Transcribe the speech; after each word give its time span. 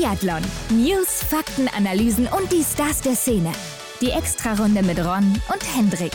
Biathlon. 0.00 0.40
News, 0.70 1.22
Fakten, 1.24 1.68
Analysen 1.76 2.26
und 2.26 2.50
die 2.50 2.62
Stars 2.62 3.02
der 3.02 3.14
Szene. 3.14 3.52
Die 4.00 4.08
Extrarunde 4.08 4.82
mit 4.82 4.98
Ron 4.98 5.38
und 5.52 5.76
Hendrik. 5.76 6.12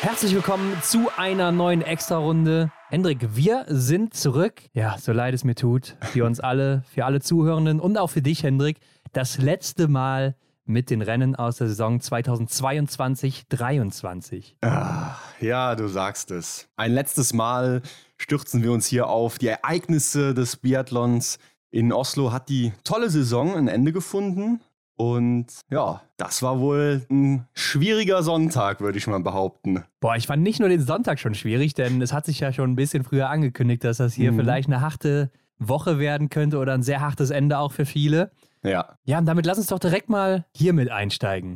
Herzlich 0.00 0.34
willkommen 0.34 0.78
zu 0.80 1.10
einer 1.18 1.52
neuen 1.52 1.82
Extrarunde. 1.82 2.72
Hendrik, 2.88 3.36
wir 3.36 3.66
sind 3.68 4.14
zurück. 4.14 4.62
Ja, 4.72 4.96
so 4.96 5.12
leid 5.12 5.34
es 5.34 5.44
mir 5.44 5.54
tut, 5.54 5.98
für 6.00 6.24
uns 6.24 6.40
alle, 6.40 6.82
für 6.94 7.04
alle 7.04 7.20
Zuhörenden 7.20 7.78
und 7.78 7.98
auch 7.98 8.08
für 8.08 8.22
dich, 8.22 8.42
Hendrik. 8.42 8.78
Das 9.12 9.36
letzte 9.36 9.86
Mal 9.86 10.34
mit 10.64 10.88
den 10.88 11.02
Rennen 11.02 11.36
aus 11.36 11.56
der 11.56 11.68
Saison 11.68 11.98
2022-23. 11.98 14.54
Ah, 14.62 15.16
ja, 15.40 15.74
du 15.74 15.88
sagst 15.88 16.30
es. 16.30 16.70
Ein 16.76 16.92
letztes 16.92 17.34
Mal 17.34 17.82
stürzen 18.20 18.62
wir 18.62 18.70
uns 18.70 18.86
hier 18.86 19.08
auf 19.08 19.38
die 19.38 19.48
Ereignisse 19.48 20.34
des 20.34 20.56
Biathlons. 20.56 21.38
In 21.70 21.92
Oslo 21.92 22.32
hat 22.32 22.48
die 22.48 22.72
tolle 22.84 23.10
Saison 23.10 23.56
ein 23.56 23.68
Ende 23.68 23.92
gefunden. 23.92 24.60
Und 24.96 25.46
ja, 25.70 26.02
das 26.18 26.42
war 26.42 26.60
wohl 26.60 27.06
ein 27.10 27.48
schwieriger 27.54 28.22
Sonntag, 28.22 28.82
würde 28.82 28.98
ich 28.98 29.06
mal 29.06 29.20
behaupten. 29.20 29.84
Boah, 30.00 30.16
ich 30.16 30.26
fand 30.26 30.42
nicht 30.42 30.60
nur 30.60 30.68
den 30.68 30.82
Sonntag 30.82 31.18
schon 31.18 31.34
schwierig, 31.34 31.72
denn 31.72 32.02
es 32.02 32.12
hat 32.12 32.26
sich 32.26 32.40
ja 32.40 32.52
schon 32.52 32.72
ein 32.72 32.76
bisschen 32.76 33.02
früher 33.02 33.30
angekündigt, 33.30 33.82
dass 33.82 33.96
das 33.96 34.12
hier 34.12 34.32
mhm. 34.32 34.36
vielleicht 34.36 34.68
eine 34.68 34.82
harte 34.82 35.30
Woche 35.58 35.98
werden 35.98 36.28
könnte 36.28 36.58
oder 36.58 36.74
ein 36.74 36.82
sehr 36.82 37.00
hartes 37.00 37.30
Ende 37.30 37.58
auch 37.58 37.72
für 37.72 37.86
viele. 37.86 38.30
Ja. 38.62 38.96
Ja, 39.04 39.18
und 39.18 39.26
damit 39.26 39.46
lass 39.46 39.56
uns 39.56 39.68
doch 39.68 39.78
direkt 39.78 40.10
mal 40.10 40.44
hier 40.54 40.74
mit 40.74 40.90
einsteigen. 40.90 41.54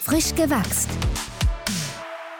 Frisch 0.00 0.34
gewachst. 0.34 0.90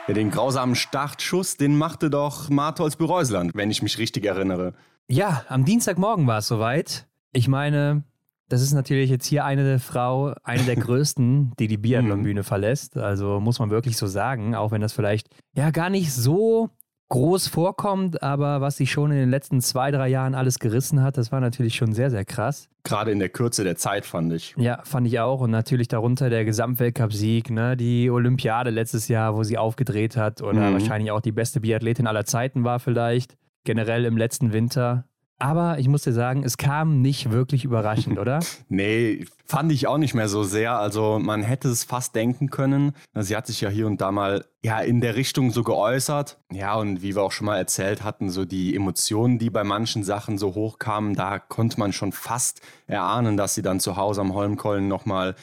Ja, 0.08 0.14
den 0.14 0.30
grausamen 0.30 0.76
Startschuss, 0.76 1.56
den 1.56 1.76
machte 1.76 2.10
doch 2.10 2.48
Martholz 2.48 2.94
Bereusland, 2.94 3.52
wenn 3.54 3.72
ich 3.72 3.82
mich 3.82 3.98
richtig 3.98 4.24
erinnere. 4.24 4.72
Ja, 5.08 5.44
am 5.48 5.64
Dienstagmorgen 5.64 6.28
war 6.28 6.38
es 6.38 6.46
soweit. 6.46 7.08
Ich 7.32 7.48
meine, 7.48 8.04
das 8.48 8.62
ist 8.62 8.72
natürlich 8.72 9.10
jetzt 9.10 9.26
hier 9.26 9.44
eine 9.44 9.80
Frau, 9.80 10.32
eine 10.44 10.62
der 10.62 10.76
größten, 10.76 11.54
die 11.58 11.66
die 11.66 11.76
Biathlon-Bühne 11.76 12.44
verlässt. 12.44 12.96
Also 12.96 13.40
muss 13.40 13.58
man 13.58 13.70
wirklich 13.70 13.96
so 13.96 14.06
sagen, 14.06 14.54
auch 14.54 14.70
wenn 14.70 14.80
das 14.80 14.92
vielleicht 14.92 15.28
ja 15.56 15.72
gar 15.72 15.90
nicht 15.90 16.12
so 16.12 16.70
groß 17.08 17.48
vorkommt, 17.48 18.22
aber 18.22 18.60
was 18.60 18.76
sie 18.76 18.86
schon 18.86 19.10
in 19.12 19.18
den 19.18 19.30
letzten 19.30 19.60
zwei, 19.60 19.90
drei 19.90 20.08
Jahren 20.08 20.34
alles 20.34 20.58
gerissen 20.58 21.02
hat, 21.02 21.16
das 21.16 21.30
war 21.30 21.40
natürlich 21.40 21.76
schon 21.76 21.92
sehr, 21.92 22.10
sehr 22.10 22.24
krass. 22.24 22.68
Gerade 22.82 23.10
in 23.10 23.18
der 23.18 23.28
Kürze 23.28 23.64
der 23.64 23.76
Zeit, 23.76 24.06
fand 24.06 24.32
ich. 24.32 24.54
Ja, 24.56 24.80
fand 24.84 25.06
ich 25.06 25.20
auch. 25.20 25.40
Und 25.40 25.50
natürlich 25.50 25.88
darunter 25.88 26.30
der 26.30 26.44
Gesamtweltcup-Sieg, 26.44 27.50
ne? 27.50 27.76
die 27.76 28.10
Olympiade 28.10 28.70
letztes 28.70 29.08
Jahr, 29.08 29.36
wo 29.36 29.42
sie 29.42 29.58
aufgedreht 29.58 30.16
hat 30.16 30.42
oder 30.42 30.70
mhm. 30.70 30.74
wahrscheinlich 30.74 31.10
auch 31.10 31.20
die 31.20 31.32
beste 31.32 31.60
Biathletin 31.60 32.06
aller 32.06 32.24
Zeiten 32.24 32.64
war 32.64 32.80
vielleicht. 32.80 33.36
Generell 33.64 34.04
im 34.04 34.16
letzten 34.16 34.52
Winter. 34.52 35.04
Aber 35.38 35.78
ich 35.78 35.88
muss 35.88 36.02
dir 36.02 36.14
sagen, 36.14 36.44
es 36.44 36.56
kam 36.56 37.02
nicht 37.02 37.30
wirklich 37.30 37.64
überraschend, 37.64 38.18
oder? 38.18 38.40
nee, 38.68 39.26
fand 39.44 39.70
ich 39.70 39.86
auch 39.86 39.98
nicht 39.98 40.14
mehr 40.14 40.28
so 40.28 40.44
sehr. 40.44 40.78
Also 40.78 41.18
man 41.18 41.42
hätte 41.42 41.68
es 41.68 41.84
fast 41.84 42.14
denken 42.14 42.48
können. 42.48 42.94
Sie 43.14 43.36
hat 43.36 43.46
sich 43.46 43.60
ja 43.60 43.68
hier 43.68 43.86
und 43.86 44.00
da 44.00 44.12
mal 44.12 44.46
ja 44.62 44.80
in 44.80 45.02
der 45.02 45.14
Richtung 45.14 45.50
so 45.50 45.62
geäußert. 45.62 46.38
Ja, 46.50 46.76
und 46.76 47.02
wie 47.02 47.14
wir 47.14 47.22
auch 47.22 47.32
schon 47.32 47.46
mal 47.46 47.58
erzählt 47.58 48.02
hatten, 48.02 48.30
so 48.30 48.46
die 48.46 48.74
Emotionen, 48.74 49.38
die 49.38 49.50
bei 49.50 49.62
manchen 49.62 50.04
Sachen 50.04 50.38
so 50.38 50.54
hochkamen, 50.54 51.14
da 51.14 51.38
konnte 51.38 51.78
man 51.78 51.92
schon 51.92 52.12
fast 52.12 52.62
erahnen, 52.86 53.36
dass 53.36 53.54
sie 53.54 53.62
dann 53.62 53.78
zu 53.78 53.96
Hause 53.96 54.22
am 54.22 54.32
Holmkollen 54.32 54.88
nochmal 54.88 55.34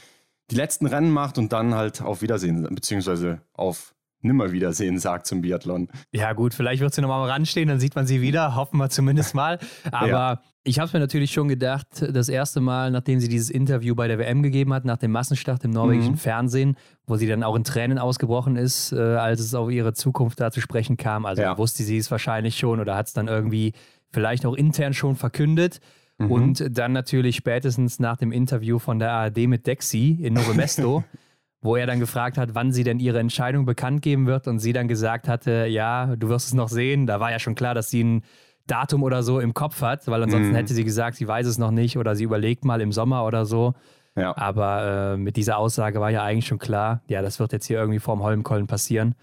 die 0.49 0.55
letzten 0.55 0.87
Rennen 0.87 1.11
macht 1.11 1.37
und 1.37 1.53
dann 1.53 1.75
halt 1.75 2.01
auf 2.01 2.21
Wiedersehen, 2.21 2.63
beziehungsweise 2.73 3.41
auf 3.53 3.92
Nimmerwiedersehen 4.23 4.99
sagt 4.99 5.27
zum 5.27 5.41
Biathlon. 5.41 5.89
Ja, 6.11 6.33
gut, 6.33 6.53
vielleicht 6.53 6.81
wird 6.81 6.93
sie 6.93 7.01
nochmal 7.01 7.29
ranstehen, 7.29 7.69
dann 7.69 7.79
sieht 7.79 7.95
man 7.95 8.07
sie 8.07 8.21
wieder, 8.21 8.55
hoffen 8.55 8.77
wir 8.77 8.89
zumindest 8.89 9.35
mal. 9.35 9.59
Aber 9.91 10.07
ja. 10.07 10.41
ich 10.63 10.79
habe 10.79 10.87
es 10.87 10.93
mir 10.93 10.99
natürlich 10.99 11.31
schon 11.31 11.47
gedacht, 11.47 11.87
das 12.11 12.29
erste 12.29 12.61
Mal, 12.61 12.91
nachdem 12.91 13.19
sie 13.19 13.27
dieses 13.27 13.49
Interview 13.49 13.95
bei 13.95 14.07
der 14.07 14.17
WM 14.17 14.41
gegeben 14.43 14.73
hat, 14.73 14.85
nach 14.85 14.97
dem 14.97 15.11
Massenstart 15.11 15.63
im 15.65 15.71
norwegischen 15.71 16.13
mhm. 16.13 16.17
Fernsehen, 16.17 16.77
wo 17.05 17.17
sie 17.17 17.27
dann 17.27 17.43
auch 17.43 17.55
in 17.55 17.63
Tränen 17.63 17.97
ausgebrochen 17.97 18.55
ist, 18.55 18.91
äh, 18.91 18.97
als 18.97 19.39
es 19.39 19.53
auf 19.53 19.69
ihre 19.69 19.93
Zukunft 19.93 20.39
da 20.39 20.51
zu 20.51 20.61
sprechen 20.61 20.97
kam. 20.97 21.25
Also 21.25 21.41
ja. 21.41 21.57
wusste 21.57 21.83
sie 21.83 21.97
es 21.97 22.09
wahrscheinlich 22.09 22.57
schon 22.57 22.79
oder 22.79 22.95
hat 22.95 23.07
es 23.07 23.13
dann 23.13 23.27
irgendwie 23.27 23.73
vielleicht 24.11 24.45
auch 24.45 24.53
intern 24.53 24.93
schon 24.93 25.15
verkündet. 25.15 25.79
Mhm. 26.17 26.31
Und 26.31 26.77
dann 26.77 26.91
natürlich 26.91 27.35
spätestens 27.35 27.99
nach 27.99 28.17
dem 28.17 28.31
Interview 28.31 28.79
von 28.79 28.99
der 28.99 29.11
ARD 29.11 29.47
mit 29.47 29.67
Dexy 29.67 30.19
in 30.21 30.33
Novo 30.33 30.53
Mesto 30.53 31.03
wo 31.63 31.75
er 31.75 31.87
dann 31.87 31.99
gefragt 31.99 32.37
hat, 32.37 32.53
wann 32.53 32.71
sie 32.71 32.83
denn 32.83 32.99
ihre 32.99 33.19
Entscheidung 33.19 33.65
bekannt 33.65 34.01
geben 34.01 34.27
wird 34.27 34.47
und 34.47 34.59
sie 34.59 34.73
dann 34.73 34.87
gesagt 34.87 35.27
hatte, 35.27 35.65
ja, 35.67 36.15
du 36.15 36.29
wirst 36.29 36.47
es 36.47 36.53
noch 36.53 36.67
sehen. 36.67 37.07
Da 37.07 37.19
war 37.19 37.31
ja 37.31 37.39
schon 37.39 37.55
klar, 37.55 37.73
dass 37.73 37.89
sie 37.89 38.03
ein 38.03 38.23
Datum 38.67 39.03
oder 39.03 39.23
so 39.23 39.39
im 39.39 39.53
Kopf 39.53 39.81
hat, 39.81 40.07
weil 40.07 40.21
ansonsten 40.21 40.51
mhm. 40.51 40.55
hätte 40.55 40.73
sie 40.73 40.83
gesagt, 40.83 41.17
sie 41.17 41.27
weiß 41.27 41.47
es 41.47 41.57
noch 41.57 41.71
nicht 41.71 41.97
oder 41.97 42.15
sie 42.15 42.23
überlegt 42.25 42.65
mal 42.65 42.81
im 42.81 42.91
Sommer 42.91 43.25
oder 43.25 43.45
so. 43.45 43.73
Ja. 44.15 44.37
Aber 44.37 45.13
äh, 45.13 45.17
mit 45.17 45.37
dieser 45.37 45.57
Aussage 45.57 45.99
war 45.99 46.11
ja 46.11 46.23
eigentlich 46.23 46.47
schon 46.47 46.59
klar, 46.59 47.01
ja, 47.07 47.21
das 47.21 47.39
wird 47.39 47.51
jetzt 47.51 47.65
hier 47.65 47.79
irgendwie 47.79 47.99
vorm 47.99 48.21
Holmkollen 48.21 48.67
passieren. 48.67 49.15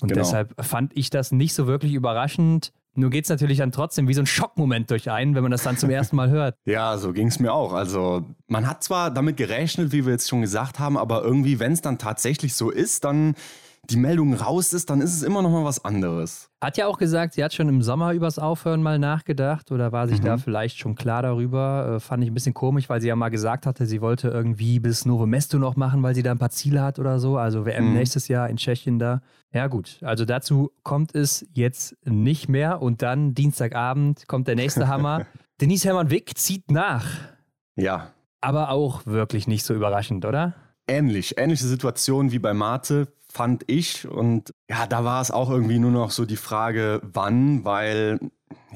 Und 0.00 0.08
genau. 0.08 0.20
deshalb 0.20 0.54
fand 0.62 0.94
ich 0.94 1.08
das 1.08 1.32
nicht 1.32 1.54
so 1.54 1.66
wirklich 1.66 1.94
überraschend. 1.94 2.72
Nur 2.96 3.10
geht 3.10 3.24
es 3.24 3.30
natürlich 3.30 3.58
dann 3.58 3.72
trotzdem 3.72 4.08
wie 4.08 4.14
so 4.14 4.20
ein 4.20 4.26
Schockmoment 4.26 4.90
durch 4.90 5.10
einen, 5.10 5.34
wenn 5.34 5.42
man 5.42 5.52
das 5.52 5.62
dann 5.62 5.76
zum 5.76 5.90
ersten 5.90 6.16
Mal 6.16 6.30
hört. 6.30 6.56
Ja, 6.64 6.98
so 6.98 7.12
ging 7.12 7.28
es 7.28 7.38
mir 7.38 7.52
auch. 7.52 7.72
Also 7.72 8.24
man 8.48 8.66
hat 8.66 8.82
zwar 8.82 9.10
damit 9.10 9.36
gerechnet, 9.36 9.92
wie 9.92 10.04
wir 10.04 10.12
jetzt 10.12 10.28
schon 10.28 10.40
gesagt 10.40 10.78
haben, 10.78 10.96
aber 10.96 11.22
irgendwie, 11.22 11.58
wenn 11.58 11.72
es 11.72 11.80
dann 11.80 11.98
tatsächlich 11.98 12.54
so 12.54 12.70
ist, 12.70 13.04
dann 13.04 13.34
die 13.90 13.96
Meldung 13.96 14.34
raus 14.34 14.72
ist, 14.72 14.90
dann 14.90 15.00
ist 15.00 15.14
es 15.14 15.22
immer 15.22 15.42
noch 15.42 15.50
mal 15.50 15.64
was 15.64 15.84
anderes. 15.84 16.50
Hat 16.60 16.76
ja 16.76 16.86
auch 16.86 16.98
gesagt, 16.98 17.34
sie 17.34 17.44
hat 17.44 17.54
schon 17.54 17.68
im 17.68 17.82
Sommer 17.82 18.12
übers 18.12 18.38
Aufhören 18.38 18.82
mal 18.82 18.98
nachgedacht 18.98 19.70
oder 19.70 19.92
war 19.92 20.08
sich 20.08 20.20
mhm. 20.20 20.24
da 20.24 20.36
vielleicht 20.38 20.78
schon 20.78 20.94
klar 20.94 21.22
darüber. 21.22 21.96
Äh, 21.96 22.00
fand 22.00 22.22
ich 22.24 22.30
ein 22.30 22.34
bisschen 22.34 22.54
komisch, 22.54 22.88
weil 22.88 23.00
sie 23.00 23.08
ja 23.08 23.16
mal 23.16 23.28
gesagt 23.28 23.66
hatte, 23.66 23.86
sie 23.86 24.00
wollte 24.00 24.28
irgendwie 24.28 24.80
bis 24.80 25.04
Novo 25.04 25.26
Mesto 25.26 25.58
noch 25.58 25.76
machen, 25.76 26.02
weil 26.02 26.14
sie 26.14 26.22
da 26.22 26.32
ein 26.32 26.38
paar 26.38 26.50
Ziele 26.50 26.82
hat 26.82 26.98
oder 26.98 27.18
so. 27.18 27.36
Also 27.36 27.64
WM 27.64 27.88
mhm. 27.88 27.94
nächstes 27.94 28.28
Jahr 28.28 28.48
in 28.48 28.56
Tschechien 28.56 28.98
da. 28.98 29.22
Ja 29.52 29.68
gut, 29.68 29.98
also 30.02 30.24
dazu 30.24 30.72
kommt 30.82 31.14
es 31.14 31.46
jetzt 31.52 31.96
nicht 32.04 32.48
mehr 32.48 32.82
und 32.82 33.02
dann 33.02 33.34
Dienstagabend 33.34 34.26
kommt 34.28 34.48
der 34.48 34.56
nächste 34.56 34.88
Hammer. 34.88 35.26
Denise 35.60 35.84
Hermann-Wick 35.84 36.36
zieht 36.36 36.70
nach. 36.70 37.06
Ja. 37.76 38.10
Aber 38.42 38.70
auch 38.70 39.06
wirklich 39.06 39.46
nicht 39.46 39.64
so 39.64 39.72
überraschend, 39.72 40.24
oder? 40.24 40.54
Ähnlich, 40.86 41.38
ähnliche 41.38 41.64
Situation 41.64 42.30
wie 42.30 42.38
bei 42.38 42.52
Mate 42.54 43.08
fand 43.36 43.64
ich. 43.66 44.08
Und 44.08 44.54
ja, 44.68 44.86
da 44.86 45.04
war 45.04 45.20
es 45.20 45.30
auch 45.30 45.50
irgendwie 45.50 45.78
nur 45.78 45.90
noch 45.90 46.10
so 46.10 46.24
die 46.24 46.36
Frage, 46.36 47.02
wann, 47.04 47.64
weil 47.64 48.18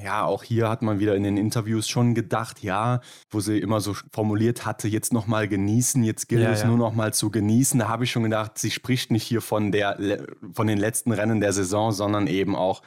ja, 0.03 0.25
auch 0.25 0.43
hier 0.43 0.69
hat 0.69 0.83
man 0.83 0.99
wieder 0.99 1.17
in 1.17 1.23
den 1.23 1.37
Interviews 1.37 1.89
schon 1.89 2.15
gedacht, 2.15 2.63
ja, 2.63 3.01
wo 3.31 3.41
sie 3.41 3.59
immer 3.59 3.81
so 3.81 3.95
formuliert 4.13 4.67
hatte, 4.67 4.87
jetzt 4.89 5.13
nochmal 5.13 5.49
genießen, 5.49 6.03
jetzt 6.05 6.29
gilt 6.29 6.43
ja, 6.43 6.51
es 6.51 6.63
ja. 6.63 6.69
nur 6.69 6.77
nochmal 6.77 7.15
zu 7.15 7.31
genießen. 7.31 7.81
Da 7.81 7.89
habe 7.89 8.05
ich 8.05 8.11
schon 8.11 8.23
gedacht, 8.23 8.59
sie 8.59 8.71
spricht 8.71 9.11
nicht 9.11 9.23
hier 9.23 9.41
von, 9.41 9.73
der, 9.73 10.27
von 10.53 10.67
den 10.67 10.79
letzten 10.79 11.13
Rennen 11.13 11.41
der 11.41 11.53
Saison, 11.53 11.93
sondern 11.93 12.27
eben 12.27 12.55
auch 12.55 12.83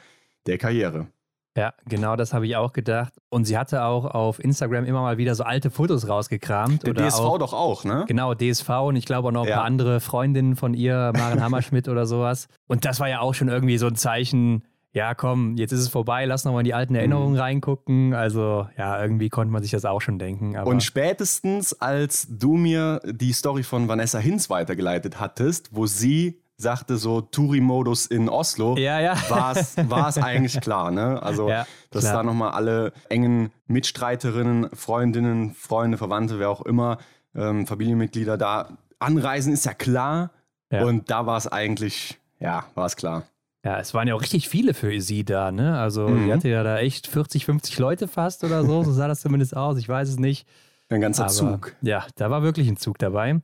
der 0.46 0.58
Karriere. 0.58 1.08
Ja, 1.56 1.72
genau 1.86 2.16
das 2.16 2.34
habe 2.34 2.46
ich 2.46 2.56
auch 2.56 2.72
gedacht. 2.72 3.12
Und 3.28 3.44
sie 3.44 3.56
hatte 3.56 3.84
auch 3.84 4.06
auf 4.06 4.42
Instagram 4.42 4.84
immer 4.84 5.02
mal 5.02 5.18
wieder 5.18 5.34
so 5.36 5.44
alte 5.44 5.70
Fotos 5.70 6.08
rausgekramt. 6.08 6.84
Der 6.84 6.94
DSV 6.94 7.20
auch, 7.20 7.38
doch 7.38 7.52
auch, 7.52 7.84
ne? 7.84 8.04
Genau, 8.08 8.34
DSV 8.34 8.68
und 8.68 8.96
ich 8.96 9.04
glaube 9.06 9.28
auch 9.28 9.32
noch 9.32 9.42
ein 9.42 9.48
ja. 9.48 9.56
paar 9.56 9.64
andere 9.64 10.00
Freundinnen 10.00 10.56
von 10.56 10.74
ihr, 10.74 11.12
Maren 11.16 11.42
Hammerschmidt 11.42 11.88
oder 11.88 12.06
sowas. 12.06 12.48
Und 12.66 12.84
das 12.84 12.98
war 12.98 13.08
ja 13.08 13.20
auch 13.20 13.34
schon 13.34 13.48
irgendwie 13.48 13.78
so 13.78 13.86
ein 13.86 13.94
Zeichen, 13.94 14.64
ja 14.92 15.14
komm, 15.14 15.56
jetzt 15.56 15.72
ist 15.72 15.80
es 15.80 15.88
vorbei, 15.88 16.24
lass 16.24 16.44
nochmal 16.44 16.62
in 16.62 16.66
die 16.66 16.74
alten 16.74 16.96
Erinnerungen 16.96 17.34
mhm. 17.34 17.40
reingucken. 17.40 18.14
Also 18.14 18.66
ja, 18.76 19.00
irgendwie 19.00 19.28
konnte 19.28 19.52
man 19.52 19.62
sich 19.62 19.70
das 19.70 19.84
auch 19.84 20.00
schon 20.00 20.18
denken. 20.18 20.56
und 20.56 20.82
spätestens, 20.82 21.80
als 21.80 22.26
du 22.28 22.56
mir 22.56 23.00
die 23.04 23.32
Story 23.32 23.62
von 23.62 23.86
Vanessa 23.86 24.18
Hinz 24.18 24.50
weitergeleitet 24.50 25.20
hattest, 25.20 25.70
wo 25.72 25.86
sie 25.86 26.40
sagte, 26.64 26.96
so 26.96 27.20
Touri-Modus 27.20 28.06
in 28.06 28.28
Oslo, 28.28 28.76
ja, 28.76 28.98
ja. 28.98 29.16
war 29.30 29.56
es 30.08 30.18
eigentlich 30.18 30.60
klar. 30.60 30.90
Ne? 30.90 31.22
Also, 31.22 31.48
ja, 31.48 31.66
dass 31.90 32.02
klar. 32.02 32.16
da 32.16 32.22
nochmal 32.24 32.50
alle 32.50 32.92
engen 33.08 33.52
Mitstreiterinnen, 33.68 34.70
Freundinnen, 34.74 35.54
Freunde, 35.54 35.96
Verwandte, 35.96 36.40
wer 36.40 36.50
auch 36.50 36.62
immer, 36.62 36.98
ähm, 37.36 37.68
Familienmitglieder 37.68 38.36
da 38.36 38.76
anreisen, 38.98 39.52
ist 39.52 39.64
ja 39.64 39.74
klar. 39.74 40.30
Und 40.70 41.08
da 41.08 41.24
war 41.24 41.36
es 41.36 41.46
eigentlich, 41.46 42.18
ja, 42.40 42.64
war 42.74 42.86
es 42.86 42.96
klar. 42.96 43.22
Ja, 43.64 43.78
es 43.78 43.94
waren 43.94 44.08
ja 44.08 44.14
auch 44.14 44.20
richtig 44.20 44.48
viele 44.48 44.74
für 44.74 45.00
sie 45.00 45.24
da, 45.24 45.50
ne? 45.50 45.78
Also, 45.78 46.08
mhm. 46.08 46.26
die 46.26 46.32
hatte 46.32 46.48
ja 46.48 46.62
da 46.62 46.78
echt 46.78 47.06
40, 47.06 47.46
50 47.46 47.78
Leute 47.78 48.08
fast 48.08 48.44
oder 48.44 48.64
so. 48.64 48.82
So 48.82 48.92
sah 48.92 49.08
das 49.08 49.20
zumindest 49.20 49.56
aus. 49.56 49.78
Ich 49.78 49.88
weiß 49.88 50.08
es 50.08 50.18
nicht. 50.18 50.46
Ein 50.90 51.00
ganzer 51.00 51.24
Aber, 51.24 51.32
Zug. 51.32 51.76
Ja, 51.80 52.04
da 52.16 52.30
war 52.30 52.42
wirklich 52.42 52.68
ein 52.68 52.76
Zug 52.76 52.98
dabei. 52.98 53.40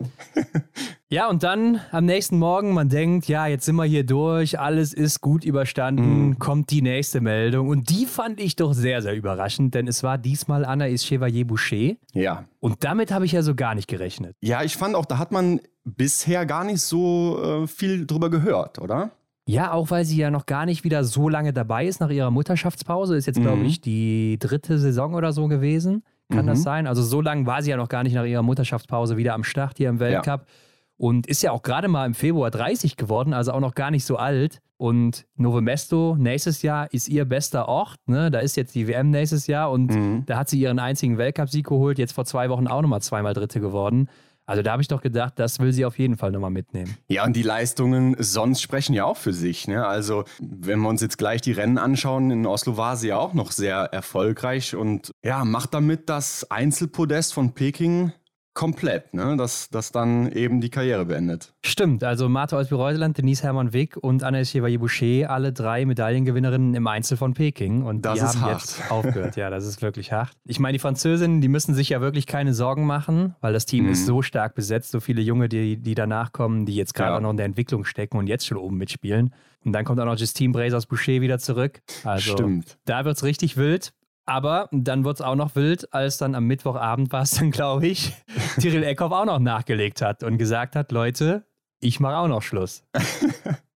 ja, 1.08 1.28
und 1.28 1.42
dann 1.42 1.80
am 1.90 2.04
nächsten 2.04 2.38
Morgen, 2.38 2.74
man 2.74 2.90
denkt, 2.90 3.28
ja, 3.28 3.46
jetzt 3.46 3.64
sind 3.64 3.76
wir 3.76 3.84
hier 3.84 4.04
durch, 4.04 4.60
alles 4.60 4.92
ist 4.92 5.22
gut 5.22 5.44
überstanden, 5.44 6.30
mm. 6.30 6.38
kommt 6.38 6.70
die 6.70 6.82
nächste 6.82 7.22
Meldung. 7.22 7.68
Und 7.68 7.88
die 7.88 8.04
fand 8.04 8.40
ich 8.40 8.56
doch 8.56 8.74
sehr, 8.74 9.00
sehr 9.00 9.14
überraschend, 9.14 9.74
denn 9.74 9.88
es 9.88 10.02
war 10.02 10.18
diesmal 10.18 10.66
Anaïs 10.66 11.06
Chevalier-Boucher. 11.06 11.96
Ja. 12.12 12.44
Und 12.60 12.84
damit 12.84 13.10
habe 13.10 13.24
ich 13.24 13.32
ja 13.32 13.42
so 13.42 13.54
gar 13.54 13.74
nicht 13.74 13.88
gerechnet. 13.88 14.36
Ja, 14.42 14.62
ich 14.62 14.76
fand 14.76 14.94
auch, 14.94 15.06
da 15.06 15.16
hat 15.16 15.32
man 15.32 15.60
bisher 15.84 16.44
gar 16.44 16.64
nicht 16.64 16.82
so 16.82 17.62
äh, 17.62 17.66
viel 17.66 18.06
drüber 18.06 18.28
gehört, 18.28 18.78
oder? 18.78 19.12
Ja, 19.46 19.72
auch 19.72 19.90
weil 19.90 20.04
sie 20.04 20.18
ja 20.18 20.30
noch 20.30 20.44
gar 20.44 20.66
nicht 20.66 20.84
wieder 20.84 21.04
so 21.04 21.28
lange 21.30 21.54
dabei 21.54 21.86
ist 21.86 22.00
nach 22.00 22.10
ihrer 22.10 22.30
Mutterschaftspause. 22.30 23.16
Ist 23.16 23.26
jetzt, 23.26 23.38
mhm. 23.38 23.44
glaube 23.44 23.62
ich, 23.62 23.80
die 23.80 24.38
dritte 24.38 24.78
Saison 24.78 25.14
oder 25.14 25.32
so 25.32 25.48
gewesen. 25.48 26.04
Kann 26.30 26.44
mhm. 26.44 26.50
das 26.50 26.62
sein? 26.62 26.86
Also 26.86 27.02
so 27.02 27.20
lange 27.20 27.46
war 27.46 27.62
sie 27.62 27.70
ja 27.70 27.76
noch 27.76 27.88
gar 27.88 28.02
nicht 28.02 28.14
nach 28.14 28.24
ihrer 28.24 28.42
Mutterschaftspause 28.42 29.16
wieder 29.16 29.34
am 29.34 29.44
Start 29.44 29.76
hier 29.76 29.88
im 29.88 30.00
Weltcup. 30.00 30.40
Ja. 30.46 30.54
Und 30.96 31.26
ist 31.26 31.42
ja 31.42 31.52
auch 31.52 31.62
gerade 31.62 31.88
mal 31.88 32.04
im 32.04 32.14
Februar 32.14 32.50
30 32.50 32.96
geworden, 32.96 33.32
also 33.32 33.52
auch 33.52 33.60
noch 33.60 33.74
gar 33.74 33.90
nicht 33.90 34.04
so 34.04 34.16
alt. 34.16 34.60
Und 34.76 35.26
Novo 35.36 35.60
Mesto 35.60 36.16
nächstes 36.18 36.62
Jahr 36.62 36.92
ist 36.92 37.08
ihr 37.08 37.24
bester 37.24 37.68
Ort. 37.68 37.98
Ne? 38.06 38.30
Da 38.30 38.38
ist 38.38 38.56
jetzt 38.56 38.74
die 38.74 38.86
WM 38.86 39.10
nächstes 39.10 39.46
Jahr 39.46 39.70
und 39.70 39.94
mhm. 39.94 40.24
da 40.26 40.38
hat 40.38 40.48
sie 40.48 40.60
ihren 40.60 40.78
einzigen 40.78 41.18
Weltcup-Sieg 41.18 41.66
geholt. 41.66 41.98
Jetzt 41.98 42.12
vor 42.12 42.24
zwei 42.24 42.48
Wochen 42.48 42.66
auch 42.66 42.80
nochmal 42.80 43.02
zweimal 43.02 43.34
Dritte 43.34 43.60
geworden. 43.60 44.08
Also 44.50 44.62
da 44.64 44.72
habe 44.72 44.82
ich 44.82 44.88
doch 44.88 45.00
gedacht, 45.00 45.34
das 45.36 45.60
will 45.60 45.72
sie 45.72 45.84
auf 45.84 45.96
jeden 45.96 46.16
Fall 46.16 46.32
nochmal 46.32 46.50
mitnehmen. 46.50 46.96
Ja, 47.06 47.24
und 47.24 47.36
die 47.36 47.44
Leistungen 47.44 48.16
sonst 48.18 48.60
sprechen 48.60 48.94
ja 48.94 49.04
auch 49.04 49.16
für 49.16 49.32
sich. 49.32 49.68
Ne? 49.68 49.86
Also 49.86 50.24
wenn 50.40 50.80
wir 50.80 50.88
uns 50.88 51.00
jetzt 51.02 51.18
gleich 51.18 51.40
die 51.40 51.52
Rennen 51.52 51.78
anschauen, 51.78 52.32
in 52.32 52.44
Oslo 52.46 52.76
war 52.76 52.96
sie 52.96 53.08
ja 53.08 53.16
auch 53.16 53.32
noch 53.32 53.52
sehr 53.52 53.76
erfolgreich 53.76 54.74
und 54.74 55.12
ja, 55.22 55.44
macht 55.44 55.72
damit 55.72 56.08
das 56.08 56.50
Einzelpodest 56.50 57.32
von 57.32 57.52
Peking 57.52 58.10
komplett, 58.54 59.14
ne? 59.14 59.36
dass 59.36 59.70
das 59.70 59.92
dann 59.92 60.30
eben 60.32 60.60
die 60.60 60.70
Karriere 60.70 61.06
beendet. 61.06 61.52
Stimmt, 61.64 62.02
also 62.04 62.28
Martha 62.28 62.56
Olsby-Reuseland, 62.56 63.16
Denise 63.16 63.42
Hermann 63.42 63.72
Wick 63.72 63.96
und 63.96 64.22
Anna 64.22 64.44
Chevalier-Boucher, 64.44 65.30
alle 65.30 65.52
drei 65.52 65.86
Medaillengewinnerinnen 65.86 66.74
im 66.74 66.86
Einzel 66.86 67.16
von 67.16 67.34
Peking. 67.34 67.82
Und 67.82 68.02
das 68.04 68.18
die 68.18 68.26
haben 68.26 68.40
hart. 68.40 68.60
jetzt 68.60 68.90
aufgehört. 68.90 69.36
Ja, 69.36 69.50
das 69.50 69.66
ist 69.66 69.82
wirklich 69.82 70.12
hart. 70.12 70.32
Ich 70.44 70.58
meine, 70.58 70.72
die 70.72 70.78
Französinnen, 70.78 71.40
die 71.40 71.48
müssen 71.48 71.74
sich 71.74 71.90
ja 71.90 72.00
wirklich 72.00 72.26
keine 72.26 72.52
Sorgen 72.52 72.86
machen, 72.86 73.36
weil 73.40 73.52
das 73.52 73.66
Team 73.66 73.84
mhm. 73.84 73.92
ist 73.92 74.06
so 74.06 74.22
stark 74.22 74.54
besetzt, 74.54 74.90
so 74.90 75.00
viele 75.00 75.22
Junge, 75.22 75.48
die, 75.48 75.76
die 75.76 75.94
danach 75.94 76.32
kommen, 76.32 76.66
die 76.66 76.74
jetzt 76.74 76.94
gerade 76.94 77.14
ja. 77.14 77.20
noch 77.20 77.30
in 77.30 77.36
der 77.36 77.46
Entwicklung 77.46 77.84
stecken 77.84 78.18
und 78.18 78.26
jetzt 78.26 78.46
schon 78.46 78.58
oben 78.58 78.76
mitspielen. 78.76 79.32
Und 79.64 79.72
dann 79.72 79.84
kommt 79.84 80.00
auch 80.00 80.06
noch 80.06 80.16
Justine 80.16 80.52
Brazers-Boucher 80.52 81.20
wieder 81.20 81.38
zurück. 81.38 81.82
Also 82.04 82.32
Stimmt. 82.32 82.78
da 82.86 83.04
wird 83.04 83.16
es 83.16 83.24
richtig 83.24 83.56
wild. 83.56 83.92
Aber 84.30 84.68
dann 84.70 85.02
wird 85.02 85.16
es 85.16 85.22
auch 85.22 85.34
noch 85.34 85.56
wild, 85.56 85.92
als 85.92 86.16
dann 86.16 86.36
am 86.36 86.46
Mittwochabend 86.46 87.12
war 87.12 87.22
es 87.22 87.32
dann, 87.32 87.50
glaube 87.50 87.88
ich, 87.88 88.12
Tyrell 88.60 88.84
Eckhoff 88.84 89.10
auch 89.10 89.24
noch 89.24 89.40
nachgelegt 89.40 90.02
hat 90.02 90.22
und 90.22 90.38
gesagt 90.38 90.76
hat, 90.76 90.92
Leute, 90.92 91.44
ich 91.80 91.98
mache 91.98 92.16
auch 92.16 92.28
noch 92.28 92.42
Schluss. 92.42 92.84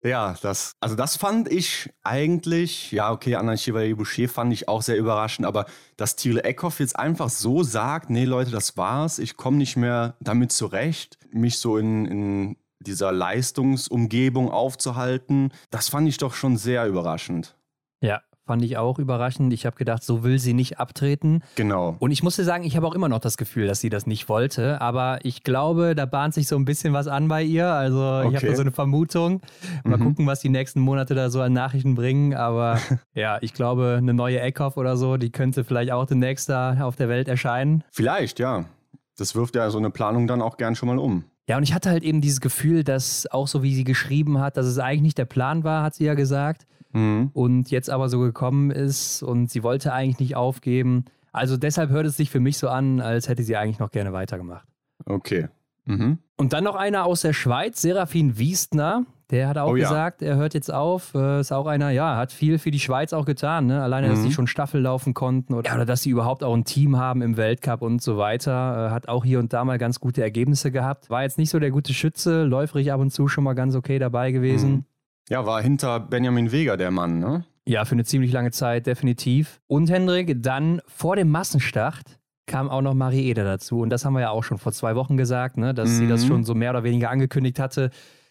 Ja, 0.04 0.34
das, 0.42 0.74
also 0.80 0.96
das 0.96 1.16
fand 1.16 1.48
ich 1.48 1.88
eigentlich, 2.02 2.90
ja, 2.90 3.12
okay, 3.12 3.36
Anna 3.36 3.56
Chevalier 3.56 3.94
Boucher 3.94 4.28
fand 4.28 4.52
ich 4.52 4.66
auch 4.66 4.82
sehr 4.82 4.96
überraschend, 4.96 5.46
aber 5.46 5.64
dass 5.96 6.16
Thiele 6.16 6.42
Eckhoff 6.42 6.80
jetzt 6.80 6.98
einfach 6.98 7.28
so 7.28 7.62
sagt, 7.62 8.10
nee, 8.10 8.24
Leute, 8.24 8.50
das 8.50 8.76
war's, 8.76 9.20
ich 9.20 9.36
komme 9.36 9.58
nicht 9.58 9.76
mehr 9.76 10.16
damit 10.18 10.50
zurecht, 10.50 11.20
mich 11.30 11.60
so 11.60 11.76
in, 11.78 12.06
in 12.06 12.56
dieser 12.80 13.12
Leistungsumgebung 13.12 14.50
aufzuhalten, 14.50 15.52
das 15.70 15.88
fand 15.88 16.08
ich 16.08 16.16
doch 16.16 16.34
schon 16.34 16.56
sehr 16.56 16.84
überraschend. 16.88 17.54
Ja, 18.00 18.22
Fand 18.52 18.62
ich 18.64 18.76
auch 18.76 18.98
überraschend. 18.98 19.50
Ich 19.54 19.64
habe 19.64 19.76
gedacht, 19.76 20.02
so 20.02 20.24
will 20.24 20.38
sie 20.38 20.52
nicht 20.52 20.78
abtreten. 20.78 21.42
Genau. 21.54 21.96
Und 22.00 22.10
ich 22.10 22.22
musste 22.22 22.44
sagen, 22.44 22.64
ich 22.64 22.76
habe 22.76 22.86
auch 22.86 22.94
immer 22.94 23.08
noch 23.08 23.18
das 23.18 23.38
Gefühl, 23.38 23.66
dass 23.66 23.80
sie 23.80 23.88
das 23.88 24.06
nicht 24.06 24.28
wollte. 24.28 24.78
Aber 24.82 25.20
ich 25.22 25.42
glaube, 25.42 25.94
da 25.94 26.04
bahnt 26.04 26.34
sich 26.34 26.46
so 26.46 26.56
ein 26.56 26.66
bisschen 26.66 26.92
was 26.92 27.06
an 27.06 27.28
bei 27.28 27.42
ihr. 27.42 27.68
Also 27.68 27.98
okay. 27.98 28.28
ich 28.28 28.36
habe 28.36 28.46
da 28.48 28.54
so 28.56 28.60
eine 28.60 28.70
Vermutung. 28.70 29.40
Mal 29.84 29.96
mhm. 29.96 30.02
gucken, 30.02 30.26
was 30.26 30.40
die 30.40 30.50
nächsten 30.50 30.80
Monate 30.80 31.14
da 31.14 31.30
so 31.30 31.40
an 31.40 31.54
Nachrichten 31.54 31.94
bringen. 31.94 32.34
Aber 32.34 32.78
ja, 33.14 33.38
ich 33.40 33.54
glaube, 33.54 33.94
eine 33.96 34.12
neue 34.12 34.38
Eckhoff 34.38 34.76
oder 34.76 34.98
so, 34.98 35.16
die 35.16 35.32
könnte 35.32 35.64
vielleicht 35.64 35.90
auch 35.90 36.04
demnächst 36.04 36.50
da 36.50 36.76
auf 36.82 36.96
der 36.96 37.08
Welt 37.08 37.28
erscheinen. 37.28 37.84
Vielleicht, 37.90 38.38
ja. 38.38 38.66
Das 39.16 39.34
wirft 39.34 39.56
ja 39.56 39.70
so 39.70 39.78
eine 39.78 39.88
Planung 39.88 40.26
dann 40.26 40.42
auch 40.42 40.58
gern 40.58 40.74
schon 40.76 40.88
mal 40.88 40.98
um. 40.98 41.24
Ja, 41.48 41.56
und 41.56 41.62
ich 41.62 41.72
hatte 41.72 41.88
halt 41.88 42.02
eben 42.02 42.20
dieses 42.20 42.42
Gefühl, 42.42 42.84
dass 42.84 43.26
auch 43.30 43.48
so 43.48 43.62
wie 43.62 43.74
sie 43.74 43.84
geschrieben 43.84 44.40
hat, 44.40 44.58
dass 44.58 44.66
es 44.66 44.78
eigentlich 44.78 45.00
nicht 45.00 45.18
der 45.18 45.24
Plan 45.24 45.64
war, 45.64 45.82
hat 45.82 45.94
sie 45.94 46.04
ja 46.04 46.12
gesagt 46.12 46.66
mhm. 46.92 47.30
und 47.32 47.70
jetzt 47.70 47.90
aber 47.90 48.08
so 48.08 48.20
gekommen 48.20 48.70
ist 48.70 49.22
und 49.22 49.50
sie 49.50 49.62
wollte 49.62 49.92
eigentlich 49.92 50.20
nicht 50.20 50.36
aufgeben. 50.36 51.04
Also 51.32 51.56
deshalb 51.56 51.90
hört 51.90 52.06
es 52.06 52.16
sich 52.16 52.30
für 52.30 52.40
mich 52.40 52.58
so 52.58 52.68
an, 52.68 53.00
als 53.00 53.28
hätte 53.28 53.42
sie 53.42 53.56
eigentlich 53.56 53.78
noch 53.78 53.90
gerne 53.90 54.12
weitergemacht. 54.12 54.66
Okay. 55.06 55.48
Mhm. 55.84 56.18
Und 56.36 56.52
dann 56.52 56.64
noch 56.64 56.76
einer 56.76 57.06
aus 57.06 57.22
der 57.22 57.32
Schweiz, 57.32 57.80
Serafin 57.80 58.38
Wiestner. 58.38 59.04
Der 59.30 59.48
hat 59.48 59.56
auch 59.56 59.70
oh, 59.70 59.74
gesagt, 59.74 60.20
ja. 60.20 60.28
er 60.28 60.36
hört 60.36 60.52
jetzt 60.52 60.70
auf. 60.70 61.14
Äh, 61.14 61.40
ist 61.40 61.52
auch 61.52 61.66
einer, 61.66 61.88
ja, 61.90 62.16
hat 62.16 62.32
viel 62.32 62.58
für 62.58 62.70
die 62.70 62.78
Schweiz 62.78 63.14
auch 63.14 63.24
getan. 63.24 63.66
Ne? 63.66 63.82
Alleine, 63.82 64.08
mhm. 64.08 64.10
dass 64.10 64.22
sie 64.22 64.30
schon 64.30 64.46
Staffel 64.46 64.82
laufen 64.82 65.14
konnten 65.14 65.54
oder, 65.54 65.74
oder, 65.74 65.86
dass 65.86 66.02
sie 66.02 66.10
überhaupt 66.10 66.44
auch 66.44 66.54
ein 66.54 66.64
Team 66.64 66.98
haben 66.98 67.22
im 67.22 67.38
Weltcup 67.38 67.80
und 67.80 68.02
so 68.02 68.18
weiter. 68.18 68.88
Äh, 68.88 68.90
hat 68.90 69.08
auch 69.08 69.24
hier 69.24 69.38
und 69.38 69.54
da 69.54 69.64
mal 69.64 69.78
ganz 69.78 70.00
gute 70.00 70.20
Ergebnisse 70.22 70.70
gehabt. 70.70 71.08
War 71.08 71.22
jetzt 71.22 71.38
nicht 71.38 71.48
so 71.48 71.58
der 71.58 71.70
gute 71.70 71.94
Schütze, 71.94 72.44
läuferig 72.44 72.92
ab 72.92 73.00
und 73.00 73.10
zu 73.10 73.26
schon 73.26 73.44
mal 73.44 73.54
ganz 73.54 73.74
okay 73.74 73.98
dabei 73.98 74.32
gewesen. 74.32 74.70
Mhm. 74.70 74.84
Ja, 75.28 75.46
war 75.46 75.62
hinter 75.62 76.00
Benjamin 76.00 76.52
Weger 76.52 76.76
der 76.76 76.90
Mann, 76.90 77.18
ne? 77.18 77.44
Ja, 77.64 77.84
für 77.84 77.92
eine 77.92 78.04
ziemlich 78.04 78.32
lange 78.32 78.50
Zeit, 78.50 78.86
definitiv. 78.86 79.60
Und 79.68 79.88
Hendrik, 79.88 80.42
dann 80.42 80.80
vor 80.86 81.14
dem 81.14 81.30
Massenstart 81.30 82.18
kam 82.46 82.68
auch 82.68 82.82
noch 82.82 82.94
Marie 82.94 83.28
Eder 83.28 83.44
dazu. 83.44 83.80
Und 83.80 83.90
das 83.90 84.04
haben 84.04 84.14
wir 84.14 84.20
ja 84.20 84.30
auch 84.30 84.42
schon 84.42 84.58
vor 84.58 84.72
zwei 84.72 84.96
Wochen 84.96 85.16
gesagt, 85.16 85.56
ne? 85.56 85.72
dass 85.72 85.90
mhm. 85.90 85.94
sie 85.94 86.08
das 86.08 86.24
mhm. 86.24 86.28
schon 86.28 86.44
so 86.44 86.54
mehr 86.54 86.70
oder 86.70 86.82
weniger 86.82 87.10
angekündigt 87.10 87.60
hatte, 87.60 87.90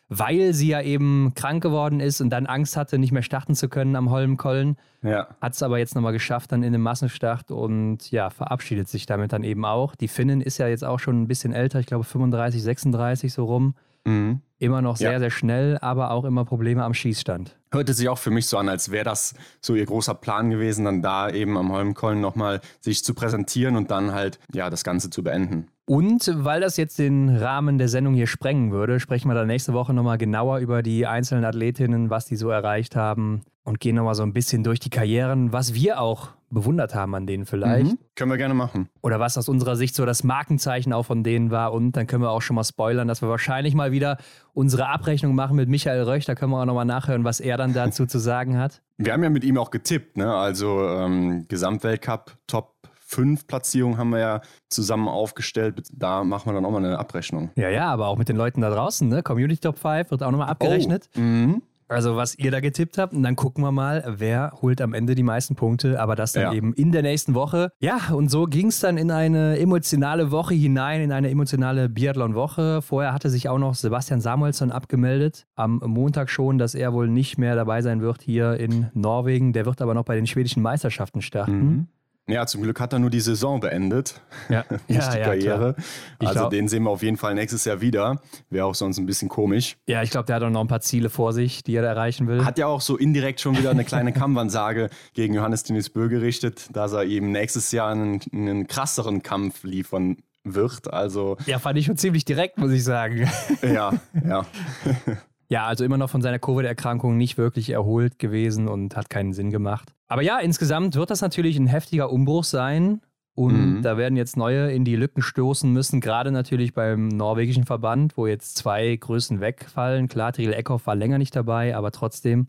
weil 0.09 0.53
sie 0.53 0.67
ja 0.67 0.81
eben 0.81 1.31
krank 1.35 1.63
geworden 1.63 2.01
ist 2.01 2.19
und 2.19 2.29
dann 2.29 2.45
Angst 2.45 2.75
hatte, 2.75 2.99
nicht 2.99 3.13
mehr 3.13 3.21
starten 3.21 3.55
zu 3.55 3.69
können 3.69 3.95
am 3.95 4.09
Holmenkollen. 4.09 4.75
Ja. 5.01 5.29
Hat 5.39 5.53
es 5.53 5.63
aber 5.63 5.79
jetzt 5.79 5.95
nochmal 5.95 6.11
geschafft, 6.11 6.51
dann 6.51 6.63
in 6.63 6.73
dem 6.73 6.81
Massenstart 6.81 7.49
und 7.51 8.11
ja, 8.11 8.29
verabschiedet 8.29 8.89
sich 8.89 9.05
damit 9.05 9.31
dann 9.31 9.43
eben 9.45 9.63
auch. 9.63 9.95
Die 9.95 10.09
Finnin 10.09 10.41
ist 10.41 10.57
ja 10.57 10.67
jetzt 10.67 10.83
auch 10.83 10.99
schon 10.99 11.21
ein 11.21 11.27
bisschen 11.29 11.53
älter, 11.53 11.79
ich 11.79 11.85
glaube 11.85 12.03
35, 12.03 12.61
36 12.61 13.31
so 13.31 13.45
rum. 13.45 13.75
Mhm. 14.05 14.41
Immer 14.57 14.83
noch 14.83 14.95
sehr, 14.95 15.13
ja. 15.13 15.19
sehr 15.19 15.31
schnell, 15.31 15.79
aber 15.79 16.11
auch 16.11 16.23
immer 16.23 16.45
Probleme 16.45 16.83
am 16.83 16.93
Schießstand. 16.93 17.57
Hörte 17.71 17.95
sich 17.95 18.09
auch 18.09 18.19
für 18.19 18.29
mich 18.29 18.45
so 18.45 18.57
an, 18.57 18.69
als 18.69 18.91
wäre 18.91 19.05
das 19.05 19.33
so 19.59 19.73
ihr 19.73 19.85
großer 19.85 20.13
Plan 20.13 20.51
gewesen, 20.51 20.85
dann 20.85 21.01
da 21.01 21.29
eben 21.31 21.57
am 21.57 21.71
Holmkollen 21.71 22.21
nochmal 22.21 22.61
sich 22.79 23.03
zu 23.03 23.15
präsentieren 23.15 23.75
und 23.75 23.89
dann 23.89 24.13
halt 24.13 24.39
ja 24.53 24.69
das 24.69 24.83
Ganze 24.83 25.09
zu 25.09 25.23
beenden. 25.23 25.67
Und 25.85 26.31
weil 26.33 26.61
das 26.61 26.77
jetzt 26.77 26.99
den 26.99 27.35
Rahmen 27.35 27.79
der 27.79 27.89
Sendung 27.89 28.13
hier 28.13 28.27
sprengen 28.27 28.71
würde, 28.71 28.99
sprechen 28.99 29.29
wir 29.29 29.33
dann 29.33 29.47
nächste 29.47 29.73
Woche 29.73 29.93
nochmal 29.93 30.19
genauer 30.19 30.59
über 30.59 30.83
die 30.83 31.07
einzelnen 31.07 31.43
Athletinnen, 31.43 32.11
was 32.11 32.25
die 32.25 32.35
so 32.35 32.49
erreicht 32.49 32.95
haben 32.95 33.41
und 33.63 33.79
gehen 33.79 33.95
nochmal 33.95 34.15
so 34.15 34.23
ein 34.23 34.33
bisschen 34.33 34.63
durch 34.63 34.79
die 34.79 34.91
Karrieren, 34.91 35.51
was 35.53 35.73
wir 35.73 35.99
auch 35.99 36.29
bewundert 36.51 36.93
haben 36.93 37.15
an 37.15 37.25
denen 37.25 37.45
vielleicht. 37.45 37.93
Mhm. 37.93 37.97
Können 38.15 38.31
wir 38.31 38.37
gerne 38.37 38.53
machen. 38.53 38.89
Oder 39.01 39.19
was 39.19 39.37
aus 39.37 39.49
unserer 39.49 39.75
Sicht 39.75 39.95
so 39.95 40.05
das 40.05 40.23
Markenzeichen 40.23 40.93
auch 40.93 41.03
von 41.03 41.23
denen 41.23 41.51
war. 41.51 41.73
Und 41.73 41.93
dann 41.93 42.07
können 42.07 42.23
wir 42.23 42.31
auch 42.31 42.41
schon 42.41 42.55
mal 42.55 42.63
spoilern, 42.63 43.07
dass 43.07 43.21
wir 43.21 43.29
wahrscheinlich 43.29 43.73
mal 43.73 43.91
wieder 43.91 44.17
unsere 44.53 44.87
Abrechnung 44.87 45.35
machen 45.35 45.55
mit 45.55 45.69
Michael 45.69 46.03
Röch. 46.03 46.25
Da 46.25 46.35
können 46.35 46.51
wir 46.51 46.61
auch 46.61 46.65
nochmal 46.65 46.85
nachhören, 46.85 47.23
was 47.23 47.39
er 47.39 47.57
dann 47.57 47.73
dazu 47.73 48.05
zu 48.05 48.19
sagen 48.19 48.57
hat. 48.57 48.81
Wir 48.97 49.13
haben 49.13 49.23
ja 49.23 49.29
mit 49.29 49.43
ihm 49.43 49.57
auch 49.57 49.71
getippt, 49.71 50.17
ne? 50.17 50.33
Also 50.33 50.87
ähm, 50.87 51.45
Gesamtweltcup, 51.47 52.37
Top 52.47 52.75
fünf 53.11 53.45
Platzierungen 53.45 53.97
haben 53.97 54.11
wir 54.11 54.19
ja 54.19 54.41
zusammen 54.69 55.07
aufgestellt. 55.07 55.81
Da 55.91 56.23
machen 56.23 56.49
wir 56.49 56.53
dann 56.53 56.65
auch 56.65 56.71
mal 56.71 56.77
eine 56.77 56.97
Abrechnung. 56.97 57.51
Ja, 57.55 57.69
ja, 57.69 57.91
aber 57.91 58.07
auch 58.07 58.17
mit 58.17 58.29
den 58.29 58.37
Leuten 58.37 58.61
da 58.61 58.69
draußen, 58.69 59.07
ne? 59.07 59.21
Community 59.21 59.59
Top 59.59 59.77
5 59.77 60.11
wird 60.11 60.23
auch 60.23 60.31
nochmal 60.31 60.47
abgerechnet. 60.47 61.09
Oh. 61.17 61.61
Also 61.91 62.15
was 62.15 62.37
ihr 62.37 62.51
da 62.51 62.61
getippt 62.61 62.97
habt 62.97 63.13
und 63.13 63.21
dann 63.23 63.35
gucken 63.35 63.63
wir 63.63 63.71
mal, 63.71 64.03
wer 64.07 64.53
holt 64.61 64.81
am 64.81 64.93
Ende 64.93 65.13
die 65.13 65.23
meisten 65.23 65.55
Punkte, 65.55 65.99
aber 65.99 66.15
das 66.15 66.31
dann 66.31 66.43
ja. 66.43 66.53
eben 66.53 66.73
in 66.73 66.91
der 66.91 67.01
nächsten 67.01 67.33
Woche. 67.33 67.71
Ja, 67.79 67.99
und 68.13 68.31
so 68.31 68.45
ging 68.45 68.67
es 68.67 68.79
dann 68.79 68.97
in 68.97 69.11
eine 69.11 69.59
emotionale 69.59 70.31
Woche 70.31 70.53
hinein, 70.53 71.01
in 71.01 71.11
eine 71.11 71.29
emotionale 71.29 71.89
Biathlon-Woche. 71.89 72.81
Vorher 72.81 73.13
hatte 73.13 73.29
sich 73.29 73.49
auch 73.49 73.59
noch 73.59 73.75
Sebastian 73.75 74.21
Samuelsson 74.21 74.71
abgemeldet, 74.71 75.47
am 75.55 75.81
Montag 75.85 76.29
schon, 76.29 76.57
dass 76.57 76.75
er 76.75 76.93
wohl 76.93 77.09
nicht 77.09 77.37
mehr 77.37 77.55
dabei 77.55 77.81
sein 77.81 78.01
wird 78.01 78.21
hier 78.21 78.53
in 78.53 78.87
Norwegen. 78.93 79.51
Der 79.51 79.65
wird 79.65 79.81
aber 79.81 79.93
noch 79.93 80.05
bei 80.05 80.15
den 80.15 80.27
schwedischen 80.27 80.63
Meisterschaften 80.63 81.21
starten. 81.21 81.65
Mhm. 81.65 81.87
Ja, 82.31 82.45
zum 82.45 82.61
Glück 82.63 82.79
hat 82.79 82.93
er 82.93 82.99
nur 82.99 83.09
die 83.09 83.19
Saison 83.19 83.59
beendet, 83.59 84.21
ja. 84.49 84.63
nicht 84.87 85.01
ja, 85.01 85.11
die 85.11 85.21
Karriere. 85.21 85.75
Ja, 86.21 86.29
also 86.29 86.49
den 86.49 86.67
sehen 86.67 86.83
wir 86.83 86.89
auf 86.89 87.03
jeden 87.03 87.17
Fall 87.17 87.35
nächstes 87.35 87.65
Jahr 87.65 87.81
wieder. 87.81 88.21
Wäre 88.49 88.65
auch 88.65 88.75
sonst 88.75 88.97
ein 88.97 89.05
bisschen 89.05 89.29
komisch. 89.29 89.77
Ja, 89.87 90.01
ich 90.03 90.11
glaube, 90.11 90.25
der 90.25 90.37
hat 90.37 90.43
auch 90.43 90.49
noch 90.49 90.61
ein 90.61 90.67
paar 90.67 90.81
Ziele 90.81 91.09
vor 91.09 91.33
sich, 91.33 91.63
die 91.63 91.75
er 91.75 91.83
erreichen 91.83 92.27
will. 92.27 92.45
Hat 92.45 92.57
ja 92.57 92.67
auch 92.67 92.81
so 92.81 92.97
indirekt 92.97 93.41
schon 93.41 93.57
wieder 93.57 93.71
eine 93.71 93.83
kleine 93.83 94.13
Kampfansage 94.13 94.89
gegen 95.13 95.33
Johannes 95.33 95.63
Denis 95.63 95.89
Bö 95.89 96.09
gerichtet, 96.09 96.69
dass 96.73 96.93
er 96.93 97.03
ihm 97.03 97.31
nächstes 97.31 97.71
Jahr 97.71 97.91
einen, 97.91 98.21
einen 98.33 98.67
krasseren 98.67 99.23
Kampf 99.23 99.63
liefern 99.63 100.17
wird. 100.43 100.91
Also 100.91 101.37
ja, 101.45 101.59
fand 101.59 101.77
ich 101.77 101.85
schon 101.85 101.97
ziemlich 101.97 102.25
direkt, 102.25 102.57
muss 102.57 102.71
ich 102.71 102.83
sagen. 102.83 103.29
Ja, 103.61 103.93
ja. 104.25 104.45
Ja, 105.51 105.65
also 105.65 105.83
immer 105.83 105.97
noch 105.97 106.09
von 106.09 106.21
seiner 106.21 106.39
Covid-Erkrankung 106.39 107.17
nicht 107.17 107.37
wirklich 107.37 107.71
erholt 107.71 108.19
gewesen 108.19 108.69
und 108.69 108.95
hat 108.95 109.09
keinen 109.09 109.33
Sinn 109.33 109.51
gemacht. 109.51 109.93
Aber 110.07 110.21
ja, 110.21 110.39
insgesamt 110.39 110.95
wird 110.95 111.09
das 111.09 111.19
natürlich 111.19 111.57
ein 111.57 111.67
heftiger 111.67 112.09
Umbruch 112.09 112.45
sein. 112.45 113.01
Und 113.33 113.77
mhm. 113.77 113.81
da 113.81 113.97
werden 113.97 114.15
jetzt 114.15 114.37
neue 114.37 114.71
in 114.71 114.85
die 114.85 114.95
Lücken 114.95 115.21
stoßen 115.21 115.69
müssen, 115.71 115.99
gerade 115.99 116.31
natürlich 116.31 116.73
beim 116.73 117.09
norwegischen 117.09 117.65
Verband, 117.65 118.15
wo 118.15 118.27
jetzt 118.27 118.57
zwei 118.57 118.95
Größen 118.95 119.41
wegfallen. 119.41 120.07
Klar, 120.07 120.31
Triel 120.31 120.53
Eckhoff 120.53 120.87
war 120.87 120.95
länger 120.95 121.17
nicht 121.17 121.35
dabei, 121.35 121.75
aber 121.75 121.91
trotzdem, 121.91 122.47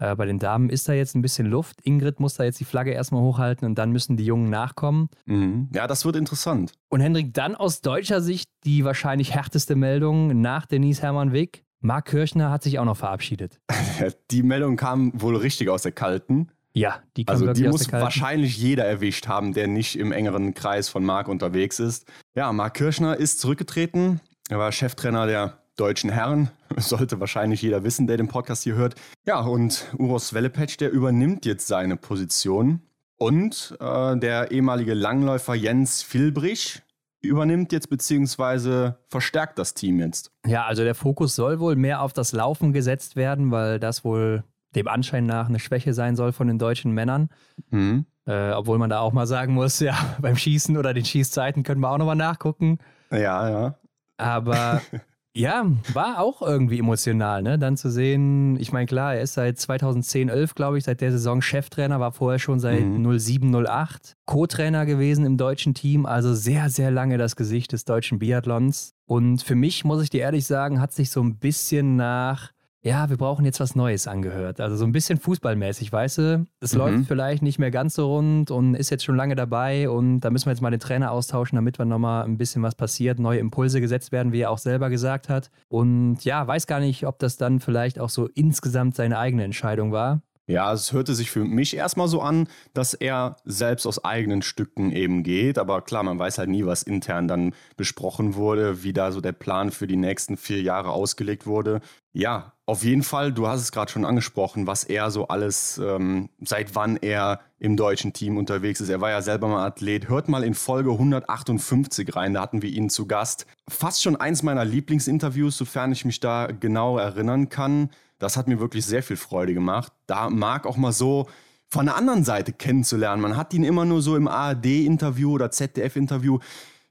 äh, 0.00 0.16
bei 0.16 0.26
den 0.26 0.40
Damen 0.40 0.68
ist 0.68 0.88
da 0.88 0.94
jetzt 0.94 1.14
ein 1.14 1.22
bisschen 1.22 1.46
Luft. 1.46 1.80
Ingrid 1.84 2.18
muss 2.18 2.34
da 2.34 2.44
jetzt 2.44 2.58
die 2.58 2.64
Flagge 2.64 2.90
erstmal 2.90 3.22
hochhalten 3.22 3.66
und 3.66 3.76
dann 3.76 3.92
müssen 3.92 4.16
die 4.16 4.24
Jungen 4.24 4.50
nachkommen. 4.50 5.10
Mhm. 5.26 5.68
Ja, 5.72 5.86
das 5.86 6.04
wird 6.04 6.16
interessant. 6.16 6.72
Und 6.88 7.00
Hendrik, 7.00 7.34
dann 7.34 7.54
aus 7.54 7.82
deutscher 7.82 8.20
Sicht 8.20 8.48
die 8.64 8.84
wahrscheinlich 8.84 9.32
härteste 9.34 9.76
Meldung 9.76 10.40
nach 10.40 10.66
Denise 10.66 11.02
Hermann 11.02 11.32
Wick. 11.32 11.64
Marc 11.82 12.06
Kirchner 12.06 12.50
hat 12.50 12.62
sich 12.62 12.78
auch 12.78 12.84
noch 12.84 12.96
verabschiedet. 12.96 13.60
Die 14.30 14.42
Meldung 14.42 14.76
kam 14.76 15.12
wohl 15.20 15.36
richtig 15.36 15.68
aus 15.68 15.82
der 15.82 15.92
Kalten. 15.92 16.48
Ja, 16.74 17.02
die 17.18 17.26
kam 17.26 17.34
Also 17.34 17.52
die 17.52 17.68
muss 17.68 17.92
wahrscheinlich 17.92 18.56
jeder 18.56 18.86
erwischt 18.86 19.28
haben, 19.28 19.52
der 19.52 19.66
nicht 19.66 19.98
im 19.98 20.10
engeren 20.10 20.54
Kreis 20.54 20.88
von 20.88 21.04
Marc 21.04 21.28
unterwegs 21.28 21.78
ist. 21.78 22.10
Ja, 22.34 22.50
Marc 22.50 22.74
Kirchner 22.74 23.14
ist 23.14 23.40
zurückgetreten. 23.40 24.20
Er 24.48 24.58
war 24.58 24.72
Cheftrainer 24.72 25.26
der 25.26 25.58
deutschen 25.76 26.08
Herren. 26.08 26.50
Sollte 26.78 27.20
wahrscheinlich 27.20 27.60
jeder 27.60 27.84
wissen, 27.84 28.06
der 28.06 28.16
den 28.16 28.28
Podcast 28.28 28.62
hier 28.62 28.74
hört. 28.74 28.94
Ja, 29.26 29.40
und 29.40 29.86
Uros 29.98 30.32
Wellepetsch, 30.32 30.78
der 30.80 30.92
übernimmt 30.92 31.44
jetzt 31.44 31.66
seine 31.66 31.98
Position. 31.98 32.80
Und 33.18 33.76
äh, 33.78 34.16
der 34.16 34.50
ehemalige 34.50 34.94
Langläufer 34.94 35.54
Jens 35.54 36.02
Filbrich 36.02 36.80
übernimmt 37.22 37.72
jetzt 37.72 37.88
beziehungsweise 37.88 38.98
verstärkt 39.08 39.58
das 39.58 39.74
Team 39.74 40.00
jetzt. 40.00 40.32
Ja, 40.46 40.66
also 40.66 40.82
der 40.82 40.94
Fokus 40.94 41.34
soll 41.34 41.60
wohl 41.60 41.76
mehr 41.76 42.02
auf 42.02 42.12
das 42.12 42.32
Laufen 42.32 42.72
gesetzt 42.72 43.16
werden, 43.16 43.50
weil 43.50 43.78
das 43.78 44.04
wohl 44.04 44.44
dem 44.74 44.88
Anschein 44.88 45.26
nach 45.26 45.48
eine 45.48 45.58
Schwäche 45.58 45.94
sein 45.94 46.16
soll 46.16 46.32
von 46.32 46.48
den 46.48 46.58
deutschen 46.58 46.92
Männern. 46.92 47.28
Mhm. 47.70 48.06
Äh, 48.26 48.52
obwohl 48.52 48.78
man 48.78 48.90
da 48.90 49.00
auch 49.00 49.12
mal 49.12 49.26
sagen 49.26 49.54
muss, 49.54 49.80
ja, 49.80 49.96
beim 50.20 50.36
Schießen 50.36 50.76
oder 50.76 50.94
den 50.94 51.04
Schießzeiten 51.04 51.62
können 51.62 51.80
wir 51.80 51.90
auch 51.90 51.98
nochmal 51.98 52.16
nachgucken. 52.16 52.78
Ja, 53.10 53.48
ja. 53.48 53.78
Aber 54.16 54.82
Ja, 55.34 55.64
war 55.94 56.20
auch 56.20 56.42
irgendwie 56.42 56.78
emotional, 56.78 57.42
ne? 57.42 57.58
Dann 57.58 57.78
zu 57.78 57.90
sehen, 57.90 58.58
ich 58.60 58.70
meine, 58.70 58.84
klar, 58.84 59.14
er 59.14 59.22
ist 59.22 59.32
seit 59.32 59.58
2010, 59.58 60.28
11, 60.28 60.54
glaube 60.54 60.76
ich, 60.76 60.84
seit 60.84 61.00
der 61.00 61.10
Saison 61.10 61.40
Cheftrainer, 61.40 62.00
war 62.00 62.12
vorher 62.12 62.38
schon 62.38 62.60
seit 62.60 62.84
mhm. 62.84 63.18
07, 63.18 63.66
08 63.66 64.14
Co-Trainer 64.26 64.84
gewesen 64.84 65.24
im 65.24 65.38
deutschen 65.38 65.72
Team, 65.72 66.04
also 66.04 66.34
sehr, 66.34 66.68
sehr 66.68 66.90
lange 66.90 67.16
das 67.16 67.34
Gesicht 67.34 67.72
des 67.72 67.86
deutschen 67.86 68.18
Biathlons. 68.18 68.94
Und 69.06 69.42
für 69.42 69.54
mich, 69.54 69.84
muss 69.84 70.02
ich 70.02 70.10
dir 70.10 70.20
ehrlich 70.20 70.46
sagen, 70.46 70.82
hat 70.82 70.92
sich 70.92 71.10
so 71.10 71.22
ein 71.22 71.36
bisschen 71.36 71.96
nach 71.96 72.52
ja, 72.84 73.08
wir 73.08 73.16
brauchen 73.16 73.44
jetzt 73.44 73.60
was 73.60 73.76
Neues 73.76 74.08
angehört. 74.08 74.60
Also 74.60 74.76
so 74.76 74.84
ein 74.84 74.90
bisschen 74.90 75.18
fußballmäßig, 75.20 75.92
weißt 75.92 76.18
du? 76.18 76.46
Es 76.60 76.72
mhm. 76.72 76.78
läuft 76.78 77.06
vielleicht 77.06 77.42
nicht 77.42 77.60
mehr 77.60 77.70
ganz 77.70 77.94
so 77.94 78.12
rund 78.12 78.50
und 78.50 78.74
ist 78.74 78.90
jetzt 78.90 79.04
schon 79.04 79.16
lange 79.16 79.36
dabei 79.36 79.88
und 79.88 80.20
da 80.20 80.30
müssen 80.30 80.46
wir 80.46 80.52
jetzt 80.52 80.62
mal 80.62 80.70
den 80.70 80.80
Trainer 80.80 81.12
austauschen, 81.12 81.56
damit 81.56 81.78
wir 81.78 81.84
nochmal 81.84 82.24
ein 82.24 82.38
bisschen 82.38 82.62
was 82.62 82.74
passiert, 82.74 83.20
neue 83.20 83.38
Impulse 83.38 83.80
gesetzt 83.80 84.10
werden, 84.10 84.32
wie 84.32 84.40
er 84.40 84.50
auch 84.50 84.58
selber 84.58 84.90
gesagt 84.90 85.28
hat. 85.28 85.50
Und 85.68 86.24
ja, 86.24 86.44
weiß 86.44 86.66
gar 86.66 86.80
nicht, 86.80 87.06
ob 87.06 87.20
das 87.20 87.36
dann 87.36 87.60
vielleicht 87.60 88.00
auch 88.00 88.10
so 88.10 88.28
insgesamt 88.34 88.96
seine 88.96 89.18
eigene 89.18 89.44
Entscheidung 89.44 89.92
war. 89.92 90.22
Ja, 90.48 90.72
es 90.72 90.92
hörte 90.92 91.14
sich 91.14 91.30
für 91.30 91.44
mich 91.44 91.76
erstmal 91.76 92.08
so 92.08 92.20
an, 92.20 92.48
dass 92.74 92.94
er 92.94 93.36
selbst 93.44 93.86
aus 93.86 94.04
eigenen 94.04 94.42
Stücken 94.42 94.90
eben 94.90 95.22
geht. 95.22 95.56
Aber 95.56 95.82
klar, 95.82 96.02
man 96.02 96.18
weiß 96.18 96.38
halt 96.38 96.50
nie, 96.50 96.66
was 96.66 96.82
intern 96.82 97.28
dann 97.28 97.54
besprochen 97.76 98.34
wurde, 98.34 98.82
wie 98.82 98.92
da 98.92 99.12
so 99.12 99.20
der 99.20 99.32
Plan 99.32 99.70
für 99.70 99.86
die 99.86 99.96
nächsten 99.96 100.36
vier 100.36 100.60
Jahre 100.60 100.90
ausgelegt 100.90 101.46
wurde. 101.46 101.80
Ja, 102.12 102.51
auf 102.64 102.84
jeden 102.84 103.02
Fall, 103.02 103.32
du 103.32 103.48
hast 103.48 103.60
es 103.60 103.72
gerade 103.72 103.90
schon 103.90 104.04
angesprochen, 104.04 104.68
was 104.68 104.84
er 104.84 105.10
so 105.10 105.26
alles, 105.26 105.78
ähm, 105.78 106.28
seit 106.40 106.76
wann 106.76 106.96
er 106.96 107.40
im 107.58 107.76
deutschen 107.76 108.12
Team 108.12 108.36
unterwegs 108.36 108.80
ist. 108.80 108.88
Er 108.88 109.00
war 109.00 109.10
ja 109.10 109.20
selber 109.20 109.48
mal 109.48 109.66
Athlet. 109.66 110.08
Hört 110.08 110.28
mal 110.28 110.44
in 110.44 110.54
Folge 110.54 110.92
158 110.92 112.14
rein, 112.14 112.34
da 112.34 112.40
hatten 112.40 112.62
wir 112.62 112.70
ihn 112.70 112.88
zu 112.88 113.06
Gast. 113.06 113.46
Fast 113.68 114.02
schon 114.02 114.14
eins 114.14 114.44
meiner 114.44 114.64
Lieblingsinterviews, 114.64 115.56
sofern 115.56 115.90
ich 115.90 116.04
mich 116.04 116.20
da 116.20 116.46
genau 116.46 116.98
erinnern 116.98 117.48
kann. 117.48 117.90
Das 118.20 118.36
hat 118.36 118.46
mir 118.46 118.60
wirklich 118.60 118.86
sehr 118.86 119.02
viel 119.02 119.16
Freude 119.16 119.54
gemacht. 119.54 119.92
Da 120.06 120.30
mag 120.30 120.64
auch 120.64 120.76
mal 120.76 120.92
so 120.92 121.28
von 121.68 121.86
der 121.86 121.96
anderen 121.96 122.22
Seite 122.22 122.52
kennenzulernen. 122.52 123.20
Man 123.20 123.36
hat 123.36 123.54
ihn 123.54 123.64
immer 123.64 123.84
nur 123.84 124.02
so 124.02 124.14
im 124.14 124.28
ARD-Interview 124.28 125.32
oder 125.32 125.50
ZDF-Interview 125.50 126.38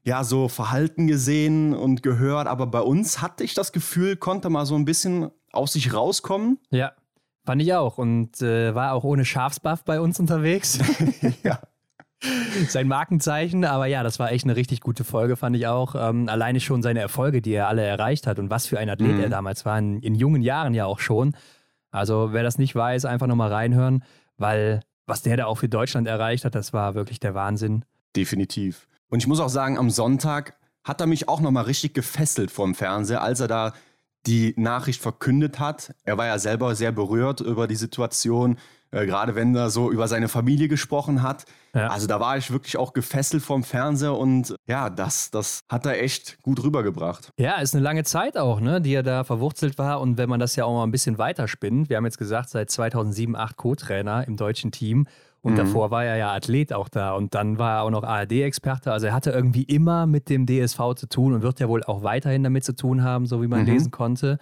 ja 0.04 0.24
so 0.24 0.48
Verhalten 0.48 1.06
gesehen 1.06 1.74
und 1.74 2.02
gehört, 2.02 2.48
aber 2.48 2.66
bei 2.66 2.80
uns 2.80 3.22
hatte 3.22 3.44
ich 3.44 3.54
das 3.54 3.72
Gefühl, 3.72 4.16
konnte 4.16 4.50
mal 4.50 4.66
so 4.66 4.74
ein 4.74 4.84
bisschen 4.84 5.30
aus 5.52 5.74
sich 5.74 5.94
rauskommen. 5.94 6.58
Ja, 6.70 6.92
fand 7.44 7.62
ich 7.62 7.74
auch 7.74 7.98
und 7.98 8.40
äh, 8.42 8.74
war 8.74 8.92
auch 8.92 9.04
ohne 9.04 9.24
Schafsbuff 9.24 9.84
bei 9.84 10.00
uns 10.00 10.18
unterwegs. 10.20 10.78
ja. 11.42 11.60
Sein 12.68 12.86
Markenzeichen, 12.86 13.64
aber 13.64 13.86
ja, 13.86 14.04
das 14.04 14.20
war 14.20 14.30
echt 14.30 14.44
eine 14.44 14.54
richtig 14.54 14.80
gute 14.80 15.02
Folge, 15.02 15.36
fand 15.36 15.56
ich 15.56 15.66
auch. 15.66 15.96
Ähm, 15.96 16.28
alleine 16.28 16.60
schon 16.60 16.80
seine 16.80 17.00
Erfolge, 17.00 17.42
die 17.42 17.52
er 17.52 17.66
alle 17.66 17.82
erreicht 17.82 18.28
hat 18.28 18.38
und 18.38 18.48
was 18.48 18.66
für 18.66 18.78
ein 18.78 18.88
Athlet 18.88 19.16
mhm. 19.16 19.20
er 19.24 19.28
damals 19.28 19.64
war, 19.64 19.76
in, 19.76 20.00
in, 20.00 20.14
jungen 20.14 20.40
Jahren 20.40 20.72
ja 20.72 20.86
auch 20.86 21.00
schon. 21.00 21.34
Also 21.90 22.32
wer 22.32 22.44
das 22.44 22.58
nicht 22.58 22.76
weiß, 22.76 23.06
einfach 23.06 23.26
nochmal 23.26 23.52
reinhören, 23.52 24.04
weil 24.36 24.82
was 25.06 25.22
der 25.22 25.36
da 25.36 25.46
auch 25.46 25.58
für 25.58 25.68
Deutschland 25.68 26.06
erreicht 26.06 26.44
hat, 26.44 26.54
das 26.54 26.72
war 26.72 26.94
wirklich 26.94 27.18
der 27.18 27.34
Wahnsinn. 27.34 27.84
Definitiv. 28.14 28.86
Und 29.08 29.18
ich 29.18 29.26
muss 29.26 29.40
auch 29.40 29.48
sagen, 29.48 29.76
am 29.76 29.90
Sonntag 29.90 30.56
hat 30.84 31.00
er 31.00 31.08
mich 31.08 31.28
auch 31.28 31.40
nochmal 31.40 31.64
richtig 31.64 31.92
gefesselt 31.92 32.52
vorm 32.52 32.76
Fernseher, 32.76 33.22
als 33.22 33.40
er 33.40 33.48
da 33.48 33.72
die 34.26 34.54
Nachricht 34.56 35.00
verkündet 35.00 35.58
hat. 35.58 35.94
Er 36.04 36.18
war 36.18 36.26
ja 36.26 36.38
selber 36.38 36.74
sehr 36.74 36.92
berührt 36.92 37.40
über 37.40 37.66
die 37.66 37.76
Situation, 37.76 38.58
äh, 38.92 39.06
gerade 39.06 39.34
wenn 39.34 39.54
er 39.54 39.70
so 39.70 39.90
über 39.90 40.06
seine 40.06 40.28
Familie 40.28 40.68
gesprochen 40.68 41.22
hat. 41.22 41.44
Ja. 41.74 41.88
Also 41.88 42.06
da 42.06 42.20
war 42.20 42.36
ich 42.36 42.50
wirklich 42.50 42.76
auch 42.76 42.92
gefesselt 42.92 43.42
vom 43.42 43.64
Fernseher 43.64 44.16
und 44.16 44.54
ja, 44.66 44.90
das, 44.90 45.30
das 45.30 45.60
hat 45.68 45.86
er 45.86 46.00
echt 46.02 46.40
gut 46.42 46.62
rübergebracht. 46.62 47.30
Ja, 47.38 47.60
ist 47.60 47.74
eine 47.74 47.82
lange 47.82 48.04
Zeit 48.04 48.36
auch, 48.36 48.60
ne, 48.60 48.80
die 48.80 48.94
er 48.94 49.02
da 49.02 49.24
verwurzelt 49.24 49.78
war 49.78 50.00
und 50.00 50.18
wenn 50.18 50.28
man 50.28 50.38
das 50.38 50.54
ja 50.56 50.66
auch 50.66 50.74
mal 50.74 50.84
ein 50.84 50.90
bisschen 50.90 51.18
weiterspinnt, 51.18 51.88
wir 51.88 51.96
haben 51.96 52.04
jetzt 52.04 52.18
gesagt, 52.18 52.50
seit 52.50 52.70
2007, 52.70 53.34
8 53.34 53.56
Co-Trainer 53.56 54.26
im 54.28 54.36
deutschen 54.36 54.70
Team 54.70 55.06
und 55.42 55.54
mhm. 55.54 55.56
davor 55.56 55.90
war 55.90 56.04
er 56.04 56.16
ja 56.16 56.32
Athlet 56.32 56.72
auch 56.72 56.88
da 56.88 57.12
und 57.12 57.34
dann 57.34 57.58
war 57.58 57.78
er 57.78 57.82
auch 57.82 57.90
noch 57.90 58.04
ARD-Experte. 58.04 58.92
Also 58.92 59.08
er 59.08 59.12
hatte 59.12 59.32
irgendwie 59.32 59.64
immer 59.64 60.06
mit 60.06 60.28
dem 60.30 60.46
DSV 60.46 60.94
zu 60.94 61.08
tun 61.08 61.34
und 61.34 61.42
wird 61.42 61.58
ja 61.58 61.68
wohl 61.68 61.82
auch 61.82 62.04
weiterhin 62.04 62.44
damit 62.44 62.64
zu 62.64 62.74
tun 62.74 63.02
haben, 63.02 63.26
so 63.26 63.42
wie 63.42 63.48
man 63.48 63.62
mhm. 63.62 63.66
lesen 63.66 63.90
konnte. 63.90 64.38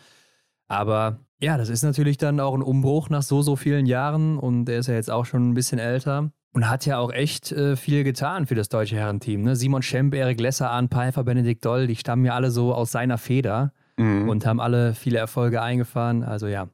Aber 0.69 1.21
ja, 1.41 1.57
das 1.57 1.71
ist 1.71 1.83
natürlich 1.83 2.19
dann 2.19 2.39
auch 2.39 2.55
ein 2.55 2.63
Umbruch 2.63 3.09
nach 3.09 3.23
so, 3.23 3.41
so 3.41 3.57
vielen 3.57 3.87
Jahren 3.87 4.39
und 4.39 4.69
er 4.69 4.79
ist 4.79 4.89
ja 4.89 4.95
jetzt 4.95 5.11
auch 5.11 5.25
schon 5.25 5.51
ein 5.51 5.55
bisschen 5.55 5.79
älter. 5.79 6.31
Und 6.53 6.69
hat 6.69 6.85
ja 6.85 6.99
auch 6.99 7.13
echt 7.13 7.53
äh, 7.53 7.77
viel 7.77 8.03
getan 8.03 8.45
für 8.45 8.57
das 8.57 8.69
deutsche 8.69 8.97
Herrenteam. 8.97 9.43
Ne? 9.43 9.55
Simon 9.55 9.83
Schemp, 9.83 10.15
Erik 10.15 10.41
Lesser, 10.41 10.69
Arne 10.69 10.89
Pfeiffer, 10.89 11.23
Benedikt 11.23 11.65
Doll, 11.65 11.87
die 11.87 11.95
stammen 11.95 12.25
ja 12.25 12.35
alle 12.35 12.51
so 12.51 12.75
aus 12.75 12.91
seiner 12.91 13.19
Feder 13.19 13.73
mhm. 13.97 14.29
und 14.29 14.45
haben 14.47 14.59
alle 14.59 14.95
viele 14.95 15.19
Erfolge 15.19 15.63
eingefahren. 15.63 16.25
Also 16.25 16.49
ja, 16.49 16.69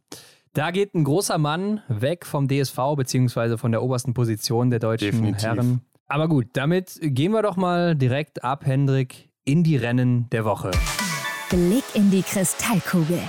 da 0.57 0.71
geht 0.71 0.95
ein 0.95 1.05
großer 1.05 1.37
Mann 1.37 1.83
weg 1.89 2.25
vom 2.25 2.49
DSV 2.49 2.79
beziehungsweise 2.97 3.59
von 3.59 3.73
der 3.73 3.83
obersten 3.83 4.15
Position 4.15 4.71
der 4.71 4.79
deutschen 4.79 5.11
Definitiv. 5.11 5.45
Herren. 5.45 5.81
Aber 6.09 6.29
gut, 6.29 6.47
damit 6.55 6.99
gehen 7.03 7.33
wir 7.33 7.43
doch 7.43 7.57
mal 7.57 7.95
direkt 7.95 8.43
ab, 8.43 8.65
Hendrik, 8.65 9.29
in 9.45 9.65
die 9.65 9.77
Rennen 9.77 10.31
der 10.31 10.47
Woche. 10.47 10.71
Blick 11.51 11.85
in 11.95 12.11
die 12.11 12.23
Kristallkugel. 12.23 13.21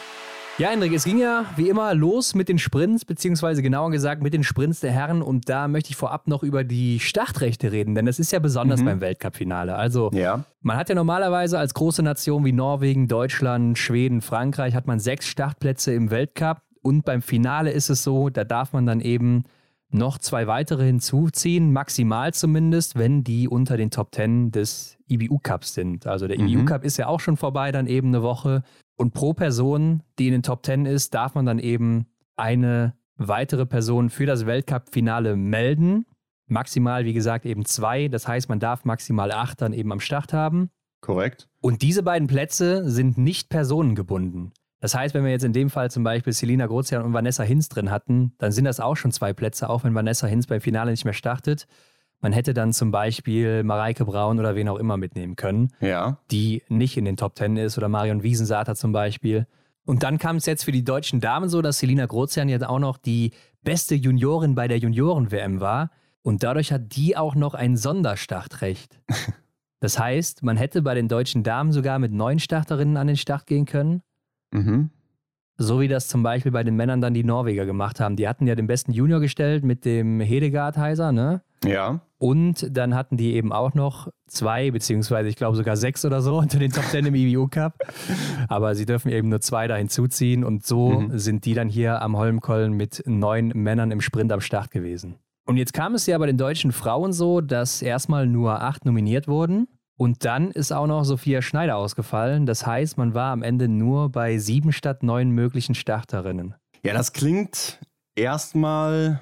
Ja, 0.57 0.69
Hendrik, 0.69 0.93
es 0.93 1.03
ging 1.03 1.19
ja 1.19 1.45
wie 1.55 1.69
immer 1.69 1.93
los 1.93 2.33
mit 2.33 2.49
den 2.49 2.57
Sprints, 2.57 3.03
beziehungsweise 3.03 3.61
genauer 3.61 3.91
gesagt 3.91 4.23
mit 4.23 4.33
den 4.33 4.43
Sprints 4.43 4.79
der 4.79 4.91
Herren. 4.91 5.21
Und 5.21 5.49
da 5.49 5.67
möchte 5.67 5.89
ich 5.89 5.97
vorab 5.97 6.27
noch 6.27 6.43
über 6.43 6.63
die 6.63 6.99
Startrechte 6.99 7.73
reden, 7.73 7.93
denn 7.93 8.05
das 8.05 8.19
ist 8.19 8.31
ja 8.31 8.39
besonders 8.39 8.79
mhm. 8.79 8.85
beim 8.85 9.01
Weltcup-Finale. 9.01 9.75
Also, 9.75 10.09
ja. 10.13 10.45
man 10.61 10.77
hat 10.77 10.89
ja 10.89 10.95
normalerweise 10.95 11.59
als 11.59 11.73
große 11.73 12.01
Nation 12.01 12.45
wie 12.45 12.53
Norwegen, 12.53 13.07
Deutschland, 13.07 13.77
Schweden, 13.77 14.21
Frankreich, 14.21 14.73
hat 14.73 14.87
man 14.87 14.99
sechs 14.99 15.27
Startplätze 15.27 15.93
im 15.93 16.09
Weltcup. 16.09 16.61
Und 16.87 17.03
beim 17.03 17.21
Finale 17.21 17.71
ist 17.71 17.89
es 17.89 18.01
so, 18.01 18.29
da 18.29 18.45
darf 18.45 18.71
man 18.71 18.85
dann 18.85 19.01
eben 19.01 19.43
noch 19.89 20.19
zwei 20.19 20.47
weitere 20.47 20.85
hinzuziehen, 20.85 21.73
maximal 21.73 22.33
zumindest, 22.33 22.97
wenn 22.97 23.25
die 23.25 23.49
unter 23.49 23.75
den 23.75 23.91
Top 23.91 24.13
Ten 24.13 24.51
des 24.51 24.97
IBU 25.09 25.39
Cups 25.39 25.73
sind. 25.73 26.07
Also 26.07 26.29
der 26.29 26.39
mhm. 26.39 26.47
IBU 26.47 26.63
Cup 26.63 26.85
ist 26.85 26.95
ja 26.95 27.07
auch 27.07 27.19
schon 27.19 27.35
vorbei, 27.35 27.73
dann 27.73 27.87
eben 27.87 28.07
eine 28.07 28.23
Woche. 28.23 28.63
Und 28.95 29.13
pro 29.13 29.33
Person, 29.33 30.01
die 30.17 30.27
in 30.27 30.31
den 30.31 30.43
Top 30.43 30.63
Ten 30.63 30.85
ist, 30.85 31.13
darf 31.13 31.35
man 31.35 31.45
dann 31.45 31.59
eben 31.59 32.05
eine 32.37 32.93
weitere 33.17 33.65
Person 33.65 34.09
für 34.09 34.25
das 34.25 34.45
Weltcup-Finale 34.45 35.35
melden. 35.35 36.05
Maximal, 36.47 37.03
wie 37.03 37.13
gesagt, 37.13 37.45
eben 37.45 37.65
zwei. 37.65 38.07
Das 38.07 38.29
heißt, 38.29 38.47
man 38.47 38.61
darf 38.61 38.85
maximal 38.85 39.33
acht 39.33 39.61
dann 39.61 39.73
eben 39.73 39.91
am 39.91 39.99
Start 39.99 40.31
haben. 40.31 40.69
Korrekt. 41.01 41.49
Und 41.59 41.81
diese 41.81 42.01
beiden 42.01 42.29
Plätze 42.29 42.89
sind 42.89 43.17
nicht 43.17 43.49
personengebunden. 43.49 44.53
Das 44.79 44.93
heißt, 44.93 45.15
wenn 45.15 45.23
wir 45.23 45.31
jetzt 45.31 45.43
in 45.43 45.53
dem 45.53 45.69
Fall 45.69 45.89
zum 45.89 46.03
Beispiel 46.03 46.33
Selina 46.33 46.67
Grozian 46.67 47.03
und 47.03 47.13
Vanessa 47.13 47.43
Hinz 47.43 47.67
drin 47.69 47.89
hatten, 47.89 48.33
dann 48.37 48.51
sind 48.51 48.65
das 48.65 48.79
auch 48.79 48.95
schon 48.95 49.11
zwei 49.11 49.33
Plätze, 49.33 49.69
auch 49.69 49.83
wenn 49.83 49.95
Vanessa 49.95 50.27
Hinz 50.27 50.45
beim 50.45 50.61
Finale 50.61 50.91
nicht 50.91 51.05
mehr 51.05 51.13
startet. 51.13 51.67
Man 52.19 52.31
hätte 52.31 52.53
dann 52.53 52.73
zum 52.73 52.91
Beispiel 52.91 53.63
Mareike 53.63 54.05
Braun 54.05 54.39
oder 54.39 54.55
wen 54.55 54.69
auch 54.69 54.77
immer 54.77 54.97
mitnehmen 54.97 55.35
können, 55.35 55.69
ja. 55.81 56.19
die 56.31 56.63
nicht 56.67 56.97
in 56.97 57.05
den 57.05 57.17
Top 57.17 57.35
Ten 57.35 57.57
ist 57.57 57.77
oder 57.77 57.89
Marion 57.89 58.23
Wiesensater 58.23 58.75
zum 58.75 58.91
Beispiel. 58.91 59.47
Und 59.85 60.03
dann 60.03 60.17
kam 60.17 60.35
es 60.35 60.45
jetzt 60.45 60.63
für 60.63 60.71
die 60.71 60.83
deutschen 60.83 61.21
Damen 61.21 61.49
so, 61.49 61.61
dass 61.61 61.79
Selina 61.79 62.05
Grozian 62.05 62.49
jetzt 62.49 62.65
auch 62.65 62.79
noch 62.79 62.97
die 62.97 63.31
beste 63.63 63.95
Juniorin 63.95 64.55
bei 64.55 64.67
der 64.67 64.77
Junioren-WM 64.79 65.59
war. 65.59 65.91
Und 66.23 66.43
dadurch 66.43 66.71
hat 66.71 66.95
die 66.95 67.15
auch 67.15 67.35
noch 67.35 67.53
ein 67.53 67.75
Sonderstartrecht. 67.75 68.99
Das 69.79 69.99
heißt, 69.99 70.41
man 70.41 70.57
hätte 70.57 70.81
bei 70.81 70.95
den 70.95 71.07
deutschen 71.07 71.43
Damen 71.43 71.71
sogar 71.71 71.99
mit 71.99 72.11
neun 72.11 72.39
Starterinnen 72.39 72.97
an 72.97 73.05
den 73.05 73.15
Start 73.15 73.45
gehen 73.45 73.65
können 73.65 74.01
Mhm. 74.51 74.89
So 75.57 75.79
wie 75.79 75.87
das 75.87 76.07
zum 76.07 76.21
Beispiel 76.21 76.51
bei 76.51 76.63
den 76.63 76.75
Männern 76.75 77.01
dann 77.01 77.15
die 77.15 77.23
Norweger 77.23 77.65
gemacht 77.65 77.99
haben. 77.99 78.15
Die 78.15 78.27
hatten 78.27 78.45
ja 78.45 78.53
den 78.53 78.67
besten 78.67 78.91
Junior 78.91 79.19
gestellt 79.19 79.63
mit 79.63 79.85
dem 79.85 80.19
Hedegaard-Heiser, 80.19 81.11
ne? 81.11 81.41
Ja. 81.65 82.01
Und 82.19 82.67
dann 82.75 82.95
hatten 82.95 83.17
die 83.17 83.33
eben 83.33 83.51
auch 83.51 83.73
noch 83.73 84.09
zwei, 84.27 84.71
beziehungsweise 84.71 85.29
ich 85.29 85.35
glaube 85.35 85.57
sogar 85.57 85.75
sechs 85.75 86.05
oder 86.05 86.21
so 86.21 86.37
unter 86.39 86.59
den 86.59 86.71
Top 86.71 86.85
Ten 86.91 87.05
im 87.05 87.15
IBU 87.15 87.47
Cup. 87.47 87.73
Aber 88.47 88.75
sie 88.75 88.85
dürfen 88.85 89.11
eben 89.11 89.29
nur 89.29 89.41
zwei 89.41 89.67
da 89.67 89.75
hinzuziehen 89.75 90.43
und 90.43 90.65
so 90.65 91.01
mhm. 91.01 91.17
sind 91.17 91.45
die 91.45 91.55
dann 91.55 91.69
hier 91.69 92.01
am 92.01 92.17
Holmkollen 92.17 92.73
mit 92.73 93.03
neun 93.05 93.49
Männern 93.49 93.91
im 93.91 94.01
Sprint 94.01 94.31
am 94.31 94.41
Start 94.41 94.71
gewesen. 94.71 95.15
Und 95.45 95.57
jetzt 95.57 95.73
kam 95.73 95.95
es 95.95 96.05
ja 96.05 96.17
bei 96.17 96.25
den 96.25 96.37
deutschen 96.37 96.71
Frauen 96.71 97.13
so, 97.13 97.39
dass 97.41 97.81
erstmal 97.81 98.27
nur 98.27 98.61
acht 98.61 98.83
nominiert 98.85 99.27
wurden. 99.27 99.67
Und 99.97 100.25
dann 100.25 100.51
ist 100.51 100.71
auch 100.71 100.87
noch 100.87 101.03
Sophia 101.03 101.41
Schneider 101.41 101.75
ausgefallen. 101.75 102.45
Das 102.45 102.65
heißt, 102.65 102.97
man 102.97 103.13
war 103.13 103.31
am 103.31 103.43
Ende 103.43 103.67
nur 103.67 104.09
bei 104.09 104.37
sieben 104.37 104.71
statt 104.71 105.03
neun 105.03 105.31
möglichen 105.31 105.75
Starterinnen. 105.75 106.53
Ja, 106.83 106.93
das 106.93 107.13
klingt 107.13 107.79
erstmal 108.15 109.19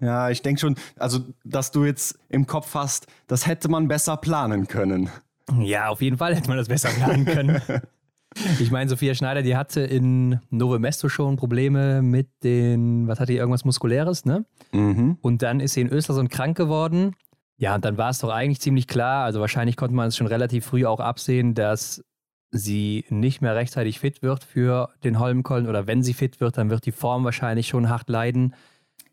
ja, 0.00 0.28
ich 0.28 0.42
denke 0.42 0.60
schon, 0.60 0.76
also, 0.98 1.20
dass 1.44 1.70
du 1.70 1.84
jetzt 1.84 2.18
im 2.28 2.46
Kopf 2.46 2.74
hast, 2.74 3.06
das 3.26 3.46
hätte 3.46 3.68
man 3.68 3.88
besser 3.88 4.16
planen 4.16 4.66
können. 4.66 5.08
Ja, 5.60 5.88
auf 5.88 6.02
jeden 6.02 6.18
Fall 6.18 6.34
hätte 6.34 6.48
man 6.48 6.58
das 6.58 6.68
besser 6.68 6.90
planen 6.90 7.24
können. 7.24 7.60
ich 8.60 8.70
meine, 8.70 8.90
Sophia 8.90 9.14
Schneider, 9.14 9.42
die 9.42 9.56
hatte 9.56 9.80
in 9.80 10.40
Nove 10.50 10.78
Mesto 10.78 11.08
schon 11.08 11.36
Probleme 11.36 12.02
mit 12.02 12.28
den, 12.42 13.06
was 13.06 13.20
hatte 13.20 13.32
die, 13.32 13.38
irgendwas 13.38 13.64
Muskuläres, 13.64 14.24
ne? 14.24 14.44
Mhm. 14.72 15.18
Und 15.22 15.42
dann 15.42 15.60
ist 15.60 15.74
sie 15.74 15.82
in 15.82 15.88
Östersund 15.88 16.30
krank 16.30 16.56
geworden. 16.56 17.14
Ja, 17.56 17.74
und 17.76 17.84
dann 17.84 17.96
war 17.96 18.10
es 18.10 18.18
doch 18.18 18.30
eigentlich 18.30 18.60
ziemlich 18.60 18.86
klar, 18.86 19.24
also 19.24 19.40
wahrscheinlich 19.40 19.76
konnte 19.76 19.94
man 19.94 20.08
es 20.08 20.16
schon 20.16 20.26
relativ 20.26 20.66
früh 20.66 20.86
auch 20.86 21.00
absehen, 21.00 21.54
dass 21.54 22.04
sie 22.50 23.04
nicht 23.08 23.40
mehr 23.40 23.54
rechtzeitig 23.54 24.00
fit 24.00 24.22
wird 24.22 24.44
für 24.44 24.90
den 25.02 25.18
Holmkollen 25.18 25.68
oder 25.68 25.86
wenn 25.86 26.02
sie 26.02 26.14
fit 26.14 26.40
wird, 26.40 26.58
dann 26.58 26.70
wird 26.70 26.86
die 26.86 26.92
Form 26.92 27.24
wahrscheinlich 27.24 27.68
schon 27.68 27.88
hart 27.88 28.08
leiden 28.08 28.54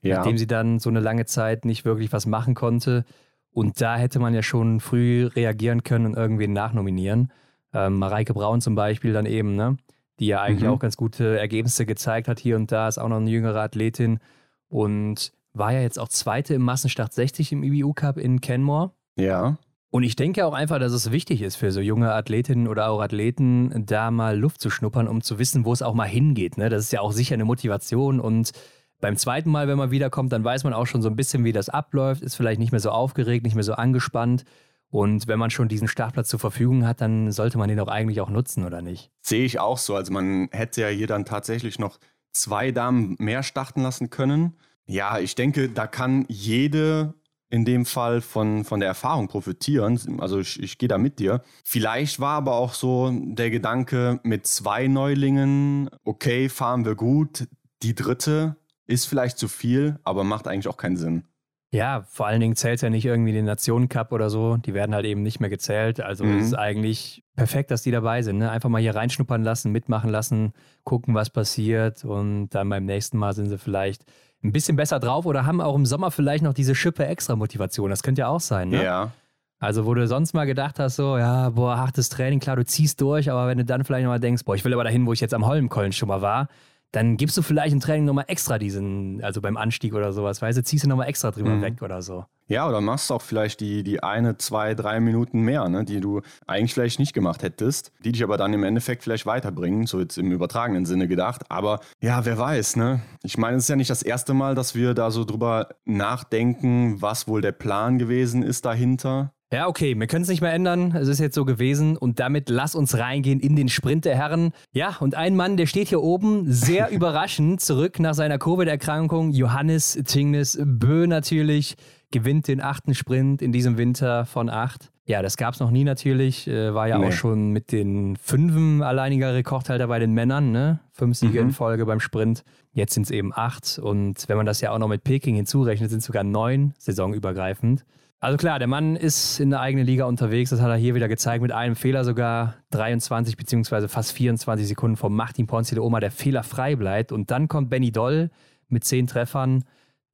ja. 0.01 0.17
nachdem 0.17 0.37
sie 0.37 0.47
dann 0.47 0.79
so 0.79 0.89
eine 0.89 0.99
lange 0.99 1.25
Zeit 1.25 1.65
nicht 1.65 1.85
wirklich 1.85 2.11
was 2.11 2.25
machen 2.25 2.55
konnte. 2.55 3.05
Und 3.51 3.81
da 3.81 3.97
hätte 3.97 4.19
man 4.19 4.33
ja 4.33 4.43
schon 4.43 4.79
früh 4.79 5.25
reagieren 5.25 5.83
können 5.83 6.05
und 6.05 6.15
irgendwen 6.15 6.53
nachnominieren. 6.53 7.31
Ähm, 7.73 7.99
Mareike 7.99 8.33
Braun 8.33 8.61
zum 8.61 8.75
Beispiel 8.75 9.13
dann 9.13 9.25
eben, 9.25 9.55
ne? 9.55 9.77
die 10.19 10.27
ja 10.27 10.41
eigentlich 10.41 10.63
mhm. 10.63 10.75
auch 10.75 10.79
ganz 10.79 10.97
gute 10.97 11.37
Ergebnisse 11.37 11.85
gezeigt 11.85 12.27
hat 12.27 12.39
hier 12.39 12.55
und 12.55 12.71
da, 12.71 12.87
ist 12.87 12.97
auch 12.97 13.09
noch 13.09 13.17
eine 13.17 13.29
jüngere 13.29 13.61
Athletin 13.61 14.19
und 14.67 15.33
war 15.53 15.73
ja 15.73 15.81
jetzt 15.81 15.99
auch 15.99 16.09
Zweite 16.09 16.53
im 16.53 16.61
Massenstart 16.61 17.13
60 17.13 17.51
im 17.51 17.63
IBU 17.63 17.93
Cup 17.93 18.17
in 18.17 18.41
Kenmore. 18.41 18.91
Ja. 19.17 19.57
Und 19.89 20.03
ich 20.03 20.15
denke 20.15 20.45
auch 20.45 20.53
einfach, 20.53 20.79
dass 20.79 20.93
es 20.93 21.11
wichtig 21.11 21.41
ist 21.41 21.57
für 21.57 21.71
so 21.71 21.81
junge 21.81 22.13
Athletinnen 22.13 22.67
oder 22.67 22.89
auch 22.89 23.01
Athleten, 23.01 23.85
da 23.85 24.09
mal 24.09 24.39
Luft 24.39 24.61
zu 24.61 24.69
schnuppern, 24.69 25.07
um 25.07 25.21
zu 25.21 25.37
wissen, 25.37 25.65
wo 25.65 25.73
es 25.73 25.81
auch 25.81 25.93
mal 25.93 26.07
hingeht. 26.07 26.57
Ne? 26.57 26.69
Das 26.69 26.83
ist 26.83 26.93
ja 26.93 27.01
auch 27.01 27.11
sicher 27.11 27.33
eine 27.33 27.43
Motivation 27.43 28.21
und 28.21 28.53
beim 29.01 29.17
zweiten 29.17 29.49
Mal, 29.49 29.67
wenn 29.67 29.79
man 29.79 29.91
wiederkommt, 29.91 30.31
dann 30.31 30.43
weiß 30.43 30.63
man 30.63 30.73
auch 30.73 30.85
schon 30.85 31.01
so 31.01 31.09
ein 31.09 31.15
bisschen, 31.15 31.43
wie 31.43 31.51
das 31.51 31.69
abläuft, 31.69 32.21
ist 32.21 32.35
vielleicht 32.35 32.59
nicht 32.59 32.71
mehr 32.71 32.79
so 32.79 32.91
aufgeregt, 32.91 33.43
nicht 33.43 33.55
mehr 33.55 33.63
so 33.63 33.73
angespannt. 33.73 34.45
Und 34.91 35.27
wenn 35.27 35.39
man 35.39 35.49
schon 35.49 35.69
diesen 35.69 35.87
Startplatz 35.87 36.29
zur 36.29 36.39
Verfügung 36.39 36.85
hat, 36.85 37.01
dann 37.01 37.31
sollte 37.31 37.57
man 37.57 37.67
den 37.67 37.77
doch 37.77 37.87
eigentlich 37.87 38.21
auch 38.21 38.29
nutzen, 38.29 38.63
oder 38.65 38.81
nicht? 38.81 39.09
Sehe 39.21 39.43
ich 39.43 39.59
auch 39.59 39.77
so. 39.77 39.95
Also 39.95 40.13
man 40.13 40.49
hätte 40.51 40.81
ja 40.81 40.87
hier 40.87 41.07
dann 41.07 41.25
tatsächlich 41.25 41.79
noch 41.79 41.97
zwei 42.31 42.71
Damen 42.71 43.15
mehr 43.17 43.41
starten 43.41 43.81
lassen 43.81 44.09
können. 44.09 44.57
Ja, 44.87 45.19
ich 45.19 45.35
denke, 45.35 45.69
da 45.69 45.87
kann 45.87 46.25
jede 46.27 47.13
in 47.51 47.65
dem 47.65 47.85
Fall 47.85 48.21
von, 48.21 48.63
von 48.63 48.79
der 48.79 48.87
Erfahrung 48.87 49.27
profitieren. 49.27 49.99
Also 50.19 50.39
ich, 50.39 50.61
ich 50.61 50.77
gehe 50.77 50.89
da 50.89 50.97
mit 50.97 51.19
dir. 51.19 51.41
Vielleicht 51.65 52.19
war 52.19 52.37
aber 52.37 52.55
auch 52.55 52.73
so 52.73 53.11
der 53.13 53.51
Gedanke 53.51 54.19
mit 54.23 54.47
zwei 54.47 54.87
Neulingen, 54.87 55.89
okay, 56.05 56.47
fahren 56.49 56.85
wir 56.85 56.95
gut. 56.95 57.47
Die 57.83 57.93
dritte 57.93 58.55
ist 58.87 59.05
vielleicht 59.05 59.37
zu 59.37 59.47
viel, 59.47 59.99
aber 60.03 60.23
macht 60.23 60.47
eigentlich 60.47 60.69
auch 60.69 60.77
keinen 60.77 60.97
Sinn. 60.97 61.25
Ja, 61.73 62.03
vor 62.09 62.27
allen 62.27 62.41
Dingen 62.41 62.57
zählt 62.57 62.81
ja 62.81 62.89
nicht 62.89 63.05
irgendwie 63.05 63.31
den 63.31 63.45
Nationencup 63.45 64.11
oder 64.11 64.29
so. 64.29 64.57
Die 64.57 64.73
werden 64.73 64.93
halt 64.93 65.05
eben 65.05 65.23
nicht 65.23 65.39
mehr 65.39 65.49
gezählt. 65.49 66.01
Also 66.01 66.25
mhm. 66.25 66.39
es 66.39 66.47
ist 66.47 66.53
eigentlich 66.53 67.23
perfekt, 67.37 67.71
dass 67.71 67.81
die 67.81 67.91
dabei 67.91 68.23
sind. 68.23 68.39
Ne? 68.39 68.51
Einfach 68.51 68.67
mal 68.67 68.81
hier 68.81 68.93
reinschnuppern 68.93 69.41
lassen, 69.43 69.71
mitmachen 69.71 70.09
lassen, 70.09 70.51
gucken, 70.83 71.15
was 71.15 71.29
passiert. 71.29 72.03
Und 72.03 72.49
dann 72.49 72.67
beim 72.67 72.85
nächsten 72.85 73.17
Mal 73.17 73.33
sind 73.33 73.47
sie 73.47 73.57
vielleicht 73.57 74.03
ein 74.43 74.51
bisschen 74.51 74.75
besser 74.75 74.99
drauf 74.99 75.25
oder 75.25 75.45
haben 75.45 75.61
auch 75.61 75.75
im 75.75 75.85
Sommer 75.85 76.11
vielleicht 76.11 76.43
noch 76.43 76.53
diese 76.53 76.75
Schippe 76.75 77.05
extra 77.05 77.35
Motivation. 77.35 77.89
Das 77.89 78.03
könnte 78.03 78.21
ja 78.21 78.27
auch 78.27 78.39
sein. 78.39 78.69
Ne? 78.69 78.83
Ja. 78.83 79.11
Also, 79.59 79.85
wo 79.85 79.93
du 79.93 80.07
sonst 80.07 80.33
mal 80.33 80.45
gedacht 80.45 80.79
hast, 80.79 80.95
so, 80.95 81.19
ja, 81.19 81.51
boah, 81.51 81.77
hartes 81.77 82.09
Training, 82.09 82.39
klar, 82.39 82.55
du 82.55 82.65
ziehst 82.65 82.99
durch, 82.99 83.29
aber 83.29 83.47
wenn 83.47 83.59
du 83.59 83.65
dann 83.65 83.83
vielleicht 83.83 84.03
nochmal 84.03 84.19
denkst, 84.19 84.43
boah, 84.43 84.55
ich 84.55 84.65
will 84.65 84.73
aber 84.73 84.83
dahin, 84.83 85.05
wo 85.05 85.13
ich 85.13 85.19
jetzt 85.19 85.35
am 85.35 85.45
Holmkollen 85.45 85.91
schon 85.91 86.07
mal 86.07 86.21
war, 86.21 86.47
dann 86.91 87.15
gibst 87.15 87.37
du 87.37 87.43
vielleicht 87.43 87.71
im 87.71 87.79
Training 87.79 88.05
nochmal 88.05 88.25
extra 88.27 88.57
diesen, 88.57 89.23
also 89.23 89.39
beim 89.39 89.57
Anstieg 89.57 89.93
oder 89.93 90.13
sowas, 90.13 90.41
weißt 90.41 90.57
du, 90.57 90.63
ziehst 90.63 90.85
du 90.85 90.89
nochmal 90.89 91.07
extra 91.07 91.29
drüber 91.29 91.51
mhm. 91.51 91.61
weg 91.61 91.81
oder 91.83 92.01
so. 92.01 92.25
Ja, 92.51 92.67
oder 92.67 92.81
machst 92.81 93.09
du 93.09 93.13
auch 93.13 93.21
vielleicht 93.21 93.61
die, 93.61 93.81
die 93.81 94.03
eine, 94.03 94.35
zwei, 94.35 94.75
drei 94.75 94.99
Minuten 94.99 95.39
mehr, 95.39 95.69
ne, 95.69 95.85
die 95.85 96.01
du 96.01 96.19
eigentlich 96.47 96.73
vielleicht 96.73 96.99
nicht 96.99 97.13
gemacht 97.13 97.43
hättest, 97.43 97.93
die 98.03 98.11
dich 98.11 98.25
aber 98.25 98.35
dann 98.35 98.51
im 98.51 98.65
Endeffekt 98.65 99.03
vielleicht 99.03 99.25
weiterbringen, 99.25 99.87
so 99.87 100.01
jetzt 100.01 100.17
im 100.17 100.33
übertragenen 100.33 100.85
Sinne 100.85 101.07
gedacht. 101.07 101.43
Aber 101.47 101.79
ja, 102.01 102.25
wer 102.25 102.37
weiß, 102.37 102.75
ne? 102.75 102.99
Ich 103.23 103.37
meine, 103.37 103.55
es 103.55 103.63
ist 103.63 103.69
ja 103.69 103.77
nicht 103.77 103.89
das 103.89 104.03
erste 104.03 104.33
Mal, 104.33 104.53
dass 104.53 104.75
wir 104.75 104.93
da 104.93 105.11
so 105.11 105.23
drüber 105.23 105.69
nachdenken, 105.85 107.01
was 107.01 107.25
wohl 107.25 107.39
der 107.39 107.53
Plan 107.53 107.97
gewesen 107.97 108.43
ist 108.43 108.65
dahinter. 108.65 109.31
Ja, 109.53 109.67
okay, 109.67 109.97
wir 109.97 110.07
können 110.07 110.23
es 110.23 110.29
nicht 110.29 110.41
mehr 110.41 110.53
ändern. 110.53 110.93
Es 110.93 111.07
ist 111.07 111.19
jetzt 111.19 111.35
so 111.35 111.45
gewesen. 111.45 111.95
Und 111.95 112.19
damit 112.19 112.49
lass 112.49 112.75
uns 112.75 112.97
reingehen 112.97 113.39
in 113.39 113.55
den 113.55 113.69
Sprint 113.69 114.03
der 114.03 114.15
Herren. 114.15 114.51
Ja, 114.73 114.97
und 114.99 115.15
ein 115.15 115.37
Mann, 115.37 115.55
der 115.55 115.67
steht 115.67 115.87
hier 115.87 116.01
oben, 116.01 116.51
sehr 116.51 116.89
überraschend 116.91 117.61
zurück 117.61 117.99
nach 117.99 118.13
seiner 118.13 118.37
Covid-Erkrankung. 118.37 119.31
Johannes 119.31 119.99
Tingnes 120.05 120.59
Bö 120.61 121.07
natürlich 121.07 121.75
gewinnt 122.11 122.47
den 122.47 122.61
achten 122.61 122.93
Sprint 122.93 123.41
in 123.41 123.51
diesem 123.51 123.77
Winter 123.77 124.25
von 124.25 124.49
acht. 124.49 124.91
Ja, 125.05 125.21
das 125.21 125.35
gab 125.35 125.53
es 125.53 125.59
noch 125.59 125.71
nie 125.71 125.83
natürlich. 125.83 126.47
Äh, 126.47 126.73
war 126.73 126.87
ja 126.87 126.97
nee. 126.97 127.07
auch 127.07 127.11
schon 127.11 127.51
mit 127.51 127.71
den 127.71 128.15
Fünfen 128.17 128.83
alleiniger 128.83 129.33
Rekordhalter 129.33 129.87
bei 129.87 129.99
den 129.99 130.13
Männern. 130.13 130.51
Ne? 130.51 130.79
Fünf 130.91 131.17
Siege 131.17 131.41
mhm. 131.41 131.49
in 131.49 131.53
Folge 131.53 131.85
beim 131.85 131.99
Sprint. 131.99 132.43
Jetzt 132.73 132.93
sind 132.93 133.03
es 133.03 133.11
eben 133.11 133.33
acht. 133.33 133.79
Und 133.79 134.29
wenn 134.29 134.37
man 134.37 134.45
das 134.45 134.61
ja 134.61 134.71
auch 134.71 134.77
noch 134.77 134.87
mit 134.87 135.03
Peking 135.03 135.35
hinzurechnet, 135.35 135.89
sind 135.89 135.99
es 135.99 136.05
sogar 136.05 136.23
neun 136.23 136.73
saisonübergreifend. 136.77 137.83
Also 138.21 138.37
klar, 138.37 138.59
der 138.59 138.67
Mann 138.67 138.95
ist 138.95 139.39
in 139.39 139.49
der 139.49 139.61
eigenen 139.61 139.87
Liga 139.87 140.05
unterwegs, 140.05 140.51
das 140.51 140.61
hat 140.61 140.69
er 140.69 140.75
hier 140.75 140.93
wieder 140.93 141.07
gezeigt, 141.07 141.41
mit 141.41 141.51
einem 141.51 141.75
Fehler 141.75 142.05
sogar 142.05 142.53
23 142.69 143.35
beziehungsweise 143.35 143.89
fast 143.89 144.11
24 144.11 144.67
Sekunden 144.67 144.95
vom 144.95 145.15
Martin 145.15 145.47
Ponzi 145.47 145.73
de 145.73 145.83
Oma, 145.83 145.99
der 145.99 146.11
Fehler 146.11 146.43
frei 146.43 146.75
bleibt. 146.75 147.11
Und 147.11 147.31
dann 147.31 147.47
kommt 147.47 147.71
Benny 147.71 147.91
Doll 147.91 148.29
mit 148.69 148.83
10 148.83 149.07
Treffern, 149.07 149.63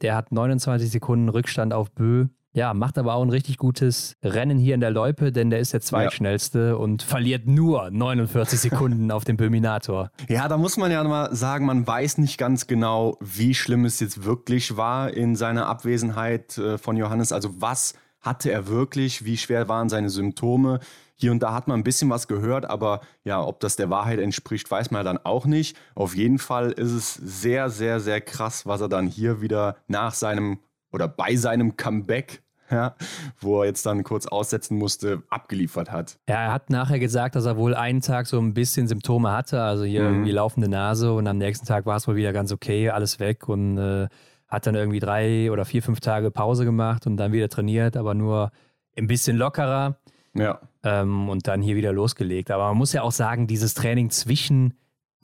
der 0.02 0.16
hat 0.16 0.32
29 0.32 0.90
Sekunden 0.90 1.30
Rückstand 1.30 1.74
auf 1.74 1.92
Bö. 1.92 2.28
Ja, 2.54 2.74
macht 2.74 2.98
aber 2.98 3.14
auch 3.14 3.22
ein 3.22 3.30
richtig 3.30 3.58
gutes 3.58 4.16
Rennen 4.24 4.58
hier 4.58 4.74
in 4.74 4.82
der 4.82 4.90
Loipe, 4.90 5.32
denn 5.32 5.52
der 5.52 5.60
ist 5.60 5.74
der 5.74 5.82
zweitschnellste 5.82 6.70
ja. 6.70 6.74
und 6.74 7.04
verliert 7.04 7.46
nur 7.46 7.92
49 7.92 8.60
Sekunden 8.60 9.12
auf 9.12 9.26
dem 9.26 9.38
Böminator. 9.38 10.10
Ja, 10.28 10.48
da 10.48 10.58
muss 10.58 10.76
man 10.76 10.92
ja 10.92 11.04
mal 11.04 11.34
sagen, 11.36 11.66
man 11.68 11.86
weiß 11.86 12.18
nicht 12.18 12.38
ganz 12.38 12.66
genau, 12.66 13.18
wie 13.22 13.54
schlimm 13.54 13.86
es 13.86 14.00
jetzt 14.00 14.24
wirklich 14.24 14.76
war 14.76 15.14
in 15.14 15.36
seiner 15.36 15.68
Abwesenheit 15.68 16.58
äh, 16.58 16.78
von 16.78 16.98
Johannes. 16.98 17.32
Also 17.32 17.62
was 17.62 17.94
hatte 18.22 18.52
er 18.52 18.68
wirklich? 18.68 19.24
Wie 19.24 19.38
schwer 19.38 19.70
waren 19.70 19.90
seine 19.90 20.10
Symptome? 20.10 20.80
Hier 21.20 21.32
und 21.32 21.42
da 21.42 21.54
hat 21.54 21.68
man 21.68 21.80
ein 21.80 21.84
bisschen 21.84 22.10
was 22.10 22.28
gehört, 22.28 22.70
aber 22.70 23.02
ja, 23.24 23.42
ob 23.44 23.60
das 23.60 23.76
der 23.76 23.90
Wahrheit 23.90 24.20
entspricht, 24.20 24.70
weiß 24.70 24.92
man 24.92 25.04
dann 25.04 25.18
auch 25.18 25.46
nicht. 25.46 25.76
Auf 25.96 26.16
jeden 26.16 26.40
Fall 26.40 26.72
ist 26.72 26.92
es 26.92 27.16
sehr, 27.16 27.70
sehr, 27.70 28.00
sehr 28.00 28.22
krass, 28.22 28.66
was 28.66 28.82
er 28.82 28.90
dann 28.90 29.08
hier 29.08 29.42
wieder 29.42 29.78
nach 29.88 30.14
seinem 30.14 30.60
oder 30.92 31.08
bei 31.08 31.36
seinem 31.36 31.76
Comeback 31.76 32.42
ja, 32.70 32.96
wo 33.40 33.62
er 33.62 33.68
jetzt 33.68 33.86
dann 33.86 34.04
kurz 34.04 34.28
aussetzen 34.28 34.78
musste, 34.78 35.24
abgeliefert 35.30 35.92
hat. 35.92 36.20
Ja, 36.28 36.46
er 36.46 36.52
hat 36.52 36.70
nachher 36.70 37.00
gesagt, 37.00 37.36
dass 37.36 37.46
er 37.46 37.58
wohl 37.58 37.74
einen 37.74 38.02
Tag 38.02 38.28
so 38.28 38.40
ein 38.40 38.54
bisschen 38.54 38.88
Symptome 38.88 39.32
hatte, 39.32 39.62
also 39.62 39.84
hier 39.84 40.02
mhm. 40.04 40.08
irgendwie 40.08 40.32
laufende 40.32 40.68
Nase 40.68 41.14
und 41.14 41.28
am 41.28 41.38
nächsten 41.38 41.66
Tag 41.66 41.86
war 41.86 41.98
es 41.98 42.08
wohl 42.08 42.16
wieder 42.16 42.34
ganz 42.34 42.52
okay, 42.52 42.90
alles 42.90 43.20
weg 43.20 43.48
und 43.48 43.78
äh, 43.78 44.08
hat 44.48 44.68
dann 44.68 44.76
irgendwie 44.76 45.00
drei 45.00 45.52
oder 45.52 45.66
vier, 45.66 45.84
fünf 45.84 46.00
Tage 46.00 46.32
Pause 46.32 46.66
gemacht 46.66 47.08
und 47.08 47.18
dann 47.18 47.32
wieder 47.32 47.50
trainiert, 47.50 47.98
aber 47.98 48.14
nur 48.14 48.52
ein 48.98 49.08
bisschen 49.08 49.38
lockerer. 49.38 49.98
Ja. 50.38 50.62
Ähm, 50.84 51.30
und 51.30 51.48
dann 51.48 51.62
hier 51.62 51.76
wieder 51.76 51.94
losgelegt. 51.94 52.52
Aber 52.52 52.68
man 52.68 52.78
muss 52.78 52.94
ja 52.94 53.02
auch 53.02 53.12
sagen, 53.12 53.48
dieses 53.48 53.74
Training 53.74 54.10
zwischen 54.10 54.74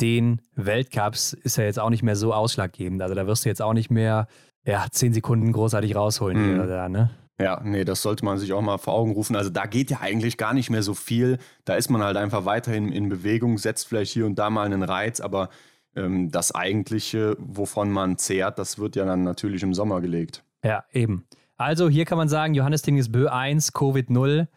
den 0.02 0.42
Weltcups 0.56 1.34
ist 1.34 1.58
ja 1.58 1.64
jetzt 1.64 1.80
auch 1.80 1.90
nicht 1.90 2.04
mehr 2.04 2.16
so 2.16 2.34
ausschlaggebend. 2.34 3.02
Also 3.02 3.16
da 3.16 3.28
wirst 3.28 3.46
du 3.46 3.50
jetzt 3.50 3.62
auch 3.62 3.74
nicht 3.74 3.92
mehr 3.92 4.28
ja, 4.66 4.86
zehn 4.92 5.14
Sekunden 5.14 5.52
großartig 5.52 5.96
rausholen 5.96 6.54
mhm. 6.54 6.60
oder 6.60 6.68
da, 6.68 6.90
ne? 6.90 7.12
Ja, 7.40 7.62
nee, 7.64 7.84
das 7.84 8.02
sollte 8.02 8.24
man 8.24 8.38
sich 8.38 8.54
auch 8.54 8.62
mal 8.62 8.78
vor 8.78 8.94
Augen 8.94 9.12
rufen. 9.12 9.36
Also 9.36 9.50
da 9.50 9.66
geht 9.66 9.90
ja 9.90 10.00
eigentlich 10.02 10.38
gar 10.38 10.54
nicht 10.54 10.70
mehr 10.70 10.84
so 10.84 10.94
viel. 10.94 11.40
Da 11.66 11.76
ist 11.76 11.90
man 11.90 12.04
halt 12.04 12.16
einfach 12.16 12.46
weiterhin 12.46 12.92
in 12.92 13.10
Bewegung, 13.10 13.58
setzt 13.58 13.88
vielleicht 13.88 14.14
hier 14.14 14.26
und 14.26 14.38
da 14.38 14.50
mal 14.50 14.66
einen 14.66 14.84
Reiz, 14.84 15.20
aber 15.20 15.50
ähm, 15.96 16.32
das 16.32 16.54
eigentliche, 16.54 17.36
wovon 17.40 17.92
man 17.92 18.18
zehrt, 18.18 18.60
das 18.60 18.78
wird 18.78 18.96
ja 18.96 19.06
dann 19.06 19.24
natürlich 19.24 19.64
im 19.64 19.74
Sommer 19.74 20.00
gelegt. 20.00 20.44
Ja, 20.64 20.84
eben. 20.92 21.26
Also 21.58 21.90
hier 21.90 22.06
kann 22.06 22.18
man 22.18 22.30
sagen, 22.30 22.54
Johannes 22.54 22.84
Ding 22.84 22.98
ist 22.98 23.12
Bö 23.12 23.28
1, 23.28 23.74
Covid 23.74 24.10
0, 24.10 24.48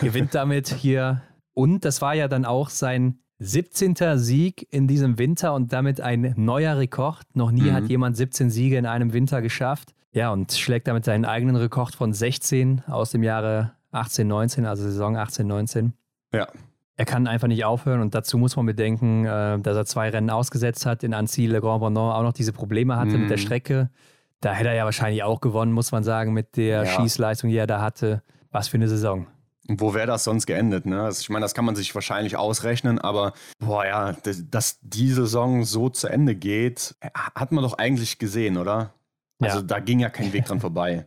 gewinnt 0.00 0.34
damit 0.34 0.68
hier. 0.68 1.22
Und 1.52 1.84
das 1.84 2.02
war 2.02 2.14
ja 2.14 2.28
dann 2.28 2.44
auch 2.44 2.70
sein 2.70 3.18
17. 3.38 4.18
Sieg 4.18 4.66
in 4.70 4.86
diesem 4.86 5.18
Winter 5.18 5.54
und 5.54 5.72
damit 5.72 6.00
ein 6.00 6.34
neuer 6.36 6.78
Rekord. 6.78 7.24
Noch 7.34 7.50
nie 7.50 7.62
mhm. 7.62 7.72
hat 7.72 7.88
jemand 7.88 8.16
17 8.16 8.50
Siege 8.50 8.76
in 8.78 8.86
einem 8.86 9.12
Winter 9.12 9.42
geschafft. 9.42 9.94
Ja, 10.12 10.32
und 10.32 10.52
schlägt 10.52 10.86
damit 10.86 11.04
seinen 11.04 11.24
eigenen 11.24 11.56
Rekord 11.56 11.94
von 11.94 12.12
16 12.12 12.82
aus 12.86 13.10
dem 13.10 13.22
Jahre 13.22 13.72
18, 13.90 14.26
19, 14.26 14.64
also 14.64 14.84
Saison 14.84 15.16
18, 15.16 15.46
19. 15.46 15.92
Ja. 16.32 16.48
Er 16.96 17.04
kann 17.04 17.26
einfach 17.26 17.48
nicht 17.48 17.64
aufhören 17.64 18.00
und 18.00 18.14
dazu 18.14 18.38
muss 18.38 18.54
man 18.54 18.66
bedenken, 18.66 19.24
äh, 19.24 19.58
dass 19.58 19.76
er 19.76 19.84
zwei 19.84 20.10
Rennen 20.10 20.30
ausgesetzt 20.30 20.86
hat, 20.86 21.02
in 21.02 21.12
Annecy, 21.12 21.46
Le 21.46 21.60
Grand 21.60 21.80
Bondon 21.80 22.12
auch 22.12 22.22
noch 22.22 22.32
diese 22.32 22.52
Probleme 22.52 22.96
hatte 22.96 23.18
mm. 23.18 23.20
mit 23.22 23.30
der 23.30 23.36
mhm. 23.36 23.42
Strecke. 23.42 23.90
Da 24.40 24.52
hätte 24.52 24.68
er 24.68 24.76
ja 24.76 24.84
wahrscheinlich 24.84 25.24
auch 25.24 25.40
gewonnen, 25.40 25.72
muss 25.72 25.90
man 25.90 26.04
sagen, 26.04 26.32
mit 26.32 26.56
der 26.56 26.84
ja. 26.84 26.86
Schießleistung, 26.86 27.50
die 27.50 27.56
er 27.56 27.66
da 27.66 27.80
hatte. 27.80 28.22
Was 28.52 28.68
für 28.68 28.76
eine 28.76 28.88
Saison. 28.88 29.26
Wo 29.66 29.94
wäre 29.94 30.06
das 30.06 30.24
sonst 30.24 30.46
geendet? 30.46 30.84
Ne? 30.86 31.02
Also 31.02 31.20
ich 31.20 31.30
meine, 31.30 31.44
das 31.44 31.54
kann 31.54 31.64
man 31.64 31.74
sich 31.74 31.94
wahrscheinlich 31.94 32.36
ausrechnen, 32.36 32.98
aber 32.98 33.32
boah, 33.58 33.86
ja, 33.86 34.16
dass 34.50 34.78
die 34.82 35.10
Saison 35.10 35.64
so 35.64 35.88
zu 35.88 36.08
Ende 36.08 36.34
geht, 36.34 36.94
hat 37.34 37.52
man 37.52 37.64
doch 37.64 37.78
eigentlich 37.78 38.18
gesehen, 38.18 38.58
oder? 38.58 38.92
Also 39.40 39.58
ja. 39.58 39.64
da 39.64 39.80
ging 39.80 40.00
ja 40.00 40.10
kein 40.10 40.32
Weg 40.32 40.44
dran 40.44 40.60
vorbei. 40.60 41.06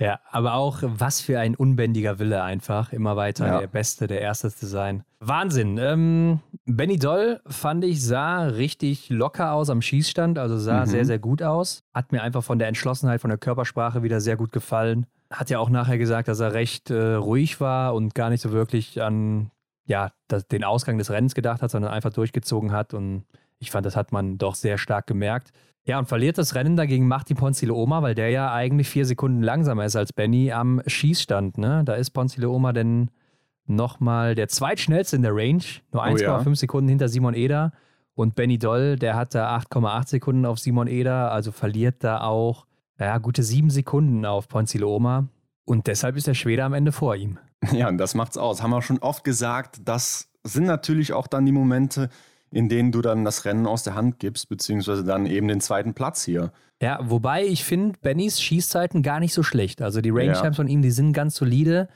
Ja, 0.00 0.18
aber 0.30 0.54
auch 0.54 0.78
was 0.82 1.20
für 1.20 1.38
ein 1.38 1.54
unbändiger 1.54 2.18
Wille 2.18 2.42
einfach. 2.42 2.92
Immer 2.92 3.16
weiter 3.16 3.46
ja. 3.46 3.60
der 3.60 3.66
Beste, 3.66 4.06
der 4.06 4.22
Erste 4.22 4.50
zu 4.50 4.66
sein. 4.66 5.04
Wahnsinn. 5.18 5.76
Ähm, 5.76 6.40
Benny 6.64 6.98
Doll, 6.98 7.40
fand 7.46 7.84
ich, 7.84 8.02
sah 8.02 8.44
richtig 8.44 9.10
locker 9.10 9.52
aus 9.52 9.68
am 9.68 9.82
Schießstand, 9.82 10.38
also 10.38 10.56
sah 10.56 10.80
mhm. 10.80 10.86
sehr, 10.86 11.04
sehr 11.04 11.18
gut 11.18 11.42
aus. 11.42 11.84
Hat 11.92 12.12
mir 12.12 12.22
einfach 12.22 12.42
von 12.42 12.58
der 12.58 12.68
Entschlossenheit, 12.68 13.20
von 13.20 13.28
der 13.28 13.36
Körpersprache 13.36 14.02
wieder 14.02 14.22
sehr 14.22 14.38
gut 14.38 14.52
gefallen. 14.52 15.04
Hat 15.30 15.50
ja 15.50 15.58
auch 15.58 15.70
nachher 15.70 15.98
gesagt, 15.98 16.28
dass 16.28 16.40
er 16.40 16.54
recht 16.54 16.90
äh, 16.90 17.14
ruhig 17.14 17.60
war 17.60 17.94
und 17.94 18.14
gar 18.14 18.30
nicht 18.30 18.40
so 18.40 18.52
wirklich 18.52 19.00
an 19.00 19.50
ja, 19.86 20.12
das, 20.28 20.46
den 20.46 20.64
Ausgang 20.64 20.98
des 20.98 21.10
Rennens 21.10 21.34
gedacht 21.34 21.62
hat, 21.62 21.70
sondern 21.70 21.92
einfach 21.92 22.12
durchgezogen 22.12 22.72
hat. 22.72 22.94
Und 22.94 23.24
ich 23.58 23.70
fand, 23.70 23.84
das 23.84 23.96
hat 23.96 24.12
man 24.12 24.38
doch 24.38 24.54
sehr 24.54 24.78
stark 24.78 25.06
gemerkt. 25.06 25.52
Ja, 25.84 25.98
und 25.98 26.06
verliert 26.06 26.38
das 26.38 26.54
Rennen 26.54 26.76
dagegen 26.76 27.08
Martin 27.08 27.36
Ponzile-Oma, 27.36 28.02
weil 28.02 28.14
der 28.14 28.30
ja 28.30 28.52
eigentlich 28.52 28.88
vier 28.88 29.06
Sekunden 29.06 29.42
langsamer 29.42 29.84
ist 29.84 29.96
als 29.96 30.12
Benny 30.12 30.52
am 30.52 30.82
Schießstand. 30.86 31.58
Ne? 31.58 31.82
Da 31.84 31.94
ist 31.94 32.10
Ponzile-Oma 32.10 32.72
denn 32.72 33.10
nochmal 33.66 34.34
der 34.34 34.48
zweitschnellste 34.48 35.16
in 35.16 35.22
der 35.22 35.34
Range, 35.34 35.62
nur 35.92 36.04
1,5 36.04 36.46
oh 36.46 36.48
ja. 36.48 36.54
Sekunden 36.54 36.88
hinter 36.88 37.08
Simon 37.08 37.34
Eder. 37.34 37.72
Und 38.14 38.34
Benny 38.34 38.58
Doll, 38.58 38.96
der 38.96 39.16
hat 39.16 39.34
da 39.34 39.56
8,8 39.56 40.08
Sekunden 40.08 40.46
auf 40.46 40.58
Simon 40.58 40.86
Eder, 40.86 41.32
also 41.32 41.52
verliert 41.52 42.04
da 42.04 42.20
auch 42.20 42.66
ja, 43.06 43.18
gute 43.18 43.42
sieben 43.42 43.70
Sekunden 43.70 44.24
auf 44.26 44.48
Ponzile-Oma. 44.48 45.28
Und 45.64 45.86
deshalb 45.86 46.16
ist 46.16 46.26
der 46.26 46.34
Schwede 46.34 46.64
am 46.64 46.74
Ende 46.74 46.92
vor 46.92 47.16
ihm. 47.16 47.38
Ja, 47.72 47.88
und 47.88 47.98
das 47.98 48.14
macht's 48.14 48.38
aus. 48.38 48.62
Haben 48.62 48.70
wir 48.70 48.80
schon 48.80 49.00
oft 49.00 49.22
gesagt, 49.22 49.82
das 49.84 50.30
sind 50.44 50.64
natürlich 50.64 51.12
auch 51.12 51.26
dann 51.26 51.44
die 51.44 51.52
Momente, 51.52 52.08
in 52.50 52.70
denen 52.70 52.90
du 52.90 53.02
dann 53.02 53.22
das 53.22 53.44
Rennen 53.44 53.66
aus 53.66 53.82
der 53.82 53.94
Hand 53.94 54.18
gibst, 54.18 54.48
beziehungsweise 54.48 55.04
dann 55.04 55.26
eben 55.26 55.46
den 55.46 55.60
zweiten 55.60 55.92
Platz 55.92 56.24
hier. 56.24 56.52
Ja, 56.82 56.98
wobei 57.02 57.44
ich 57.44 57.64
finde 57.64 57.98
Bennys 58.00 58.40
Schießzeiten 58.40 59.02
gar 59.02 59.20
nicht 59.20 59.34
so 59.34 59.42
schlecht. 59.42 59.82
Also 59.82 60.00
die 60.00 60.08
Range 60.08 60.32
Times 60.32 60.42
ja. 60.42 60.52
von 60.52 60.68
ihm, 60.68 60.80
die 60.80 60.90
sind 60.90 61.12
ganz 61.12 61.36
solide. 61.36 61.88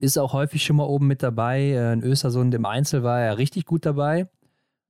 Ist 0.00 0.18
auch 0.18 0.32
häufig 0.32 0.64
schon 0.64 0.76
mal 0.76 0.84
oben 0.84 1.06
mit 1.06 1.22
dabei. 1.22 1.60
Äh, 1.60 1.92
in 1.92 2.02
Östersund 2.02 2.52
im 2.54 2.66
Einzel 2.66 3.04
war 3.04 3.20
er 3.20 3.38
richtig 3.38 3.64
gut 3.64 3.86
dabei. 3.86 4.28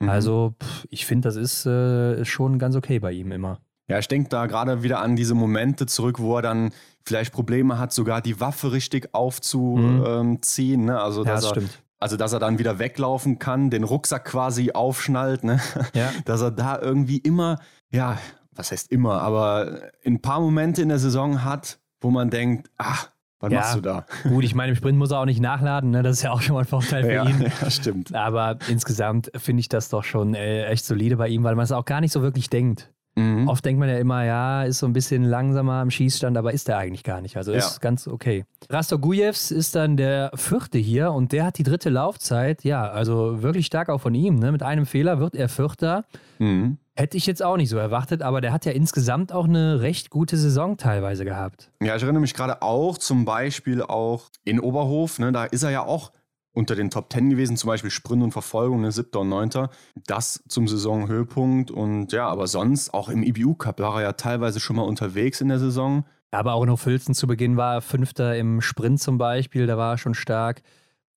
Mhm. 0.01 0.09
Also 0.09 0.55
pff, 0.59 0.87
ich 0.89 1.05
finde, 1.05 1.29
das 1.29 1.37
ist 1.37 1.67
äh, 1.67 2.25
schon 2.25 2.59
ganz 2.59 2.75
okay 2.75 2.99
bei 2.99 3.13
ihm 3.13 3.31
immer. 3.31 3.61
Ja, 3.89 3.99
ich 3.99 4.09
denke 4.09 4.29
da 4.29 4.47
gerade 4.47 4.83
wieder 4.83 5.01
an 5.01 5.17
diese 5.17 5.35
Momente 5.35 5.87
zurück, 5.87 6.19
wo 6.21 6.37
er 6.37 6.43
dann 6.43 6.71
vielleicht 7.05 7.33
Probleme 7.33 7.79
hat, 7.79 7.93
sogar 7.93 8.21
die 8.21 8.41
Waffe 8.41 8.73
richtig 8.73 9.13
aufzuziehen. 9.13 10.81
Mhm. 10.81 10.87
Ne? 10.87 11.01
Also, 11.01 11.25
ja, 11.25 11.33
das 11.33 11.45
er 11.45 11.51
stimmt. 11.51 11.83
Also, 11.99 12.17
dass 12.17 12.33
er 12.33 12.41
dann 12.41 12.59
wieder 12.59 12.79
weglaufen 12.81 13.39
kann, 13.39 13.71
den 13.71 13.85
Rucksack 13.85 14.25
quasi 14.25 14.73
aufschnallt, 14.73 15.45
ne? 15.45 15.61
Ja. 15.95 16.11
Dass 16.25 16.41
er 16.41 16.51
da 16.51 16.81
irgendwie 16.81 17.19
immer, 17.19 17.61
ja, 17.93 18.19
was 18.57 18.73
heißt 18.73 18.91
immer, 18.91 19.23
aber 19.23 19.93
ein 20.05 20.21
paar 20.21 20.41
Momente 20.41 20.83
in 20.83 20.89
der 20.89 20.99
Saison 20.99 21.45
hat, 21.45 21.79
wo 22.01 22.11
man 22.11 22.29
denkt, 22.29 22.69
ach, 22.77 23.09
was 23.39 23.53
ja, 23.53 23.61
machst 23.61 23.77
du 23.77 23.81
da? 23.81 24.07
Gut, 24.25 24.43
ich 24.43 24.55
meine, 24.55 24.71
im 24.71 24.77
Sprint 24.77 24.99
muss 24.99 25.13
er 25.13 25.21
auch 25.21 25.27
nicht 25.27 25.41
nachladen, 25.41 25.91
ne? 25.91 26.03
das 26.03 26.19
ist 26.19 26.23
ja 26.23 26.33
auch 26.33 26.43
schon 26.43 26.55
mal 26.55 26.61
ein 26.61 26.67
Vorteil 26.67 27.05
für 27.05 27.13
ja, 27.13 27.25
ihn. 27.25 27.41
Ja, 27.61 27.71
stimmt. 27.71 28.15
Aber 28.15 28.59
insgesamt 28.69 29.31
finde 29.37 29.61
ich 29.61 29.69
das 29.69 29.89
doch 29.89 30.03
schon 30.03 30.35
äh, 30.35 30.67
echt 30.67 30.85
solide 30.85 31.17
bei 31.17 31.29
ihm, 31.29 31.45
weil 31.45 31.55
man 31.55 31.65
es 31.65 31.73
auch 31.73 31.85
gar 31.85 32.01
nicht 32.01 32.13
so 32.13 32.23
wirklich 32.23 32.51
denkt. 32.51 32.93
Mhm. 33.15 33.49
Oft 33.49 33.65
denkt 33.65 33.79
man 33.79 33.89
ja 33.89 33.99
immer, 33.99 34.25
ja, 34.25 34.63
ist 34.65 34.79
so 34.79 34.87
ein 34.87 34.93
bisschen 34.93 35.25
langsamer 35.25 35.75
am 35.75 35.91
Schießstand, 35.91 36.37
aber 36.37 36.53
ist 36.53 36.69
er 36.69 36.79
eigentlich 36.79 37.05
gar 37.05 37.21
nicht. 37.21 37.37
Also 37.37 37.53
ist 37.53 37.81
ganz 37.81 38.09
okay. 38.09 38.45
Rastogujevs 38.71 39.51
ist 39.51 39.75
dann 39.75 39.97
der 39.97 40.31
vierte 40.35 40.79
hier 40.79 41.13
und 41.13 41.33
der 41.33 41.45
hat 41.45 41.59
die 41.59 41.63
dritte 41.63 41.91
Laufzeit. 41.91 42.65
Ja, 42.65 42.89
also 42.89 43.43
wirklich 43.43 43.67
stark 43.67 43.91
auch 43.91 44.01
von 44.01 44.15
ihm. 44.15 44.37
Ne? 44.37 44.51
Mit 44.53 44.63
einem 44.63 44.87
Fehler 44.87 45.19
wird 45.19 45.35
er 45.35 45.49
Vierter. 45.49 46.05
Mhm. 46.39 46.79
Hätte 46.95 47.17
ich 47.17 47.27
jetzt 47.27 47.43
auch 47.43 47.57
nicht 47.57 47.71
so 47.71 47.79
erwartet, 47.79 48.23
aber 48.23 48.43
der 48.43 48.53
hat 48.53 48.67
ja 48.67 48.73
insgesamt 48.73 49.33
auch 49.33 49.47
eine 49.47 49.81
recht 49.81 50.11
gute 50.11 50.37
Saison 50.37 50.77
teilweise 50.77 51.25
gehabt. 51.25 51.71
Ja, 51.83 51.97
ich 51.97 52.03
erinnere 52.03 52.21
mich 52.21 52.35
gerade 52.35 52.61
auch 52.61 52.99
zum 52.99 53.25
Beispiel 53.25 53.83
auch 53.83 54.31
in 54.45 54.61
Oberhof. 54.61 55.19
Ne? 55.19 55.33
Da 55.33 55.45
ist 55.45 55.63
er 55.63 55.71
ja 55.71 55.87
auch 55.87 56.13
unter 56.53 56.75
den 56.75 56.91
Top 56.91 57.11
Ten 57.11 57.31
gewesen, 57.31 57.57
zum 57.57 57.69
Beispiel 57.69 57.91
Sprint 57.91 58.23
und 58.23 58.33
Verfolgung, 58.33 58.83
ne, 58.83 58.93
siebter 58.93 59.21
und 59.21 59.29
neunter. 59.29 59.71
Das 60.07 60.43
zum 60.49 60.69
Saisonhöhepunkt. 60.69 61.71
Und 61.71 62.13
ja, 62.13 62.29
aber 62.29 62.47
sonst, 62.47 62.93
auch 62.93 63.09
im 63.09 63.23
IBU 63.23 63.55
Cup 63.55 63.81
war 63.81 63.97
er 63.97 64.03
ja 64.03 64.13
teilweise 64.13 64.61
schon 64.61 64.77
mal 64.77 64.83
unterwegs 64.83 65.41
in 65.41 65.49
der 65.49 65.59
Saison. 65.59 66.05
Aber 66.31 66.55
auch 66.55 66.65
noch 66.65 66.79
Filzen 66.79 67.15
zu 67.15 67.27
Beginn 67.27 67.57
war 67.57 67.75
er 67.75 67.81
Fünfter 67.83 68.37
im 68.37 68.61
Sprint 68.61 69.01
zum 69.01 69.19
Beispiel, 69.19 69.67
da 69.67 69.77
war 69.77 69.95
er 69.95 69.99
schon 69.99 70.15
stark. 70.15 70.63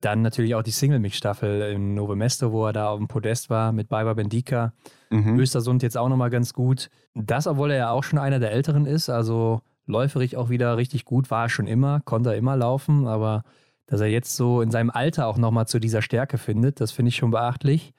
Dann 0.02 0.22
natürlich 0.22 0.56
auch 0.56 0.62
die 0.62 0.72
Single-Mix-Staffel 0.72 1.74
in 1.74 1.96
Nove 1.96 2.16
Mesto, 2.16 2.52
wo 2.52 2.66
er 2.68 2.74
da 2.74 2.90
auf 2.90 3.00
dem 3.00 3.08
Podest 3.08 3.50
war 3.50 3.72
mit 3.72 3.88
Baiba 3.88 4.14
Bendika. 4.14 4.74
Mhm. 5.10 5.40
Östersund 5.40 5.84
jetzt 5.84 5.98
auch 5.98 6.10
nochmal 6.10 6.30
ganz 6.30 6.54
gut. 6.54 6.90
Das, 7.14 7.48
obwohl 7.48 7.72
er 7.72 7.78
ja 7.78 7.90
auch 7.92 8.04
schon 8.04 8.20
einer 8.20 8.40
der 8.40 8.52
Älteren 8.52 8.86
ist, 8.86 9.10
also 9.10 9.62
läuferig 9.88 10.36
auch 10.36 10.50
wieder 10.50 10.78
richtig 10.78 11.06
gut, 11.06 11.32
war 11.32 11.44
er 11.44 11.50
schon 11.50 11.68
immer, 11.68 12.02
konnte 12.02 12.32
er 12.32 12.38
immer 12.38 12.58
laufen, 12.58 13.08
aber 13.08 13.44
dass 13.88 14.02
er 14.02 14.08
jetzt 14.08 14.36
so 14.36 14.62
in 14.62 14.72
seinem 14.72 14.90
Alter 14.90 15.28
auch 15.28 15.38
nochmal 15.38 15.68
zu 15.68 15.80
dieser 15.80 16.02
Stärke 16.02 16.38
findet. 16.38 16.82
Das 16.82 16.92
finde 16.92 17.10
ich 17.10 17.16
schon 17.16 17.32
beachtlich. 17.32 17.94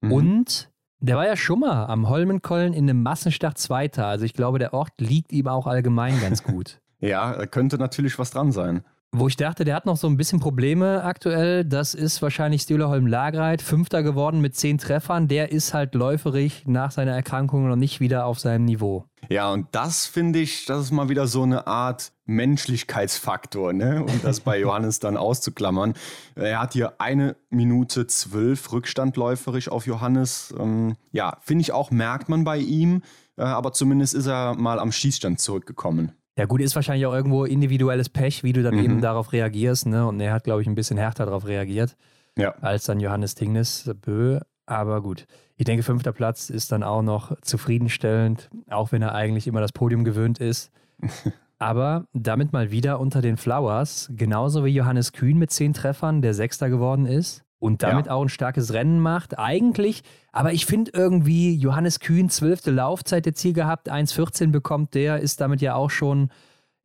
Mhm. 0.00 0.12
Und 0.12 0.70
der 1.00 1.16
war 1.16 1.26
ja 1.26 1.36
schon 1.36 1.60
mal 1.60 1.86
am 1.86 2.08
Holmenkollen 2.08 2.72
in 2.72 2.88
einem 2.88 3.02
Massenstart 3.02 3.58
Zweiter. 3.58 4.06
Also 4.06 4.24
ich 4.24 4.34
glaube, 4.34 4.58
der 4.58 4.74
Ort 4.74 5.00
liegt 5.00 5.32
ihm 5.32 5.46
auch 5.46 5.66
allgemein 5.66 6.20
ganz 6.20 6.42
gut. 6.42 6.80
ja, 7.00 7.46
könnte 7.46 7.78
natürlich 7.78 8.18
was 8.18 8.30
dran 8.30 8.52
sein. 8.52 8.82
Wo 9.10 9.26
ich 9.26 9.36
dachte, 9.36 9.64
der 9.64 9.74
hat 9.74 9.86
noch 9.86 9.96
so 9.96 10.06
ein 10.06 10.18
bisschen 10.18 10.38
Probleme 10.38 11.02
aktuell, 11.02 11.64
das 11.64 11.94
ist 11.94 12.20
wahrscheinlich 12.20 12.62
Stühlerholm 12.62 13.06
Lagreit, 13.06 13.62
Fünfter 13.62 14.02
geworden 14.02 14.42
mit 14.42 14.54
zehn 14.54 14.76
Treffern. 14.76 15.28
Der 15.28 15.50
ist 15.50 15.72
halt 15.72 15.94
läuferig 15.94 16.64
nach 16.66 16.90
seiner 16.90 17.12
Erkrankung 17.12 17.66
noch 17.66 17.76
nicht 17.76 18.00
wieder 18.00 18.26
auf 18.26 18.38
seinem 18.38 18.66
Niveau. 18.66 19.06
Ja, 19.30 19.50
und 19.50 19.66
das 19.72 20.06
finde 20.06 20.40
ich, 20.40 20.66
das 20.66 20.84
ist 20.84 20.90
mal 20.90 21.08
wieder 21.08 21.26
so 21.26 21.42
eine 21.42 21.66
Art 21.66 22.12
Menschlichkeitsfaktor, 22.26 23.72
ne? 23.72 24.04
um 24.04 24.20
das 24.22 24.40
bei 24.40 24.58
Johannes 24.60 25.00
dann 25.00 25.16
auszuklammern. 25.16 25.94
Er 26.34 26.60
hat 26.60 26.74
hier 26.74 27.00
eine 27.00 27.36
Minute 27.48 28.06
zwölf 28.06 28.70
Rückstand 28.72 29.16
läuferisch 29.16 29.70
auf 29.70 29.86
Johannes. 29.86 30.54
Ähm, 30.58 30.96
ja, 31.12 31.38
finde 31.40 31.62
ich 31.62 31.72
auch, 31.72 31.90
merkt 31.90 32.28
man 32.28 32.44
bei 32.44 32.58
ihm, 32.58 33.02
äh, 33.38 33.42
aber 33.42 33.72
zumindest 33.72 34.12
ist 34.12 34.26
er 34.26 34.54
mal 34.54 34.78
am 34.78 34.92
Schießstand 34.92 35.40
zurückgekommen. 35.40 36.12
Ja, 36.38 36.46
gut, 36.46 36.60
ist 36.60 36.76
wahrscheinlich 36.76 37.04
auch 37.04 37.12
irgendwo 37.12 37.44
individuelles 37.44 38.08
Pech, 38.08 38.44
wie 38.44 38.52
du 38.52 38.62
dann 38.62 38.76
mhm. 38.76 38.84
eben 38.84 39.00
darauf 39.00 39.32
reagierst. 39.32 39.86
Ne? 39.86 40.06
Und 40.06 40.20
er 40.20 40.32
hat, 40.32 40.44
glaube 40.44 40.62
ich, 40.62 40.68
ein 40.68 40.76
bisschen 40.76 40.96
härter 40.96 41.26
darauf 41.26 41.48
reagiert 41.48 41.96
ja. 42.36 42.54
als 42.60 42.84
dann 42.84 43.00
Johannes 43.00 43.34
Tingnes 43.34 43.90
Bö. 44.00 44.38
Aber 44.64 45.02
gut, 45.02 45.26
ich 45.56 45.64
denke, 45.64 45.82
fünfter 45.82 46.12
Platz 46.12 46.48
ist 46.48 46.70
dann 46.70 46.84
auch 46.84 47.02
noch 47.02 47.36
zufriedenstellend, 47.40 48.50
auch 48.70 48.92
wenn 48.92 49.02
er 49.02 49.16
eigentlich 49.16 49.48
immer 49.48 49.60
das 49.60 49.72
Podium 49.72 50.04
gewöhnt 50.04 50.38
ist. 50.38 50.70
Aber 51.58 52.06
damit 52.12 52.52
mal 52.52 52.70
wieder 52.70 53.00
unter 53.00 53.20
den 53.20 53.36
Flowers, 53.36 54.08
genauso 54.14 54.64
wie 54.64 54.70
Johannes 54.70 55.12
Kühn 55.12 55.38
mit 55.38 55.50
zehn 55.50 55.72
Treffern, 55.72 56.22
der 56.22 56.34
Sechster 56.34 56.70
geworden 56.70 57.04
ist 57.04 57.42
und 57.58 57.82
damit 57.82 58.06
ja. 58.06 58.12
auch 58.12 58.22
ein 58.22 58.28
starkes 58.28 58.72
Rennen 58.72 59.00
macht. 59.00 59.38
Eigentlich, 59.38 60.02
aber 60.32 60.52
ich 60.52 60.66
finde 60.66 60.92
irgendwie, 60.94 61.54
Johannes 61.54 62.00
Kühn, 62.00 62.28
zwölfte 62.30 62.70
Laufzeit 62.70 63.26
jetzt 63.26 63.40
hier 63.40 63.52
gehabt, 63.52 63.90
1,14 63.90 64.50
bekommt 64.50 64.94
der, 64.94 65.20
ist 65.20 65.40
damit 65.40 65.60
ja 65.60 65.74
auch 65.74 65.90
schon, 65.90 66.30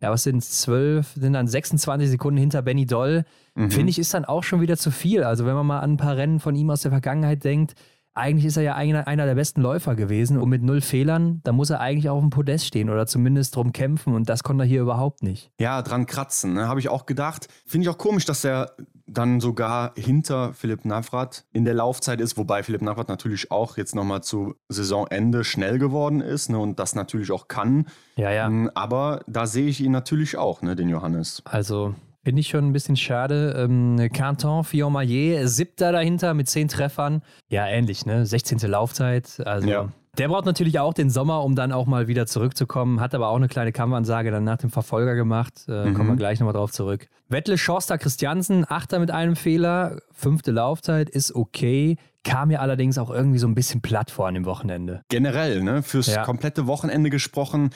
ja, 0.01 0.11
was 0.11 0.23
sind 0.23 0.37
es, 0.37 0.61
zwölf, 0.61 1.13
sind 1.13 1.33
dann 1.33 1.47
26 1.47 2.09
Sekunden 2.09 2.39
hinter 2.39 2.61
Benny 2.61 2.85
Doll. 2.85 3.23
Mhm. 3.55 3.71
Finde 3.71 3.89
ich, 3.89 3.99
ist 3.99 4.13
dann 4.13 4.25
auch 4.25 4.43
schon 4.43 4.61
wieder 4.61 4.77
zu 4.77 4.91
viel. 4.91 5.23
Also 5.23 5.45
wenn 5.45 5.55
man 5.55 5.65
mal 5.65 5.79
an 5.79 5.93
ein 5.93 5.97
paar 5.97 6.17
Rennen 6.17 6.39
von 6.39 6.55
ihm 6.55 6.69
aus 6.69 6.81
der 6.81 6.91
Vergangenheit 6.91 7.43
denkt, 7.43 7.75
eigentlich 8.15 8.45
ist 8.45 8.57
er 8.57 8.63
ja 8.63 8.75
einer, 8.75 9.07
einer 9.07 9.25
der 9.25 9.35
besten 9.35 9.61
Läufer 9.61 9.95
gewesen 9.95 10.37
und 10.37 10.49
mit 10.49 10.61
null 10.61 10.81
Fehlern, 10.81 11.41
da 11.43 11.51
muss 11.51 11.69
er 11.69 11.79
eigentlich 11.79 12.09
auch 12.09 12.15
auf 12.15 12.21
dem 12.21 12.29
Podest 12.29 12.65
stehen 12.65 12.89
oder 12.89 13.07
zumindest 13.07 13.55
drum 13.55 13.71
kämpfen 13.71 14.13
und 14.13 14.29
das 14.29 14.43
konnte 14.43 14.63
er 14.63 14.67
hier 14.67 14.81
überhaupt 14.81 15.23
nicht. 15.23 15.51
Ja, 15.59 15.81
dran 15.81 16.05
kratzen, 16.05 16.53
ne? 16.53 16.67
habe 16.67 16.79
ich 16.79 16.89
auch 16.89 17.05
gedacht. 17.05 17.47
Finde 17.65 17.85
ich 17.85 17.89
auch 17.89 17.97
komisch, 17.97 18.25
dass 18.25 18.43
er 18.43 18.75
dann 19.05 19.39
sogar 19.39 19.93
hinter 19.95 20.53
Philipp 20.53 20.85
Navrat 20.85 21.45
in 21.51 21.65
der 21.65 21.73
Laufzeit 21.73 22.21
ist, 22.21 22.37
wobei 22.37 22.63
Philipp 22.63 22.81
Navrat 22.81 23.09
natürlich 23.09 23.51
auch 23.51 23.77
jetzt 23.77 23.95
nochmal 23.95 24.23
zu 24.23 24.55
Saisonende 24.69 25.43
schnell 25.43 25.79
geworden 25.79 26.21
ist 26.21 26.49
ne, 26.49 26.57
und 26.57 26.79
das 26.79 26.95
natürlich 26.95 27.31
auch 27.31 27.47
kann. 27.47 27.87
Ja, 28.15 28.31
ja. 28.31 28.47
Hm, 28.47 28.69
aber 28.75 29.21
da 29.27 29.45
sehe 29.45 29.67
ich 29.67 29.81
ihn 29.81 29.91
natürlich 29.91 30.37
auch, 30.37 30.61
ne, 30.61 30.75
den 30.75 30.89
Johannes. 30.89 31.41
Also 31.45 31.95
Finde 32.23 32.39
ich 32.39 32.47
schon 32.47 32.65
ein 32.65 32.73
bisschen 32.73 32.95
schade. 32.95 33.53
Ähm, 33.57 34.09
Canton, 34.13 34.63
Fillon-Maillet, 34.63 35.45
siebter 35.47 35.91
dahinter 35.91 36.33
mit 36.33 36.47
zehn 36.47 36.69
Treffern. 36.69 37.21
Ja, 37.49 37.67
ähnlich, 37.67 38.05
ne? 38.05 38.25
16. 38.25 38.59
Laufzeit. 38.59 39.41
Also, 39.45 39.69
ja. 39.69 39.89
Der 40.17 40.27
braucht 40.27 40.45
natürlich 40.45 40.79
auch 40.79 40.93
den 40.93 41.09
Sommer, 41.09 41.43
um 41.43 41.55
dann 41.55 41.71
auch 41.71 41.87
mal 41.87 42.07
wieder 42.07 42.27
zurückzukommen. 42.27 43.01
Hat 43.01 43.15
aber 43.15 43.29
auch 43.29 43.35
eine 43.35 43.47
kleine 43.47 43.71
Kampfansage 43.71 44.29
dann 44.31 44.43
nach 44.43 44.57
dem 44.57 44.69
Verfolger 44.69 45.15
gemacht. 45.15 45.65
Äh, 45.67 45.85
mhm. 45.85 45.95
Kommen 45.95 46.09
wir 46.09 46.15
gleich 46.15 46.39
nochmal 46.39 46.53
drauf 46.53 46.71
zurück. 46.71 47.09
Wettle 47.29 47.57
Schorster 47.57 47.97
Christiansen, 47.97 48.63
Achter 48.69 48.99
mit 48.99 49.09
einem 49.11 49.35
Fehler. 49.35 49.97
Fünfte 50.11 50.51
Laufzeit 50.51 51.09
ist 51.09 51.35
okay. 51.35 51.97
Kam 52.23 52.49
mir 52.49 52.61
allerdings 52.61 52.97
auch 52.99 53.09
irgendwie 53.09 53.39
so 53.39 53.47
ein 53.47 53.55
bisschen 53.55 53.81
platt 53.81 54.11
vor 54.11 54.27
an 54.27 54.35
dem 54.35 54.45
Wochenende. 54.45 55.01
Generell, 55.09 55.63
ne? 55.63 55.83
Fürs 55.83 56.07
ja. 56.07 56.23
komplette 56.23 56.67
Wochenende 56.67 57.09
gesprochen. 57.09 57.71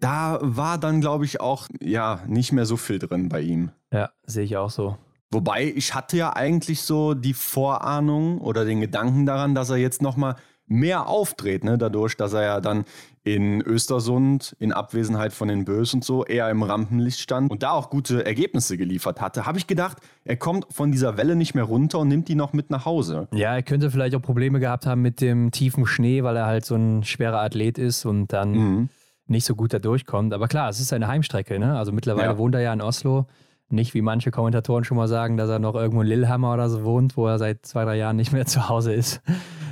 Da 0.00 0.38
war 0.40 0.78
dann, 0.78 1.00
glaube 1.02 1.26
ich, 1.26 1.40
auch 1.40 1.68
ja 1.80 2.20
nicht 2.26 2.52
mehr 2.52 2.64
so 2.64 2.76
viel 2.76 2.98
drin 2.98 3.28
bei 3.28 3.42
ihm. 3.42 3.70
Ja, 3.92 4.10
sehe 4.24 4.44
ich 4.44 4.56
auch 4.56 4.70
so. 4.70 4.96
Wobei 5.30 5.64
ich 5.64 5.94
hatte 5.94 6.16
ja 6.16 6.34
eigentlich 6.34 6.82
so 6.82 7.14
die 7.14 7.34
Vorahnung 7.34 8.38
oder 8.38 8.64
den 8.64 8.80
Gedanken 8.80 9.24
daran, 9.24 9.54
dass 9.54 9.70
er 9.70 9.76
jetzt 9.76 10.02
nochmal 10.02 10.36
mehr 10.66 11.06
aufdreht, 11.06 11.64
ne? 11.64 11.78
dadurch, 11.78 12.16
dass 12.16 12.32
er 12.32 12.42
ja 12.42 12.60
dann 12.60 12.84
in 13.24 13.60
Östersund 13.62 14.56
in 14.58 14.72
Abwesenheit 14.72 15.32
von 15.32 15.48
den 15.48 15.64
Bös 15.64 15.94
und 15.94 16.04
so 16.04 16.24
eher 16.24 16.50
im 16.50 16.62
Rampenlicht 16.62 17.20
stand 17.20 17.50
und 17.50 17.62
da 17.62 17.70
auch 17.70 17.88
gute 17.88 18.26
Ergebnisse 18.26 18.76
geliefert 18.76 19.20
hatte, 19.20 19.46
habe 19.46 19.58
ich 19.58 19.66
gedacht, 19.66 19.98
er 20.24 20.36
kommt 20.36 20.66
von 20.72 20.90
dieser 20.90 21.16
Welle 21.16 21.36
nicht 21.36 21.54
mehr 21.54 21.64
runter 21.64 22.00
und 22.00 22.08
nimmt 22.08 22.28
die 22.28 22.34
noch 22.34 22.52
mit 22.52 22.70
nach 22.70 22.84
Hause. 22.84 23.28
Ja, 23.32 23.54
er 23.54 23.62
könnte 23.62 23.90
vielleicht 23.90 24.16
auch 24.16 24.22
Probleme 24.22 24.60
gehabt 24.60 24.86
haben 24.86 25.02
mit 25.02 25.20
dem 25.20 25.50
tiefen 25.50 25.86
Schnee, 25.86 26.24
weil 26.24 26.36
er 26.36 26.46
halt 26.46 26.64
so 26.64 26.74
ein 26.74 27.04
schwerer 27.04 27.40
Athlet 27.40 27.78
ist 27.78 28.04
und 28.04 28.32
dann 28.32 28.52
mhm. 28.52 28.88
nicht 29.26 29.44
so 29.44 29.54
gut 29.54 29.72
da 29.72 29.78
durchkommt. 29.78 30.34
Aber 30.34 30.48
klar, 30.48 30.68
es 30.68 30.80
ist 30.80 30.92
eine 30.92 31.06
Heimstrecke, 31.06 31.58
ne? 31.58 31.78
Also 31.78 31.92
mittlerweile 31.92 32.32
ja. 32.32 32.38
wohnt 32.38 32.54
er 32.54 32.60
ja 32.60 32.72
in 32.72 32.80
Oslo. 32.80 33.26
Nicht 33.72 33.94
wie 33.94 34.02
manche 34.02 34.30
Kommentatoren 34.30 34.84
schon 34.84 34.96
mal 34.96 35.08
sagen, 35.08 35.36
dass 35.36 35.48
er 35.48 35.58
noch 35.58 35.74
irgendwo 35.74 36.02
in 36.02 36.08
Lillehammer 36.08 36.52
oder 36.52 36.68
so 36.68 36.84
wohnt, 36.84 37.16
wo 37.16 37.26
er 37.26 37.38
seit 37.38 37.64
zwei, 37.64 37.84
drei 37.84 37.96
Jahren 37.96 38.16
nicht 38.16 38.32
mehr 38.32 38.46
zu 38.46 38.68
Hause 38.68 38.92
ist. 38.92 39.20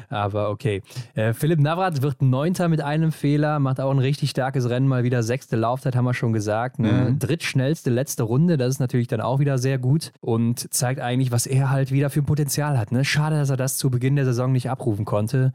Aber 0.09 0.51
okay. 0.51 0.83
Äh, 1.15 1.33
Philipp 1.35 1.61
Navrat 1.61 2.03
wird 2.03 2.21
Neunter 2.21 2.69
mit 2.69 2.81
einem 2.81 3.13
Fehler, 3.13 3.61
macht 3.61 3.81
auch 3.81 3.93
ein 3.93 4.01
richtig 4.01 4.31
starkes 4.31 4.69
Rennen, 4.69 4.89
mal 4.89 5.05
wieder 5.05 5.23
sechste 5.23 5.55
Laufzeit, 5.55 5.95
haben 5.95 6.05
wir 6.05 6.15
schon 6.15 6.33
gesagt. 6.33 6.81
Ne? 6.81 7.11
Mhm. 7.11 7.19
Drittschnellste 7.21 7.91
letzte 7.91 8.25
Runde, 8.25 8.57
das 8.57 8.71
ist 8.71 8.81
natürlich 8.81 9.07
dann 9.07 9.21
auch 9.21 9.39
wieder 9.39 9.59
sehr 9.59 9.79
gut 9.79 10.13
und 10.21 10.73
zeigt 10.75 11.01
eigentlich, 11.01 11.31
was 11.31 11.47
er 11.47 11.71
halt 11.71 11.93
wieder 11.93 12.11
für 12.11 12.21
ein 12.21 12.27
Potenzial 12.27 12.77
hat. 12.77 12.91
Ne? 12.91 13.05
Schade, 13.05 13.37
dass 13.37 13.51
er 13.51 13.57
das 13.57 13.77
zu 13.77 13.89
Beginn 13.89 14.17
der 14.17 14.25
Saison 14.25 14.51
nicht 14.51 14.69
abrufen 14.69 15.05
konnte 15.05 15.53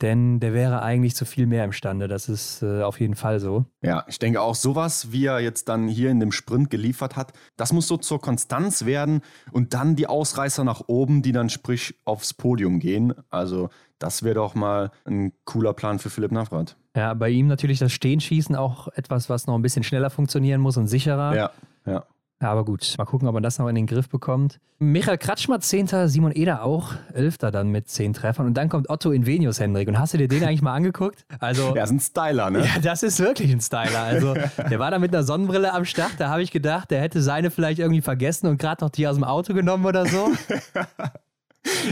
denn 0.00 0.40
der 0.40 0.54
wäre 0.54 0.82
eigentlich 0.82 1.14
zu 1.14 1.24
viel 1.24 1.46
mehr 1.46 1.64
imstande. 1.64 2.08
Das 2.08 2.28
ist 2.28 2.62
äh, 2.62 2.82
auf 2.82 3.00
jeden 3.00 3.14
Fall 3.14 3.40
so. 3.40 3.64
Ja, 3.82 4.04
ich 4.08 4.18
denke 4.18 4.40
auch 4.40 4.54
sowas, 4.54 5.12
wie 5.12 5.26
er 5.26 5.40
jetzt 5.40 5.68
dann 5.68 5.88
hier 5.88 6.10
in 6.10 6.20
dem 6.20 6.32
Sprint 6.32 6.70
geliefert 6.70 7.16
hat, 7.16 7.32
das 7.56 7.72
muss 7.72 7.88
so 7.88 7.96
zur 7.96 8.20
Konstanz 8.20 8.84
werden 8.84 9.20
und 9.52 9.74
dann 9.74 9.96
die 9.96 10.06
Ausreißer 10.06 10.64
nach 10.64 10.82
oben, 10.86 11.22
die 11.22 11.32
dann 11.32 11.48
sprich 11.48 11.94
aufs 12.04 12.34
Podium 12.34 12.78
gehen. 12.78 13.14
Also 13.30 13.68
das 13.98 14.22
wäre 14.22 14.36
doch 14.36 14.54
mal 14.54 14.90
ein 15.04 15.32
cooler 15.44 15.74
Plan 15.74 15.98
für 15.98 16.10
Philipp 16.10 16.32
Navrat. 16.32 16.76
Ja, 16.96 17.14
bei 17.14 17.28
ihm 17.28 17.46
natürlich 17.46 17.78
das 17.78 17.92
Stehenschießen 17.92 18.56
auch 18.56 18.88
etwas, 18.88 19.28
was 19.28 19.46
noch 19.46 19.54
ein 19.54 19.62
bisschen 19.62 19.84
schneller 19.84 20.10
funktionieren 20.10 20.60
muss 20.60 20.76
und 20.76 20.88
sicherer. 20.88 21.36
Ja, 21.36 21.50
ja. 21.86 22.04
Ja, 22.42 22.50
aber 22.52 22.64
gut, 22.64 22.94
mal 22.96 23.04
gucken, 23.04 23.28
ob 23.28 23.34
man 23.34 23.42
das 23.42 23.58
noch 23.58 23.68
in 23.68 23.74
den 23.74 23.86
Griff 23.86 24.08
bekommt. 24.08 24.60
Michael 24.78 25.18
Kratschmer, 25.18 25.60
10. 25.60 26.08
Simon 26.08 26.32
Eder 26.32 26.62
auch, 26.62 26.94
11. 27.12 27.36
dann 27.38 27.68
mit 27.68 27.88
10 27.88 28.14
Treffern. 28.14 28.46
Und 28.46 28.54
dann 28.54 28.70
kommt 28.70 28.88
Otto 28.88 29.10
Invenius, 29.10 29.60
Hendrik. 29.60 29.88
Und 29.88 29.98
hast 29.98 30.14
du 30.14 30.18
dir 30.18 30.26
den 30.26 30.42
eigentlich 30.42 30.62
mal 30.62 30.72
angeguckt? 30.72 31.26
Also, 31.38 31.74
er 31.76 31.84
ist 31.84 31.90
ein 31.90 32.00
Styler, 32.00 32.48
ne? 32.50 32.60
Ja, 32.64 32.80
das 32.80 33.02
ist 33.02 33.20
wirklich 33.20 33.52
ein 33.52 33.60
Styler. 33.60 34.00
Also, 34.02 34.32
der 34.32 34.78
war 34.78 34.90
da 34.90 34.98
mit 34.98 35.12
einer 35.14 35.22
Sonnenbrille 35.22 35.74
am 35.74 35.84
Start. 35.84 36.12
Da 36.16 36.30
habe 36.30 36.42
ich 36.42 36.50
gedacht, 36.50 36.90
der 36.90 37.02
hätte 37.02 37.20
seine 37.20 37.50
vielleicht 37.50 37.78
irgendwie 37.78 38.00
vergessen 38.00 38.46
und 38.46 38.58
gerade 38.58 38.82
noch 38.82 38.90
die 38.90 39.06
aus 39.06 39.16
dem 39.16 39.24
Auto 39.24 39.52
genommen 39.52 39.84
oder 39.84 40.06
so. 40.06 40.30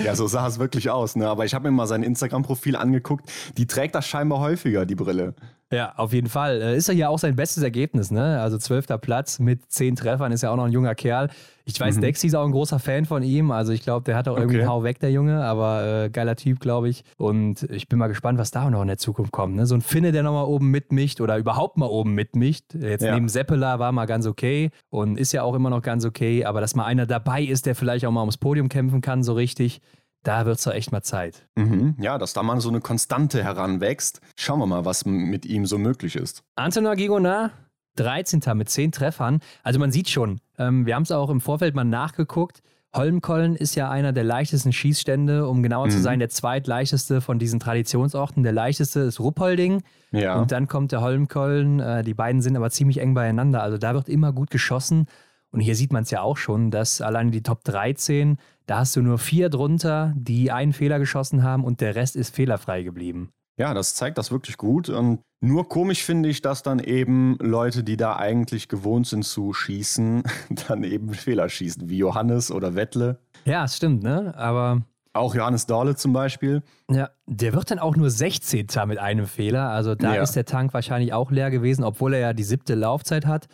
Ja, 0.03 0.15
so 0.15 0.27
sah 0.27 0.47
es 0.47 0.59
wirklich 0.59 0.89
aus, 0.89 1.15
ne? 1.15 1.29
Aber 1.29 1.45
ich 1.45 1.53
habe 1.53 1.71
mir 1.71 1.77
mal 1.77 1.87
sein 1.87 2.03
Instagram-Profil 2.03 2.75
angeguckt. 2.75 3.31
Die 3.59 3.67
trägt 3.67 3.95
das 3.95 4.07
scheinbar 4.07 4.41
häufiger, 4.41 4.87
die 4.87 4.95
Brille. 4.95 5.35
Ja, 5.71 5.93
auf 5.97 6.13
jeden 6.13 6.29
Fall. 6.29 6.63
Äh, 6.63 6.77
ist 6.77 6.89
ja 6.89 6.95
hier 6.95 7.11
auch 7.11 7.19
sein 7.19 7.37
bestes 7.37 7.63
Ergebnis, 7.63 8.11
ne? 8.11 8.41
Also 8.41 8.57
zwölfter 8.57 8.97
Platz 8.97 9.39
mit 9.39 9.71
zehn 9.71 9.97
Treffern, 9.97 10.33
ist 10.33 10.43
ja 10.43 10.51
auch 10.51 10.57
noch 10.57 10.65
ein 10.65 10.73
junger 10.73 10.95
Kerl. 10.95 11.29
Ich 11.67 11.79
weiß, 11.79 11.97
mhm. 11.97 12.01
Dexy 12.01 12.29
ist 12.29 12.35
auch 12.35 12.47
ein 12.47 12.53
großer 12.53 12.79
Fan 12.79 13.05
von 13.05 13.23
ihm. 13.23 13.51
Also 13.51 13.73
ich 13.73 13.83
glaube, 13.83 14.05
der 14.05 14.17
hat 14.17 14.27
auch 14.27 14.39
irgendwie 14.39 14.57
okay. 14.61 14.67
Hau 14.67 14.83
weg, 14.83 15.01
der 15.01 15.13
Junge, 15.13 15.45
aber 15.45 16.05
äh, 16.05 16.11
geiler 16.11 16.35
Typ, 16.35 16.61
glaube 16.61 16.89
ich. 16.89 17.05
Und 17.19 17.65
ich 17.65 17.89
bin 17.89 17.99
mal 17.99 18.07
gespannt, 18.07 18.39
was 18.39 18.51
da 18.51 18.71
noch 18.71 18.81
in 18.81 18.89
der 18.89 18.97
Zukunft 18.97 19.33
kommt. 19.33 19.57
Ne? 19.57 19.67
So 19.67 19.75
ein 19.75 19.83
Finne, 19.83 20.11
der 20.11 20.23
nochmal 20.23 20.47
oben 20.47 20.71
mitmischt 20.71 21.21
oder 21.21 21.37
überhaupt 21.37 21.77
mal 21.77 21.87
oben 21.87 22.15
mitmischt. 22.15 22.75
Jetzt 22.75 23.05
ja. 23.05 23.15
neben 23.15 23.29
Seppela 23.29 23.79
war 23.79 23.93
mal 23.93 24.07
ganz 24.07 24.27
okay 24.27 24.71
und 24.89 25.19
ist 25.19 25.33
ja 25.33 25.43
auch 25.43 25.55
immer 25.55 25.69
noch 25.69 25.83
ganz 25.83 26.07
okay, 26.07 26.47
aber 26.47 26.63
dass 26.63 26.75
mal 26.75 26.87
einer 26.87 27.05
dabei 27.05 27.43
ist, 27.43 27.67
der 27.67 27.75
vielleicht 27.75 28.07
auch 28.07 28.13
mal 28.13 28.21
ums 28.21 28.39
Podium 28.39 28.71
kämpfen 28.71 29.03
kann, 29.03 29.23
so 29.23 29.35
richtig 29.35 29.83
da 30.29 30.45
wird 30.45 30.59
es 30.59 30.65
doch 30.65 30.73
echt 30.73 30.93
mal 30.93 31.03
Zeit. 31.03 31.47
Mhm. 31.57 31.97
Ja, 31.99 32.19
dass 32.19 32.35
da 32.35 32.43
mal 32.43 32.61
so 32.61 32.69
eine 32.69 32.81
Konstante 32.81 33.43
heranwächst. 33.43 34.21
Schauen 34.37 34.61
wir 34.61 34.67
mal, 34.67 34.85
was 34.85 35.07
mit 35.07 35.47
ihm 35.47 35.65
so 35.65 35.79
möglich 35.79 36.17
ist. 36.17 36.43
Antonin 36.55 36.95
Gigonard, 36.97 37.53
13. 37.97 38.43
mit 38.55 38.69
10 38.69 38.93
Treffern. 38.93 39.41
Also 39.63 39.79
man 39.79 39.91
sieht 39.91 40.11
schon, 40.11 40.41
ähm, 40.59 40.85
wir 40.85 40.95
haben 40.95 41.05
es 41.05 41.13
auch 41.13 41.31
im 41.31 41.41
Vorfeld 41.41 41.75
mal 41.75 41.85
nachgeguckt. 41.85 42.63
Holmkollen 42.95 43.57
ist 43.57 43.75
ja 43.75 43.91
einer 43.91 44.13
der 44.13 44.25
leichtesten 44.25 44.73
Schießstände, 44.73 45.49
um 45.49 45.63
genauer 45.63 45.87
mhm. 45.87 45.91
zu 45.91 46.01
sein, 46.01 46.19
der 46.19 46.29
zweitleichteste 46.29 47.23
von 47.23 47.39
diesen 47.39 47.59
Traditionsorten. 47.59 48.43
Der 48.43 48.53
leichteste 48.53 49.01
ist 49.01 49.21
Ruppolding 49.21 49.83
ja. 50.11 50.39
und 50.39 50.53
dann 50.53 50.69
kommt 50.69 50.93
der 50.93 51.01
Holmkollen. 51.01 51.81
Äh, 51.81 52.03
die 52.05 52.15
beiden 52.15 52.43
sind 52.43 52.57
aber 52.57 52.71
ziemlich 52.71 52.99
eng 52.99 53.15
beieinander. 53.15 53.63
Also 53.63 53.79
da 53.79 53.95
wird 53.95 54.11
immer 54.11 54.33
gut 54.33 54.51
geschossen. 54.51 55.07
Und 55.51 55.61
hier 55.61 55.75
sieht 55.75 55.93
man 55.93 56.03
es 56.03 56.11
ja 56.11 56.23
auch 56.23 56.37
schon, 56.37 56.71
dass 56.71 57.01
alleine 57.01 57.31
die 57.31 57.43
Top 57.43 57.65
13 57.65 58.39
da 58.69 58.81
hast 58.81 58.95
du 58.97 59.01
nur 59.01 59.19
vier 59.19 59.49
drunter, 59.49 60.13
die 60.15 60.53
einen 60.53 60.75
Fehler 60.75 60.99
geschossen 60.99 61.43
haben 61.43 61.65
und 61.65 61.81
der 61.81 61.95
Rest 61.95 62.17
ist 62.17 62.37
fehlerfrei 62.37 62.83
geblieben. 62.83 63.31
Ja, 63.57 63.73
das 63.73 63.95
zeigt 63.95 64.19
das 64.19 64.31
wirklich 64.31 64.59
gut. 64.59 64.91
Und 64.91 65.21
nur 65.41 65.71
komisch 65.71 66.05
finde 66.05 66.29
ich, 66.29 66.43
dass 66.43 66.63
dann 66.63 66.79
eben 66.79 67.39
Leute, 67.41 67.83
die 67.83 67.97
da 67.97 68.17
eigentlich 68.17 68.69
gewohnt 68.69 69.07
sind 69.07 69.25
zu 69.25 69.55
schießen, 69.55 70.23
dann 70.69 70.85
eben 70.85 71.15
Fehler 71.15 71.49
schießen, 71.49 71.89
wie 71.89 71.97
Johannes 71.97 72.51
oder 72.51 72.75
Wettle. 72.75 73.19
Ja, 73.47 73.65
es 73.65 73.79
stimmt, 73.79 74.03
ne? 74.03 74.35
Aber. 74.37 74.83
Auch 75.15 75.35
Johannes 75.35 75.65
Dorle 75.65 75.97
zum 75.97 76.13
Beispiel. 76.13 76.63
Ja, 76.91 77.09
der 77.27 77.55
wird 77.55 77.71
dann 77.71 77.79
auch 77.79 77.97
nur 77.97 78.11
16. 78.11 78.67
mit 78.87 78.99
einem 78.99 79.27
Fehler. 79.27 79.71
Also 79.71 79.95
da 79.95 80.15
ja. 80.15 80.23
ist 80.23 80.37
der 80.37 80.45
Tank 80.45 80.75
wahrscheinlich 80.75 81.15
auch 81.15 81.31
leer 81.31 81.51
gewesen, 81.51 81.83
obwohl 81.83 82.13
er 82.13 82.21
ja 82.21 82.33
die 82.35 82.45
siebte 82.45 82.75
Laufzeit 82.75 83.25
hat. 83.25 83.49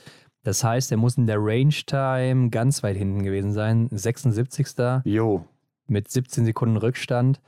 Das 0.44 0.62
heißt, 0.62 0.92
er 0.92 0.98
muss 0.98 1.16
in 1.16 1.26
der 1.26 1.38
Range 1.40 1.74
Time 1.86 2.50
ganz 2.50 2.82
weit 2.82 2.96
hinten 2.96 3.24
gewesen 3.24 3.52
sein. 3.52 3.88
76. 3.90 5.02
Jo. 5.04 5.44
Mit 5.86 6.10
17 6.10 6.44
Sekunden 6.44 6.76
Rückstand. 6.76 7.40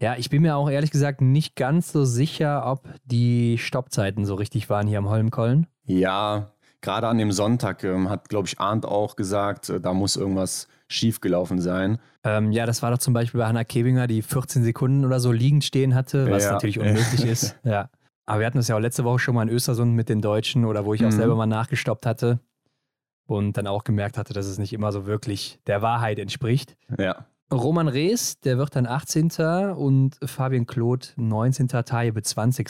Ja, 0.00 0.16
ich 0.16 0.30
bin 0.30 0.42
mir 0.42 0.56
auch 0.56 0.70
ehrlich 0.70 0.90
gesagt 0.90 1.20
nicht 1.20 1.54
ganz 1.54 1.92
so 1.92 2.04
sicher, 2.04 2.66
ob 2.66 2.88
die 3.04 3.58
Stoppzeiten 3.58 4.24
so 4.24 4.34
richtig 4.34 4.70
waren 4.70 4.86
hier 4.86 4.98
am 4.98 5.10
Holmkollen. 5.10 5.66
Ja, 5.84 6.52
gerade 6.80 7.08
an 7.08 7.18
dem 7.18 7.32
Sonntag 7.32 7.84
ähm, 7.84 8.08
hat, 8.08 8.30
glaube 8.30 8.48
ich, 8.48 8.58
Arndt 8.58 8.86
auch 8.86 9.16
gesagt, 9.16 9.68
äh, 9.68 9.78
da 9.78 9.92
muss 9.92 10.16
irgendwas 10.16 10.68
schiefgelaufen 10.88 11.60
sein. 11.60 11.98
Ähm, 12.24 12.52
ja, 12.52 12.64
das 12.64 12.82
war 12.82 12.90
doch 12.90 12.98
zum 12.98 13.12
Beispiel 13.12 13.40
bei 13.40 13.46
Hannah 13.46 13.64
Kebinger, 13.64 14.06
die 14.06 14.22
14 14.22 14.64
Sekunden 14.64 15.04
oder 15.04 15.20
so 15.20 15.32
liegend 15.32 15.64
stehen 15.64 15.94
hatte, 15.94 16.30
was 16.30 16.44
ja. 16.44 16.52
natürlich 16.52 16.78
unmöglich 16.78 17.24
ist. 17.24 17.56
Ja. 17.64 17.90
Aber 18.30 18.38
wir 18.38 18.46
hatten 18.46 18.58
das 18.58 18.68
ja 18.68 18.76
auch 18.76 18.80
letzte 18.80 19.02
Woche 19.02 19.18
schon 19.18 19.34
mal 19.34 19.42
in 19.42 19.48
Östersund 19.48 19.96
mit 19.96 20.08
den 20.08 20.20
Deutschen 20.20 20.64
oder 20.64 20.84
wo 20.84 20.94
ich 20.94 21.00
auch 21.04 21.10
mhm. 21.10 21.16
selber 21.16 21.34
mal 21.34 21.46
nachgestoppt 21.46 22.06
hatte 22.06 22.38
und 23.26 23.56
dann 23.56 23.66
auch 23.66 23.82
gemerkt 23.82 24.16
hatte, 24.16 24.32
dass 24.32 24.46
es 24.46 24.56
nicht 24.56 24.72
immer 24.72 24.92
so 24.92 25.04
wirklich 25.04 25.58
der 25.66 25.82
Wahrheit 25.82 26.20
entspricht. 26.20 26.76
Ja. 26.96 27.26
Roman 27.52 27.88
Rees, 27.88 28.38
der 28.38 28.56
wird 28.56 28.76
dann 28.76 28.86
18. 28.86 29.32
und 29.74 30.16
Fabian 30.24 30.66
Kloth 30.66 31.12
19. 31.16 31.66
Taje 31.66 32.14
20. 32.14 32.68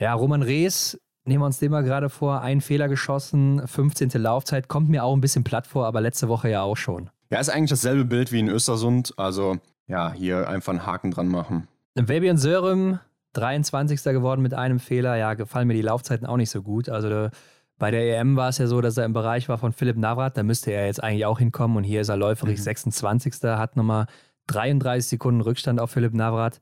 Ja, 0.00 0.14
Roman 0.14 0.42
Rees, 0.42 1.00
nehmen 1.26 1.42
wir 1.42 1.46
uns 1.46 1.60
den 1.60 1.70
mal 1.70 1.84
gerade 1.84 2.10
vor, 2.10 2.40
ein 2.40 2.60
Fehler 2.60 2.88
geschossen, 2.88 3.64
15. 3.64 4.10
Laufzeit, 4.20 4.66
kommt 4.66 4.88
mir 4.88 5.04
auch 5.04 5.14
ein 5.14 5.20
bisschen 5.20 5.44
platt 5.44 5.68
vor, 5.68 5.86
aber 5.86 6.00
letzte 6.00 6.26
Woche 6.26 6.50
ja 6.50 6.62
auch 6.62 6.76
schon. 6.76 7.08
Ja, 7.30 7.38
ist 7.38 7.50
eigentlich 7.50 7.70
dasselbe 7.70 8.04
Bild 8.04 8.32
wie 8.32 8.40
in 8.40 8.48
Östersund, 8.48 9.14
also 9.16 9.58
ja, 9.86 10.12
hier 10.12 10.48
einfach 10.48 10.72
einen 10.72 10.86
Haken 10.86 11.12
dran 11.12 11.28
machen. 11.28 11.68
Fabian 11.96 12.36
Sörem 12.36 12.98
23. 13.32 14.02
geworden 14.04 14.42
mit 14.42 14.54
einem 14.54 14.78
Fehler. 14.78 15.16
Ja, 15.16 15.34
gefallen 15.34 15.68
mir 15.68 15.74
die 15.74 15.82
Laufzeiten 15.82 16.26
auch 16.26 16.36
nicht 16.36 16.50
so 16.50 16.62
gut. 16.62 16.88
Also 16.88 17.28
bei 17.78 17.90
der 17.90 18.18
EM 18.18 18.36
war 18.36 18.48
es 18.48 18.58
ja 18.58 18.66
so, 18.66 18.80
dass 18.80 18.96
er 18.96 19.04
im 19.04 19.12
Bereich 19.12 19.48
war 19.48 19.58
von 19.58 19.72
Philipp 19.72 19.96
Navrat. 19.96 20.36
Da 20.36 20.42
müsste 20.42 20.70
er 20.70 20.86
jetzt 20.86 21.02
eigentlich 21.02 21.26
auch 21.26 21.38
hinkommen. 21.38 21.76
Und 21.76 21.84
hier 21.84 22.00
ist 22.00 22.08
er 22.08 22.16
läuferig 22.16 22.58
mhm. 22.58 22.62
26. 22.62 23.34
Hat 23.42 23.76
nochmal 23.76 24.06
33 24.48 25.08
Sekunden 25.08 25.40
Rückstand 25.40 25.80
auf 25.80 25.90
Philipp 25.90 26.14
Navrat. 26.14 26.60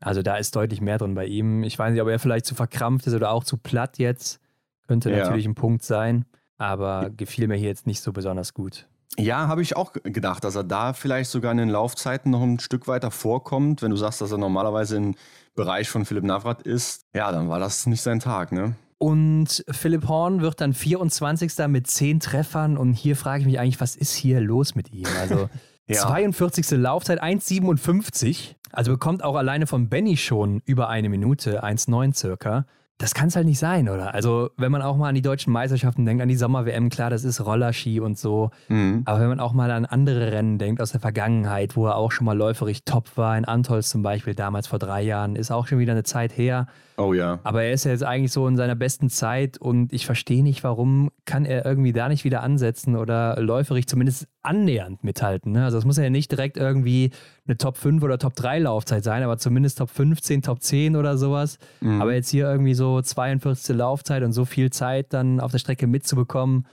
Also 0.00 0.22
da 0.22 0.36
ist 0.36 0.56
deutlich 0.56 0.80
mehr 0.80 0.98
drin 0.98 1.14
bei 1.14 1.26
ihm. 1.26 1.62
Ich 1.62 1.78
weiß 1.78 1.92
nicht, 1.92 2.02
ob 2.02 2.08
er 2.08 2.18
vielleicht 2.18 2.46
zu 2.46 2.54
verkrampft 2.54 3.06
ist 3.06 3.14
oder 3.14 3.30
auch 3.30 3.44
zu 3.44 3.56
platt 3.56 3.98
jetzt. 3.98 4.40
Könnte 4.86 5.10
ja. 5.10 5.18
natürlich 5.18 5.46
ein 5.46 5.54
Punkt 5.54 5.82
sein. 5.82 6.24
Aber 6.58 7.10
gefiel 7.10 7.48
mir 7.48 7.56
hier 7.56 7.68
jetzt 7.68 7.86
nicht 7.86 8.00
so 8.02 8.12
besonders 8.12 8.52
gut. 8.52 8.86
Ja, 9.18 9.48
habe 9.48 9.62
ich 9.62 9.76
auch 9.76 9.92
gedacht, 9.92 10.44
dass 10.44 10.54
er 10.54 10.64
da 10.64 10.92
vielleicht 10.92 11.30
sogar 11.30 11.52
in 11.52 11.58
den 11.58 11.68
Laufzeiten 11.68 12.30
noch 12.30 12.42
ein 12.42 12.58
Stück 12.60 12.86
weiter 12.86 13.10
vorkommt. 13.10 13.82
Wenn 13.82 13.90
du 13.90 13.96
sagst, 13.96 14.20
dass 14.20 14.30
er 14.30 14.38
normalerweise 14.38 14.96
im 14.96 15.14
Bereich 15.60 15.90
von 15.90 16.06
Philipp 16.06 16.24
Navrat 16.24 16.62
ist, 16.62 17.02
ja, 17.14 17.30
dann 17.30 17.50
war 17.50 17.58
das 17.58 17.86
nicht 17.86 18.00
sein 18.00 18.18
Tag, 18.18 18.50
ne? 18.50 18.74
Und 18.96 19.62
Philipp 19.70 20.08
Horn 20.08 20.40
wird 20.40 20.60
dann 20.60 20.72
24. 20.72 21.52
mit 21.68 21.86
10 21.86 22.20
Treffern. 22.20 22.78
Und 22.78 22.94
hier 22.94 23.14
frage 23.14 23.40
ich 23.40 23.46
mich 23.46 23.58
eigentlich, 23.58 23.80
was 23.80 23.94
ist 23.94 24.14
hier 24.14 24.40
los 24.40 24.74
mit 24.74 24.92
ihm? 24.92 25.06
Also 25.20 25.50
ja. 25.86 26.00
42. 26.00 26.70
Laufzeit, 26.72 27.22
1,57. 27.22 28.54
Also 28.72 28.92
bekommt 28.92 29.22
auch 29.22 29.36
alleine 29.36 29.66
von 29.66 29.88
Benny 29.88 30.16
schon 30.16 30.62
über 30.64 30.88
eine 30.88 31.08
Minute, 31.08 31.62
1,9 31.62 32.14
circa 32.14 32.66
das 33.00 33.14
kann 33.14 33.28
es 33.28 33.36
halt 33.36 33.46
nicht 33.46 33.58
sein, 33.58 33.88
oder? 33.88 34.12
Also, 34.12 34.50
wenn 34.58 34.70
man 34.70 34.82
auch 34.82 34.94
mal 34.96 35.08
an 35.08 35.14
die 35.14 35.22
deutschen 35.22 35.54
Meisterschaften 35.54 36.04
denkt, 36.04 36.22
an 36.22 36.28
die 36.28 36.36
Sommer-WM, 36.36 36.90
klar, 36.90 37.08
das 37.08 37.24
ist 37.24 37.44
Rollerski 37.44 37.98
und 37.98 38.18
so. 38.18 38.50
Mhm. 38.68 39.02
Aber 39.06 39.20
wenn 39.20 39.28
man 39.30 39.40
auch 39.40 39.54
mal 39.54 39.70
an 39.70 39.86
andere 39.86 40.32
Rennen 40.32 40.58
denkt 40.58 40.82
aus 40.82 40.92
der 40.92 41.00
Vergangenheit, 41.00 41.76
wo 41.76 41.86
er 41.86 41.96
auch 41.96 42.12
schon 42.12 42.26
mal 42.26 42.36
läuferig 42.36 42.84
top 42.84 43.16
war, 43.16 43.38
in 43.38 43.46
Antolz 43.46 43.88
zum 43.88 44.02
Beispiel, 44.02 44.34
damals 44.34 44.66
vor 44.66 44.78
drei 44.78 45.00
Jahren, 45.00 45.34
ist 45.34 45.50
auch 45.50 45.66
schon 45.66 45.78
wieder 45.78 45.92
eine 45.92 46.02
Zeit 46.02 46.36
her. 46.36 46.66
Oh 46.98 47.14
ja. 47.14 47.38
Aber 47.42 47.62
er 47.62 47.72
ist 47.72 47.84
ja 47.84 47.92
jetzt 47.92 48.04
eigentlich 48.04 48.32
so 48.32 48.46
in 48.46 48.58
seiner 48.58 48.74
besten 48.74 49.08
Zeit 49.08 49.56
und 49.56 49.94
ich 49.94 50.04
verstehe 50.04 50.42
nicht, 50.42 50.62
warum 50.62 51.10
kann 51.24 51.46
er 51.46 51.64
irgendwie 51.64 51.92
da 51.92 52.10
nicht 52.10 52.24
wieder 52.24 52.42
ansetzen 52.42 52.96
oder 52.96 53.40
läuferig 53.40 53.88
zumindest 53.88 54.28
annähernd 54.42 55.04
mithalten. 55.04 55.52
Ne? 55.52 55.64
Also, 55.64 55.78
es 55.78 55.84
muss 55.84 55.96
ja 55.96 56.08
nicht 56.10 56.30
direkt 56.30 56.56
irgendwie 56.56 57.10
eine 57.46 57.56
Top 57.58 57.76
5 57.76 58.02
oder 58.02 58.18
Top 58.18 58.34
3 58.34 58.60
Laufzeit 58.60 59.04
sein, 59.04 59.22
aber 59.22 59.38
zumindest 59.38 59.78
Top 59.78 59.90
15, 59.90 60.42
Top 60.42 60.62
10 60.62 60.96
oder 60.96 61.18
sowas. 61.18 61.58
Mhm. 61.80 62.00
Aber 62.00 62.14
jetzt 62.14 62.30
hier 62.30 62.50
irgendwie 62.50 62.74
so 62.74 63.00
42. 63.00 63.76
Laufzeit 63.76 64.22
und 64.22 64.32
so 64.32 64.44
viel 64.44 64.70
Zeit 64.70 65.12
dann 65.12 65.40
auf 65.40 65.52
der 65.52 65.58
Strecke 65.58 65.86
mitzubekommen, 65.86 66.66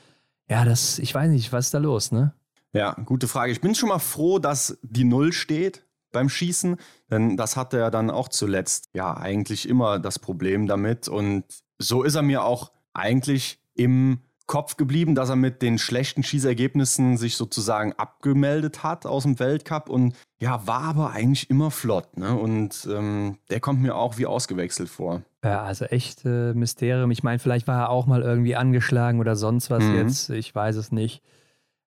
ja, 0.50 0.64
das, 0.64 1.00
ich 1.00 1.14
weiß 1.14 1.30
nicht, 1.30 1.52
was 1.52 1.66
ist 1.66 1.74
da 1.74 1.80
los, 1.80 2.12
ne? 2.12 2.34
Ja, 2.74 2.94
gute 3.06 3.28
Frage. 3.28 3.52
Ich 3.52 3.62
bin 3.62 3.76
schon 3.76 3.90
mal 3.90 4.00
froh, 4.00 4.40
dass 4.40 4.78
die 4.82 5.04
Null 5.04 5.34
steht 5.34 5.86
beim 6.12 6.30
Schießen, 6.30 6.78
denn 7.12 7.38
das 7.38 7.58
hatte 7.58 7.80
er 7.80 7.92
dann 7.92 8.10
auch 8.10 8.30
zuletzt 8.30 8.90
ja 8.94 9.16
eigentlich 9.16 9.68
immer 9.68 10.00
das 10.00 10.20
Problem 10.20 10.68
damit 10.68 11.08
und 11.08 11.44
so 11.80 12.04
ist 12.04 12.16
er 12.16 12.22
mir 12.22 12.44
auch 12.44 12.72
eigentlich 12.94 13.60
im 13.76 14.20
Kopf 14.48 14.78
geblieben, 14.78 15.14
dass 15.14 15.30
er 15.30 15.36
mit 15.36 15.62
den 15.62 15.78
schlechten 15.78 16.24
Schießergebnissen 16.24 17.18
sich 17.18 17.36
sozusagen 17.36 17.94
abgemeldet 17.94 18.82
hat 18.82 19.06
aus 19.06 19.24
dem 19.24 19.40
Weltcup 19.40 19.90
und 19.90 20.16
ja, 20.40 20.66
war 20.66 20.84
aber 20.84 21.12
eigentlich 21.12 21.50
immer 21.50 21.70
flott. 21.70 22.18
Ne? 22.18 22.34
Und 22.34 22.88
ähm, 22.92 23.38
der 23.50 23.60
kommt 23.60 23.82
mir 23.82 23.96
auch 23.96 24.18
wie 24.18 24.26
ausgewechselt 24.26 24.88
vor. 24.88 25.22
Ja, 25.44 25.64
also 25.64 25.86
echt 25.86 26.26
äh, 26.26 26.54
Mysterium. 26.54 27.12
Ich 27.12 27.24
meine, 27.24 27.40
vielleicht 27.40 27.68
war 27.68 27.80
er 27.80 27.90
auch 27.90 28.06
mal 28.06 28.22
irgendwie 28.22 28.56
angeschlagen 28.56 29.20
oder 29.20 29.36
sonst 29.36 29.70
was 29.70 29.84
mhm. 29.84 29.96
jetzt. 29.96 30.30
Ich 30.30 30.56
weiß 30.56 30.78
es 30.78 30.92
nicht. 30.92 31.22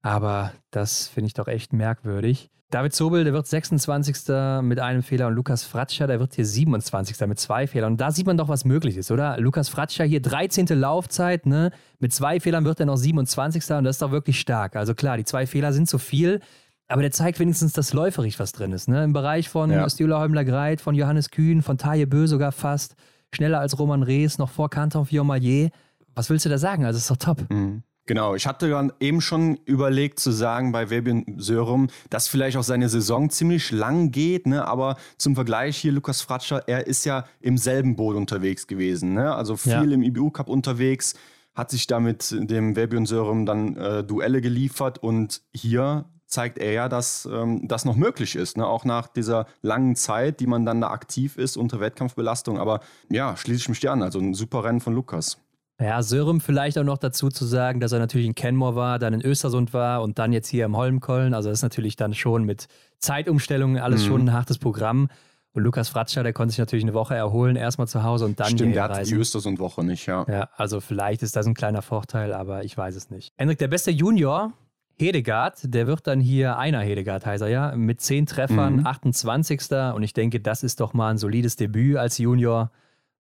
Aber 0.03 0.53
das 0.71 1.09
finde 1.09 1.29
ich 1.29 1.35
doch 1.35 1.49
echt 1.49 1.73
merkwürdig. 1.73 2.51
David 2.71 2.95
Zobel, 2.95 3.25
der 3.25 3.33
wird 3.33 3.49
26. 3.49 4.29
mit 4.63 4.79
einem 4.79 5.03
Fehler 5.03 5.27
und 5.27 5.35
Lukas 5.35 5.65
Fratscher, 5.65 6.07
der 6.07 6.21
wird 6.21 6.35
hier 6.35 6.47
27. 6.47 7.19
mit 7.27 7.41
zwei 7.41 7.67
Fehlern. 7.67 7.95
Und 7.95 8.01
da 8.01 8.13
sieht 8.13 8.27
man 8.27 8.37
doch, 8.37 8.49
was 8.49 8.65
möglich 8.65 8.97
ist, 8.97 9.11
oder? 9.11 9.37
Lukas 9.41 9.69
Fratscher 9.69 10.05
hier 10.05 10.23
13. 10.23 10.67
Laufzeit, 10.69 11.47
ne? 11.47 11.73
Mit 11.99 12.15
zwei 12.15 12.39
Fehlern 12.39 12.65
wird 12.65 12.79
er 12.79 12.87
noch 12.87 12.97
27. 12.97 13.69
und 13.77 13.85
das 13.85 13.97
ist 13.97 14.03
doch 14.03 14.13
wirklich 14.13 14.39
stark. 14.39 14.77
Also 14.77 14.95
klar, 14.95 15.17
die 15.17 15.25
zwei 15.25 15.49
Fehler 15.49 15.73
sind 15.73 15.89
zu 15.89 15.99
viel, 15.99 16.39
aber 16.87 17.03
der 17.03 17.11
zeigt 17.11 17.41
wenigstens, 17.41 17.73
dass 17.73 17.93
läuferig 17.93 18.39
was 18.39 18.53
drin 18.53 18.71
ist, 18.71 18.89
ne? 18.89 19.03
Im 19.03 19.13
Bereich 19.13 19.49
von 19.49 19.73
ja. 19.73 19.89
Stühler 19.91 20.21
Häumler-Greit, 20.21 20.81
von 20.81 20.95
Johannes 20.95 21.31
Kühn, 21.31 21.63
von 21.63 21.77
Taje 21.77 22.07
Bö 22.07 22.29
sogar 22.29 22.53
fast. 22.53 22.95
Schneller 23.35 23.59
als 23.59 23.79
Roman 23.81 24.05
Rees, 24.05 24.39
noch 24.39 24.51
vor 24.51 24.71
Canton 24.71 25.07
Fiormaier. 25.07 25.71
Was 26.15 26.31
willst 26.31 26.45
du 26.45 26.49
da 26.49 26.59
sagen? 26.59 26.85
Also, 26.85 26.99
ist 26.99 27.11
doch 27.11 27.17
top. 27.17 27.51
Mhm. 27.51 27.83
Genau, 28.11 28.35
ich 28.35 28.49
hatte 28.49 28.69
dann 28.69 28.93
eben 28.99 29.21
schon 29.21 29.61
überlegt 29.67 30.19
zu 30.19 30.33
sagen 30.33 30.73
bei 30.73 30.91
Webian 30.91 31.25
Sörum, 31.37 31.87
dass 32.09 32.27
vielleicht 32.27 32.57
auch 32.57 32.65
seine 32.65 32.89
Saison 32.89 33.31
ziemlich 33.31 33.71
lang 33.71 34.11
geht, 34.11 34.49
ne? 34.49 34.67
aber 34.67 34.97
zum 35.17 35.37
Vergleich 35.37 35.77
hier 35.77 35.93
Lukas 35.93 36.21
Fratscher, 36.21 36.65
er 36.67 36.89
ist 36.89 37.05
ja 37.05 37.25
im 37.41 37.57
selben 37.57 37.95
Boot 37.95 38.17
unterwegs 38.17 38.67
gewesen, 38.67 39.15
ne? 39.15 39.33
also 39.33 39.57
viel 39.57 39.71
ja. 39.71 39.83
im 39.83 40.03
IBU-Cup 40.03 40.49
unterwegs, 40.49 41.15
hat 41.55 41.71
sich 41.71 41.87
da 41.87 42.01
mit 42.01 42.35
dem 42.37 42.75
Webian 42.75 43.07
Sörum 43.07 43.47
dann 43.47 43.77
äh, 43.77 44.03
Duelle 44.03 44.41
geliefert 44.41 44.99
und 44.99 45.43
hier 45.55 46.07
zeigt 46.27 46.59
er 46.59 46.73
ja, 46.73 46.89
dass 46.89 47.29
ähm, 47.33 47.69
das 47.69 47.85
noch 47.85 47.95
möglich 47.95 48.35
ist, 48.35 48.57
ne? 48.57 48.67
auch 48.67 48.85
nach 48.85 49.07
dieser 49.07 49.47
langen 49.63 49.95
Zeit, 49.95 50.41
die 50.41 50.49
man 50.49 50.67
dann 50.67 50.81
da 50.81 50.91
aktiv 50.91 51.37
ist 51.37 51.57
unter 51.57 51.79
Wettkampfbelastung. 51.79 52.59
Aber 52.59 52.81
ja, 53.09 53.37
schließe 53.37 53.61
ich 53.61 53.69
mich 53.69 53.79
dir 53.79 53.93
an, 53.93 54.03
also 54.03 54.19
ein 54.19 54.35
super 54.35 54.65
Rennen 54.65 54.81
von 54.81 54.95
Lukas. 54.95 55.39
Ja, 55.81 56.03
Sörem 56.03 56.41
vielleicht 56.41 56.79
auch 56.79 56.85
noch 56.85 56.99
dazu 56.99 57.31
zu 57.31 57.47
sagen, 57.47 57.81
dass 57.81 57.93
er 57.93 57.99
natürlich 57.99 58.27
in 58.27 58.35
Kenmore 58.35 58.75
war, 58.75 58.99
dann 58.99 59.15
in 59.15 59.23
Östersund 59.25 59.73
war 59.73 60.03
und 60.03 60.19
dann 60.19 60.33
jetzt 60.33 60.49
hier 60.49 60.67
im 60.67 60.77
Holmkollen. 60.77 61.33
Also 61.33 61.49
das 61.49 61.61
ist 61.61 61.63
natürlich 61.63 61.97
dann 61.97 62.13
schon 62.13 62.45
mit 62.45 62.69
Zeitumstellungen 62.99 63.79
alles 63.79 64.03
mhm. 64.03 64.07
schon 64.07 64.21
ein 64.23 64.33
hartes 64.33 64.59
Programm. 64.59 65.09
Und 65.53 65.65
Lukas 65.65 65.89
Fratscher, 65.89 66.23
der 66.23 66.33
konnte 66.33 66.53
sich 66.53 66.59
natürlich 66.59 66.85
eine 66.85 66.95
Woche 66.95 67.17
erholen, 67.17 67.57
erstmal 67.57 67.89
zu 67.89 68.05
Hause 68.05 68.25
und 68.25 68.39
dann 68.39 68.51
Stimmt, 68.51 68.77
der 68.77 68.85
hat 68.85 69.07
die 69.07 69.15
Östersund-Woche 69.15 69.83
nicht, 69.83 70.07
ja. 70.07 70.25
Ja, 70.29 70.49
also 70.57 70.81
vielleicht 70.81 71.23
ist 71.23 71.35
das 71.35 71.47
ein 71.47 71.55
kleiner 71.55 71.83
Vorteil, 71.83 72.33
aber 72.33 72.63
ich 72.63 72.77
weiß 72.77 72.95
es 72.95 73.11
nicht. 73.11 73.33
Hendrik, 73.37 73.59
der 73.59 73.67
beste 73.67 73.91
Junior, 73.91 74.53
Hedegaard, 74.97 75.59
der 75.65 75.87
wird 75.87 76.07
dann 76.07 76.21
hier, 76.21 76.59
einer 76.59 76.81
Hedegaard 76.81 77.27
heißt 77.27 77.43
er 77.43 77.49
ja, 77.49 77.75
mit 77.75 78.01
zehn 78.01 78.27
Treffern, 78.27 78.77
mhm. 78.77 78.87
28. 78.87 79.61
Und 79.95 80.03
ich 80.03 80.13
denke, 80.13 80.41
das 80.41 80.63
ist 80.63 80.79
doch 80.79 80.93
mal 80.93 81.11
ein 81.11 81.19
solides 81.19 81.57
Debüt 81.57 81.97
als 81.97 82.19
Junior. 82.19 82.71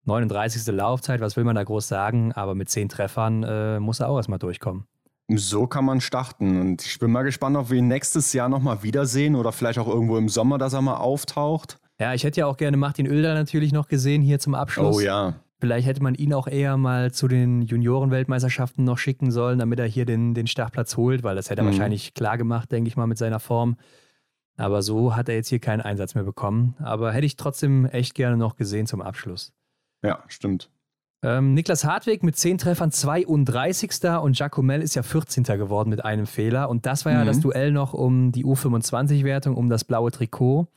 39. 0.04 0.66
Laufzeit, 0.74 1.20
was 1.20 1.36
will 1.36 1.44
man 1.44 1.54
da 1.54 1.62
groß 1.62 1.86
sagen? 1.88 2.32
Aber 2.32 2.54
mit 2.54 2.68
zehn 2.70 2.88
Treffern 2.88 3.42
äh, 3.42 3.80
muss 3.80 4.00
er 4.00 4.08
auch 4.08 4.16
erstmal 4.16 4.38
durchkommen. 4.38 4.84
So 5.36 5.66
kann 5.66 5.84
man 5.84 6.00
starten. 6.00 6.60
Und 6.60 6.84
ich 6.84 6.98
bin 6.98 7.12
mal 7.12 7.22
gespannt, 7.22 7.56
ob 7.56 7.70
wir 7.70 7.78
ihn 7.78 7.88
nächstes 7.88 8.32
Jahr 8.32 8.48
nochmal 8.48 8.82
wiedersehen 8.82 9.36
oder 9.36 9.52
vielleicht 9.52 9.78
auch 9.78 9.86
irgendwo 9.86 10.16
im 10.16 10.28
Sommer, 10.28 10.58
dass 10.58 10.72
er 10.72 10.82
mal 10.82 10.96
auftaucht. 10.96 11.78
Ja, 12.00 12.14
ich 12.14 12.24
hätte 12.24 12.40
ja 12.40 12.46
auch 12.46 12.56
gerne 12.56 12.76
Martin 12.76 13.06
Oelder 13.06 13.34
natürlich 13.34 13.72
noch 13.72 13.86
gesehen 13.86 14.22
hier 14.22 14.38
zum 14.38 14.54
Abschluss. 14.54 14.96
Oh 14.96 15.00
ja. 15.00 15.34
Vielleicht 15.60 15.86
hätte 15.86 16.02
man 16.02 16.14
ihn 16.14 16.32
auch 16.32 16.46
eher 16.46 16.78
mal 16.78 17.12
zu 17.12 17.28
den 17.28 17.60
Junioren-Weltmeisterschaften 17.62 18.82
noch 18.82 18.96
schicken 18.96 19.30
sollen, 19.30 19.58
damit 19.58 19.78
er 19.78 19.86
hier 19.86 20.06
den, 20.06 20.32
den 20.32 20.46
Startplatz 20.46 20.96
holt, 20.96 21.22
weil 21.22 21.36
das 21.36 21.50
hätte 21.50 21.60
er 21.60 21.64
mhm. 21.64 21.68
wahrscheinlich 21.68 22.14
klar 22.14 22.38
gemacht, 22.38 22.72
denke 22.72 22.88
ich 22.88 22.96
mal, 22.96 23.06
mit 23.06 23.18
seiner 23.18 23.40
Form. 23.40 23.76
Aber 24.56 24.82
so 24.82 25.14
hat 25.14 25.28
er 25.28 25.34
jetzt 25.34 25.48
hier 25.48 25.58
keinen 25.58 25.82
Einsatz 25.82 26.14
mehr 26.14 26.24
bekommen. 26.24 26.74
Aber 26.78 27.12
hätte 27.12 27.26
ich 27.26 27.36
trotzdem 27.36 27.84
echt 27.84 28.14
gerne 28.14 28.38
noch 28.38 28.56
gesehen 28.56 28.86
zum 28.86 29.02
Abschluss. 29.02 29.52
Ja, 30.02 30.22
stimmt. 30.28 30.70
Ähm, 31.22 31.52
Niklas 31.52 31.84
Hartwig 31.84 32.22
mit 32.22 32.36
10 32.36 32.58
Treffern 32.58 32.90
32. 32.90 33.90
und 34.22 34.38
Jacomel 34.38 34.80
ist 34.80 34.94
ja 34.94 35.02
14. 35.02 35.44
geworden 35.44 35.90
mit 35.90 36.04
einem 36.04 36.26
Fehler. 36.26 36.70
Und 36.70 36.86
das 36.86 37.04
war 37.04 37.12
ja 37.12 37.22
mhm. 37.22 37.26
das 37.26 37.40
Duell 37.40 37.72
noch 37.72 37.92
um 37.92 38.32
die 38.32 38.44
U25-Wertung, 38.44 39.54
um 39.54 39.68
das 39.68 39.84
blaue 39.84 40.10
Trikot. 40.10 40.68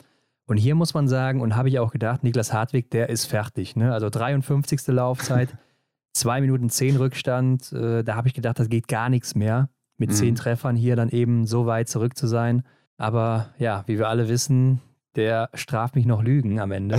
Und 0.46 0.58
hier 0.58 0.74
muss 0.74 0.92
man 0.92 1.08
sagen, 1.08 1.40
und 1.40 1.56
habe 1.56 1.70
ich 1.70 1.78
auch 1.78 1.90
gedacht, 1.90 2.22
Niklas 2.22 2.52
Hartwig, 2.52 2.90
der 2.90 3.08
ist 3.08 3.24
fertig. 3.24 3.76
Ne? 3.76 3.94
Also 3.94 4.10
53. 4.10 4.86
Laufzeit, 4.88 5.56
2 6.12 6.42
Minuten 6.42 6.68
10 6.68 6.96
Rückstand. 6.96 7.72
Äh, 7.72 8.04
da 8.04 8.16
habe 8.16 8.28
ich 8.28 8.34
gedacht, 8.34 8.58
das 8.58 8.68
geht 8.68 8.86
gar 8.86 9.08
nichts 9.08 9.34
mehr. 9.34 9.70
Mit 9.96 10.10
mhm. 10.10 10.14
10 10.14 10.34
Treffern 10.34 10.76
hier 10.76 10.96
dann 10.96 11.08
eben 11.08 11.46
so 11.46 11.64
weit 11.64 11.88
zurück 11.88 12.18
zu 12.18 12.26
sein. 12.26 12.64
Aber 12.98 13.54
ja, 13.58 13.84
wie 13.86 13.98
wir 13.98 14.08
alle 14.08 14.28
wissen, 14.28 14.82
der 15.16 15.50
straft 15.54 15.96
mich 15.96 16.06
noch 16.06 16.22
Lügen 16.22 16.60
am 16.60 16.72
Ende. 16.72 16.98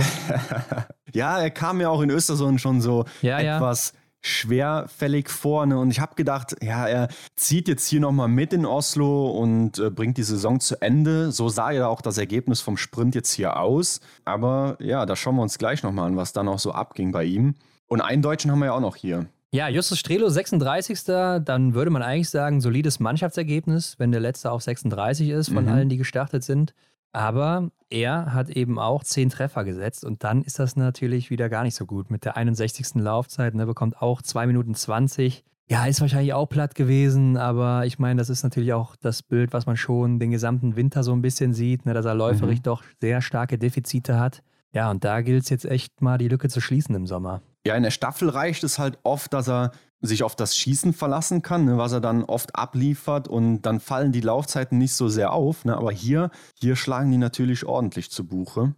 ja, 1.12 1.38
er 1.38 1.50
kam 1.50 1.78
mir 1.78 1.90
auch 1.90 2.00
in 2.00 2.10
Östersund 2.10 2.60
schon 2.60 2.80
so 2.80 3.04
ja, 3.22 3.38
etwas 3.38 3.92
ja. 3.92 4.00
schwerfällig 4.22 5.28
vor. 5.28 5.66
Ne? 5.66 5.78
Und 5.78 5.90
ich 5.90 6.00
habe 6.00 6.14
gedacht, 6.14 6.56
ja, 6.62 6.86
er 6.86 7.08
zieht 7.36 7.68
jetzt 7.68 7.86
hier 7.86 8.00
nochmal 8.00 8.28
mit 8.28 8.52
in 8.52 8.66
Oslo 8.66 9.30
und 9.30 9.78
äh, 9.78 9.90
bringt 9.90 10.16
die 10.16 10.22
Saison 10.22 10.60
zu 10.60 10.80
Ende. 10.80 11.32
So 11.32 11.48
sah 11.48 11.70
ja 11.70 11.88
auch 11.88 12.00
das 12.00 12.18
Ergebnis 12.18 12.60
vom 12.60 12.76
Sprint 12.76 13.14
jetzt 13.14 13.32
hier 13.32 13.58
aus. 13.58 14.00
Aber 14.24 14.76
ja, 14.80 15.06
da 15.06 15.16
schauen 15.16 15.36
wir 15.36 15.42
uns 15.42 15.58
gleich 15.58 15.82
nochmal 15.82 16.08
an, 16.08 16.16
was 16.16 16.32
da 16.32 16.42
noch 16.42 16.58
so 16.58 16.72
abging 16.72 17.12
bei 17.12 17.24
ihm. 17.24 17.54
Und 17.86 18.00
einen 18.00 18.22
Deutschen 18.22 18.50
haben 18.50 18.58
wir 18.58 18.66
ja 18.66 18.72
auch 18.72 18.80
noch 18.80 18.96
hier. 18.96 19.26
Ja, 19.52 19.68
Justus 19.68 19.98
Strelo 19.98 20.28
36. 20.28 21.04
Dann 21.04 21.74
würde 21.74 21.90
man 21.90 22.02
eigentlich 22.02 22.28
sagen, 22.28 22.60
solides 22.60 23.00
Mannschaftsergebnis, 23.00 23.98
wenn 23.98 24.10
der 24.10 24.20
letzte 24.20 24.50
auf 24.50 24.62
36 24.62 25.30
ist 25.30 25.48
von 25.48 25.64
mhm. 25.64 25.70
allen, 25.70 25.88
die 25.88 25.96
gestartet 25.96 26.44
sind. 26.44 26.74
Aber 27.16 27.70
er 27.88 28.34
hat 28.34 28.50
eben 28.50 28.78
auch 28.78 29.02
zehn 29.02 29.30
Treffer 29.30 29.64
gesetzt 29.64 30.04
und 30.04 30.22
dann 30.22 30.42
ist 30.42 30.58
das 30.58 30.76
natürlich 30.76 31.30
wieder 31.30 31.48
gar 31.48 31.62
nicht 31.62 31.74
so 31.74 31.86
gut. 31.86 32.10
Mit 32.10 32.26
der 32.26 32.36
61. 32.36 32.96
Laufzeit, 32.96 33.54
ne, 33.54 33.64
bekommt 33.64 34.02
auch 34.02 34.20
2 34.20 34.46
Minuten 34.46 34.74
20. 34.74 35.42
Ja, 35.70 35.86
ist 35.86 36.02
wahrscheinlich 36.02 36.34
auch 36.34 36.46
platt 36.46 36.74
gewesen, 36.74 37.38
aber 37.38 37.86
ich 37.86 37.98
meine, 37.98 38.18
das 38.18 38.28
ist 38.28 38.42
natürlich 38.42 38.74
auch 38.74 38.96
das 38.96 39.22
Bild, 39.22 39.54
was 39.54 39.64
man 39.64 39.78
schon 39.78 40.18
den 40.18 40.30
gesamten 40.30 40.76
Winter 40.76 41.02
so 41.02 41.12
ein 41.12 41.22
bisschen 41.22 41.54
sieht, 41.54 41.86
ne, 41.86 41.94
dass 41.94 42.04
er 42.04 42.14
läuferig 42.14 42.58
mhm. 42.58 42.64
doch 42.64 42.82
sehr 43.00 43.22
starke 43.22 43.56
Defizite 43.56 44.20
hat. 44.20 44.42
Ja, 44.72 44.90
und 44.90 45.02
da 45.02 45.22
gilt 45.22 45.44
es 45.44 45.48
jetzt 45.48 45.64
echt 45.64 46.02
mal, 46.02 46.18
die 46.18 46.28
Lücke 46.28 46.50
zu 46.50 46.60
schließen 46.60 46.94
im 46.94 47.06
Sommer. 47.06 47.40
Ja, 47.66 47.76
in 47.76 47.82
der 47.82 47.90
Staffel 47.90 48.28
reicht 48.28 48.62
es 48.62 48.78
halt 48.78 48.98
oft, 49.04 49.32
dass 49.32 49.48
er 49.48 49.70
sich 50.00 50.22
auf 50.22 50.36
das 50.36 50.56
Schießen 50.56 50.92
verlassen 50.92 51.42
kann, 51.42 51.64
ne, 51.64 51.78
was 51.78 51.92
er 51.92 52.00
dann 52.00 52.24
oft 52.24 52.54
abliefert 52.56 53.28
und 53.28 53.62
dann 53.62 53.80
fallen 53.80 54.12
die 54.12 54.20
Laufzeiten 54.20 54.78
nicht 54.78 54.94
so 54.94 55.08
sehr 55.08 55.32
auf. 55.32 55.64
Ne, 55.64 55.76
aber 55.76 55.92
hier, 55.92 56.30
hier 56.54 56.76
schlagen 56.76 57.10
die 57.10 57.18
natürlich 57.18 57.66
ordentlich 57.66 58.10
zu 58.10 58.26
Buche. 58.26 58.74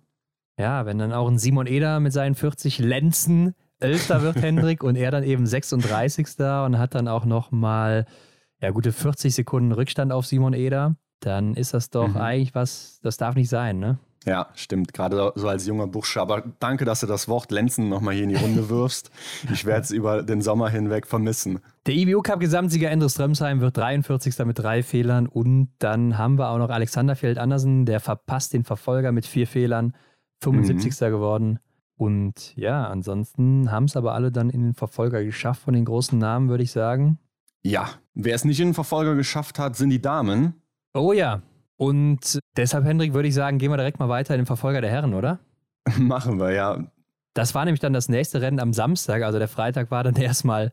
Ja, 0.59 0.87
wenn 0.87 0.99
dann 0.99 1.13
auch 1.13 1.29
ein 1.29 1.39
Simon 1.39 1.67
Eder 1.67 2.01
mit 2.01 2.13
seinen 2.13 2.35
40 2.35 2.79
Lenzen 2.79 3.55
Elfter 3.81 4.23
wird, 4.23 4.37
Hendrik, 4.43 4.83
und 4.83 4.97
er 4.97 5.11
dann 5.11 5.23
eben 5.23 5.47
36. 5.47 6.39
und 6.39 6.79
hat 6.79 6.95
dann 6.95 7.09
auch 7.09 7.25
nochmal 7.25 8.07
ja, 8.61 8.71
gute 8.71 8.93
40 8.93 9.35
Sekunden 9.35 9.73
Rückstand 9.73 10.13
auf 10.13 10.27
Simon 10.27 10.53
Eder, 10.53 10.97
dann 11.21 11.55
ist 11.55 11.75
das 11.75 11.91
doch 11.91 12.09
mhm. 12.09 12.17
eigentlich 12.17 12.55
was, 12.55 13.01
das 13.03 13.17
darf 13.17 13.35
nicht 13.35 13.49
sein, 13.49 13.79
ne? 13.79 13.99
Ja, 14.29 14.49
stimmt. 14.55 14.93
Gerade 14.93 15.33
so 15.35 15.49
als 15.49 15.67
junger 15.67 15.87
Bursche. 15.87 16.21
Aber 16.21 16.45
danke, 16.61 16.85
dass 16.85 17.01
du 17.01 17.07
das 17.07 17.29
Wort 17.29 17.51
Lenzen 17.51 17.89
nochmal 17.89 18.15
hier 18.15 18.25
in 18.25 18.29
die 18.29 18.37
Runde 18.37 18.69
wirfst. 18.69 19.11
Ich 19.53 19.65
werde 19.65 19.83
es 19.83 19.91
über 19.91 20.23
den 20.23 20.43
Sommer 20.43 20.69
hinweg 20.69 21.07
vermissen. 21.07 21.61
Der 21.87 21.95
IBU 21.95 22.21
Cup 22.21 22.41
Gesamtsieger 22.41 22.91
Endre 22.91 23.09
Strömsheim 23.09 23.61
wird 23.61 23.77
43. 23.79 24.39
mit 24.45 24.59
drei 24.59 24.83
Fehlern. 24.83 25.27
Und 25.27 25.71
dann 25.79 26.19
haben 26.19 26.39
wir 26.39 26.51
auch 26.51 26.59
noch 26.59 26.71
Alexander 26.71 27.17
Feld 27.17 27.39
Andersen, 27.39 27.87
der 27.87 28.01
verpasst 28.01 28.53
den 28.53 28.65
Verfolger 28.65 29.13
mit 29.13 29.27
vier 29.27 29.47
Fehlern. 29.47 29.95
75. 30.43 31.01
Mhm. 31.01 31.11
geworden. 31.11 31.59
Und 31.97 32.55
ja, 32.57 32.87
ansonsten 32.87 33.73
haben 33.73 33.85
es 33.85 33.97
aber 33.97 34.15
alle 34.15 34.31
dann 34.31 34.51
in 34.51 34.63
den 34.63 34.75
Verfolger 34.75 35.25
geschafft 35.25 35.63
von 35.63 35.75
den 35.75 35.85
großen 35.85 36.19
Namen, 36.19 36.49
würde 36.49 36.63
ich 36.63 36.71
sagen. 36.71 37.19
Ja, 37.63 37.89
wer 38.15 38.35
es 38.35 38.45
nicht 38.45 38.61
in 38.61 38.69
den 38.69 38.75
Verfolger 38.75 39.17
geschafft 39.17 39.59
hat, 39.59 39.75
sind 39.75 39.91
die 39.91 40.01
Damen. 40.01 40.55
Oh 40.95 41.13
ja. 41.13 41.43
Und 41.79 42.41
deshalb, 42.57 42.85
Hendrik, 42.85 43.15
würde 43.15 43.29
ich 43.29 43.35
sagen, 43.35 43.59
gehen 43.59 43.71
wir 43.71 43.77
direkt 43.77 44.01
mal 44.01 44.09
weiter 44.09 44.35
in 44.35 44.41
den 44.41 44.47
Verfolger 44.47 44.81
der 44.81 44.91
Herren, 44.91 45.15
oder? 45.15 45.39
Machen 45.99 46.39
wir, 46.39 46.53
ja. 46.53 46.85
Das 47.35 47.55
war 47.55 47.65
nämlich 47.65 47.81
dann 47.81 47.93
das 47.93 48.09
nächste 48.09 48.43
Rennen 48.43 48.59
am 48.59 48.73
Samstag. 48.73 49.23
Also 49.23 49.39
der 49.39 49.49
Freitag 49.49 49.91
war 49.91 50.03
dann 50.03 50.17
erstmal 50.17 50.73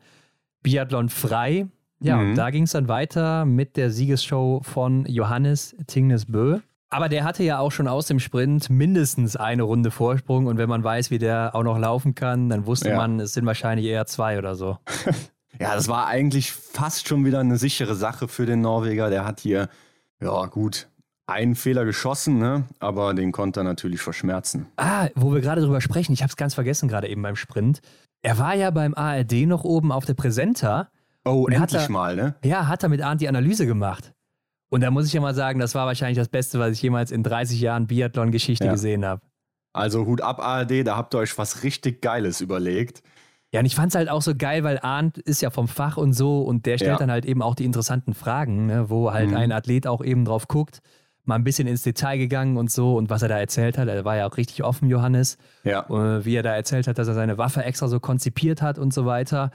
Biathlon 0.63 1.09
frei. 1.09 1.67
Ja, 1.99 2.17
mhm. 2.17 2.29
und 2.29 2.35
da 2.35 2.49
ging 2.49 2.63
es 2.63 2.71
dann 2.71 2.87
weiter 2.87 3.45
mit 3.45 3.77
der 3.77 3.91
Siegesshow 3.91 4.61
von 4.63 5.05
Johannes 5.05 5.75
Tingnes 5.87 6.25
Bö. 6.25 6.59
Aber 6.89 7.07
der 7.07 7.23
hatte 7.23 7.43
ja 7.43 7.59
auch 7.59 7.71
schon 7.71 7.87
aus 7.87 8.07
dem 8.07 8.19
Sprint 8.19 8.69
mindestens 8.69 9.35
eine 9.35 9.63
Runde 9.63 9.91
Vorsprung 9.91 10.47
und 10.47 10.57
wenn 10.57 10.69
man 10.69 10.83
weiß, 10.83 11.11
wie 11.11 11.17
der 11.17 11.51
auch 11.53 11.63
noch 11.63 11.77
laufen 11.77 12.15
kann, 12.15 12.49
dann 12.49 12.65
wusste 12.65 12.89
ja. 12.89 12.97
man, 12.97 13.19
es 13.19 13.33
sind 13.33 13.45
wahrscheinlich 13.45 13.85
eher 13.85 14.05
zwei 14.05 14.37
oder 14.37 14.55
so. 14.55 14.77
ja, 15.59 15.75
das 15.75 15.87
war 15.87 16.07
eigentlich 16.07 16.51
fast 16.51 17.07
schon 17.07 17.25
wieder 17.25 17.39
eine 17.39 17.57
sichere 17.57 17.95
Sache 17.95 18.27
für 18.27 18.45
den 18.45 18.61
Norweger. 18.61 19.09
Der 19.09 19.25
hat 19.25 19.39
hier, 19.39 19.69
ja 20.21 20.45
gut, 20.45 20.87
einen 21.27 21.55
Fehler 21.55 21.85
geschossen, 21.85 22.37
ne? 22.37 22.65
aber 22.79 23.13
den 23.13 23.31
konnte 23.31 23.61
er 23.61 23.63
natürlich 23.63 24.01
verschmerzen. 24.01 24.67
Ah, 24.77 25.07
wo 25.15 25.33
wir 25.33 25.41
gerade 25.41 25.61
drüber 25.61 25.81
sprechen, 25.81 26.13
ich 26.13 26.21
habe 26.21 26.29
es 26.29 26.37
ganz 26.37 26.53
vergessen 26.53 26.87
gerade 26.87 27.07
eben 27.07 27.21
beim 27.21 27.35
Sprint. 27.35 27.81
Er 28.21 28.37
war 28.37 28.55
ja 28.55 28.71
beim 28.71 28.93
ARD 28.93 29.47
noch 29.47 29.63
oben 29.63 29.91
auf 29.91 30.05
der 30.05 30.13
Präsenta. 30.13 30.89
Oh, 31.25 31.47
endlich 31.47 31.83
er, 31.83 31.91
mal, 31.91 32.15
ne? 32.15 32.35
Ja, 32.43 32.67
hat 32.67 32.83
er 32.83 32.89
mit 32.89 33.01
Arndt 33.01 33.21
die 33.21 33.27
Analyse 33.27 33.65
gemacht. 33.65 34.13
Und 34.69 34.81
da 34.81 34.91
muss 34.91 35.07
ich 35.07 35.13
ja 35.13 35.21
mal 35.21 35.33
sagen, 35.33 35.59
das 35.59 35.73
war 35.75 35.85
wahrscheinlich 35.85 36.17
das 36.17 36.29
Beste, 36.29 36.59
was 36.59 36.71
ich 36.71 36.81
jemals 36.81 37.11
in 37.11 37.23
30 37.23 37.59
Jahren 37.59 37.87
Biathlon-Geschichte 37.87 38.65
ja. 38.65 38.71
gesehen 38.71 39.05
habe. 39.05 39.21
Also 39.73 40.05
Hut 40.05 40.21
ab 40.21 40.39
ARD, 40.39 40.85
da 40.85 40.95
habt 40.95 41.13
ihr 41.15 41.19
euch 41.19 41.37
was 41.37 41.63
richtig 41.63 42.01
Geiles 42.01 42.41
überlegt. 42.41 43.01
Ja, 43.51 43.59
und 43.59 43.65
ich 43.65 43.75
fand 43.75 43.89
es 43.89 43.95
halt 43.95 44.09
auch 44.09 44.21
so 44.21 44.35
geil, 44.35 44.63
weil 44.63 44.79
Arndt 44.79 45.17
ist 45.17 45.41
ja 45.41 45.49
vom 45.49 45.67
Fach 45.67 45.97
und 45.97 46.13
so 46.13 46.41
und 46.41 46.65
der 46.65 46.77
stellt 46.77 46.91
ja. 46.91 46.97
dann 46.97 47.11
halt 47.11 47.25
eben 47.25 47.41
auch 47.41 47.55
die 47.55 47.65
interessanten 47.65 48.13
Fragen, 48.13 48.65
ne, 48.65 48.89
wo 48.89 49.11
halt 49.11 49.29
mhm. 49.29 49.37
ein 49.37 49.51
Athlet 49.51 49.87
auch 49.87 50.03
eben 50.03 50.25
drauf 50.25 50.47
guckt 50.47 50.81
mal 51.25 51.35
ein 51.35 51.43
bisschen 51.43 51.67
ins 51.67 51.81
Detail 51.81 52.17
gegangen 52.17 52.57
und 52.57 52.71
so 52.71 52.95
und 52.95 53.09
was 53.09 53.21
er 53.21 53.29
da 53.29 53.39
erzählt 53.39 53.77
hat. 53.77 53.87
Er 53.87 54.05
war 54.05 54.15
ja 54.15 54.27
auch 54.27 54.37
richtig 54.37 54.63
offen, 54.63 54.89
Johannes. 54.89 55.37
Ja. 55.63 55.85
Äh, 55.89 56.25
wie 56.25 56.35
er 56.35 56.43
da 56.43 56.55
erzählt 56.55 56.87
hat, 56.87 56.97
dass 56.97 57.07
er 57.07 57.13
seine 57.13 57.37
Waffe 57.37 57.63
extra 57.63 57.87
so 57.87 57.99
konzipiert 57.99 58.61
hat 58.61 58.77
und 58.79 58.93
so 58.93 59.05
weiter. 59.05 59.51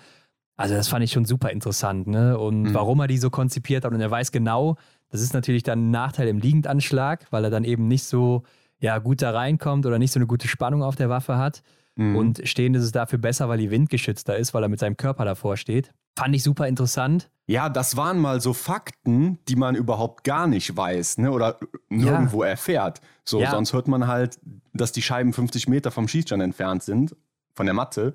Also 0.56 0.74
das 0.74 0.88
fand 0.88 1.04
ich 1.04 1.12
schon 1.12 1.24
super 1.24 1.50
interessant, 1.50 2.06
ne? 2.06 2.38
Und 2.38 2.64
mhm. 2.64 2.74
warum 2.74 3.00
er 3.00 3.06
die 3.06 3.16
so 3.16 3.30
konzipiert 3.30 3.84
hat 3.84 3.92
und 3.92 4.00
er 4.00 4.10
weiß 4.10 4.30
genau, 4.30 4.76
das 5.08 5.22
ist 5.22 5.32
natürlich 5.32 5.62
dann 5.62 5.86
ein 5.86 5.90
Nachteil 5.90 6.28
im 6.28 6.38
Liegendanschlag, 6.38 7.26
weil 7.30 7.44
er 7.44 7.50
dann 7.50 7.64
eben 7.64 7.88
nicht 7.88 8.04
so 8.04 8.42
ja, 8.78 8.98
gut 8.98 9.22
da 9.22 9.30
reinkommt 9.30 9.86
oder 9.86 9.98
nicht 9.98 10.12
so 10.12 10.18
eine 10.18 10.26
gute 10.26 10.48
Spannung 10.48 10.82
auf 10.82 10.96
der 10.96 11.08
Waffe 11.08 11.38
hat. 11.38 11.62
Mhm. 11.96 12.16
Und 12.16 12.40
stehend 12.44 12.76
ist 12.76 12.84
es 12.84 12.92
dafür 12.92 13.18
besser, 13.18 13.48
weil 13.48 13.58
die 13.58 13.70
windgeschützter 13.70 14.36
ist, 14.36 14.54
weil 14.54 14.62
er 14.62 14.68
mit 14.68 14.80
seinem 14.80 14.96
Körper 14.96 15.24
davor 15.24 15.56
steht. 15.56 15.92
Fand 16.16 16.34
ich 16.34 16.42
super 16.42 16.68
interessant. 16.68 17.30
Ja, 17.46 17.68
das 17.68 17.96
waren 17.96 18.20
mal 18.20 18.40
so 18.40 18.52
Fakten, 18.52 19.38
die 19.48 19.56
man 19.56 19.74
überhaupt 19.74 20.22
gar 20.22 20.46
nicht 20.46 20.76
weiß 20.76 21.18
ne? 21.18 21.32
oder 21.32 21.58
nirgendwo 21.88 22.44
ja. 22.44 22.50
erfährt. 22.50 23.00
So, 23.24 23.40
ja. 23.40 23.50
sonst 23.50 23.72
hört 23.72 23.88
man 23.88 24.06
halt, 24.06 24.38
dass 24.72 24.92
die 24.92 25.02
Scheiben 25.02 25.32
50 25.32 25.68
Meter 25.68 25.90
vom 25.90 26.06
Schießstand 26.06 26.40
entfernt 26.40 26.84
sind, 26.84 27.16
von 27.54 27.66
der 27.66 27.74
Matte. 27.74 28.14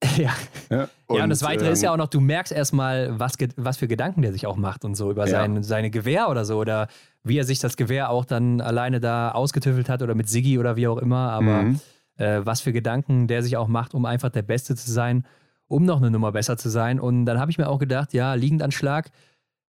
Ja. 0.16 0.30
Ja, 0.70 0.88
und, 1.06 1.16
ja, 1.16 1.24
und 1.24 1.30
das 1.30 1.42
Weitere 1.42 1.66
ähm, 1.66 1.72
ist 1.72 1.82
ja 1.82 1.92
auch 1.92 1.96
noch, 1.96 2.06
du 2.06 2.20
merkst 2.20 2.52
erstmal, 2.52 3.18
was, 3.18 3.32
was 3.56 3.78
für 3.78 3.88
Gedanken 3.88 4.22
der 4.22 4.32
sich 4.32 4.46
auch 4.46 4.56
macht 4.56 4.84
und 4.84 4.94
so 4.94 5.10
über 5.10 5.24
ja. 5.26 5.30
sein, 5.30 5.64
seine 5.64 5.90
Gewehr 5.90 6.28
oder 6.28 6.44
so 6.44 6.58
oder 6.58 6.86
wie 7.24 7.38
er 7.38 7.44
sich 7.44 7.58
das 7.58 7.76
Gewehr 7.76 8.10
auch 8.10 8.24
dann 8.24 8.60
alleine 8.60 9.00
da 9.00 9.32
ausgetüffelt 9.32 9.88
hat 9.88 10.02
oder 10.02 10.14
mit 10.14 10.28
Siggi 10.28 10.56
oder 10.56 10.76
wie 10.76 10.86
auch 10.86 10.98
immer. 10.98 11.30
Aber 11.32 11.62
mhm. 11.62 11.80
äh, 12.16 12.46
was 12.46 12.60
für 12.60 12.72
Gedanken 12.72 13.26
der 13.26 13.42
sich 13.42 13.56
auch 13.56 13.66
macht, 13.66 13.92
um 13.92 14.04
einfach 14.04 14.30
der 14.30 14.42
Beste 14.42 14.76
zu 14.76 14.88
sein 14.90 15.24
um 15.68 15.84
noch 15.84 15.98
eine 15.98 16.10
Nummer 16.10 16.32
besser 16.32 16.56
zu 16.56 16.68
sein. 16.70 16.98
Und 16.98 17.26
dann 17.26 17.38
habe 17.38 17.50
ich 17.50 17.58
mir 17.58 17.68
auch 17.68 17.78
gedacht, 17.78 18.12
ja, 18.12 18.34
Liegendanschlag 18.34 19.10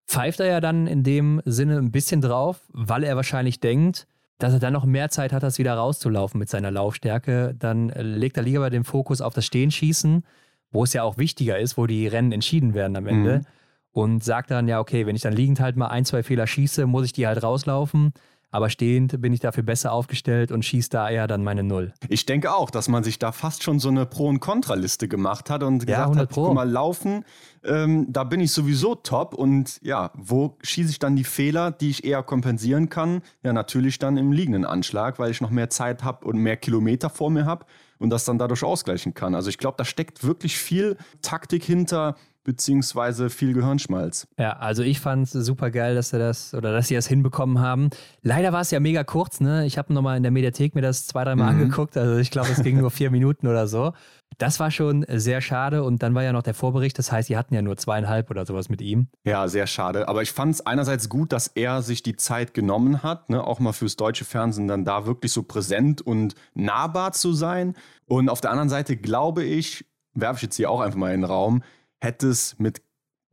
pfeift 0.07 0.39
er 0.39 0.45
ja 0.47 0.61
dann 0.61 0.87
in 0.87 1.03
dem 1.03 1.41
Sinne 1.45 1.77
ein 1.77 1.91
bisschen 1.91 2.21
drauf, 2.21 2.61
weil 2.71 3.03
er 3.03 3.15
wahrscheinlich 3.15 3.59
denkt, 3.59 4.07
dass 4.37 4.53
er 4.53 4.59
dann 4.59 4.73
noch 4.73 4.85
mehr 4.85 5.09
Zeit 5.09 5.33
hat, 5.33 5.43
das 5.43 5.57
wieder 5.57 5.73
rauszulaufen 5.73 6.39
mit 6.39 6.49
seiner 6.49 6.71
Laufstärke. 6.71 7.55
Dann 7.57 7.89
legt 7.89 8.37
er 8.37 8.43
lieber 8.43 8.69
den 8.69 8.83
Fokus 8.83 9.19
auf 9.19 9.33
das 9.33 9.45
Stehenschießen, 9.45 10.23
wo 10.71 10.83
es 10.83 10.93
ja 10.93 11.03
auch 11.03 11.17
wichtiger 11.17 11.57
ist, 11.59 11.77
wo 11.77 11.87
die 11.87 12.07
Rennen 12.07 12.31
entschieden 12.31 12.73
werden 12.73 12.95
am 12.95 13.07
Ende. 13.07 13.39
Mhm. 13.39 13.45
Und 13.91 14.23
sagt 14.23 14.51
dann, 14.51 14.67
ja, 14.67 14.79
okay, 14.79 15.07
wenn 15.07 15.15
ich 15.15 15.23
dann 15.23 15.33
liegend 15.33 15.59
halt 15.59 15.75
mal 15.75 15.87
ein, 15.87 16.05
zwei 16.05 16.21
Fehler 16.21 16.45
schieße, 16.45 16.85
muss 16.85 17.05
ich 17.05 17.13
die 17.13 17.25
halt 17.25 17.41
rauslaufen. 17.41 18.13
Aber 18.49 18.69
stehend 18.69 19.21
bin 19.21 19.33
ich 19.33 19.41
dafür 19.41 19.63
besser 19.63 19.91
aufgestellt 19.91 20.51
und 20.51 20.63
schieße 20.63 20.89
da 20.89 21.09
eher 21.09 21.27
dann 21.27 21.43
meine 21.43 21.63
Null. 21.63 21.93
Ich 22.07 22.25
denke 22.25 22.55
auch, 22.55 22.69
dass 22.69 22.87
man 22.87 23.03
sich 23.03 23.19
da 23.19 23.31
fast 23.31 23.63
schon 23.63 23.79
so 23.79 23.89
eine 23.89 24.05
Pro- 24.05 24.27
und 24.27 24.39
Kontraliste 24.39 25.07
gemacht 25.07 25.49
hat 25.49 25.63
und 25.63 25.85
gesagt 25.85 26.15
ja, 26.15 26.21
hat, 26.21 26.29
guck 26.31 26.53
mal, 26.53 26.69
laufen, 26.69 27.25
ähm, 27.65 28.07
da 28.09 28.23
bin 28.23 28.39
ich 28.39 28.53
sowieso 28.53 28.95
top. 28.95 29.33
Und 29.33 29.79
ja, 29.81 30.11
wo 30.15 30.57
schieße 30.63 30.91
ich 30.91 30.99
dann 30.99 31.15
die 31.15 31.25
Fehler, 31.25 31.71
die 31.71 31.89
ich 31.89 32.05
eher 32.05 32.23
kompensieren 32.23 32.89
kann? 32.89 33.21
Ja, 33.43 33.51
natürlich 33.51 33.99
dann 33.99 34.15
im 34.17 34.31
liegenden 34.31 34.65
Anschlag, 34.65 35.19
weil 35.19 35.31
ich 35.31 35.41
noch 35.41 35.49
mehr 35.49 35.69
Zeit 35.69 36.03
habe 36.03 36.25
und 36.25 36.37
mehr 36.37 36.57
Kilometer 36.57 37.09
vor 37.09 37.29
mir 37.29 37.45
habe 37.45 37.65
und 37.99 38.09
das 38.09 38.25
dann 38.25 38.37
dadurch 38.37 38.63
ausgleichen 38.63 39.13
kann. 39.13 39.35
Also 39.35 39.49
ich 39.49 39.57
glaube, 39.57 39.75
da 39.77 39.85
steckt 39.85 40.23
wirklich 40.23 40.57
viel 40.57 40.97
Taktik 41.21 41.63
hinter, 41.63 42.15
beziehungsweise 42.47 43.29
viel 43.29 43.53
Gehirnschmalz. 43.53 44.25
Ja, 44.39 44.53
also 44.53 44.81
ich 44.81 45.01
fand 45.01 45.25
es 45.25 45.33
super 45.33 45.69
geil, 45.69 45.95
dass 45.95 46.11
sie 46.11 46.17
das 46.17 46.53
oder 46.53 46.71
dass 46.71 46.87
sie 46.87 46.95
das 46.95 47.05
hinbekommen 47.05 47.59
haben. 47.59 47.89
Leider 48.21 48.53
war 48.53 48.61
es 48.61 48.71
ja 48.71 48.79
mega 48.79 49.03
kurz, 49.03 49.41
ne? 49.41 49.65
Ich 49.65 49.77
habe 49.77 49.93
nochmal 49.93 50.15
in 50.15 50.23
der 50.23 50.31
Mediathek 50.31 50.73
mir 50.73 50.81
das 50.81 51.07
zwei, 51.07 51.25
dreimal 51.25 51.53
mhm. 51.53 51.61
angeguckt. 51.61 51.97
Also 51.97 52.15
ich 52.15 52.31
glaube, 52.31 52.47
es 52.49 52.63
ging 52.63 52.79
nur 52.79 52.89
vier 52.89 53.11
Minuten 53.17 53.47
oder 53.47 53.67
so. 53.67 53.91
Das 54.37 54.61
war 54.61 54.71
schon 54.71 55.05
sehr 55.09 55.41
schade 55.41 55.83
und 55.83 56.01
dann 56.01 56.15
war 56.15 56.23
ja 56.23 56.31
noch 56.31 56.41
der 56.41 56.53
Vorbericht, 56.53 56.97
das 56.97 57.11
heißt, 57.11 57.27
sie 57.27 57.35
hatten 57.35 57.53
ja 57.53 57.61
nur 57.61 57.75
zweieinhalb 57.75 58.29
oder 58.29 58.45
sowas 58.45 58.69
mit 58.69 58.81
ihm. 58.81 59.07
Ja, 59.25 59.49
sehr 59.49 59.67
schade. 59.67 60.07
Aber 60.07 60.21
ich 60.21 60.31
fand 60.31 60.53
es 60.53 60.65
einerseits 60.65 61.09
gut, 61.09 61.33
dass 61.33 61.47
er 61.47 61.81
sich 61.81 62.01
die 62.01 62.15
Zeit 62.15 62.53
genommen 62.53 63.03
hat, 63.03 63.29
ne? 63.29 63.43
auch 63.43 63.59
mal 63.59 63.73
fürs 63.73 63.97
deutsche 63.97 64.23
Fernsehen 64.23 64.69
dann 64.69 64.85
da 64.85 65.05
wirklich 65.05 65.33
so 65.33 65.43
präsent 65.43 66.01
und 66.01 66.35
nahbar 66.53 67.11
zu 67.11 67.33
sein. 67.33 67.73
Und 68.05 68.29
auf 68.29 68.39
der 68.39 68.51
anderen 68.51 68.69
Seite 68.69 68.95
glaube 68.95 69.43
ich, 69.43 69.85
werfe 70.13 70.37
ich 70.37 70.43
jetzt 70.43 70.55
hier 70.55 70.71
auch 70.71 70.79
einfach 70.79 70.97
mal 70.97 71.13
in 71.13 71.21
den 71.21 71.29
Raum, 71.29 71.63
hätte 71.99 72.27
es 72.27 72.57
mit 72.59 72.81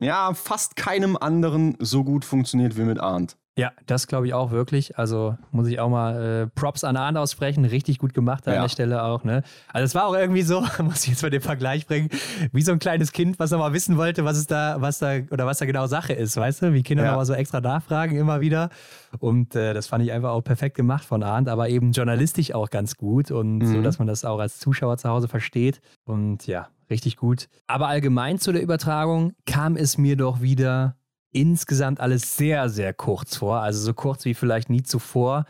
ja, 0.01 0.35
fast 0.35 0.77
keinem 0.77 1.17
anderen 1.17 1.77
so 1.79 2.05
gut 2.05 2.25
funktioniert 2.25 2.77
wie 2.77 2.83
mit 2.83 3.01
Arndt. 3.01 3.37
Ja, 3.57 3.71
das 3.87 4.09
glaube 4.09 4.27
ich 4.27 4.35
auch 4.35 4.51
wirklich. 4.51 4.99
Also 4.99 5.37
muss 5.53 5.69
ich 5.69 5.79
auch 5.79 5.89
mal 5.89 6.43
äh, 6.43 6.47
Props 6.49 6.83
an 6.83 6.97
Arndt 6.97 7.17
aussprechen. 7.17 7.65
Richtig 7.65 7.99
gut 7.99 8.13
gemacht 8.13 8.49
an 8.49 8.55
ja. 8.55 8.63
der 8.63 8.69
Stelle 8.69 9.05
auch. 9.05 9.23
Ne? 9.23 9.45
Also 9.73 9.85
es 9.85 9.95
war 9.95 10.07
auch 10.07 10.15
irgendwie 10.15 10.43
so, 10.43 10.61
muss 10.83 11.05
ich 11.05 11.11
jetzt 11.11 11.23
mal 11.23 11.31
den 11.31 11.41
Vergleich 11.41 11.87
bringen, 11.87 12.09
wie 12.53 12.63
so 12.63 12.73
ein 12.73 12.81
kleines 12.81 13.13
Kind, 13.13 13.39
was 13.39 13.53
nochmal 13.53 13.73
wissen 13.73 13.97
wollte, 13.97 14.25
was 14.25 14.39
es 14.39 14.49
da, 14.49 14.81
was 14.81 14.99
da, 14.99 15.19
oder 15.31 15.47
was 15.47 15.59
da 15.59 15.67
genau 15.67 15.87
Sache 15.87 16.15
ist, 16.15 16.37
weißt 16.37 16.63
du? 16.63 16.73
Wie 16.73 16.83
Kinder 16.83 17.05
ja. 17.05 17.11
nochmal 17.11 17.27
so 17.27 17.35
extra 17.35 17.61
nachfragen 17.61 18.17
immer 18.17 18.41
wieder. 18.41 18.71
Und 19.21 19.55
äh, 19.55 19.73
das 19.73 19.87
fand 19.87 20.05
ich 20.05 20.11
einfach 20.11 20.31
auch 20.31 20.43
perfekt 20.43 20.77
gemacht 20.77 21.05
von 21.05 21.23
Arndt, 21.23 21.49
aber 21.49 21.69
eben 21.69 21.93
journalistisch 21.93 22.53
auch 22.53 22.71
ganz 22.71 22.97
gut 22.97 23.31
und 23.31 23.59
mhm. 23.59 23.67
so, 23.67 23.83
dass 23.83 24.01
man 24.01 24.09
das 24.09 24.25
auch 24.25 24.41
als 24.41 24.59
Zuschauer 24.59 24.97
zu 24.99 25.09
Hause 25.09 25.29
versteht. 25.29 25.81
Und 26.05 26.49
ja, 26.49 26.69
richtig 26.91 27.17
gut. 27.17 27.49
Aber 27.69 27.87
allgemein 27.87 28.41
zu 28.41 28.51
der 28.51 28.63
Übertragung 28.63 29.35
kam 29.47 29.77
es 29.77 29.97
mir 29.97 30.17
doch 30.17 30.41
wieder 30.41 30.97
insgesamt 31.35 32.01
alles 32.01 32.37
sehr, 32.37 32.69
sehr 32.69 32.95
kurz 32.95 33.37
vor. 33.37 33.61
Also 33.61 33.81
so 33.81 33.93
kurz 33.95 34.25
wie 34.25 34.35
vielleicht 34.35 34.71
nie 34.71 34.83
zuvor. 34.83 35.45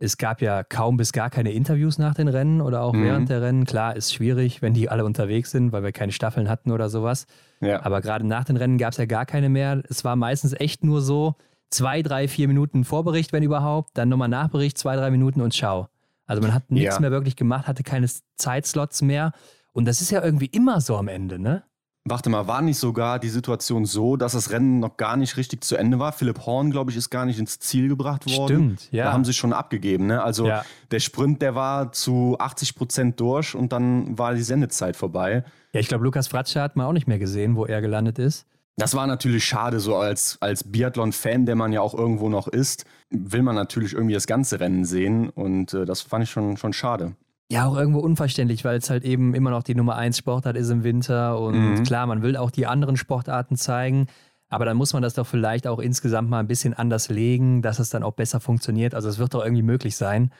Es 0.00 0.16
gab 0.16 0.42
ja 0.42 0.62
kaum 0.62 0.96
bis 0.96 1.12
gar 1.12 1.30
keine 1.30 1.52
Interviews 1.52 1.98
nach 1.98 2.14
den 2.14 2.28
Rennen 2.28 2.60
oder 2.60 2.82
auch 2.82 2.92
mhm. 2.92 3.04
während 3.04 3.28
der 3.30 3.42
Rennen. 3.42 3.64
Klar, 3.64 3.96
ist 3.96 4.12
schwierig, 4.12 4.62
wenn 4.62 4.74
die 4.74 4.88
alle 4.88 5.04
unterwegs 5.04 5.50
sind, 5.50 5.72
weil 5.72 5.82
wir 5.82 5.92
keine 5.92 6.12
Staffeln 6.12 6.48
hatten 6.48 6.70
oder 6.70 6.88
sowas. 6.88 7.26
Ja. 7.60 7.84
Aber 7.84 8.00
gerade 8.00 8.26
nach 8.26 8.44
den 8.44 8.56
Rennen 8.56 8.78
gab 8.78 8.92
es 8.92 8.98
ja 8.98 9.06
gar 9.06 9.26
keine 9.26 9.48
mehr. 9.48 9.82
Es 9.88 10.04
war 10.04 10.14
meistens 10.14 10.52
echt 10.52 10.84
nur 10.84 11.00
so 11.00 11.34
zwei, 11.70 12.02
drei, 12.02 12.28
vier 12.28 12.48
Minuten 12.48 12.84
Vorbericht, 12.84 13.32
wenn 13.32 13.42
überhaupt, 13.42 13.90
dann 13.94 14.08
nochmal 14.08 14.28
Nachbericht, 14.28 14.78
zwei, 14.78 14.96
drei 14.96 15.10
Minuten 15.10 15.40
und 15.40 15.54
schau. 15.54 15.88
Also 16.26 16.42
man 16.42 16.54
hat 16.54 16.70
nichts 16.70 16.96
ja. 16.96 17.00
mehr 17.00 17.10
wirklich 17.10 17.36
gemacht, 17.36 17.66
hatte 17.66 17.82
keine 17.82 18.06
Zeitslots 18.36 19.02
mehr. 19.02 19.32
Und 19.72 19.86
das 19.86 20.00
ist 20.00 20.10
ja 20.10 20.22
irgendwie 20.22 20.46
immer 20.46 20.80
so 20.80 20.96
am 20.96 21.08
Ende, 21.08 21.38
ne? 21.38 21.62
Warte 22.10 22.30
mal, 22.30 22.46
war 22.46 22.62
nicht 22.62 22.78
sogar 22.78 23.18
die 23.18 23.28
Situation 23.28 23.84
so, 23.84 24.16
dass 24.16 24.32
das 24.32 24.50
Rennen 24.50 24.80
noch 24.80 24.96
gar 24.96 25.16
nicht 25.16 25.36
richtig 25.36 25.64
zu 25.64 25.76
Ende 25.76 25.98
war? 25.98 26.12
Philipp 26.12 26.46
Horn, 26.46 26.70
glaube 26.70 26.90
ich, 26.90 26.96
ist 26.96 27.10
gar 27.10 27.24
nicht 27.24 27.38
ins 27.38 27.58
Ziel 27.58 27.88
gebracht 27.88 28.28
worden. 28.30 28.46
Stimmt, 28.46 28.92
ja. 28.92 29.04
Da 29.04 29.12
haben 29.12 29.24
sie 29.24 29.34
schon 29.34 29.52
abgegeben. 29.52 30.06
Ne? 30.06 30.22
Also 30.22 30.46
ja. 30.46 30.64
der 30.90 31.00
Sprint, 31.00 31.42
der 31.42 31.54
war 31.54 31.92
zu 31.92 32.36
80 32.38 32.74
Prozent 32.74 33.20
durch 33.20 33.54
und 33.54 33.72
dann 33.72 34.18
war 34.18 34.34
die 34.34 34.42
Sendezeit 34.42 34.96
vorbei. 34.96 35.44
Ja, 35.72 35.80
ich 35.80 35.88
glaube, 35.88 36.04
Lukas 36.04 36.28
Fratscher 36.28 36.62
hat 36.62 36.76
man 36.76 36.86
auch 36.86 36.92
nicht 36.92 37.08
mehr 37.08 37.18
gesehen, 37.18 37.56
wo 37.56 37.66
er 37.66 37.80
gelandet 37.80 38.18
ist. 38.18 38.46
Das 38.78 38.94
war 38.94 39.08
natürlich 39.08 39.44
schade, 39.44 39.80
so 39.80 39.96
als, 39.96 40.38
als 40.40 40.62
Biathlon-Fan, 40.62 41.46
der 41.46 41.56
man 41.56 41.72
ja 41.72 41.80
auch 41.80 41.94
irgendwo 41.94 42.28
noch 42.28 42.46
ist, 42.46 42.84
will 43.10 43.42
man 43.42 43.56
natürlich 43.56 43.92
irgendwie 43.92 44.14
das 44.14 44.28
ganze 44.28 44.60
Rennen 44.60 44.84
sehen 44.84 45.30
und 45.30 45.74
äh, 45.74 45.84
das 45.84 46.02
fand 46.02 46.24
ich 46.24 46.30
schon, 46.30 46.56
schon 46.56 46.72
schade. 46.72 47.16
Ja, 47.50 47.66
auch 47.66 47.76
irgendwo 47.76 48.00
unverständlich, 48.00 48.64
weil 48.64 48.76
es 48.76 48.90
halt 48.90 49.04
eben 49.04 49.34
immer 49.34 49.50
noch 49.50 49.62
die 49.62 49.74
Nummer 49.74 49.96
1 49.96 50.18
Sportart 50.18 50.56
ist 50.56 50.68
im 50.68 50.84
Winter. 50.84 51.40
Und 51.40 51.78
mhm. 51.78 51.82
klar, 51.82 52.06
man 52.06 52.22
will 52.22 52.36
auch 52.36 52.50
die 52.50 52.66
anderen 52.66 52.96
Sportarten 52.96 53.56
zeigen. 53.56 54.06
Aber 54.50 54.64
dann 54.64 54.76
muss 54.76 54.92
man 54.92 55.02
das 55.02 55.14
doch 55.14 55.26
vielleicht 55.26 55.66
auch 55.66 55.78
insgesamt 55.78 56.28
mal 56.28 56.40
ein 56.40 56.46
bisschen 56.46 56.74
anders 56.74 57.08
legen, 57.08 57.62
dass 57.62 57.78
es 57.78 57.90
dann 57.90 58.02
auch 58.02 58.12
besser 58.12 58.40
funktioniert. 58.40 58.94
Also 58.94 59.08
es 59.08 59.18
wird 59.18 59.34
doch 59.34 59.42
irgendwie 59.42 59.62
möglich 59.62 59.96
sein. 59.96 60.30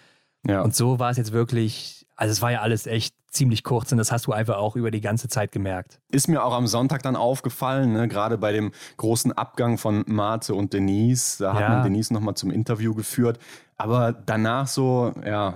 Ja. 0.47 0.63
Und 0.63 0.75
so 0.75 0.99
war 0.99 1.11
es 1.11 1.17
jetzt 1.17 1.33
wirklich, 1.33 2.07
also 2.17 2.33
es 2.33 2.43
war 2.43 2.53
ja 2.53 2.61
alles 2.61 2.87
echt 2.87 3.15
ziemlich 3.31 3.65
kurz 3.65 3.93
und 3.93 3.99
das 3.99 4.11
hast 4.11 4.27
du 4.27 4.33
einfach 4.33 4.57
auch 4.57 4.77
über 4.77 4.91
die 4.91 5.03
ganze 5.03 5.29
Zeit 5.29 5.53
gemerkt. 5.53 6.01
Ist 6.11 6.29
mir 6.29 6.43
auch 6.43 6.55
am 6.55 6.67
Sonntag 6.67 7.03
dann 7.03 7.17
aufgefallen, 7.17 7.93
ne? 7.93 8.09
gerade 8.09 8.39
bei 8.39 8.53
dem 8.53 8.73
großen 8.97 9.33
Abgang 9.33 9.77
von 9.77 10.05
Marte 10.07 10.55
und 10.55 10.73
Denise. 10.73 11.39
Da 11.39 11.55
hat 11.55 11.61
ja. 11.61 11.69
man 11.69 11.83
Denise 11.85 12.13
nochmal 12.13 12.35
zum 12.35 12.51
Interview 12.51 12.95
geführt. 12.95 13.39
Aber 13.77 14.13
danach 14.13 14.67
so, 14.67 15.13
ja, 15.25 15.55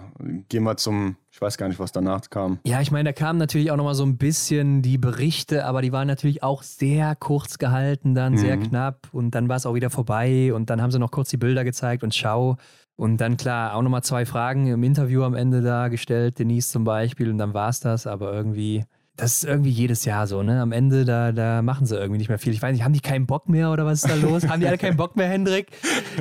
gehen 0.49 0.65
wir 0.65 0.77
zum, 0.77 1.17
ich 1.33 1.41
weiß 1.41 1.57
gar 1.57 1.69
nicht, 1.69 1.81
was 1.81 1.93
danach 1.93 2.29
kam. 2.29 2.59
Ja, 2.67 2.83
ich 2.83 2.91
meine, 2.91 3.09
da 3.09 3.13
kamen 3.15 3.39
natürlich 3.39 3.71
auch 3.71 3.77
nochmal 3.77 3.95
so 3.95 4.05
ein 4.05 4.19
bisschen 4.19 4.83
die 4.83 4.99
Berichte, 4.99 5.65
aber 5.65 5.81
die 5.81 5.91
waren 5.91 6.07
natürlich 6.07 6.43
auch 6.43 6.63
sehr 6.63 7.17
kurz 7.17 7.57
gehalten, 7.57 8.15
dann 8.15 8.35
mhm. 8.35 8.39
sehr 8.39 8.59
knapp 8.59 9.09
und 9.13 9.35
dann 9.35 9.49
war 9.49 9.57
es 9.57 9.65
auch 9.65 9.75
wieder 9.75 9.89
vorbei 9.89 10.53
und 10.53 10.69
dann 10.69 10.83
haben 10.83 10.91
sie 10.91 10.99
noch 10.99 11.11
kurz 11.11 11.31
die 11.31 11.39
Bilder 11.39 11.65
gezeigt 11.65 12.03
und 12.05 12.15
schau. 12.15 12.59
Und 12.97 13.17
dann 13.23 13.39
klar, 13.39 13.75
auch 13.75 13.83
nochmal 13.83 14.03
zwei 14.03 14.27
Fragen 14.27 14.67
im 14.67 14.83
Interview 14.83 15.23
am 15.23 15.35
Ende 15.35 15.63
da 15.63 15.89
gestellt, 15.89 16.39
Denise 16.39 16.69
zum 16.69 16.85
Beispiel, 16.85 17.31
und 17.31 17.39
dann 17.39 17.55
war 17.55 17.71
es 17.71 17.81
das, 17.81 18.07
aber 18.07 18.33
irgendwie 18.35 18.85
das 19.17 19.35
ist 19.37 19.45
irgendwie 19.45 19.71
jedes 19.71 20.05
Jahr 20.07 20.27
so, 20.27 20.43
ne? 20.43 20.61
Am 20.63 20.73
Ende, 20.73 21.05
da, 21.05 21.33
da 21.33 21.61
machen 21.61 21.87
sie 21.87 21.97
irgendwie 21.97 22.19
nicht 22.19 22.29
mehr 22.29 22.39
viel. 22.39 22.53
Ich 22.53 22.63
weiß 22.63 22.73
nicht, 22.73 22.83
haben 22.83 22.95
die 22.95 23.01
keinen 23.01 23.27
Bock 23.27 23.49
mehr 23.49 23.71
oder 23.71 23.85
was 23.85 24.03
ist 24.03 24.11
da 24.11 24.15
los? 24.15 24.49
haben 24.49 24.61
die 24.61 24.67
alle 24.67 24.79
keinen 24.79 24.97
Bock 24.97 25.17
mehr, 25.17 25.29
Hendrik? 25.29 25.71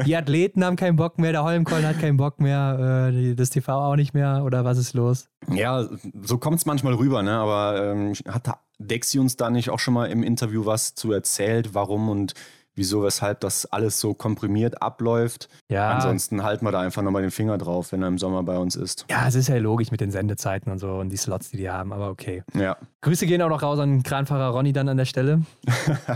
Die 0.06 0.16
Athleten 0.16 0.64
haben 0.64 0.76
keinen 0.76 0.98
Bock 0.98 1.18
mehr, 1.18 1.32
der 1.32 1.44
Holmkollen 1.44 1.86
hat 1.86 2.00
keinen 2.00 2.18
Bock 2.18 2.40
mehr, 2.42 3.12
äh, 3.14 3.34
das 3.34 3.50
TV 3.50 3.72
auch 3.74 3.96
nicht 3.96 4.14
mehr 4.14 4.44
oder 4.44 4.66
was 4.66 4.78
ist 4.78 4.94
los? 4.94 5.30
Ja, 5.54 5.88
so 6.22 6.38
kommt 6.38 6.58
es 6.58 6.66
manchmal 6.66 6.94
rüber, 6.94 7.24
ne? 7.24 7.32
Aber 7.32 7.92
ähm, 7.92 8.14
hat 8.28 8.60
Dexi 8.78 9.20
uns 9.20 9.38
da 9.38 9.50
nicht 9.50 9.70
auch 9.70 9.80
schon 9.80 9.94
mal 9.94 10.08
im 10.08 10.22
Interview 10.22 10.66
was 10.66 10.94
zu 10.94 11.14
erzählt, 11.14 11.74
warum 11.74 12.10
und 12.10 12.34
wieso, 12.82 13.04
weshalb 13.04 13.42
das 13.42 13.68
alles 13.68 14.00
so 14.00 14.16
komprimiert 14.16 14.82
abläuft. 14.82 15.50
Ja. 15.70 15.92
Ansonsten 15.92 16.42
halten 16.42 16.66
wir 16.66 16.72
da 16.72 16.82
einfach 16.82 17.04
nochmal 17.04 17.22
den 17.22 17.30
Finger 17.30 17.60
drauf, 17.60 17.92
wenn 17.92 18.02
er 18.02 18.08
im 18.08 18.18
Sommer 18.18 18.42
bei 18.42 18.58
uns 18.58 18.76
ist. 18.76 19.06
Ja, 19.08 19.28
es 19.28 19.36
ist 19.36 19.50
ja 19.50 19.58
logisch 19.58 19.92
mit 19.92 20.02
den 20.02 20.10
Sendezeiten 20.10 20.72
und 20.72 20.80
so 20.80 20.96
und 20.96 21.10
die 21.10 21.18
Slots, 21.18 21.52
die 21.52 21.58
die 21.58 21.70
haben, 21.70 21.94
aber 21.94 22.10
okay. 22.10 22.44
Ja. 22.56 22.76
Grüße 23.02 23.28
gehen 23.28 23.40
auch 23.44 23.50
noch 23.50 23.62
raus 23.62 23.78
an 23.78 24.02
Kranfahrer 24.02 24.50
Ronny 24.50 24.74
dann 24.74 24.90
an 24.90 24.98
der 24.98 25.06
Stelle. 25.06 25.44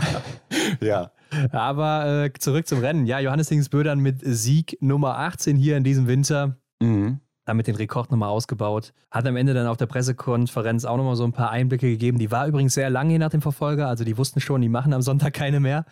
ja. 0.80 1.12
Aber 1.52 2.24
äh, 2.24 2.32
zurück 2.36 2.66
zum 2.66 2.80
Rennen. 2.80 3.06
Ja, 3.06 3.20
Johannes 3.20 3.48
Dingsbödern 3.48 4.00
mit 4.00 4.18
Sieg 4.22 4.76
Nummer 4.80 5.18
18 5.18 5.56
hier 5.56 5.76
in 5.76 5.84
diesem 5.84 6.08
Winter. 6.08 6.56
Mhm 6.80 7.20
damit 7.46 7.68
den 7.68 7.76
Rekord 7.76 8.10
nochmal 8.10 8.28
ausgebaut. 8.28 8.92
Hat 9.10 9.26
am 9.26 9.36
Ende 9.36 9.54
dann 9.54 9.66
auf 9.66 9.76
der 9.76 9.86
Pressekonferenz 9.86 10.84
auch 10.84 10.96
nochmal 10.96 11.16
so 11.16 11.24
ein 11.24 11.32
paar 11.32 11.50
Einblicke 11.50 11.88
gegeben. 11.88 12.18
Die 12.18 12.30
war 12.30 12.46
übrigens 12.46 12.74
sehr 12.74 12.90
lange 12.90 13.18
nach 13.18 13.30
dem 13.30 13.40
Verfolger, 13.40 13.88
also 13.88 14.04
die 14.04 14.18
wussten 14.18 14.40
schon, 14.40 14.60
die 14.60 14.68
machen 14.68 14.92
am 14.92 15.00
Sonntag 15.00 15.32
keine 15.32 15.60
mehr. 15.60 15.86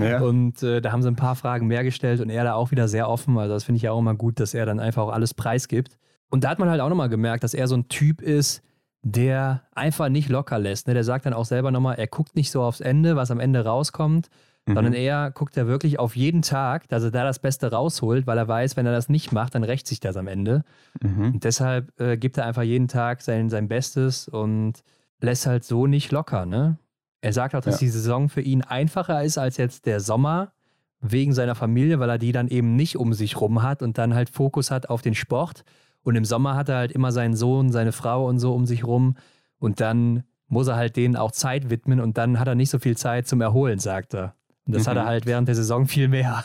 Ja. 0.00 0.20
Und 0.20 0.62
äh, 0.62 0.80
da 0.80 0.92
haben 0.92 1.02
sie 1.02 1.08
ein 1.08 1.16
paar 1.16 1.34
Fragen 1.34 1.66
mehr 1.66 1.84
gestellt 1.84 2.20
und 2.20 2.30
er 2.30 2.44
da 2.44 2.54
auch 2.54 2.70
wieder 2.70 2.88
sehr 2.88 3.08
offen. 3.08 3.36
Also 3.36 3.54
das 3.54 3.64
finde 3.64 3.76
ich 3.76 3.82
ja 3.82 3.92
auch 3.92 3.98
immer 3.98 4.14
gut, 4.14 4.38
dass 4.40 4.54
er 4.54 4.64
dann 4.64 4.80
einfach 4.80 5.02
auch 5.02 5.12
alles 5.12 5.34
preisgibt. 5.34 5.98
Und 6.30 6.44
da 6.44 6.50
hat 6.50 6.60
man 6.60 6.70
halt 6.70 6.80
auch 6.80 6.88
nochmal 6.88 7.08
gemerkt, 7.08 7.42
dass 7.42 7.54
er 7.54 7.66
so 7.66 7.76
ein 7.76 7.88
Typ 7.88 8.22
ist, 8.22 8.62
der 9.02 9.62
einfach 9.74 10.08
nicht 10.08 10.28
locker 10.28 10.58
lässt. 10.58 10.86
Ne? 10.86 10.94
Der 10.94 11.04
sagt 11.04 11.26
dann 11.26 11.32
auch 11.32 11.44
selber 11.44 11.70
nochmal, 11.70 11.96
er 11.96 12.06
guckt 12.06 12.36
nicht 12.36 12.50
so 12.50 12.62
aufs 12.62 12.80
Ende, 12.80 13.16
was 13.16 13.30
am 13.30 13.40
Ende 13.40 13.64
rauskommt, 13.64 14.28
mhm. 14.66 14.74
sondern 14.74 14.92
er 14.92 15.30
guckt 15.30 15.56
ja 15.56 15.66
wirklich 15.66 15.98
auf 15.98 16.16
jeden 16.16 16.42
Tag, 16.42 16.88
dass 16.88 17.02
er 17.02 17.10
da 17.10 17.24
das 17.24 17.38
Beste 17.38 17.70
rausholt, 17.70 18.26
weil 18.26 18.38
er 18.38 18.48
weiß, 18.48 18.76
wenn 18.76 18.86
er 18.86 18.92
das 18.92 19.08
nicht 19.08 19.32
macht, 19.32 19.54
dann 19.54 19.64
rächt 19.64 19.86
sich 19.86 20.00
das 20.00 20.16
am 20.16 20.26
Ende. 20.26 20.64
Mhm. 21.02 21.32
Und 21.34 21.44
deshalb 21.44 21.98
äh, 22.00 22.16
gibt 22.16 22.38
er 22.38 22.46
einfach 22.46 22.62
jeden 22.62 22.88
Tag 22.88 23.22
sein, 23.22 23.50
sein 23.50 23.68
Bestes 23.68 24.28
und 24.28 24.82
lässt 25.20 25.46
halt 25.46 25.64
so 25.64 25.86
nicht 25.86 26.12
locker. 26.12 26.46
Ne? 26.46 26.78
Er 27.20 27.32
sagt 27.32 27.54
auch, 27.54 27.60
dass 27.60 27.80
ja. 27.80 27.86
die 27.86 27.90
Saison 27.90 28.28
für 28.28 28.40
ihn 28.40 28.62
einfacher 28.62 29.22
ist 29.22 29.38
als 29.38 29.56
jetzt 29.56 29.86
der 29.86 30.00
Sommer 30.00 30.52
wegen 31.00 31.32
seiner 31.32 31.54
Familie, 31.54 31.98
weil 31.98 32.10
er 32.10 32.18
die 32.18 32.32
dann 32.32 32.48
eben 32.48 32.76
nicht 32.76 32.96
um 32.96 33.12
sich 33.12 33.40
rum 33.40 33.62
hat 33.62 33.82
und 33.82 33.98
dann 33.98 34.14
halt 34.14 34.30
Fokus 34.30 34.70
hat 34.70 34.88
auf 34.88 35.02
den 35.02 35.14
Sport. 35.14 35.64
Und 36.02 36.16
im 36.16 36.24
Sommer 36.24 36.56
hat 36.56 36.68
er 36.68 36.76
halt 36.76 36.92
immer 36.92 37.12
seinen 37.12 37.34
Sohn, 37.34 37.70
seine 37.72 37.92
Frau 37.92 38.26
und 38.26 38.38
so 38.38 38.54
um 38.54 38.66
sich 38.66 38.84
rum. 38.84 39.16
Und 39.58 39.80
dann 39.80 40.24
muss 40.48 40.68
er 40.68 40.76
halt 40.76 40.96
denen 40.96 41.16
auch 41.16 41.30
Zeit 41.30 41.70
widmen 41.70 42.00
und 42.00 42.18
dann 42.18 42.38
hat 42.38 42.48
er 42.48 42.54
nicht 42.54 42.70
so 42.70 42.78
viel 42.78 42.96
Zeit 42.96 43.28
zum 43.28 43.40
Erholen, 43.40 43.78
sagt 43.78 44.14
er. 44.14 44.34
Und 44.70 44.76
das 44.76 44.84
mhm. 44.84 44.90
hat 44.90 44.96
er 44.98 45.02
mhm. 45.02 45.08
halt 45.08 45.26
während 45.26 45.48
der 45.48 45.56
Saison 45.56 45.88
viel 45.88 46.06
mehr. 46.06 46.44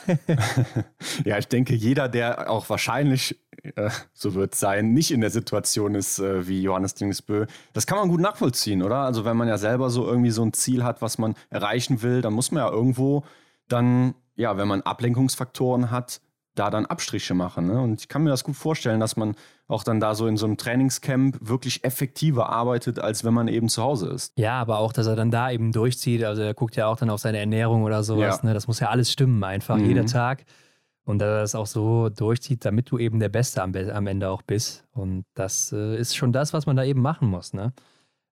ja, 1.26 1.38
ich 1.38 1.48
denke, 1.48 1.76
jeder, 1.76 2.10
der 2.10 2.50
auch 2.50 2.68
wahrscheinlich, 2.72 3.40
äh, 3.76 3.92
so 4.14 4.34
wird 4.34 4.56
sein, 4.56 4.94
nicht 4.94 5.12
in 5.12 5.22
der 5.22 5.30
Situation 5.30 5.94
ist 5.94 6.18
äh, 6.18 6.48
wie 6.48 6.64
Johannes 6.64 6.96
Dingsbö, 6.96 7.46
das 7.74 7.86
kann 7.86 8.00
man 8.00 8.10
gut 8.10 8.22
nachvollziehen, 8.22 8.82
oder? 8.82 8.98
Also 8.98 9.26
wenn 9.26 9.38
man 9.38 9.48
ja 9.48 9.60
selber 9.60 9.92
so 9.92 10.08
irgendwie 10.08 10.32
so 10.32 10.42
ein 10.42 10.54
Ziel 10.54 10.84
hat, 10.84 11.04
was 11.04 11.20
man 11.20 11.36
erreichen 11.52 12.02
will, 12.02 12.24
dann 12.24 12.34
muss 12.34 12.52
man 12.52 12.64
ja 12.64 12.72
irgendwo 12.72 13.24
dann, 13.68 14.16
ja, 14.36 14.58
wenn 14.58 14.68
man 14.68 14.82
Ablenkungsfaktoren 14.82 15.92
hat, 15.92 16.20
da 16.56 16.70
dann 16.70 16.86
Abstriche 16.86 17.34
machen. 17.34 17.68
Ne? 17.68 17.80
Und 17.80 18.02
ich 18.02 18.08
kann 18.08 18.24
mir 18.24 18.30
das 18.30 18.44
gut 18.44 18.56
vorstellen, 18.56 19.00
dass 19.00 19.16
man 19.18 19.36
auch 19.68 19.84
dann 19.84 20.00
da 20.00 20.16
so 20.16 20.28
in 20.28 20.38
so 20.38 20.46
einem 20.46 20.58
Trainingscamp 20.58 21.38
wirklich 21.42 21.84
effektiver 21.84 22.50
arbeitet, 22.50 23.00
als 23.00 23.24
wenn 23.24 23.34
man 23.34 23.48
eben 23.48 23.70
zu 23.70 23.84
Hause 23.84 24.10
ist. 24.10 24.34
Ja, 24.38 24.60
aber 24.60 24.80
auch, 24.80 24.94
dass 24.94 25.08
er 25.08 25.16
dann 25.16 25.32
da 25.32 25.52
eben 25.52 25.72
durchzieht. 25.72 26.24
Also 26.24 26.42
er 26.42 26.54
guckt 26.54 26.76
ja 26.76 26.88
auch 26.88 26.98
dann 26.98 27.10
auf 27.10 27.20
seine 27.20 27.40
Ernährung 27.40 27.84
oder 27.84 28.04
sowas. 28.04 28.40
Ja. 28.42 28.50
Ne? 28.50 28.54
Das 28.54 28.68
muss 28.68 28.80
ja 28.80 28.90
alles 28.90 29.12
stimmen, 29.12 29.44
einfach 29.44 29.78
mhm. 29.78 29.86
jeder 29.86 30.06
Tag. 30.06 30.46
Und 31.04 31.20
dass 31.20 31.28
er 31.28 31.42
das 31.42 31.56
auch 31.56 31.68
so 31.68 32.10
durchzieht, 32.10 32.66
damit 32.66 32.90
du 32.90 32.98
eben 32.98 33.20
der 33.20 33.30
Beste 33.30 33.62
am, 33.62 33.76
am 33.76 34.08
Ende 34.08 34.30
auch 34.30 34.42
bist. 34.42 34.86
Und 34.92 35.26
das 35.36 35.72
äh, 35.72 35.98
ist 35.98 36.16
schon 36.16 36.32
das, 36.32 36.54
was 36.54 36.66
man 36.66 36.76
da 36.76 36.84
eben 36.84 37.02
machen 37.02 37.28
muss. 37.28 37.54
Ne? 37.54 37.74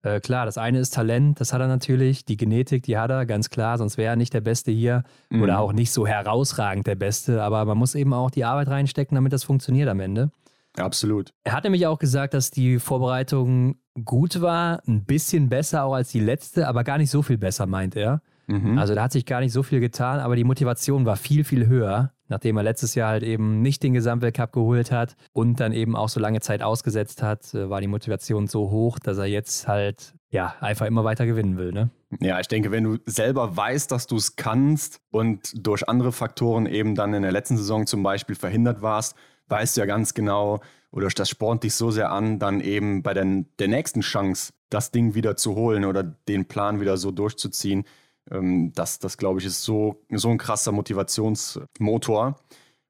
Äh, 0.03 0.19
klar, 0.19 0.45
das 0.45 0.57
eine 0.57 0.79
ist 0.79 0.93
Talent, 0.93 1.39
das 1.39 1.53
hat 1.53 1.61
er 1.61 1.67
natürlich. 1.67 2.25
Die 2.25 2.37
Genetik, 2.37 2.83
die 2.83 2.97
hat 2.97 3.09
er, 3.09 3.25
ganz 3.25 3.49
klar, 3.49 3.77
sonst 3.77 3.97
wäre 3.97 4.11
er 4.11 4.15
nicht 4.15 4.33
der 4.33 4.41
Beste 4.41 4.71
hier 4.71 5.03
mhm. 5.29 5.41
oder 5.41 5.59
auch 5.59 5.73
nicht 5.73 5.91
so 5.91 6.05
herausragend 6.05 6.85
der 6.85 6.95
Beste. 6.95 7.41
Aber 7.41 7.63
man 7.65 7.77
muss 7.77 7.95
eben 7.95 8.13
auch 8.13 8.29
die 8.29 8.43
Arbeit 8.43 8.67
reinstecken, 8.67 9.15
damit 9.15 9.33
das 9.33 9.43
funktioniert 9.43 9.89
am 9.89 10.01
Ende. 10.01 10.29
Absolut. 10.77 11.33
Er 11.43 11.53
hat 11.53 11.63
nämlich 11.63 11.87
auch 11.87 11.99
gesagt, 11.99 12.33
dass 12.33 12.51
die 12.51 12.79
Vorbereitung 12.79 13.77
gut 14.03 14.41
war, 14.41 14.81
ein 14.87 15.05
bisschen 15.05 15.49
besser 15.49 15.83
auch 15.83 15.93
als 15.93 16.11
die 16.11 16.19
letzte, 16.19 16.67
aber 16.67 16.83
gar 16.83 16.97
nicht 16.97 17.11
so 17.11 17.21
viel 17.21 17.37
besser, 17.37 17.65
meint 17.65 17.95
er. 17.95 18.21
Mhm. 18.47 18.77
Also 18.77 18.95
da 18.95 19.03
hat 19.03 19.11
sich 19.11 19.25
gar 19.25 19.39
nicht 19.39 19.53
so 19.53 19.63
viel 19.63 19.79
getan, 19.79 20.19
aber 20.19 20.35
die 20.35 20.43
Motivation 20.43 21.05
war 21.05 21.15
viel, 21.15 21.43
viel 21.43 21.67
höher, 21.67 22.11
nachdem 22.33 22.57
er 22.57 22.63
letztes 22.63 22.95
Jahr 22.95 23.09
halt 23.09 23.23
eben 23.23 23.61
nicht 23.61 23.83
den 23.83 23.93
Gesamtweltcup 23.93 24.51
geholt 24.51 24.91
hat 24.91 25.15
und 25.33 25.59
dann 25.59 25.71
eben 25.71 25.95
auch 25.95 26.09
so 26.09 26.19
lange 26.19 26.41
Zeit 26.41 26.63
ausgesetzt 26.63 27.21
hat, 27.21 27.53
äh, 27.53 27.69
war 27.69 27.79
die 27.79 27.87
Motivation 27.87 28.47
so 28.47 28.71
hoch, 28.71 28.97
dass 28.97 29.19
er 29.19 29.25
jetzt 29.25 29.67
halt 29.67 30.13
ja 30.31 30.55
einfach 30.59 30.87
immer 30.87 31.03
weiter 31.03 31.27
gewinnen 31.27 31.57
will. 31.57 31.71
Ne? 31.71 31.91
Ja, 32.19 32.39
ich 32.39 32.47
denke, 32.47 32.71
wenn 32.71 32.83
du 32.83 32.97
selber 33.05 33.55
weißt, 33.55 33.91
dass 33.91 34.07
du 34.07 34.15
es 34.15 34.35
kannst 34.35 34.99
und 35.11 35.53
durch 35.55 35.87
andere 35.87 36.11
Faktoren 36.11 36.65
eben 36.65 36.95
dann 36.95 37.13
in 37.13 37.21
der 37.21 37.31
letzten 37.31 37.55
Saison 37.55 37.85
zum 37.85 38.01
Beispiel 38.01 38.35
verhindert 38.35 38.81
warst, 38.81 39.15
weißt 39.49 39.77
du 39.77 39.81
ja 39.81 39.85
ganz 39.85 40.15
genau, 40.15 40.59
oder 40.91 41.07
das 41.09 41.29
spornt 41.29 41.63
dich 41.63 41.75
so 41.75 41.91
sehr 41.91 42.11
an, 42.11 42.39
dann 42.39 42.61
eben 42.61 43.03
bei 43.03 43.13
der, 43.13 43.25
der 43.59 43.67
nächsten 43.67 44.01
Chance 44.01 44.53
das 44.69 44.89
Ding 44.89 45.13
wieder 45.13 45.37
zu 45.37 45.55
holen 45.55 45.85
oder 45.85 46.01
den 46.01 46.45
Plan 46.45 46.79
wieder 46.79 46.97
so 46.97 47.11
durchzuziehen, 47.11 47.85
ähm, 48.31 48.71
das, 48.73 48.99
das 48.99 49.17
glaube 49.17 49.39
ich, 49.39 49.45
ist 49.45 49.63
so, 49.63 50.01
so 50.11 50.29
ein 50.29 50.37
krasser 50.37 50.71
Motivationsmotor. 50.71 52.35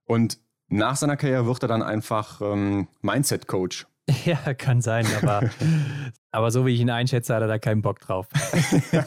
Und 0.05 0.39
nach 0.67 0.95
seiner 0.95 1.17
Karriere 1.17 1.45
wird 1.45 1.63
er 1.63 1.67
dann 1.67 1.83
einfach 1.83 2.41
ähm, 2.41 2.87
Mindset-Coach. 3.01 3.87
Ja, 4.25 4.53
kann 4.53 4.81
sein, 4.81 5.05
aber, 5.21 5.49
aber 6.31 6.51
so 6.51 6.65
wie 6.65 6.73
ich 6.73 6.81
ihn 6.81 6.89
einschätze, 6.89 7.33
hat 7.33 7.41
er 7.41 7.47
da 7.47 7.57
keinen 7.57 7.81
Bock 7.81 7.99
drauf. 7.99 8.27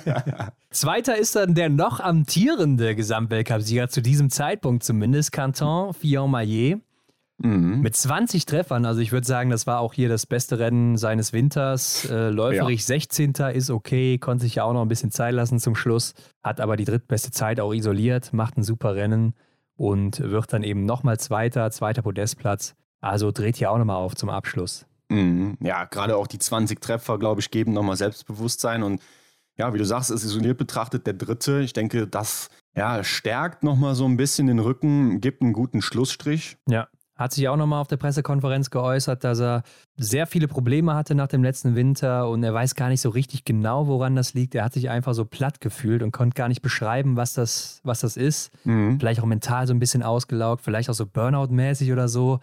Zweiter 0.70 1.18
ist 1.18 1.36
dann 1.36 1.54
der 1.54 1.68
noch 1.68 2.00
amtierende 2.00 2.94
Gesamtweltcup-Sieger 2.96 3.88
zu 3.88 4.00
diesem 4.00 4.30
Zeitpunkt 4.30 4.84
zumindest, 4.84 5.32
Canton 5.32 5.92
Fillon-Maillet. 5.92 6.80
Mhm. 7.38 7.80
Mit 7.80 7.94
20 7.94 8.46
Treffern, 8.46 8.86
also 8.86 9.00
ich 9.00 9.12
würde 9.12 9.26
sagen, 9.26 9.50
das 9.50 9.66
war 9.66 9.80
auch 9.80 9.92
hier 9.92 10.08
das 10.08 10.24
beste 10.24 10.58
Rennen 10.58 10.96
seines 10.96 11.32
Winters. 11.32 12.08
Äh, 12.10 12.30
läuferig 12.30 12.80
ja. 12.80 12.86
16. 12.86 13.34
ist 13.52 13.70
okay, 13.70 14.18
konnte 14.18 14.44
sich 14.44 14.56
ja 14.56 14.64
auch 14.64 14.72
noch 14.72 14.82
ein 14.82 14.88
bisschen 14.88 15.10
Zeit 15.10 15.34
lassen 15.34 15.58
zum 15.58 15.74
Schluss, 15.74 16.14
hat 16.42 16.60
aber 16.60 16.76
die 16.76 16.86
drittbeste 16.86 17.30
Zeit 17.30 17.60
auch 17.60 17.74
isoliert, 17.74 18.32
macht 18.32 18.56
ein 18.56 18.62
super 18.62 18.94
Rennen 18.94 19.34
und 19.76 20.20
wird 20.20 20.52
dann 20.52 20.62
eben 20.62 20.84
nochmal 20.84 21.20
Zweiter, 21.20 21.70
zweiter 21.70 22.02
Podestplatz. 22.02 22.74
Also 23.00 23.30
dreht 23.32 23.56
hier 23.56 23.70
auch 23.70 23.78
nochmal 23.78 23.96
auf 23.96 24.14
zum 24.14 24.30
Abschluss. 24.30 24.86
Mhm. 25.10 25.58
Ja, 25.60 25.84
gerade 25.84 26.16
auch 26.16 26.26
die 26.26 26.38
20 26.38 26.80
Treffer, 26.80 27.18
glaube 27.18 27.42
ich, 27.42 27.50
geben 27.50 27.74
nochmal 27.74 27.96
Selbstbewusstsein 27.96 28.82
und 28.82 29.02
ja, 29.58 29.72
wie 29.72 29.78
du 29.78 29.84
sagst, 29.84 30.10
ist 30.10 30.24
isoliert 30.24 30.58
betrachtet 30.58 31.06
der 31.06 31.14
dritte. 31.14 31.60
Ich 31.60 31.72
denke, 31.72 32.06
das 32.06 32.48
ja, 32.74 33.02
stärkt 33.04 33.62
nochmal 33.62 33.94
so 33.94 34.04
ein 34.04 34.18
bisschen 34.18 34.48
den 34.48 34.58
Rücken, 34.58 35.20
gibt 35.20 35.40
einen 35.40 35.54
guten 35.54 35.80
Schlussstrich. 35.80 36.58
Ja 36.68 36.88
hat 37.16 37.32
sich 37.32 37.48
auch 37.48 37.56
nochmal 37.56 37.80
auf 37.80 37.88
der 37.88 37.96
Pressekonferenz 37.96 38.70
geäußert, 38.70 39.24
dass 39.24 39.40
er 39.40 39.62
sehr 39.96 40.26
viele 40.26 40.48
Probleme 40.48 40.94
hatte 40.94 41.14
nach 41.14 41.28
dem 41.28 41.42
letzten 41.42 41.74
Winter 41.74 42.28
und 42.28 42.42
er 42.42 42.52
weiß 42.52 42.74
gar 42.74 42.90
nicht 42.90 43.00
so 43.00 43.08
richtig 43.08 43.44
genau, 43.44 43.86
woran 43.86 44.14
das 44.14 44.34
liegt. 44.34 44.54
Er 44.54 44.64
hat 44.64 44.74
sich 44.74 44.90
einfach 44.90 45.14
so 45.14 45.24
platt 45.24 45.60
gefühlt 45.60 46.02
und 46.02 46.12
konnte 46.12 46.34
gar 46.34 46.48
nicht 46.48 46.60
beschreiben, 46.60 47.16
was 47.16 47.32
das, 47.32 47.80
was 47.84 48.00
das 48.00 48.18
ist. 48.18 48.52
Mhm. 48.64 49.00
Vielleicht 49.00 49.20
auch 49.20 49.26
mental 49.26 49.66
so 49.66 49.72
ein 49.72 49.78
bisschen 49.78 50.02
ausgelaugt, 50.02 50.62
vielleicht 50.62 50.90
auch 50.90 50.94
so 50.94 51.06
Burnout-mäßig 51.06 51.90
oder 51.90 52.08
so. 52.08 52.40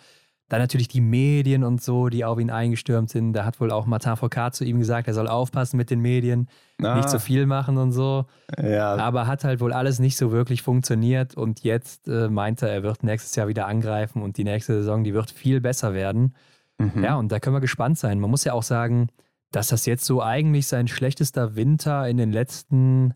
Dann 0.53 0.61
natürlich 0.61 0.87
die 0.87 1.01
Medien 1.01 1.63
und 1.63 1.81
so, 1.81 2.09
die 2.09 2.23
auf 2.23 2.39
ihn 2.39 2.51
eingestürmt 2.51 3.09
sind. 3.09 3.33
Da 3.33 3.43
hat 3.43 3.59
wohl 3.59 3.71
auch 3.71 3.87
Martin 3.87 4.15
Foucault 4.15 4.53
zu 4.53 4.63
ihm 4.63 4.77
gesagt, 4.77 5.07
er 5.07 5.15
soll 5.15 5.27
aufpassen 5.27 5.77
mit 5.77 5.89
den 5.89 5.99
Medien, 5.99 6.47
ah. 6.79 6.93
nicht 6.93 7.09
zu 7.09 7.19
viel 7.19 7.47
machen 7.47 7.77
und 7.77 7.91
so. 7.91 8.27
Ja. 8.61 8.95
Aber 8.97 9.25
hat 9.25 9.45
halt 9.45 9.61
wohl 9.61 9.73
alles 9.73 9.97
nicht 9.97 10.15
so 10.15 10.31
wirklich 10.31 10.61
funktioniert 10.61 11.35
und 11.35 11.63
jetzt 11.63 12.07
äh, 12.07 12.29
meint 12.29 12.61
er, 12.61 12.69
er 12.69 12.83
wird 12.83 13.01
nächstes 13.01 13.35
Jahr 13.35 13.47
wieder 13.47 13.65
angreifen 13.65 14.21
und 14.21 14.37
die 14.37 14.43
nächste 14.43 14.75
Saison, 14.75 15.03
die 15.03 15.15
wird 15.15 15.31
viel 15.31 15.59
besser 15.59 15.95
werden. 15.95 16.35
Mhm. 16.77 17.03
Ja, 17.03 17.15
und 17.15 17.31
da 17.31 17.39
können 17.39 17.55
wir 17.55 17.59
gespannt 17.59 17.97
sein. 17.97 18.19
Man 18.19 18.29
muss 18.29 18.43
ja 18.43 18.53
auch 18.53 18.61
sagen, 18.61 19.07
dass 19.49 19.69
das 19.69 19.87
jetzt 19.87 20.05
so 20.05 20.21
eigentlich 20.21 20.67
sein 20.67 20.87
schlechtester 20.87 21.55
Winter 21.55 22.07
in 22.07 22.17
den 22.17 22.31
letzten, 22.31 23.15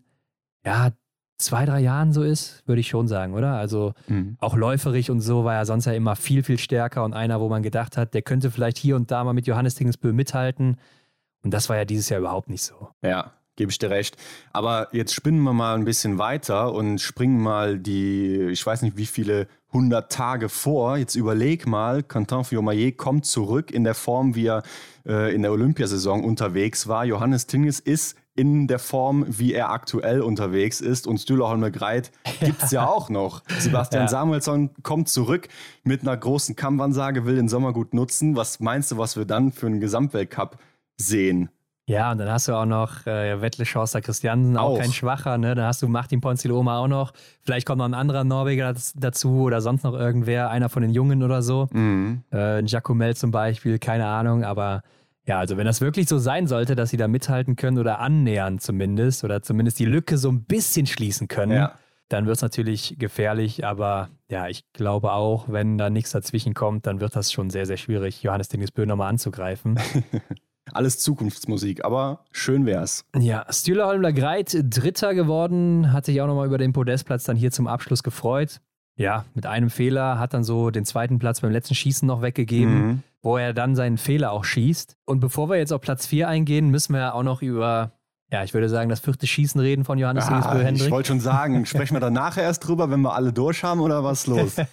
ja, 0.66 0.90
zwei, 1.38 1.64
drei 1.64 1.80
Jahren 1.80 2.12
so 2.12 2.22
ist, 2.22 2.62
würde 2.66 2.80
ich 2.80 2.88
schon 2.88 3.08
sagen, 3.08 3.34
oder? 3.34 3.54
Also 3.54 3.94
mhm. 4.08 4.36
auch 4.40 4.56
läuferig 4.56 5.10
und 5.10 5.20
so 5.20 5.44
war 5.44 5.54
er 5.54 5.66
sonst 5.66 5.86
ja 5.86 5.92
immer 5.92 6.16
viel, 6.16 6.42
viel 6.42 6.58
stärker 6.58 7.04
und 7.04 7.14
einer, 7.14 7.40
wo 7.40 7.48
man 7.48 7.62
gedacht 7.62 7.96
hat, 7.96 8.12
der 8.14 8.22
könnte 8.22 8.50
vielleicht 8.50 8.76
hier 8.76 8.96
und 8.96 9.10
da 9.10 9.22
mal 9.24 9.32
mit 9.32 9.46
Johannes 9.46 9.76
Dingsbö 9.76 10.12
mithalten. 10.12 10.76
Und 11.42 11.54
das 11.54 11.68
war 11.68 11.76
ja 11.76 11.84
dieses 11.84 12.08
Jahr 12.08 12.20
überhaupt 12.20 12.50
nicht 12.50 12.62
so. 12.62 12.88
Ja, 13.02 13.32
gebe 13.54 13.70
ich 13.70 13.78
dir 13.78 13.90
recht. 13.90 14.16
Aber 14.52 14.88
jetzt 14.92 15.14
spinnen 15.14 15.42
wir 15.42 15.52
mal 15.52 15.76
ein 15.76 15.84
bisschen 15.84 16.18
weiter 16.18 16.72
und 16.72 17.00
springen 17.00 17.40
mal 17.40 17.78
die, 17.78 18.48
ich 18.50 18.64
weiß 18.66 18.82
nicht 18.82 18.96
wie 18.96 19.06
viele 19.06 19.46
100 19.68 20.10
Tage 20.10 20.48
vor. 20.48 20.96
Jetzt 20.96 21.14
überleg 21.14 21.66
mal, 21.66 22.02
Quentin 22.02 22.44
Fiomayer 22.44 22.92
kommt 22.92 23.26
zurück 23.26 23.70
in 23.70 23.84
der 23.84 23.94
Form, 23.94 24.34
wie 24.34 24.46
er 24.46 24.62
äh, 25.06 25.32
in 25.34 25.42
der 25.42 25.52
Olympiasaison 25.52 26.24
unterwegs 26.24 26.88
war. 26.88 27.04
Johannes 27.04 27.46
Tingis 27.46 27.78
ist 27.78 28.16
in 28.38 28.68
der 28.68 28.78
Form, 28.78 29.24
wie 29.28 29.52
er 29.52 29.70
aktuell 29.70 30.20
unterwegs 30.20 30.80
ist. 30.80 31.06
Und 31.08 31.18
Stühler 31.18 31.48
Holmer 31.48 31.72
Greit 31.72 32.12
gibt 32.40 32.62
es 32.62 32.70
ja 32.70 32.86
auch 32.86 33.10
noch. 33.10 33.42
Sebastian 33.58 34.04
ja. 34.04 34.08
Samuelsson 34.08 34.70
kommt 34.82 35.08
zurück 35.08 35.48
mit 35.82 36.02
einer 36.02 36.16
großen 36.16 36.54
Kampfansage, 36.54 37.26
will 37.26 37.34
den 37.34 37.48
Sommer 37.48 37.72
gut 37.72 37.94
nutzen. 37.94 38.36
Was 38.36 38.60
meinst 38.60 38.92
du, 38.92 38.98
was 38.98 39.16
wir 39.16 39.24
dann 39.24 39.50
für 39.50 39.66
einen 39.66 39.80
Gesamtweltcup 39.80 40.56
sehen? 40.96 41.50
Ja, 41.88 42.12
und 42.12 42.18
dann 42.18 42.30
hast 42.30 42.46
du 42.46 42.52
auch 42.52 42.66
noch 42.66 43.06
äh, 43.06 43.40
Wettle 43.40 43.64
Schorster 43.64 44.02
Christiansen, 44.02 44.58
auch, 44.58 44.74
auch, 44.74 44.78
kein 44.78 44.92
Schwacher. 44.92 45.38
Ne? 45.38 45.54
Dann 45.54 45.64
hast 45.64 45.80
du 45.80 45.88
Martin 45.88 46.20
Ponziloma 46.20 46.78
auch 46.78 46.86
noch. 46.86 47.12
Vielleicht 47.40 47.66
kommt 47.66 47.78
noch 47.78 47.86
ein 47.86 47.94
anderer 47.94 48.24
Norweger 48.24 48.74
dazu 48.94 49.40
oder 49.40 49.62
sonst 49.62 49.84
noch 49.84 49.94
irgendwer, 49.94 50.50
einer 50.50 50.68
von 50.68 50.82
den 50.82 50.92
Jungen 50.92 51.22
oder 51.22 51.40
so. 51.40 51.66
Mhm. 51.72 52.24
Äh, 52.30 52.62
Giacomel 52.62 53.16
zum 53.16 53.30
Beispiel, 53.30 53.78
keine 53.78 54.06
Ahnung. 54.06 54.44
Aber 54.44 54.82
ja, 55.28 55.38
also 55.38 55.58
wenn 55.58 55.66
das 55.66 55.82
wirklich 55.82 56.08
so 56.08 56.18
sein 56.18 56.46
sollte, 56.46 56.74
dass 56.74 56.88
sie 56.88 56.96
da 56.96 57.06
mithalten 57.06 57.54
können 57.54 57.78
oder 57.78 58.00
annähern 58.00 58.58
zumindest 58.58 59.24
oder 59.24 59.42
zumindest 59.42 59.78
die 59.78 59.84
Lücke 59.84 60.16
so 60.16 60.30
ein 60.30 60.44
bisschen 60.44 60.86
schließen 60.86 61.28
können, 61.28 61.52
ja. 61.52 61.78
dann 62.08 62.24
wird 62.24 62.36
es 62.36 62.42
natürlich 62.42 62.96
gefährlich. 62.98 63.66
Aber 63.66 64.08
ja, 64.30 64.48
ich 64.48 64.64
glaube 64.72 65.12
auch, 65.12 65.50
wenn 65.50 65.76
da 65.76 65.90
nichts 65.90 66.12
dazwischen 66.12 66.54
kommt, 66.54 66.86
dann 66.86 67.00
wird 67.00 67.14
das 67.14 67.30
schon 67.30 67.50
sehr, 67.50 67.66
sehr 67.66 67.76
schwierig, 67.76 68.22
Johannes 68.22 68.48
Dingesbö 68.48 68.86
nochmal 68.86 69.10
anzugreifen. 69.10 69.78
Alles 70.72 70.98
Zukunftsmusik, 70.98 71.84
aber 71.84 72.24
schön 72.30 72.64
wär's. 72.64 73.04
Ja, 73.18 73.46
Stühler 73.50 73.86
Holmler 73.86 74.12
Greit, 74.12 74.56
Dritter 74.62 75.14
geworden, 75.14 75.92
hat 75.92 76.06
sich 76.06 76.20
auch 76.22 76.26
nochmal 76.26 76.46
über 76.46 76.58
den 76.58 76.72
Podestplatz 76.72 77.24
dann 77.24 77.36
hier 77.36 77.50
zum 77.50 77.66
Abschluss 77.66 78.02
gefreut. 78.02 78.60
Ja, 78.98 79.24
mit 79.34 79.46
einem 79.46 79.70
Fehler 79.70 80.18
hat 80.18 80.34
dann 80.34 80.44
so 80.44 80.70
den 80.70 80.84
zweiten 80.84 81.18
Platz 81.18 81.40
beim 81.40 81.52
letzten 81.52 81.74
Schießen 81.74 82.06
noch 82.06 82.20
weggegeben. 82.20 82.86
Mhm 82.86 83.02
wo 83.22 83.36
er 83.36 83.52
dann 83.52 83.74
seinen 83.74 83.98
Fehler 83.98 84.32
auch 84.32 84.44
schießt. 84.44 84.96
Und 85.04 85.20
bevor 85.20 85.50
wir 85.50 85.56
jetzt 85.56 85.72
auf 85.72 85.80
Platz 85.80 86.06
4 86.06 86.28
eingehen, 86.28 86.70
müssen 86.70 86.92
wir 86.92 87.00
ja 87.00 87.12
auch 87.12 87.22
noch 87.22 87.42
über, 87.42 87.92
ja, 88.30 88.44
ich 88.44 88.54
würde 88.54 88.68
sagen, 88.68 88.88
das 88.88 89.00
vierte 89.00 89.26
Schießen 89.26 89.60
reden 89.60 89.84
von 89.84 89.98
Johannes 89.98 90.26
ah, 90.26 90.30
Dingsbö 90.30 90.64
Hendrik. 90.64 90.86
Ich 90.86 90.90
wollte 90.90 91.08
schon 91.08 91.20
sagen, 91.20 91.66
sprechen 91.66 91.94
wir 91.94 92.00
dann 92.00 92.12
nachher 92.12 92.44
erst 92.44 92.66
drüber, 92.66 92.90
wenn 92.90 93.00
wir 93.00 93.14
alle 93.14 93.32
durch 93.32 93.64
haben 93.64 93.80
oder 93.80 94.04
was 94.04 94.26
los? 94.26 94.56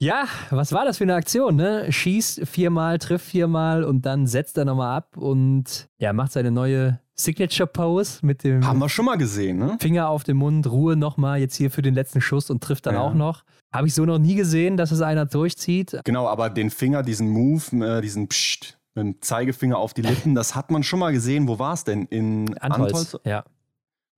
Ja, 0.00 0.24
was 0.50 0.72
war 0.72 0.84
das 0.84 0.98
für 0.98 1.04
eine 1.04 1.14
Aktion, 1.14 1.54
ne? 1.54 1.90
Schießt 1.90 2.48
viermal, 2.48 2.98
trifft 2.98 3.26
viermal 3.26 3.84
und 3.84 4.04
dann 4.04 4.26
setzt 4.26 4.58
er 4.58 4.64
nochmal 4.64 4.96
ab 4.96 5.16
und 5.16 5.88
ja, 5.98 6.12
macht 6.12 6.32
seine 6.32 6.50
neue 6.50 6.98
Signature 7.16 7.66
Pose 7.66 8.18
mit 8.22 8.44
dem. 8.44 8.66
Haben 8.66 8.78
wir 8.78 8.88
schon 8.88 9.04
mal 9.04 9.16
gesehen, 9.16 9.58
ne? 9.58 9.76
Finger 9.80 10.08
auf 10.08 10.24
dem 10.24 10.38
Mund, 10.38 10.70
Ruhe 10.70 10.96
nochmal 10.96 11.40
jetzt 11.40 11.56
hier 11.56 11.70
für 11.70 11.82
den 11.82 11.94
letzten 11.94 12.20
Schuss 12.20 12.50
und 12.50 12.62
trifft 12.62 12.86
dann 12.86 12.94
ja. 12.94 13.00
auch 13.00 13.14
noch. 13.14 13.44
Habe 13.72 13.86
ich 13.86 13.94
so 13.94 14.04
noch 14.04 14.18
nie 14.18 14.34
gesehen, 14.34 14.76
dass 14.76 14.90
es 14.90 15.00
einer 15.00 15.26
durchzieht. 15.26 16.00
Genau, 16.04 16.28
aber 16.28 16.50
den 16.50 16.70
Finger, 16.70 17.02
diesen 17.02 17.28
Move, 17.28 17.84
äh, 17.84 18.00
diesen 18.00 18.28
Psst, 18.28 18.78
mit 18.94 19.04
dem 19.04 19.22
Zeigefinger 19.22 19.76
auf 19.76 19.94
die 19.94 20.02
Lippen, 20.02 20.34
das 20.34 20.54
hat 20.54 20.70
man 20.70 20.82
schon 20.82 21.00
mal 21.00 21.12
gesehen. 21.12 21.48
Wo 21.48 21.58
war 21.58 21.74
es 21.74 21.84
denn? 21.84 22.06
In 22.06 22.56
Antholz? 22.58 22.94
Antholz? 22.94 23.20
Ja 23.24 23.44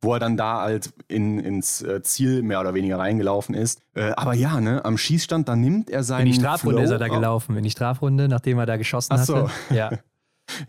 wo 0.03 0.15
er 0.15 0.21
dann 0.21 0.37
da 0.37 0.61
halt 0.61 0.93
in, 1.09 1.39
ins 1.39 1.83
äh, 1.83 2.03
Ziel 2.03 2.43
mehr 2.43 2.61
oder 2.61 2.75
weniger 2.75 2.99
reingelaufen 2.99 3.55
ist. 3.55 3.81
Äh, 3.95 4.13
aber 4.17 4.35
ja, 4.35 4.61
ne, 4.61 4.85
am 4.85 4.99
Schießstand, 4.99 5.49
da 5.49 5.57
nimmt 5.57 5.91
er 5.91 6.03
seinen. 6.03 6.27
In 6.27 6.33
die 6.33 6.39
Strafrunde 6.39 6.79
Flow 6.79 6.85
ist 6.85 6.91
er 6.91 6.99
da 6.99 7.09
gelaufen, 7.09 7.57
in 7.57 7.65
die 7.65 7.71
Strafrunde, 7.71 8.29
nachdem 8.29 8.59
er 8.59 8.67
da 8.67 8.77
geschossen 8.77 9.15
Ach 9.15 9.25
so. 9.25 9.37
hatte. 9.49 9.75
Ja. 9.75 9.91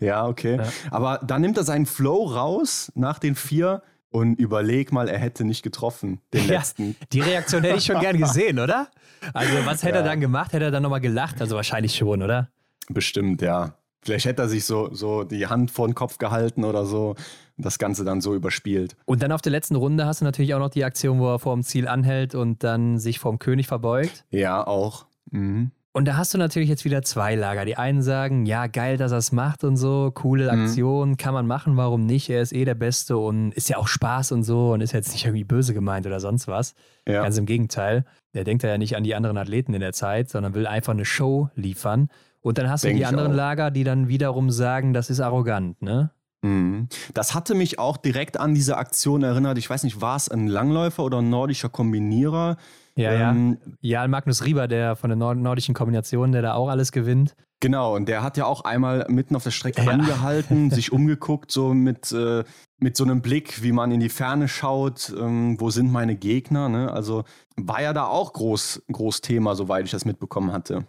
ja, 0.00 0.26
okay. 0.26 0.56
Ja. 0.56 0.68
Aber 0.90 1.20
da 1.24 1.38
nimmt 1.38 1.56
er 1.56 1.64
seinen 1.64 1.86
Flow 1.86 2.24
raus 2.24 2.92
nach 2.94 3.18
den 3.18 3.34
vier 3.34 3.82
und 4.10 4.38
überleg 4.38 4.92
mal, 4.92 5.08
er 5.08 5.18
hätte 5.18 5.44
nicht 5.44 5.62
getroffen, 5.62 6.20
den 6.32 6.46
ja, 6.46 6.58
letzten. 6.58 6.96
Die 7.12 7.20
Reaktion 7.20 7.62
hätte 7.62 7.78
ich 7.78 7.84
schon 7.84 8.00
gern 8.00 8.16
gesehen, 8.16 8.58
oder? 8.60 8.88
Also, 9.34 9.54
was 9.64 9.82
hätte 9.82 9.96
ja. 9.96 10.02
er 10.02 10.06
dann 10.06 10.20
gemacht? 10.20 10.52
Hätte 10.52 10.66
er 10.66 10.70
dann 10.70 10.82
nochmal 10.82 11.00
gelacht? 11.00 11.40
Also, 11.40 11.56
wahrscheinlich 11.56 11.94
schon, 11.94 12.22
oder? 12.22 12.48
Bestimmt, 12.88 13.42
ja. 13.42 13.74
Vielleicht 14.00 14.26
hätte 14.26 14.42
er 14.42 14.48
sich 14.48 14.64
so, 14.64 14.94
so 14.94 15.24
die 15.24 15.48
Hand 15.48 15.70
vor 15.70 15.86
den 15.88 15.94
Kopf 15.94 16.18
gehalten 16.18 16.64
oder 16.64 16.86
so 16.86 17.16
und 17.58 17.66
das 17.66 17.78
Ganze 17.78 18.04
dann 18.04 18.20
so 18.20 18.34
überspielt. 18.34 18.96
Und 19.04 19.22
dann 19.22 19.32
auf 19.32 19.42
der 19.42 19.52
letzten 19.52 19.74
Runde 19.74 20.06
hast 20.06 20.20
du 20.20 20.24
natürlich 20.24 20.54
auch 20.54 20.60
noch 20.60 20.70
die 20.70 20.84
Aktion, 20.84 21.18
wo 21.18 21.28
er 21.34 21.38
vor 21.38 21.54
dem 21.54 21.64
Ziel 21.64 21.88
anhält 21.88 22.34
und 22.34 22.62
dann 22.62 22.98
sich 22.98 23.18
vorm 23.18 23.38
König 23.38 23.66
verbeugt. 23.66 24.24
Ja, 24.30 24.66
auch. 24.66 25.06
Mhm. 25.30 25.72
Und 25.98 26.04
da 26.04 26.16
hast 26.16 26.32
du 26.32 26.38
natürlich 26.38 26.68
jetzt 26.68 26.84
wieder 26.84 27.02
zwei 27.02 27.34
Lager. 27.34 27.64
Die 27.64 27.76
einen 27.76 28.02
sagen, 28.02 28.46
ja, 28.46 28.68
geil, 28.68 28.98
dass 28.98 29.10
er 29.10 29.18
es 29.18 29.32
macht 29.32 29.64
und 29.64 29.76
so, 29.76 30.12
coole 30.14 30.44
mhm. 30.44 30.60
Aktion, 30.60 31.08
mhm. 31.08 31.16
kann 31.16 31.34
man 31.34 31.44
machen, 31.44 31.76
warum 31.76 32.06
nicht? 32.06 32.30
Er 32.30 32.40
ist 32.40 32.52
eh 32.52 32.64
der 32.64 32.76
Beste 32.76 33.18
und 33.18 33.52
ist 33.54 33.68
ja 33.68 33.78
auch 33.78 33.88
Spaß 33.88 34.30
und 34.30 34.44
so 34.44 34.70
und 34.70 34.80
ist 34.80 34.92
jetzt 34.92 35.10
nicht 35.10 35.24
irgendwie 35.24 35.42
böse 35.42 35.74
gemeint 35.74 36.06
oder 36.06 36.20
sonst 36.20 36.46
was. 36.46 36.76
Ja. 37.04 37.24
Ganz 37.24 37.36
im 37.36 37.46
Gegenteil. 37.46 38.04
Der 38.32 38.44
denkt 38.44 38.62
ja 38.62 38.78
nicht 38.78 38.94
an 38.94 39.02
die 39.02 39.16
anderen 39.16 39.36
Athleten 39.38 39.74
in 39.74 39.80
der 39.80 39.92
Zeit, 39.92 40.30
sondern 40.30 40.54
will 40.54 40.68
einfach 40.68 40.92
eine 40.92 41.04
Show 41.04 41.50
liefern. 41.56 42.10
Und 42.42 42.58
dann 42.58 42.70
hast 42.70 42.84
Denk 42.84 42.94
du 42.94 42.98
die 42.98 43.04
anderen 43.04 43.32
Lager, 43.32 43.72
die 43.72 43.82
dann 43.82 44.06
wiederum 44.06 44.52
sagen, 44.52 44.94
das 44.94 45.10
ist 45.10 45.18
arrogant, 45.18 45.82
ne? 45.82 46.12
Mhm. 46.42 46.88
Das 47.14 47.34
hatte 47.34 47.54
mich 47.54 47.78
auch 47.78 47.96
direkt 47.96 48.38
an 48.38 48.54
diese 48.54 48.76
Aktion 48.76 49.22
erinnert. 49.22 49.58
Ich 49.58 49.68
weiß 49.68 49.82
nicht, 49.82 50.00
war 50.00 50.16
es 50.16 50.28
ein 50.28 50.46
Langläufer 50.46 51.04
oder 51.04 51.18
ein 51.18 51.30
nordischer 51.30 51.68
Kombinierer? 51.68 52.56
Ja, 52.94 53.30
ähm, 53.30 53.58
ja. 53.80 54.02
Ja, 54.02 54.08
Magnus 54.08 54.44
Rieber, 54.44 54.68
der 54.68 54.96
von 54.96 55.10
der 55.10 55.16
nordischen 55.16 55.74
Kombination, 55.74 56.32
der 56.32 56.42
da 56.42 56.54
auch 56.54 56.68
alles 56.68 56.92
gewinnt. 56.92 57.34
Genau, 57.60 57.96
und 57.96 58.08
der 58.08 58.22
hat 58.22 58.36
ja 58.36 58.46
auch 58.46 58.62
einmal 58.62 59.04
mitten 59.08 59.34
auf 59.34 59.42
der 59.42 59.50
Strecke 59.50 59.82
ja. 59.82 59.90
angehalten, 59.90 60.70
sich 60.70 60.92
umgeguckt, 60.92 61.50
so 61.50 61.74
mit, 61.74 62.12
äh, 62.12 62.44
mit 62.78 62.96
so 62.96 63.02
einem 63.02 63.20
Blick, 63.20 63.62
wie 63.62 63.72
man 63.72 63.90
in 63.90 64.00
die 64.00 64.08
Ferne 64.08 64.46
schaut, 64.46 65.12
ähm, 65.18 65.60
wo 65.60 65.70
sind 65.70 65.90
meine 65.90 66.14
Gegner. 66.14 66.68
Ne? 66.68 66.92
Also 66.92 67.24
war 67.56 67.82
ja 67.82 67.92
da 67.92 68.06
auch 68.06 68.32
groß, 68.32 68.84
groß 68.92 69.22
Thema, 69.22 69.56
soweit 69.56 69.84
ich 69.84 69.90
das 69.90 70.04
mitbekommen 70.04 70.52
hatte. 70.52 70.86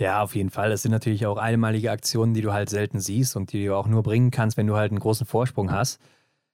Ja, 0.00 0.22
auf 0.22 0.36
jeden 0.36 0.50
Fall. 0.50 0.70
Das 0.70 0.82
sind 0.82 0.92
natürlich 0.92 1.26
auch 1.26 1.38
einmalige 1.38 1.90
Aktionen, 1.90 2.32
die 2.32 2.40
du 2.40 2.52
halt 2.52 2.70
selten 2.70 3.00
siehst 3.00 3.36
und 3.36 3.52
die 3.52 3.66
du 3.66 3.76
auch 3.76 3.88
nur 3.88 4.02
bringen 4.02 4.30
kannst, 4.30 4.56
wenn 4.56 4.66
du 4.66 4.76
halt 4.76 4.92
einen 4.92 5.00
großen 5.00 5.26
Vorsprung 5.26 5.72
hast. 5.72 6.00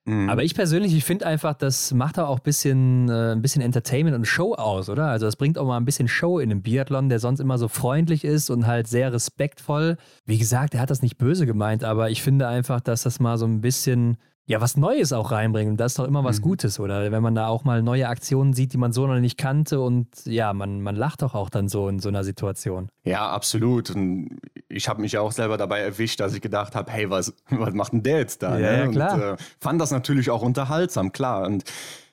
Mhm. 0.07 0.29
Aber 0.29 0.43
ich 0.43 0.55
persönlich, 0.55 0.95
ich 0.95 1.05
finde 1.05 1.27
einfach, 1.27 1.55
das 1.55 1.93
macht 1.93 2.19
auch 2.19 2.39
ein 2.39 2.43
bisschen, 2.43 3.09
äh, 3.09 3.33
ein 3.33 3.43
bisschen 3.43 3.63
Entertainment 3.63 4.15
und 4.15 4.27
Show 4.27 4.55
aus, 4.55 4.89
oder? 4.89 5.07
Also 5.07 5.27
das 5.27 5.37
bringt 5.37 5.59
auch 5.59 5.67
mal 5.67 5.79
ein 5.79 5.85
bisschen 5.87 6.09
Show 6.09 6.39
in 6.39 6.51
den 6.51 6.63
Biathlon, 6.63 7.09
der 7.09 7.19
sonst 7.19 7.41
immer 7.41 7.59
so 7.59 7.69
freundlich 7.69 8.25
ist 8.25 8.51
und 8.51 8.67
halt 8.67 8.87
sehr 8.87 9.13
respektvoll. 9.13 9.97
Wie 10.27 10.39
gesagt, 10.39 10.75
er 10.75 10.81
hat 10.81 10.91
das 10.91 11.03
nicht 11.03 11.17
böse 11.17 11.47
gemeint, 11.47 11.85
aber 11.85 12.11
ich 12.11 12.23
finde 12.23 12.49
einfach, 12.49 12.81
dass 12.81 13.03
das 13.03 13.19
mal 13.19 13.39
so 13.39 13.47
ein 13.47 13.63
bisschen 13.63 14.19
ja, 14.47 14.61
was 14.61 14.77
Neues 14.77 15.13
auch 15.13 15.31
reinbringen. 15.31 15.73
Und 15.73 15.77
das 15.79 15.93
ist 15.93 15.99
doch 15.99 16.05
immer 16.07 16.23
was 16.23 16.39
mhm. 16.39 16.43
Gutes, 16.43 16.79
oder? 16.79 17.11
Wenn 17.11 17.23
man 17.23 17.35
da 17.35 17.47
auch 17.47 17.65
mal 17.65 17.83
neue 17.83 18.09
Aktionen 18.09 18.53
sieht, 18.53 18.75
die 18.75 18.79
man 18.79 18.93
so 18.93 19.07
noch 19.07 19.19
nicht 19.19 19.39
kannte 19.39 19.81
und 19.81 20.09
ja, 20.27 20.53
man, 20.53 20.83
man 20.83 20.97
lacht 20.97 21.23
doch 21.23 21.35
auch 21.35 21.49
dann 21.49 21.69
so 21.69 21.89
in 21.89 21.99
so 21.99 22.11
einer 22.11 22.25
Situation. 22.25 22.91
Ja, 23.05 23.31
absolut. 23.31 23.91
Und 23.91 24.39
ich 24.69 24.89
habe 24.89 25.01
mich 25.01 25.17
auch 25.17 25.33
selber 25.33 25.57
dabei 25.57 25.81
erwischt, 25.81 26.21
dass 26.21 26.35
ich 26.35 26.43
gedacht 26.43 26.75
habe, 26.75 26.93
hey, 26.93 27.09
was, 27.09 27.33
was 27.51 27.73
macht 27.73 27.93
denn 27.95 28.03
der 28.03 28.19
jetzt 28.19 28.43
da? 28.43 28.59
Ja, 28.59 28.73
ne? 28.73 28.79
ja 28.85 28.89
klar. 28.89 29.15
Und 29.15 29.23
äh, 29.23 29.37
fand 29.61 29.81
das 29.81 29.91
natürlich 29.91 30.31
auch 30.31 30.43
unterhaltsam, 30.43 31.13
klar. 31.13 31.47
Und 31.47 31.65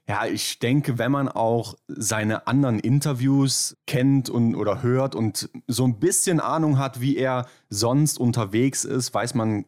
ja, 0.07 0.25
ich 0.25 0.59
denke, 0.59 0.97
wenn 0.97 1.11
man 1.11 1.27
auch 1.27 1.75
seine 1.87 2.47
anderen 2.47 2.79
Interviews 2.79 3.77
kennt 3.87 4.29
und 4.29 4.55
oder 4.55 4.83
hört 4.83 5.15
und 5.15 5.49
so 5.67 5.85
ein 5.85 5.99
bisschen 5.99 6.39
Ahnung 6.39 6.77
hat, 6.77 7.01
wie 7.01 7.17
er 7.17 7.45
sonst 7.69 8.19
unterwegs 8.19 8.83
ist, 8.83 9.13
weiß 9.13 9.35
man 9.35 9.65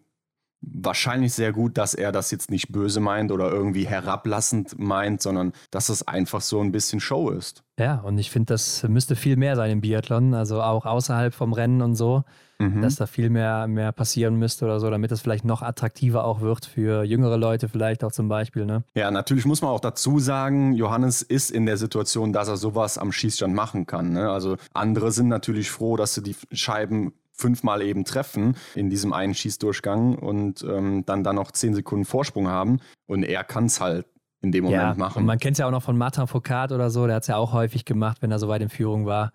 wahrscheinlich 0.72 1.34
sehr 1.34 1.52
gut, 1.52 1.78
dass 1.78 1.94
er 1.94 2.12
das 2.12 2.32
jetzt 2.32 2.50
nicht 2.50 2.72
böse 2.72 3.00
meint 3.00 3.32
oder 3.32 3.52
irgendwie 3.52 3.86
herablassend 3.86 4.80
meint, 4.80 5.22
sondern 5.22 5.54
dass 5.72 5.90
es 5.90 6.08
einfach 6.08 6.42
so 6.42 6.62
ein 6.62 6.72
bisschen 6.72 7.00
Show 7.00 7.30
ist. 7.30 7.64
Ja, 7.80 8.00
und 8.02 8.18
ich 8.18 8.30
finde, 8.30 8.54
das 8.54 8.84
müsste 8.84 9.16
viel 9.16 9.36
mehr 9.36 9.56
sein 9.56 9.72
im 9.72 9.82
Biathlon, 9.82 10.34
also 10.34 10.62
auch 10.62 10.86
außerhalb 10.86 11.34
vom 11.34 11.54
Rennen 11.54 11.82
und 11.82 11.96
so, 11.96 12.24
mhm. 12.60 12.82
dass 12.82 12.96
da 12.96 13.08
viel 13.08 13.30
mehr, 13.30 13.68
mehr 13.68 13.92
passieren 13.92 14.36
müsste 14.36 14.66
oder 14.66 14.80
so, 14.80 14.90
damit 14.90 15.12
es 15.12 15.22
vielleicht 15.22 15.44
noch 15.44 15.64
attraktiver 15.64 16.24
auch 16.24 16.42
wird 16.42 16.66
für 16.66 17.04
jüngere 17.04 17.38
Leute 17.38 17.70
vielleicht 17.70 18.04
auch 18.04 18.12
zum 18.12 18.30
Beispiel. 18.30 18.66
Ne? 18.66 18.84
Ja, 18.96 19.10
natürlich 19.10 19.46
muss 19.46 19.62
man 19.62 19.72
auch 19.72 19.80
dazu 19.80 20.20
sagen, 20.20 20.74
Johannes 20.74 21.24
ist 21.24 21.50
in 21.50 21.66
der 21.66 21.78
Situation, 21.78 22.32
dass 22.32 22.48
er 22.48 22.58
sowas 22.58 22.98
am 22.98 23.12
Schießstand 23.12 23.54
machen 23.54 23.88
kann. 23.88 24.14
Ne? 24.14 24.30
Also 24.30 24.58
andere 24.74 25.12
sind 25.12 25.28
natürlich 25.28 25.72
froh, 25.72 25.98
dass 25.98 26.14
sie 26.14 26.22
die 26.22 26.36
Scheiben 26.52 27.14
fünfmal 27.34 27.82
eben 27.82 28.06
treffen 28.06 28.56
in 28.76 28.90
diesem 28.90 29.12
einen 29.12 29.34
Schießdurchgang 29.34 30.16
und 30.16 30.64
ähm, 30.64 31.04
dann 31.06 31.24
da 31.24 31.34
noch 31.34 31.52
zehn 31.52 31.74
Sekunden 31.74 32.06
Vorsprung 32.06 32.48
haben. 32.48 32.80
Und 33.08 33.24
er 33.24 33.44
kann 33.44 33.66
es 33.66 33.82
halt 33.82 34.06
in 34.42 34.52
dem 34.52 34.66
Moment 34.66 34.82
ja, 34.82 34.94
machen. 34.96 35.20
Und 35.20 35.26
man 35.26 35.40
kennt 35.40 35.54
es 35.54 35.60
ja 35.60 35.68
auch 35.68 35.72
noch 35.72 35.84
von 35.84 35.98
Martin 35.98 36.28
Foucault 36.28 36.72
oder 36.72 36.90
so, 36.90 37.08
der 37.08 37.16
hat 37.16 37.24
es 37.24 37.28
ja 37.28 37.38
auch 37.38 37.54
häufig 37.54 37.86
gemacht, 37.86 38.18
wenn 38.22 38.32
er 38.32 38.40
so 38.40 38.48
weit 38.48 38.62
in 38.62 38.70
Führung 38.70 39.06
war. 39.06 39.32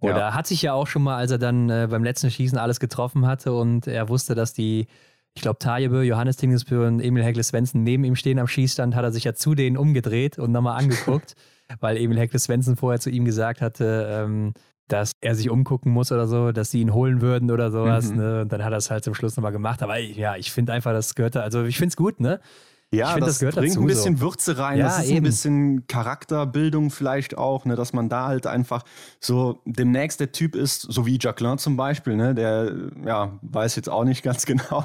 Oder 0.00 0.18
Ja. 0.18 0.34
hat 0.34 0.46
sich 0.46 0.62
ja 0.62 0.72
auch 0.72 0.86
schon 0.86 1.02
mal, 1.02 1.16
als 1.16 1.30
er 1.30 1.38
dann 1.38 1.68
äh, 1.68 1.88
beim 1.90 2.04
letzten 2.04 2.30
Schießen 2.30 2.56
alles 2.56 2.80
getroffen 2.80 3.26
hatte 3.26 3.52
und 3.52 3.86
er 3.86 4.08
wusste, 4.08 4.34
dass 4.34 4.52
die, 4.54 4.86
ich 5.34 5.42
glaube, 5.42 5.58
Tajebö, 5.58 6.02
Johannes 6.02 6.36
Tingesbö 6.36 6.86
und 6.86 7.00
Emil 7.00 7.24
Hekle 7.24 7.42
Svensson 7.42 7.82
neben 7.82 8.04
ihm 8.04 8.16
stehen 8.16 8.38
am 8.38 8.46
Schießstand, 8.46 8.94
hat 8.94 9.04
er 9.04 9.12
sich 9.12 9.24
ja 9.24 9.34
zu 9.34 9.54
denen 9.54 9.76
umgedreht 9.76 10.38
und 10.38 10.52
nochmal 10.52 10.78
angeguckt, 10.78 11.34
weil 11.80 11.96
Emil 11.96 12.18
Hekle 12.18 12.38
Svensson 12.38 12.76
vorher 12.76 13.00
zu 13.00 13.10
ihm 13.10 13.24
gesagt 13.24 13.60
hatte, 13.60 14.08
ähm, 14.10 14.54
dass 14.92 15.12
er 15.20 15.34
sich 15.34 15.50
umgucken 15.50 15.92
muss 15.92 16.12
oder 16.12 16.26
so, 16.26 16.52
dass 16.52 16.70
sie 16.70 16.80
ihn 16.80 16.92
holen 16.92 17.20
würden 17.20 17.50
oder 17.50 17.70
sowas. 17.70 18.10
Mhm. 18.10 18.16
Ne? 18.16 18.40
Und 18.42 18.52
dann 18.52 18.64
hat 18.64 18.72
er 18.72 18.78
es 18.78 18.90
halt 18.90 19.04
zum 19.04 19.14
Schluss 19.14 19.36
nochmal 19.36 19.52
gemacht. 19.52 19.82
Aber 19.82 19.98
ja, 19.98 20.36
ich 20.36 20.52
finde 20.52 20.72
einfach, 20.72 20.92
das 20.92 21.14
gehört 21.14 21.36
da, 21.36 21.40
also 21.40 21.64
ich 21.64 21.76
finde 21.76 21.90
es 21.90 21.96
gut, 21.96 22.20
ne? 22.20 22.40
Ja, 22.92 23.14
Ich 23.14 23.20
das, 23.20 23.28
das 23.28 23.38
gehört 23.38 23.54
bringt 23.56 23.70
dazu 23.70 23.80
ein 23.82 23.86
bisschen 23.86 24.16
so. 24.16 24.22
Würze 24.22 24.58
rein. 24.58 24.78
Ja, 24.78 24.86
das 24.86 25.04
ist 25.04 25.10
eben. 25.10 25.18
ein 25.18 25.22
bisschen 25.22 25.86
Charakterbildung 25.86 26.90
vielleicht 26.90 27.38
auch, 27.38 27.64
ne, 27.64 27.76
dass 27.76 27.92
man 27.92 28.08
da 28.08 28.26
halt 28.26 28.48
einfach 28.48 28.82
so 29.20 29.60
demnächst 29.64 30.18
der 30.18 30.32
Typ 30.32 30.56
ist, 30.56 30.82
so 30.82 31.06
wie 31.06 31.16
Jacqueline 31.20 31.58
zum 31.58 31.76
Beispiel, 31.76 32.16
ne, 32.16 32.34
der 32.34 32.74
ja 33.06 33.38
weiß 33.42 33.76
jetzt 33.76 33.88
auch 33.88 34.04
nicht 34.04 34.22
ganz 34.24 34.44
genau, 34.44 34.84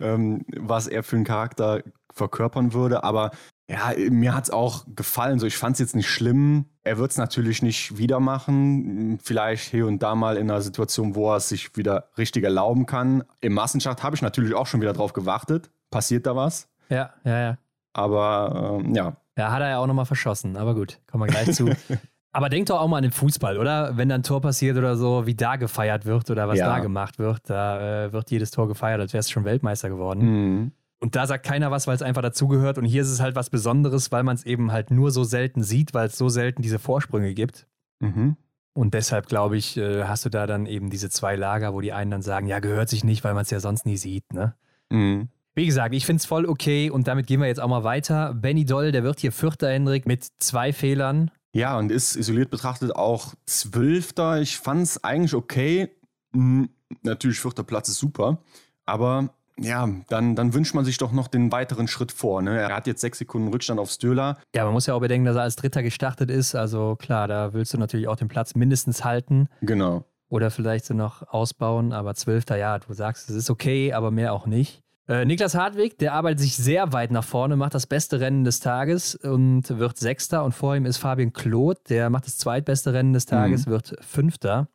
ähm, 0.00 0.44
was 0.56 0.86
er 0.86 1.02
für 1.02 1.16
einen 1.16 1.24
Charakter 1.24 1.82
verkörpern 2.12 2.74
würde, 2.74 3.02
aber 3.02 3.32
ja, 3.72 3.92
mir 4.10 4.34
hat 4.34 4.44
es 4.44 4.50
auch 4.50 4.84
gefallen. 4.94 5.38
So, 5.38 5.46
ich 5.46 5.56
fand 5.56 5.74
es 5.76 5.80
jetzt 5.80 5.96
nicht 5.96 6.08
schlimm. 6.10 6.66
Er 6.84 6.98
wird 6.98 7.10
es 7.12 7.16
natürlich 7.16 7.62
nicht 7.62 7.96
wieder 7.96 8.20
machen. 8.20 9.18
Vielleicht 9.22 9.70
hier 9.70 9.86
und 9.86 10.02
da 10.02 10.14
mal 10.14 10.36
in 10.36 10.50
einer 10.50 10.60
Situation, 10.60 11.14
wo 11.14 11.30
er 11.32 11.36
es 11.36 11.48
sich 11.48 11.76
wieder 11.76 12.08
richtig 12.18 12.44
erlauben 12.44 12.86
kann. 12.86 13.24
Im 13.40 13.54
Massenstart 13.54 14.02
habe 14.02 14.14
ich 14.16 14.22
natürlich 14.22 14.54
auch 14.54 14.66
schon 14.66 14.80
wieder 14.80 14.92
drauf 14.92 15.12
gewartet. 15.12 15.70
Passiert 15.90 16.26
da 16.26 16.36
was? 16.36 16.68
Ja, 16.88 17.10
ja, 17.24 17.40
ja. 17.40 17.58
Aber 17.94 18.80
ähm, 18.84 18.94
ja, 18.94 19.16
Ja, 19.36 19.52
hat 19.52 19.60
er 19.62 19.70
ja 19.70 19.78
auch 19.78 19.86
nochmal 19.86 20.06
verschossen, 20.06 20.56
aber 20.56 20.74
gut, 20.74 20.98
kommen 21.10 21.24
wir 21.24 21.28
gleich 21.32 21.52
zu. 21.54 21.70
aber 22.32 22.48
denk 22.48 22.66
doch 22.66 22.80
auch 22.80 22.88
mal 22.88 22.96
an 22.98 23.02
den 23.04 23.12
Fußball, 23.12 23.58
oder? 23.58 23.96
Wenn 23.96 24.08
da 24.08 24.14
ein 24.16 24.22
Tor 24.22 24.40
passiert 24.40 24.76
oder 24.76 24.96
so, 24.96 25.26
wie 25.26 25.34
da 25.34 25.56
gefeiert 25.56 26.04
wird 26.06 26.30
oder 26.30 26.48
was 26.48 26.58
Ja. 26.58 26.66
da 26.66 26.78
gemacht 26.80 27.18
wird, 27.18 27.40
da 27.48 28.04
äh, 28.06 28.12
wird 28.12 28.30
jedes 28.30 28.50
Tor 28.50 28.68
gefeiert, 28.68 29.00
als 29.00 29.12
wärst 29.12 29.28
du 29.28 29.32
schon 29.34 29.44
Weltmeister 29.44 29.88
geworden. 29.90 30.20
Mhm. 30.60 30.72
Und 31.02 31.16
da 31.16 31.26
sagt 31.26 31.44
keiner 31.44 31.72
was, 31.72 31.88
weil 31.88 31.96
es 31.96 32.02
einfach 32.02 32.22
dazugehört. 32.22 32.78
Und 32.78 32.84
hier 32.84 33.02
ist 33.02 33.10
es 33.10 33.20
halt 33.20 33.34
was 33.34 33.50
Besonderes, 33.50 34.12
weil 34.12 34.22
man 34.22 34.36
es 34.36 34.46
eben 34.46 34.70
halt 34.70 34.92
nur 34.92 35.10
so 35.10 35.24
selten 35.24 35.64
sieht, 35.64 35.94
weil 35.94 36.06
es 36.06 36.16
so 36.16 36.28
selten 36.28 36.62
diese 36.62 36.78
Vorsprünge 36.78 37.34
gibt. 37.34 37.66
Mhm. 37.98 38.36
Und 38.72 38.94
deshalb, 38.94 39.26
glaube 39.26 39.56
ich, 39.56 39.76
äh, 39.76 40.04
hast 40.04 40.24
du 40.24 40.28
da 40.28 40.46
dann 40.46 40.64
eben 40.64 40.90
diese 40.90 41.10
zwei 41.10 41.34
Lager, 41.34 41.74
wo 41.74 41.80
die 41.80 41.92
einen 41.92 42.12
dann 42.12 42.22
sagen, 42.22 42.46
ja, 42.46 42.60
gehört 42.60 42.88
sich 42.88 43.02
nicht, 43.02 43.24
weil 43.24 43.34
man 43.34 43.42
es 43.42 43.50
ja 43.50 43.58
sonst 43.58 43.84
nie 43.84 43.96
sieht, 43.96 44.32
ne? 44.32 44.54
Mhm. 44.90 45.28
Wie 45.56 45.66
gesagt, 45.66 45.92
ich 45.92 46.06
finde 46.06 46.20
es 46.20 46.24
voll 46.24 46.46
okay 46.46 46.88
und 46.88 47.08
damit 47.08 47.26
gehen 47.26 47.40
wir 47.40 47.48
jetzt 47.48 47.60
auch 47.60 47.68
mal 47.68 47.82
weiter. 47.82 48.32
Benny 48.32 48.64
Doll, 48.64 48.92
der 48.92 49.02
wird 49.02 49.18
hier 49.18 49.32
Vierter, 49.32 49.70
Hendrik, 49.70 50.06
mit 50.06 50.24
zwei 50.38 50.72
Fehlern. 50.72 51.32
Ja, 51.52 51.76
und 51.78 51.90
ist 51.90 52.14
isoliert 52.14 52.50
betrachtet 52.50 52.94
auch 52.94 53.34
Zwölfter. 53.44 54.40
Ich 54.40 54.56
fand 54.56 54.82
es 54.84 55.02
eigentlich 55.02 55.34
okay. 55.34 55.90
Mhm. 56.30 56.70
Natürlich, 57.02 57.40
vierter 57.40 57.64
Platz 57.64 57.88
ist 57.88 57.98
super. 57.98 58.38
Aber 58.86 59.34
ja, 59.58 59.88
dann, 60.08 60.34
dann 60.34 60.54
wünscht 60.54 60.74
man 60.74 60.84
sich 60.84 60.98
doch 60.98 61.12
noch 61.12 61.28
den 61.28 61.52
weiteren 61.52 61.88
Schritt 61.88 62.12
vor. 62.12 62.42
Ne? 62.42 62.58
Er 62.58 62.74
hat 62.74 62.86
jetzt 62.86 63.00
sechs 63.00 63.18
Sekunden 63.18 63.48
Rückstand 63.48 63.78
auf 63.80 63.90
Stöhler. 63.90 64.38
Ja, 64.54 64.64
man 64.64 64.72
muss 64.72 64.86
ja 64.86 64.94
auch 64.94 65.00
bedenken, 65.00 65.26
dass 65.26 65.36
er 65.36 65.42
als 65.42 65.56
Dritter 65.56 65.82
gestartet 65.82 66.30
ist. 66.30 66.54
Also 66.54 66.96
klar, 66.96 67.28
da 67.28 67.52
willst 67.52 67.72
du 67.74 67.78
natürlich 67.78 68.08
auch 68.08 68.16
den 68.16 68.28
Platz 68.28 68.54
mindestens 68.54 69.04
halten 69.04 69.48
Genau. 69.60 70.04
oder 70.28 70.50
vielleicht 70.50 70.84
so 70.86 70.94
noch 70.94 71.22
ausbauen. 71.28 71.92
Aber 71.92 72.14
Zwölfter, 72.14 72.56
ja, 72.56 72.78
du 72.78 72.92
sagst, 72.94 73.28
es 73.30 73.36
ist 73.36 73.50
okay, 73.50 73.92
aber 73.92 74.10
mehr 74.10 74.32
auch 74.32 74.46
nicht. 74.46 74.82
Äh, 75.08 75.24
Niklas 75.24 75.54
Hartwig, 75.56 75.98
der 75.98 76.14
arbeitet 76.14 76.38
sich 76.40 76.56
sehr 76.56 76.92
weit 76.92 77.10
nach 77.10 77.24
vorne, 77.24 77.56
macht 77.56 77.74
das 77.74 77.86
beste 77.88 78.20
Rennen 78.20 78.44
des 78.44 78.60
Tages 78.60 79.16
und 79.16 79.68
wird 79.78 79.98
Sechster. 79.98 80.44
Und 80.44 80.52
vor 80.52 80.76
ihm 80.76 80.86
ist 80.86 80.98
Fabian 80.98 81.32
Kloth, 81.32 81.90
der 81.90 82.08
macht 82.08 82.26
das 82.26 82.38
zweitbeste 82.38 82.92
Rennen 82.92 83.12
des 83.12 83.26
Tages, 83.26 83.66
wird 83.66 83.96
Fünfter. 84.00 84.68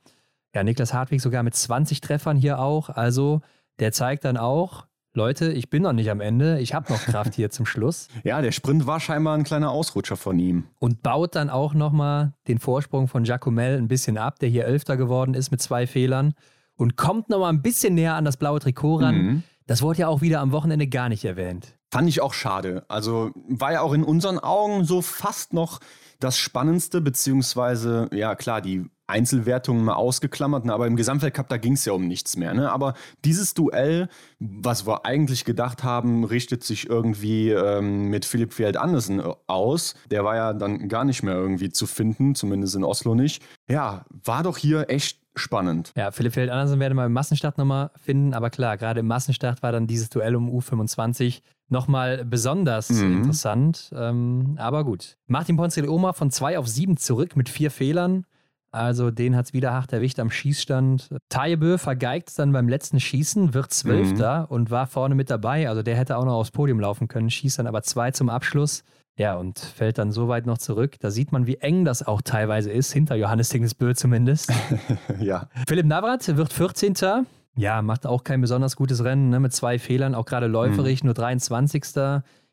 Ja, 0.54 0.64
Niklas 0.64 0.94
Hartwig 0.94 1.22
sogar 1.22 1.44
mit 1.44 1.56
20 1.56 2.02
Treffern 2.02 2.36
hier 2.36 2.60
auch. 2.60 2.90
Also 2.90 3.42
der 3.80 3.92
zeigt 3.92 4.26
dann 4.26 4.38
auch, 4.38 4.88
Leute, 5.14 5.52
ich 5.52 5.72
bin 5.72 5.82
noch 5.82 5.94
nicht 5.94 6.12
am 6.12 6.22
Ende, 6.22 6.60
ich 6.60 6.76
habe 6.76 6.94
noch 6.94 7.02
Kraft 7.02 7.34
hier 7.34 7.50
zum 7.50 7.66
Schluss. 7.66 8.08
Ja, 8.24 8.42
der 8.42 8.52
Sprint 8.52 8.86
war 8.86 9.00
scheinbar 9.00 9.36
ein 9.36 9.44
kleiner 9.44 9.72
Ausrutscher 9.72 10.16
von 10.16 10.38
ihm. 10.38 10.66
Und 10.80 11.02
baut 11.02 11.36
dann 11.36 11.50
auch 11.50 11.74
nochmal 11.74 12.34
den 12.48 12.60
Vorsprung 12.60 13.08
von 13.08 13.24
Giacomel 13.24 13.78
ein 13.78 13.88
bisschen 13.88 14.20
ab, 14.20 14.38
der 14.40 14.50
hier 14.50 14.66
Elfter 14.66 14.96
geworden 14.96 15.34
ist 15.34 15.50
mit 15.50 15.62
zwei 15.62 15.88
Fehlern. 15.88 16.36
Und 16.76 16.98
kommt 16.98 17.30
nochmal 17.30 17.52
ein 17.52 17.64
bisschen 17.64 17.96
näher 17.96 18.14
an 18.14 18.26
das 18.26 18.38
blaue 18.38 18.60
Trikot 18.60 18.98
ran. 18.98 19.16
Mhm. 19.16 19.44
Das 19.66 19.82
wurde 19.82 20.02
ja 20.02 20.08
auch 20.08 20.22
wieder 20.22 20.40
am 20.40 20.52
Wochenende 20.52 20.88
gar 20.88 21.10
nicht 21.10 21.26
erwähnt. 21.26 21.76
Fand 21.92 22.08
ich 22.08 22.22
auch 22.22 22.34
schade. 22.34 22.86
Also 22.88 23.32
war 23.48 23.72
ja 23.72 23.82
auch 23.82 23.94
in 23.94 24.04
unseren 24.04 24.38
Augen 24.38 24.86
so 24.86 25.02
fast 25.02 25.54
noch 25.54 25.80
das 26.20 26.38
Spannendste, 26.38 27.02
beziehungsweise, 27.02 28.08
ja 28.12 28.36
klar, 28.36 28.62
die 28.62 28.86
Einzelwertungen 29.08 29.84
mal 29.84 29.94
ausgeklammert, 29.96 30.66
ne, 30.66 30.74
aber 30.74 30.86
im 30.88 30.96
Gesamtweltcup, 30.96 31.48
da 31.50 31.58
ging 31.58 31.74
es 31.74 31.86
ja 31.86 31.94
um 31.94 32.08
nichts 32.08 32.38
mehr. 32.38 32.54
Ne? 32.54 32.72
Aber 32.72 32.94
dieses 33.26 33.54
Duell, 33.54 34.10
was 34.40 34.86
wir 34.86 35.06
eigentlich 35.06 35.46
gedacht 35.46 35.84
haben, 35.84 36.24
richtet 36.24 36.64
sich 36.64 36.90
irgendwie 36.90 37.50
ähm, 37.52 38.10
mit 38.10 38.26
Philipp 38.26 38.54
Fjeld 38.54 38.78
Andersen 38.78 39.20
äh, 39.20 39.34
aus. 39.48 39.96
Der 40.12 40.24
war 40.24 40.36
ja 40.36 40.54
dann 40.54 40.90
gar 40.90 41.06
nicht 41.06 41.24
mehr 41.24 41.36
irgendwie 41.36 41.70
zu 41.70 41.88
finden, 41.88 42.36
zumindest 42.36 42.76
in 42.76 42.84
Oslo 42.84 43.16
nicht. 43.16 43.42
Ja, 43.70 44.06
war 44.26 44.44
doch 44.44 44.58
hier 44.58 44.90
echt 44.90 45.20
spannend. 45.36 45.92
Ja, 45.96 46.12
Philipp 46.12 46.34
Feld 46.34 46.50
Andersen 46.50 46.80
werden 46.80 46.96
wir 46.98 47.06
im 47.06 47.14
Massenstart 47.14 47.58
nochmal 47.58 47.92
finden, 47.96 48.34
aber 48.34 48.50
klar, 48.50 48.76
gerade 48.78 49.00
im 49.02 49.08
Massenstart 49.08 49.62
war 49.64 49.72
dann 49.72 49.86
dieses 49.88 50.10
Duell 50.10 50.36
um 50.36 50.50
U25 50.50 51.42
nochmal 51.70 52.26
besonders 52.26 52.90
Mhm. 52.90 53.18
interessant. 53.18 53.92
Ähm, 53.96 54.56
aber 54.58 54.84
gut. 54.84 55.18
Martin 55.28 55.58
Ponzeleoma 55.58 56.14
von 56.14 56.32
2 56.32 56.58
auf 56.58 56.68
7 56.68 56.98
zurück 56.98 57.36
mit 57.36 57.50
vier 57.50 57.72
Fehlern. 57.72 58.26
Also 58.72 59.12
den 59.12 59.36
hat 59.36 59.46
es 59.46 59.54
wieder 59.54 59.74
hart 59.74 59.94
erwischt 59.94 60.20
am 60.20 60.30
Schießstand. 60.30 61.10
Tajebö 61.30 61.78
vergeigt 61.78 62.30
es 62.30 62.36
dann 62.36 62.52
beim 62.52 62.68
letzten 62.68 63.00
Schießen, 63.00 63.54
wird 63.54 63.72
Zwölfter 63.72 64.52
und 64.52 64.72
war 64.72 64.88
vorne 64.88 65.16
mit 65.16 65.30
dabei. 65.30 65.70
Also 65.70 65.84
der 65.84 65.96
hätte 65.96 66.18
auch 66.18 66.26
noch 66.26 66.34
aufs 66.34 66.52
Podium 66.52 66.80
laufen 66.80 67.08
können, 67.08 67.30
schießt 67.30 67.60
dann 67.60 67.68
aber 67.68 67.84
zwei 67.84 68.12
zum 68.12 68.30
Abschluss. 68.30 68.84
Ja, 69.18 69.36
und 69.36 69.58
fällt 69.58 69.98
dann 69.98 70.12
so 70.12 70.28
weit 70.28 70.46
noch 70.46 70.60
zurück. 70.60 70.98
Da 71.00 71.10
sieht 71.10 71.32
man, 71.32 71.48
wie 71.48 71.56
eng 71.56 71.86
das 71.86 72.06
auch 72.06 72.22
teilweise 72.22 72.72
ist, 72.72 72.94
hinter 72.94 73.16
Johannes 73.16 73.50
Tingesbö 73.50 73.96
zumindest. 73.96 74.54
ja. 75.20 75.50
Philipp 75.68 75.88
Navrat 75.88 76.38
wird 76.38 76.54
14. 76.54 77.26
Ja, 77.56 77.82
macht 77.82 78.06
auch 78.06 78.24
kein 78.24 78.42
besonders 78.42 78.76
gutes 78.76 79.04
Rennen 79.04 79.30
ne, 79.30 79.40
mit 79.40 79.54
zwei 79.54 79.80
Fehlern, 79.80 80.14
auch 80.14 80.26
gerade 80.26 80.46
läuferig, 80.46 81.04
nur 81.04 81.16
23. 81.16 81.84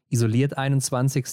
Isoliert 0.08 0.56
21. 0.56 1.26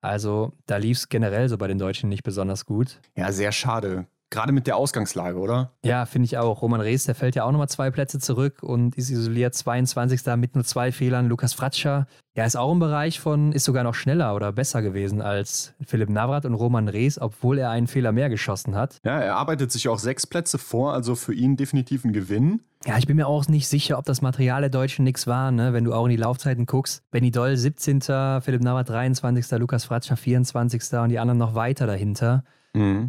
Also 0.00 0.52
da 0.66 0.76
lief 0.76 0.98
es 0.98 1.08
generell 1.08 1.48
so 1.48 1.56
bei 1.56 1.68
den 1.68 1.78
Deutschen 1.78 2.08
nicht 2.08 2.24
besonders 2.24 2.66
gut. 2.66 3.00
Ja, 3.16 3.30
sehr 3.30 3.52
schade. 3.52 4.06
Gerade 4.34 4.50
mit 4.50 4.66
der 4.66 4.76
Ausgangslage, 4.76 5.38
oder? 5.38 5.70
Ja, 5.84 6.06
finde 6.06 6.26
ich 6.26 6.38
auch. 6.38 6.60
Roman 6.60 6.80
Rees, 6.80 7.04
der 7.04 7.14
fällt 7.14 7.36
ja 7.36 7.44
auch 7.44 7.52
nochmal 7.52 7.68
zwei 7.68 7.92
Plätze 7.92 8.18
zurück 8.18 8.64
und 8.64 8.96
ist 8.96 9.08
isoliert 9.08 9.54
22. 9.54 10.26
mit 10.36 10.56
nur 10.56 10.64
zwei 10.64 10.90
Fehlern. 10.90 11.28
Lukas 11.28 11.54
Fratscher, 11.54 12.08
ja, 12.34 12.44
ist 12.44 12.56
auch 12.56 12.72
im 12.72 12.80
Bereich 12.80 13.20
von, 13.20 13.52
ist 13.52 13.62
sogar 13.62 13.84
noch 13.84 13.94
schneller 13.94 14.34
oder 14.34 14.50
besser 14.50 14.82
gewesen 14.82 15.22
als 15.22 15.74
Philipp 15.86 16.10
Navrat 16.10 16.46
und 16.46 16.54
Roman 16.54 16.88
Rees, 16.88 17.20
obwohl 17.20 17.58
er 17.58 17.70
einen 17.70 17.86
Fehler 17.86 18.10
mehr 18.10 18.28
geschossen 18.28 18.74
hat. 18.74 18.98
Ja, 19.04 19.20
er 19.20 19.36
arbeitet 19.36 19.70
sich 19.70 19.86
auch 19.86 20.00
sechs 20.00 20.26
Plätze 20.26 20.58
vor, 20.58 20.94
also 20.94 21.14
für 21.14 21.32
ihn 21.32 21.56
definitiv 21.56 22.04
ein 22.04 22.12
Gewinn. 22.12 22.60
Ja, 22.86 22.98
ich 22.98 23.06
bin 23.06 23.14
mir 23.14 23.28
auch 23.28 23.46
nicht 23.46 23.68
sicher, 23.68 23.98
ob 23.98 24.04
das 24.04 24.20
Material 24.20 24.62
der 24.62 24.70
Deutschen 24.70 25.04
nichts 25.04 25.28
war, 25.28 25.52
ne? 25.52 25.72
wenn 25.72 25.84
du 25.84 25.94
auch 25.94 26.06
in 26.06 26.10
die 26.10 26.16
Laufzeiten 26.16 26.66
guckst. 26.66 27.08
Benny 27.12 27.30
Doll 27.30 27.56
17., 27.56 28.00
Philipp 28.42 28.62
Navrat 28.62 28.88
23., 28.88 29.48
Lukas 29.60 29.84
Fratscher 29.84 30.16
24. 30.16 30.92
und 30.94 31.10
die 31.10 31.20
anderen 31.20 31.38
noch 31.38 31.54
weiter 31.54 31.86
dahinter. 31.86 32.42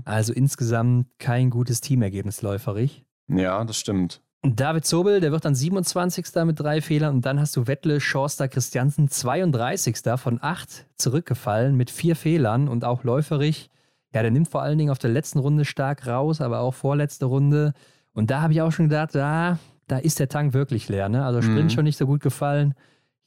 Also 0.05 0.31
insgesamt 0.33 1.07
kein 1.17 1.49
gutes 1.49 1.81
Teamergebnis 1.81 2.41
läuferig. 2.41 3.03
Ja, 3.27 3.63
das 3.63 3.77
stimmt. 3.77 4.21
Und 4.43 4.59
David 4.59 4.85
Zobel, 4.85 5.21
der 5.21 5.31
wird 5.31 5.43
dann 5.43 5.55
27. 5.55 6.27
mit 6.45 6.59
drei 6.59 6.79
Fehlern 6.81 7.15
und 7.15 7.25
dann 7.25 7.39
hast 7.39 7.55
du 7.55 7.65
Wettle, 7.65 7.99
Schorster, 7.99 8.47
Christiansen 8.47 9.09
32. 9.09 9.97
von 10.17 10.37
acht 10.41 10.85
zurückgefallen 10.97 11.75
mit 11.75 11.89
vier 11.89 12.15
Fehlern 12.15 12.67
und 12.67 12.85
auch 12.85 13.03
läuferig. 13.03 13.71
Ja, 14.13 14.21
der 14.21 14.29
nimmt 14.31 14.47
vor 14.47 14.61
allen 14.61 14.77
Dingen 14.77 14.91
auf 14.91 14.99
der 14.99 15.09
letzten 15.09 15.39
Runde 15.39 15.65
stark 15.65 16.05
raus, 16.05 16.41
aber 16.41 16.59
auch 16.59 16.75
vorletzte 16.75 17.25
Runde. 17.25 17.73
Und 18.13 18.29
da 18.29 18.41
habe 18.41 18.53
ich 18.53 18.61
auch 18.61 18.71
schon 18.71 18.87
gedacht, 18.87 19.15
da, 19.15 19.57
da 19.87 19.97
ist 19.97 20.19
der 20.19 20.29
Tank 20.29 20.53
wirklich 20.53 20.89
leer. 20.89 21.09
Ne? 21.09 21.25
Also 21.25 21.41
Sprint 21.41 21.65
Mhm. 21.65 21.69
schon 21.71 21.83
nicht 21.85 21.97
so 21.97 22.05
gut 22.05 22.21
gefallen. 22.21 22.75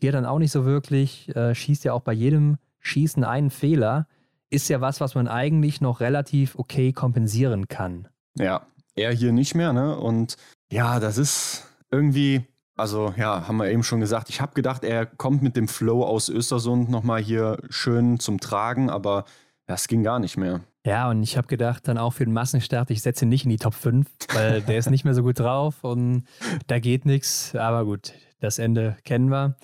Hier 0.00 0.12
dann 0.12 0.24
auch 0.24 0.38
nicht 0.38 0.52
so 0.52 0.64
wirklich. 0.64 1.34
Äh, 1.34 1.54
schießt 1.54 1.82
ja 1.84 1.92
auch 1.94 2.02
bei 2.02 2.12
jedem 2.12 2.58
Schießen 2.78 3.24
einen 3.24 3.50
Fehler. 3.50 4.06
Ist 4.50 4.68
ja 4.68 4.80
was, 4.80 5.00
was 5.00 5.14
man 5.14 5.28
eigentlich 5.28 5.80
noch 5.80 6.00
relativ 6.00 6.58
okay 6.58 6.92
kompensieren 6.92 7.68
kann. 7.68 8.08
Ja, 8.36 8.66
er 8.94 9.12
hier 9.12 9.32
nicht 9.32 9.54
mehr, 9.54 9.72
ne? 9.72 9.98
Und 9.98 10.36
ja, 10.70 11.00
das 11.00 11.18
ist 11.18 11.66
irgendwie, 11.90 12.46
also 12.76 13.12
ja, 13.16 13.46
haben 13.46 13.58
wir 13.58 13.70
eben 13.70 13.82
schon 13.82 14.00
gesagt, 14.00 14.28
ich 14.30 14.40
habe 14.40 14.54
gedacht, 14.54 14.84
er 14.84 15.06
kommt 15.06 15.42
mit 15.42 15.56
dem 15.56 15.68
Flow 15.68 16.04
aus 16.04 16.28
Östersund 16.28 16.88
nochmal 16.88 17.20
hier 17.20 17.58
schön 17.68 18.20
zum 18.20 18.40
Tragen, 18.40 18.90
aber 18.90 19.24
das 19.66 19.88
ging 19.88 20.02
gar 20.02 20.18
nicht 20.18 20.36
mehr. 20.36 20.60
Ja, 20.86 21.10
und 21.10 21.22
ich 21.22 21.36
habe 21.36 21.46
gedacht, 21.48 21.86
dann 21.86 21.98
auch 21.98 22.14
für 22.14 22.24
den 22.24 22.32
Massenstart, 22.32 22.90
ich 22.90 23.02
setze 23.02 23.26
ihn 23.26 23.28
nicht 23.28 23.44
in 23.44 23.50
die 23.50 23.58
Top 23.58 23.74
5, 23.74 24.08
weil 24.32 24.62
der 24.62 24.78
ist 24.78 24.88
nicht 24.88 25.04
mehr 25.04 25.14
so 25.14 25.22
gut 25.22 25.38
drauf 25.38 25.84
und 25.84 26.24
da 26.66 26.78
geht 26.78 27.04
nichts. 27.04 27.54
Aber 27.54 27.84
gut, 27.84 28.14
das 28.40 28.58
Ende 28.58 28.96
kennen 29.04 29.30
wir. 29.30 29.56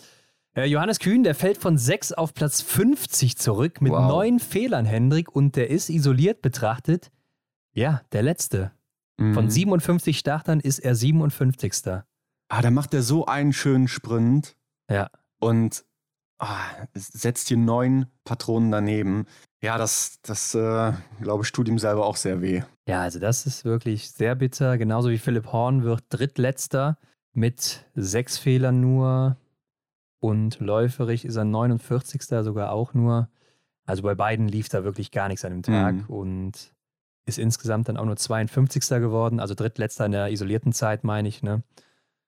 Äh, 0.56 0.66
Johannes 0.66 1.00
Kühn, 1.00 1.24
der 1.24 1.34
fällt 1.34 1.58
von 1.58 1.76
6 1.76 2.12
auf 2.12 2.32
Platz 2.32 2.60
50 2.60 3.36
zurück 3.36 3.80
mit 3.80 3.92
Wow. 3.92 4.08
neun 4.08 4.38
Fehlern, 4.38 4.84
Hendrik, 4.84 5.34
und 5.34 5.56
der 5.56 5.70
ist 5.70 5.90
isoliert 5.90 6.42
betrachtet, 6.42 7.10
ja, 7.74 8.02
der 8.12 8.22
Letzte. 8.22 8.70
Mhm. 9.18 9.34
Von 9.34 9.50
57 9.50 10.18
Startern 10.18 10.60
ist 10.60 10.78
er 10.78 10.94
57. 10.94 11.72
Ah, 12.48 12.62
da 12.62 12.70
macht 12.70 12.94
er 12.94 13.02
so 13.02 13.26
einen 13.26 13.52
schönen 13.52 13.88
Sprint. 13.88 14.56
Ja. 14.88 15.10
Und 15.40 15.84
ah, 16.38 16.56
setzt 16.94 17.48
hier 17.48 17.56
neun 17.56 18.06
Patronen 18.24 18.70
daneben. 18.70 19.26
Ja, 19.60 19.78
das, 19.78 20.18
das 20.22 20.54
äh, 20.54 20.92
glaube 21.20 21.42
ich, 21.44 21.52
tut 21.52 21.68
ihm 21.68 21.78
selber 21.78 22.06
auch 22.06 22.16
sehr 22.16 22.42
weh. 22.42 22.62
Ja, 22.86 23.00
also 23.00 23.18
das 23.18 23.46
ist 23.46 23.64
wirklich 23.64 24.10
sehr 24.10 24.34
bitter. 24.34 24.78
Genauso 24.78 25.10
wie 25.10 25.18
Philipp 25.18 25.52
Horn 25.52 25.82
wird 25.84 26.04
drittletzter 26.10 26.98
mit 27.32 27.84
sechs 27.94 28.38
Fehlern 28.38 28.80
nur. 28.80 29.36
Und 30.24 30.58
läuferig 30.58 31.26
ist 31.26 31.36
er 31.36 31.44
49. 31.44 32.22
sogar 32.22 32.72
auch 32.72 32.94
nur. 32.94 33.28
Also 33.84 34.02
bei 34.02 34.14
beiden 34.14 34.48
lief 34.48 34.70
da 34.70 34.82
wirklich 34.82 35.10
gar 35.10 35.28
nichts 35.28 35.44
an 35.44 35.52
dem 35.52 35.62
Tag 35.62 35.96
mhm. 35.96 36.06
und 36.06 36.72
ist 37.26 37.38
insgesamt 37.38 37.90
dann 37.90 37.98
auch 37.98 38.06
nur 38.06 38.16
52. 38.16 38.88
geworden, 38.88 39.38
also 39.38 39.52
drittletzter 39.52 40.06
in 40.06 40.12
der 40.12 40.32
isolierten 40.32 40.72
Zeit, 40.72 41.04
meine 41.04 41.28
ich. 41.28 41.42
Ne? 41.42 41.62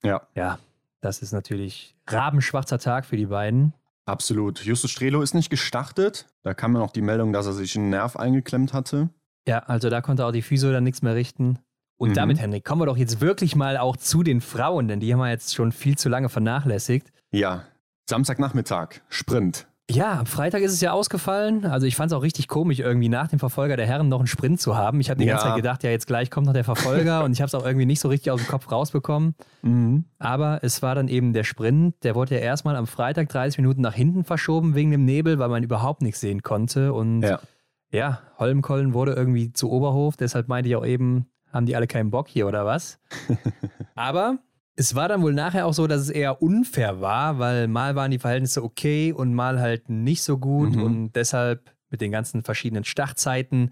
Ja. 0.05 0.29
Ja, 0.35 0.59
das 1.01 1.23
ist 1.23 1.33
natürlich 1.33 1.97
rabenschwarzer 2.07 2.79
Tag 2.79 3.07
für 3.07 3.17
die 3.17 3.25
beiden. 3.25 3.73
Absolut. 4.05 4.61
Justus 4.61 4.91
Strelo 4.91 5.23
ist 5.23 5.33
nicht 5.33 5.49
gestartet. 5.49 6.27
Da 6.43 6.53
kam 6.53 6.75
ja 6.75 6.81
noch 6.81 6.93
die 6.93 7.01
Meldung, 7.01 7.33
dass 7.33 7.47
er 7.47 7.55
sich 7.55 7.79
einen 7.79 7.89
Nerv 7.89 8.17
eingeklemmt 8.17 8.75
hatte. 8.75 9.09
Ja, 9.49 9.61
also 9.61 9.89
da 9.89 10.03
konnte 10.03 10.27
auch 10.27 10.33
die 10.33 10.43
Physio 10.43 10.71
dann 10.71 10.85
nichts 10.85 11.01
mehr 11.01 11.15
richten. 11.15 11.61
Und 11.97 12.11
mhm. 12.11 12.15
damit, 12.15 12.41
Henrik, 12.41 12.67
kommen 12.67 12.83
wir 12.83 12.87
doch 12.87 12.99
jetzt 12.99 13.23
wirklich 13.23 13.57
mal 13.57 13.79
auch 13.79 13.97
zu 13.97 14.23
den 14.23 14.43
Frauen, 14.43 14.87
denn 14.87 15.01
die 15.01 15.15
haben 15.15 15.21
wir 15.21 15.31
jetzt 15.31 15.55
schon 15.55 15.73
viel 15.73 15.97
zu 15.97 16.11
lange 16.11 16.29
vernachlässigt. 16.29 17.11
Ja, 17.31 17.65
Samstagnachmittag, 18.09 19.01
Sprint. 19.09 19.67
Ja, 19.89 20.19
am 20.19 20.27
Freitag 20.27 20.63
ist 20.63 20.73
es 20.73 20.81
ja 20.81 20.93
ausgefallen. 20.93 21.65
Also 21.65 21.87
ich 21.87 21.95
fand 21.95 22.11
es 22.11 22.17
auch 22.17 22.23
richtig 22.23 22.49
komisch, 22.49 22.81
irgendwie 22.81 23.09
nach 23.09 23.29
dem 23.29 23.39
Verfolger 23.39 23.77
der 23.77 23.87
Herren 23.87 24.09
noch 24.09 24.19
einen 24.19 24.27
Sprint 24.27 24.61
zu 24.61 24.77
haben. 24.77 25.01
Ich 25.01 25.11
habe 25.11 25.21
die 25.21 25.27
ja. 25.27 25.35
ganze 25.35 25.47
Zeit 25.47 25.57
gedacht, 25.57 25.85
ja, 25.85 25.91
jetzt 25.91 26.09
gleich 26.09 26.29
kommt 26.29 26.47
noch 26.47 26.53
der 26.53 26.65
Verfolger 26.65 27.23
und 27.25 27.33
ich 27.33 27.41
habe 27.41 27.47
es 27.47 27.55
auch 27.55 27.65
irgendwie 27.65 27.87
nicht 27.87 28.01
so 28.01 28.09
richtig 28.09 28.33
aus 28.33 28.41
dem 28.41 28.49
Kopf 28.49 28.71
rausbekommen. 28.71 29.37
Mhm. 29.63 30.05
Aber 30.19 30.59
es 30.63 30.83
war 30.83 30.97
dann 30.97 31.07
eben 31.07 31.33
der 31.33 31.45
Sprint. 31.45 31.95
Der 32.03 32.17
wurde 32.17 32.35
ja 32.35 32.41
erstmal 32.41 32.75
am 32.75 32.89
Freitag 32.89 33.29
30 33.29 33.59
Minuten 33.59 33.81
nach 33.81 33.95
hinten 33.95 34.25
verschoben 34.25 34.75
wegen 34.75 34.91
dem 34.91 35.05
Nebel, 35.05 35.39
weil 35.39 35.49
man 35.49 35.63
überhaupt 35.63 36.03
nichts 36.03 36.21
sehen 36.21 36.43
konnte. 36.43 36.93
Und 36.93 37.23
ja, 37.23 37.39
ja 37.93 38.23
Holmkollen 38.39 38.93
wurde 38.93 39.13
irgendwie 39.13 39.53
zu 39.53 39.71
Oberhof. 39.71 40.17
Deshalb 40.17 40.49
meinte 40.49 40.69
ich 40.69 40.75
auch 40.75 40.87
eben, 40.87 41.27
haben 41.53 41.67
die 41.67 41.77
alle 41.77 41.87
keinen 41.87 42.11
Bock 42.11 42.27
hier 42.27 42.49
oder 42.49 42.67
was? 42.67 42.99
Aber 43.95 44.39
es 44.77 44.95
war 44.95 45.09
dann 45.09 45.23
wohl 45.23 45.33
nachher 45.33 45.67
auch 45.67 45.73
so, 45.73 45.87
dass 45.87 46.03
es 46.03 46.11
eher 46.11 46.43
unfair 46.43 47.01
war, 47.01 47.39
weil 47.39 47.67
mal 47.67 47.97
waren 47.97 48.11
die 48.11 48.19
Verhältnisse 48.19 48.63
okay 48.63 49.13
und 49.13 49.35
mal 49.35 49.59
halt 49.59 49.89
nicht 49.89 50.23
so 50.23 50.37
gut 50.37 50.77
mhm. 50.77 50.83
und 50.83 51.13
deshalb 51.17 51.75
mit 51.89 52.03
den 52.03 52.13
ganzen 52.13 52.43
verschiedenen 52.43 52.85
Startzeiten 52.85 53.71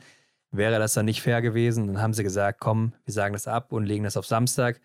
wäre 0.51 0.79
das 0.79 0.95
dann 0.95 1.05
nicht 1.05 1.21
fair 1.21 1.43
gewesen. 1.43 1.89
Dann 1.89 2.01
haben 2.01 2.15
sie 2.15 2.23
gesagt, 2.23 2.61
komm, 2.61 2.95
wir 3.05 3.13
sagen 3.13 3.35
das 3.35 3.47
ab 3.47 3.73
und 3.73 3.85
legen 3.85 4.05
das 4.05 4.17
auf 4.17 4.27
Samstag. 4.27 4.81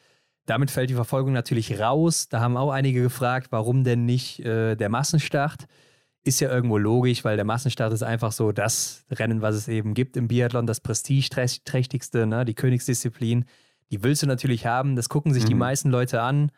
Damit 0.45 0.71
fällt 0.71 0.89
die 0.89 0.95
Verfolgung 0.95 1.31
natürlich 1.31 1.79
raus. 1.79 2.27
Da 2.27 2.41
haben 2.41 2.57
auch 2.57 2.71
einige 2.71 3.01
gefragt, 3.01 3.47
warum 3.51 3.83
denn 3.83 4.05
nicht 4.05 4.39
äh, 4.39 4.75
der 4.75 4.89
Massenstart? 4.89 5.67
Ist 6.23 6.41
ja 6.41 6.49
irgendwo 6.49 6.77
logisch, 6.77 7.23
weil 7.23 7.37
der 7.37 7.45
Massenstart 7.45 7.93
ist 7.93 8.03
einfach 8.03 8.33
so 8.33 8.51
das 8.51 9.05
Rennen, 9.09 9.41
was 9.41 9.55
es 9.55 9.67
eben 9.69 9.93
gibt 9.93 10.17
im 10.17 10.27
Biathlon, 10.27 10.65
das 10.65 10.81
prestigeträchtigste, 10.81 12.25
ne, 12.27 12.43
die 12.43 12.55
Königsdisziplin 12.55 13.45
die 13.91 14.03
willst 14.03 14.21
du 14.21 14.27
natürlich 14.27 14.65
haben. 14.65 14.95
Das 14.95 15.09
gucken 15.09 15.33
sich 15.33 15.43
mhm. 15.43 15.49
die 15.49 15.55
meisten 15.55 15.89
Leute 15.89 16.21
an. 16.21 16.51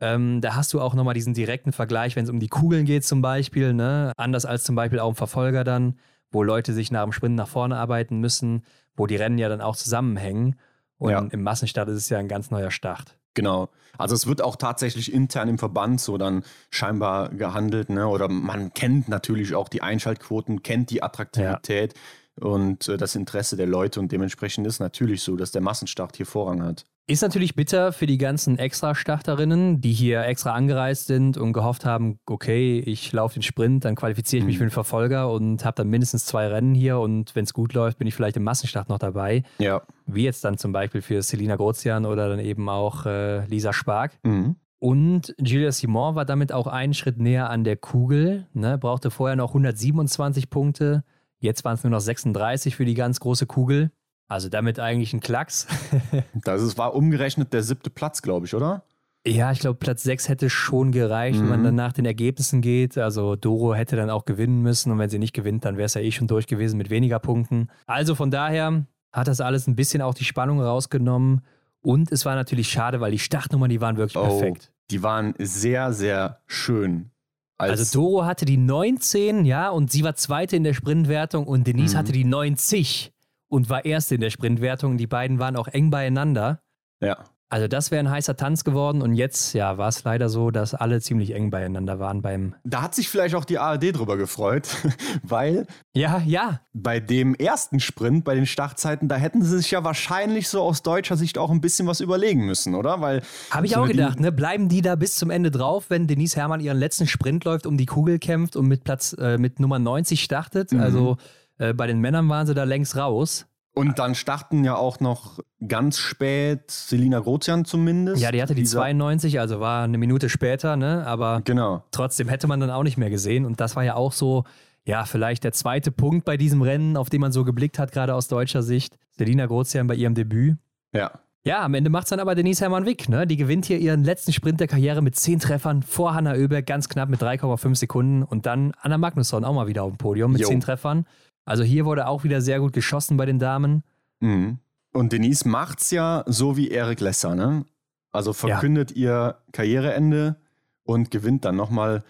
Ähm, 0.00 0.40
da 0.40 0.56
hast 0.56 0.72
du 0.72 0.80
auch 0.80 0.94
nochmal 0.94 1.14
diesen 1.14 1.34
direkten 1.34 1.72
Vergleich, 1.72 2.16
wenn 2.16 2.24
es 2.24 2.30
um 2.30 2.40
die 2.40 2.48
Kugeln 2.48 2.84
geht 2.84 3.04
zum 3.04 3.22
Beispiel. 3.22 3.72
Ne? 3.72 4.12
Anders 4.16 4.44
als 4.44 4.64
zum 4.64 4.74
Beispiel 4.74 4.98
auch 4.98 5.10
im 5.10 5.16
Verfolger 5.16 5.64
dann, 5.64 5.98
wo 6.30 6.42
Leute 6.42 6.72
sich 6.72 6.90
nach 6.90 7.04
dem 7.04 7.12
Sprint 7.12 7.36
nach 7.36 7.48
vorne 7.48 7.76
arbeiten 7.76 8.18
müssen, 8.18 8.64
wo 8.96 9.06
die 9.06 9.16
Rennen 9.16 9.38
ja 9.38 9.48
dann 9.48 9.60
auch 9.60 9.76
zusammenhängen. 9.76 10.56
Und 10.98 11.10
ja. 11.10 11.26
im 11.30 11.42
Massenstart 11.42 11.88
ist 11.88 11.96
es 11.96 12.08
ja 12.08 12.18
ein 12.18 12.28
ganz 12.28 12.50
neuer 12.50 12.70
Start. 12.70 13.16
Genau. 13.34 13.68
Also 13.98 14.14
es 14.14 14.26
wird 14.26 14.42
auch 14.42 14.56
tatsächlich 14.56 15.12
intern 15.12 15.48
im 15.48 15.58
Verband 15.58 16.00
so 16.00 16.18
dann 16.18 16.44
scheinbar 16.70 17.30
gehandelt, 17.30 17.90
ne? 17.90 18.06
Oder 18.06 18.28
man 18.28 18.72
kennt 18.74 19.08
natürlich 19.08 19.54
auch 19.54 19.68
die 19.68 19.82
Einschaltquoten, 19.82 20.62
kennt 20.62 20.90
die 20.90 21.02
Attraktivität. 21.02 21.94
Ja 21.94 22.00
und 22.40 22.88
äh, 22.88 22.96
das 22.96 23.14
Interesse 23.14 23.56
der 23.56 23.66
Leute 23.66 24.00
und 24.00 24.10
dementsprechend 24.10 24.66
ist 24.66 24.80
natürlich 24.80 25.22
so, 25.22 25.36
dass 25.36 25.52
der 25.52 25.62
Massenstart 25.62 26.16
hier 26.16 26.26
Vorrang 26.26 26.62
hat. 26.62 26.84
Ist 27.06 27.20
natürlich 27.20 27.54
bitter 27.54 27.92
für 27.92 28.06
die 28.06 28.16
ganzen 28.16 28.58
Extra-Starterinnen, 28.58 29.82
die 29.82 29.92
hier 29.92 30.24
extra 30.24 30.54
angereist 30.54 31.06
sind 31.06 31.36
und 31.36 31.52
gehofft 31.52 31.84
haben, 31.84 32.18
okay, 32.24 32.80
ich 32.80 33.12
laufe 33.12 33.34
den 33.34 33.42
Sprint, 33.42 33.84
dann 33.84 33.94
qualifiziere 33.94 34.38
ich 34.40 34.46
mich 34.46 34.54
mhm. 34.56 34.58
für 34.58 34.64
den 34.64 34.70
Verfolger 34.70 35.30
und 35.30 35.66
habe 35.66 35.74
dann 35.74 35.88
mindestens 35.88 36.24
zwei 36.24 36.48
Rennen 36.48 36.74
hier 36.74 36.98
und 36.98 37.34
wenn 37.34 37.44
es 37.44 37.52
gut 37.52 37.74
läuft, 37.74 37.98
bin 37.98 38.06
ich 38.06 38.14
vielleicht 38.14 38.38
im 38.38 38.44
Massenstart 38.44 38.88
noch 38.88 38.98
dabei. 38.98 39.42
Ja. 39.58 39.82
Wie 40.06 40.24
jetzt 40.24 40.44
dann 40.44 40.56
zum 40.56 40.72
Beispiel 40.72 41.02
für 41.02 41.20
Selina 41.20 41.56
Grozian 41.56 42.06
oder 42.06 42.30
dann 42.30 42.40
eben 42.40 42.70
auch 42.70 43.04
äh, 43.04 43.44
Lisa 43.46 43.74
Spark. 43.74 44.12
Mhm. 44.22 44.56
Und 44.78 45.34
Julia 45.38 45.72
Simon 45.72 46.14
war 46.14 46.24
damit 46.24 46.52
auch 46.52 46.66
einen 46.66 46.94
Schritt 46.94 47.18
näher 47.18 47.50
an 47.50 47.64
der 47.64 47.76
Kugel, 47.76 48.46
ne, 48.54 48.78
brauchte 48.78 49.10
vorher 49.10 49.36
noch 49.36 49.50
127 49.50 50.48
Punkte 50.48 51.04
Jetzt 51.44 51.62
waren 51.62 51.74
es 51.74 51.84
nur 51.84 51.90
noch 51.90 52.00
36 52.00 52.74
für 52.74 52.86
die 52.86 52.94
ganz 52.94 53.20
große 53.20 53.44
Kugel. 53.44 53.90
Also 54.28 54.48
damit 54.48 54.80
eigentlich 54.80 55.12
ein 55.12 55.20
Klacks. 55.20 55.66
das 56.34 56.62
ist, 56.62 56.78
war 56.78 56.94
umgerechnet 56.94 57.52
der 57.52 57.62
siebte 57.62 57.90
Platz, 57.90 58.22
glaube 58.22 58.46
ich, 58.46 58.54
oder? 58.54 58.82
Ja, 59.26 59.52
ich 59.52 59.58
glaube, 59.58 59.78
Platz 59.78 60.02
6 60.04 60.30
hätte 60.30 60.48
schon 60.48 60.90
gereicht, 60.90 61.38
mhm. 61.38 61.42
wenn 61.42 61.50
man 61.50 61.60
mhm. 61.60 61.64
dann 61.64 61.74
nach 61.74 61.92
den 61.92 62.06
Ergebnissen 62.06 62.62
geht. 62.62 62.96
Also 62.96 63.36
Doro 63.36 63.74
hätte 63.74 63.94
dann 63.94 64.08
auch 64.08 64.24
gewinnen 64.24 64.62
müssen 64.62 64.90
und 64.90 64.98
wenn 64.98 65.10
sie 65.10 65.18
nicht 65.18 65.34
gewinnt, 65.34 65.66
dann 65.66 65.76
wäre 65.76 65.84
es 65.84 65.92
ja 65.92 66.00
eh 66.00 66.12
schon 66.12 66.28
durch 66.28 66.46
gewesen 66.46 66.78
mit 66.78 66.88
weniger 66.88 67.18
Punkten. 67.18 67.68
Also 67.86 68.14
von 68.14 68.30
daher 68.30 68.86
hat 69.12 69.28
das 69.28 69.42
alles 69.42 69.66
ein 69.66 69.76
bisschen 69.76 70.00
auch 70.00 70.14
die 70.14 70.24
Spannung 70.24 70.62
rausgenommen. 70.62 71.42
Und 71.82 72.10
es 72.10 72.24
war 72.24 72.36
natürlich 72.36 72.70
schade, 72.70 73.02
weil 73.02 73.12
die 73.12 73.18
Startnummern, 73.18 73.68
die 73.68 73.82
waren 73.82 73.98
wirklich 73.98 74.16
oh, 74.16 74.26
perfekt. 74.26 74.72
Die 74.90 75.02
waren 75.02 75.34
sehr, 75.38 75.92
sehr 75.92 76.40
schön. 76.46 77.10
Also 77.56 77.98
Doro 77.98 78.24
hatte 78.24 78.44
die 78.44 78.56
19, 78.56 79.44
ja, 79.44 79.68
und 79.70 79.90
sie 79.90 80.02
war 80.02 80.14
Zweite 80.14 80.56
in 80.56 80.64
der 80.64 80.74
Sprintwertung 80.74 81.46
und 81.46 81.66
Denise 81.66 81.94
mhm. 81.94 81.98
hatte 81.98 82.12
die 82.12 82.24
90 82.24 83.12
und 83.48 83.70
war 83.70 83.84
Erste 83.84 84.16
in 84.16 84.20
der 84.20 84.30
Sprintwertung. 84.30 84.96
Die 84.96 85.06
beiden 85.06 85.38
waren 85.38 85.56
auch 85.56 85.68
eng 85.68 85.90
beieinander. 85.90 86.60
Ja. 87.00 87.24
Also 87.54 87.68
das 87.68 87.92
wäre 87.92 88.00
ein 88.00 88.10
heißer 88.10 88.36
Tanz 88.36 88.64
geworden 88.64 89.00
und 89.00 89.14
jetzt, 89.14 89.54
ja, 89.54 89.78
war 89.78 89.86
es 89.86 90.02
leider 90.02 90.28
so, 90.28 90.50
dass 90.50 90.74
alle 90.74 91.00
ziemlich 91.00 91.36
eng 91.36 91.50
beieinander 91.50 92.00
waren 92.00 92.20
beim. 92.20 92.56
Da 92.64 92.82
hat 92.82 92.96
sich 92.96 93.08
vielleicht 93.08 93.36
auch 93.36 93.44
die 93.44 93.60
ARD 93.60 93.96
drüber 93.96 94.16
gefreut, 94.16 94.66
weil. 95.22 95.68
Ja, 95.92 96.20
ja. 96.26 96.62
Bei 96.72 96.98
dem 96.98 97.36
ersten 97.36 97.78
Sprint, 97.78 98.24
bei 98.24 98.34
den 98.34 98.46
Startzeiten, 98.46 99.06
da 99.06 99.14
hätten 99.14 99.44
sie 99.44 99.58
sich 99.58 99.70
ja 99.70 99.84
wahrscheinlich 99.84 100.48
so 100.48 100.62
aus 100.62 100.82
deutscher 100.82 101.16
Sicht 101.16 101.38
auch 101.38 101.48
ein 101.52 101.60
bisschen 101.60 101.86
was 101.86 102.00
überlegen 102.00 102.44
müssen, 102.44 102.74
oder? 102.74 103.00
Weil. 103.00 103.22
Habe 103.52 103.66
ich 103.66 103.76
auch 103.76 103.86
gedacht, 103.86 104.18
ne? 104.18 104.32
Bleiben 104.32 104.68
die 104.68 104.82
da 104.82 104.96
bis 104.96 105.14
zum 105.14 105.30
Ende 105.30 105.52
drauf, 105.52 105.90
wenn 105.90 106.08
Denise 106.08 106.34
Herrmann 106.34 106.58
ihren 106.58 106.78
letzten 106.78 107.06
Sprint 107.06 107.44
läuft, 107.44 107.66
um 107.66 107.76
die 107.76 107.86
Kugel 107.86 108.18
kämpft 108.18 108.56
und 108.56 108.66
mit 108.66 108.82
Platz, 108.82 109.12
äh, 109.12 109.38
mit 109.38 109.60
Nummer 109.60 109.78
90 109.78 110.20
startet? 110.20 110.72
Mhm. 110.72 110.80
Also 110.80 111.16
äh, 111.58 111.72
bei 111.72 111.86
den 111.86 112.00
Männern 112.00 112.28
waren 112.28 112.48
sie 112.48 112.54
da 112.54 112.64
längst 112.64 112.96
raus. 112.96 113.46
Und 113.74 113.98
dann 113.98 114.14
starten 114.14 114.62
ja 114.62 114.76
auch 114.76 115.00
noch 115.00 115.40
ganz 115.66 115.98
spät 115.98 116.70
Selina 116.70 117.18
Grozian 117.18 117.64
zumindest. 117.64 118.22
Ja, 118.22 118.30
die 118.30 118.40
hatte 118.40 118.54
die 118.54 118.62
92, 118.62 119.40
also 119.40 119.58
war 119.58 119.82
eine 119.82 119.98
Minute 119.98 120.28
später, 120.28 120.76
ne? 120.76 121.04
Aber 121.06 121.42
genau. 121.44 121.82
trotzdem 121.90 122.28
hätte 122.28 122.46
man 122.46 122.60
dann 122.60 122.70
auch 122.70 122.84
nicht 122.84 122.98
mehr 122.98 123.10
gesehen. 123.10 123.44
Und 123.44 123.60
das 123.60 123.74
war 123.74 123.82
ja 123.82 123.96
auch 123.96 124.12
so, 124.12 124.44
ja, 124.84 125.04
vielleicht 125.04 125.42
der 125.42 125.52
zweite 125.52 125.90
Punkt 125.90 126.24
bei 126.24 126.36
diesem 126.36 126.62
Rennen, 126.62 126.96
auf 126.96 127.10
den 127.10 127.20
man 127.20 127.32
so 127.32 127.42
geblickt 127.42 127.80
hat, 127.80 127.90
gerade 127.90 128.14
aus 128.14 128.28
deutscher 128.28 128.62
Sicht. 128.62 128.96
Selina 129.18 129.46
Grozian 129.46 129.88
bei 129.88 129.96
ihrem 129.96 130.14
Debüt. 130.14 130.56
Ja. 130.92 131.10
Ja, 131.46 131.62
am 131.62 131.74
Ende 131.74 131.90
macht 131.90 132.04
es 132.04 132.10
dann 132.10 132.20
aber 132.20 132.34
Denise 132.34 132.62
Hermann-Wick. 132.62 133.10
Ne? 133.10 133.26
Die 133.26 133.36
gewinnt 133.36 133.66
hier 133.66 133.78
ihren 133.78 134.02
letzten 134.02 134.32
Sprint 134.32 134.60
der 134.60 134.66
Karriere 134.66 135.02
mit 135.02 135.14
10 135.14 135.40
Treffern 135.40 135.82
vor 135.82 136.14
Hanna 136.14 136.32
Oeberg, 136.32 136.64
ganz 136.64 136.88
knapp 136.88 137.10
mit 137.10 137.20
3,5 137.20 137.74
Sekunden. 137.74 138.22
Und 138.22 138.46
dann 138.46 138.72
Anna 138.80 138.96
Magnusson 138.96 139.44
auch 139.44 139.52
mal 139.52 139.66
wieder 139.66 139.82
auf 139.82 139.92
dem 139.92 139.98
Podium 139.98 140.32
mit. 140.32 140.46
10 140.46 140.60
Treffern. 140.60 141.06
Also 141.44 141.62
hier 141.62 141.84
wurde 141.84 142.06
auch 142.06 142.24
wieder 142.24 142.40
sehr 142.40 142.60
gut 142.60 142.72
geschossen 142.72 143.16
bei 143.16 143.26
den 143.26 143.38
Damen. 143.38 143.82
Mhm. 144.20 144.58
Und 144.92 145.12
Denise 145.12 145.46
macht's 145.48 145.90
ja 145.90 146.22
so 146.26 146.56
wie 146.56 146.70
Erik 146.70 147.00
Lesser, 147.00 147.34
ne? 147.34 147.64
Also 148.12 148.32
verkündet 148.32 148.92
ja. 148.92 148.96
ihr 148.96 149.38
Karriereende 149.52 150.36
und 150.84 151.10
gewinnt 151.10 151.44
dann 151.44 151.56
nochmal. 151.56 152.04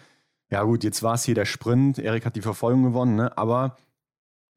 Ja, 0.50 0.62
gut, 0.62 0.84
jetzt 0.84 1.02
war 1.02 1.14
es 1.14 1.24
hier 1.24 1.34
der 1.34 1.46
Sprint. 1.46 1.98
Erik 1.98 2.26
hat 2.26 2.36
die 2.36 2.42
Verfolgung 2.42 2.84
gewonnen, 2.84 3.16
ne? 3.16 3.36
Aber 3.38 3.76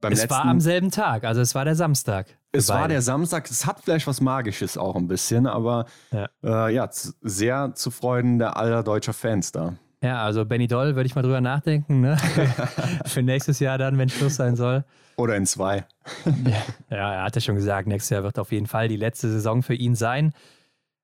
beim 0.01 0.11
es 0.11 0.19
letzten. 0.19 0.33
Es 0.33 0.39
war 0.39 0.45
am 0.45 0.59
selben 0.59 0.91
Tag, 0.91 1.23
also 1.23 1.41
es 1.41 1.55
war 1.55 1.65
der 1.65 1.75
Samstag. 1.75 2.37
Es 2.51 2.69
war 2.69 2.87
der 2.87 3.01
Samstag. 3.01 3.49
Es 3.49 3.65
hat 3.65 3.81
vielleicht 3.81 4.07
was 4.07 4.21
Magisches 4.21 4.77
auch 4.77 4.95
ein 4.95 5.07
bisschen, 5.07 5.47
aber 5.47 5.85
ja, 6.11 6.27
äh, 6.43 6.73
ja 6.73 6.89
sehr 6.91 7.73
zu 7.75 7.91
Freuden 7.91 8.39
der 8.39 8.57
aller 8.57 8.83
deutscher 8.83 9.13
Fans 9.13 9.51
da. 9.51 9.75
Ja, 10.01 10.23
also 10.23 10.45
Benny 10.45 10.67
Doll 10.67 10.95
würde 10.95 11.07
ich 11.07 11.15
mal 11.15 11.23
drüber 11.23 11.41
nachdenken, 11.41 12.01
ne? 12.01 12.17
Für 13.05 13.23
nächstes 13.23 13.59
Jahr 13.59 13.77
dann, 13.77 13.97
wenn 13.97 14.09
Schluss 14.09 14.35
sein 14.35 14.55
soll. 14.55 14.85
Oder 15.17 15.35
in 15.35 15.47
zwei. 15.47 15.85
ja, 16.91 17.13
er 17.13 17.23
hat 17.23 17.35
ja 17.35 17.41
schon 17.41 17.55
gesagt, 17.55 17.87
nächstes 17.87 18.11
Jahr 18.11 18.23
wird 18.23 18.37
auf 18.37 18.51
jeden 18.51 18.67
Fall 18.67 18.87
die 18.87 18.95
letzte 18.95 19.29
Saison 19.29 19.63
für 19.63 19.73
ihn 19.73 19.95
sein. 19.95 20.33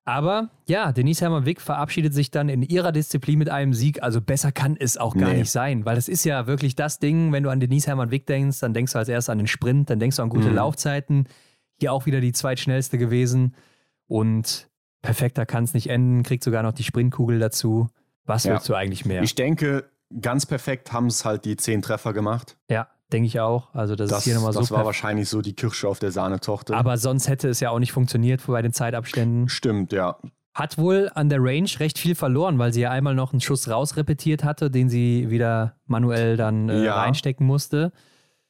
Aber 0.06 0.50
ja, 0.68 0.92
Denise 0.92 1.22
Hermann-Wick 1.22 1.62
verabschiedet 1.62 2.14
sich 2.14 2.30
dann 2.30 2.50
in 2.50 2.62
ihrer 2.62 2.92
Disziplin 2.92 3.40
mit 3.40 3.50
einem 3.50 3.74
Sieg. 3.74 4.04
Also 4.04 4.22
besser 4.22 4.52
kann 4.52 4.76
es 4.78 4.98
auch 4.98 5.16
gar 5.16 5.30
nee. 5.30 5.40
nicht 5.40 5.52
sein, 5.52 5.86
weil 5.86 5.96
das 5.96 6.10
ist 6.10 6.26
ja 6.26 6.46
wirklich 6.46 6.76
das 6.76 7.00
Ding, 7.00 7.32
wenn 7.32 7.44
du 7.44 7.50
an 7.50 7.62
Denise 7.62 7.88
Hermann-Wick 7.88 8.28
denkst, 8.28 8.60
dann 8.60 8.74
denkst 8.74 8.92
du 8.94 9.00
als 9.00 9.10
erstes 9.10 9.30
an 9.30 9.38
den 9.38 9.48
Sprint, 9.48 9.90
dann 9.90 10.00
denkst 10.00 10.18
du 10.18 10.24
an 10.24 10.30
gute 10.30 10.50
mhm. 10.50 10.56
Laufzeiten. 10.56 11.28
Hier 11.80 11.94
auch 11.94 12.06
wieder 12.06 12.22
die 12.22 12.34
zweitschnellste 12.34 12.98
gewesen. 12.98 13.56
Und 14.08 14.70
perfekter 15.02 15.46
kann 15.46 15.64
es 15.64 15.74
nicht 15.74 15.90
enden, 15.90 16.22
kriegt 16.24 16.44
sogar 16.44 16.64
noch 16.64 16.74
die 16.74 16.84
Sprintkugel 16.84 17.40
dazu. 17.40 17.88
Was 18.26 18.44
ja. 18.44 18.54
willst 18.54 18.70
du 18.70 18.76
eigentlich 18.76 19.06
mehr? 19.06 19.22
Ich 19.22 19.36
denke, 19.36 19.90
ganz 20.22 20.46
perfekt 20.46 20.92
haben 20.92 21.08
es 21.08 21.26
halt 21.26 21.46
die 21.46 21.58
zehn 21.58 21.82
Treffer 21.82 22.14
gemacht. 22.14 22.58
Ja, 22.70 22.88
denke 23.12 23.28
ich 23.28 23.40
auch. 23.40 23.74
Also 23.74 23.96
das, 23.96 24.10
das 24.10 24.20
ist 24.20 24.24
hier 24.26 24.36
nochmal 24.36 24.54
so. 24.54 24.60
Das 24.60 24.72
war 24.72 24.86
wahrscheinlich 24.86 25.30
so 25.30 25.42
die 25.42 25.54
Kirsche 25.54 25.88
auf 25.88 26.00
der 26.00 26.12
Sahnetochter. 26.12 26.76
Aber 26.76 26.98
sonst 26.98 27.28
hätte 27.28 27.50
es 27.50 27.60
ja 27.60 27.70
auch 27.70 27.80
nicht 27.80 27.92
funktioniert 27.92 28.46
bei 28.46 28.62
den 28.62 28.74
Zeitabständen. 28.74 29.50
Stimmt, 29.50 29.92
ja. 29.92 30.18
Hat 30.54 30.78
wohl 30.78 31.10
an 31.16 31.30
der 31.30 31.40
Range 31.42 31.70
recht 31.80 31.98
viel 31.98 32.14
verloren, 32.14 32.60
weil 32.60 32.72
sie 32.74 32.82
ja 32.82 32.92
einmal 32.92 33.16
noch 33.16 33.34
einen 33.34 33.42
Schuss 33.42 33.70
rausrepetiert 33.70 34.44
hatte, 34.44 34.70
den 34.70 34.88
sie 34.88 35.30
wieder 35.30 35.78
manuell 35.88 36.38
dann 36.38 36.70
äh, 36.70 36.86
ja. 36.86 36.96
reinstecken 36.96 37.46
musste. 37.46 37.92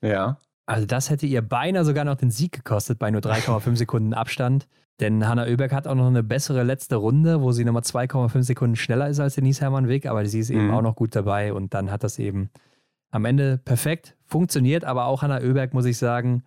Ja. 0.01 0.37
Also 0.65 0.85
das 0.85 1.09
hätte 1.09 1.25
ihr 1.25 1.41
beinahe 1.41 1.85
sogar 1.85 2.03
noch 2.03 2.15
den 2.15 2.29
Sieg 2.29 2.51
gekostet 2.51 2.99
bei 2.99 3.09
nur 3.09 3.21
3,5 3.21 3.77
Sekunden 3.77 4.13
Abstand. 4.13 4.67
Denn 5.03 5.27
Hanna 5.27 5.47
Oeberg 5.47 5.73
hat 5.73 5.85
auch 5.85 5.95
noch 5.95 6.07
eine 6.07 6.23
bessere 6.23 6.63
letzte 6.63 6.95
Runde, 6.95 7.41
wo 7.41 7.51
sie 7.51 7.65
nochmal 7.65 7.81
2,5 7.81 8.43
Sekunden 8.43 8.77
schneller 8.77 9.09
ist 9.09 9.19
als 9.19 9.35
Denise 9.35 9.59
Hermann-Wick, 9.59 10.05
aber 10.05 10.25
sie 10.25 10.39
ist 10.39 10.49
eben 10.49 10.67
mhm. 10.67 10.73
auch 10.73 10.81
noch 10.81 10.95
gut 10.95 11.13
dabei 11.13 11.53
und 11.53 11.73
dann 11.73 11.91
hat 11.91 12.05
das 12.05 12.19
eben 12.19 12.49
am 13.11 13.25
Ende 13.25 13.57
perfekt 13.57 14.15
funktioniert. 14.23 14.85
Aber 14.85 15.07
auch 15.07 15.21
Hanna 15.21 15.41
Oeberg, 15.41 15.73
muss 15.73 15.83
ich 15.83 15.97
sagen, 15.97 16.43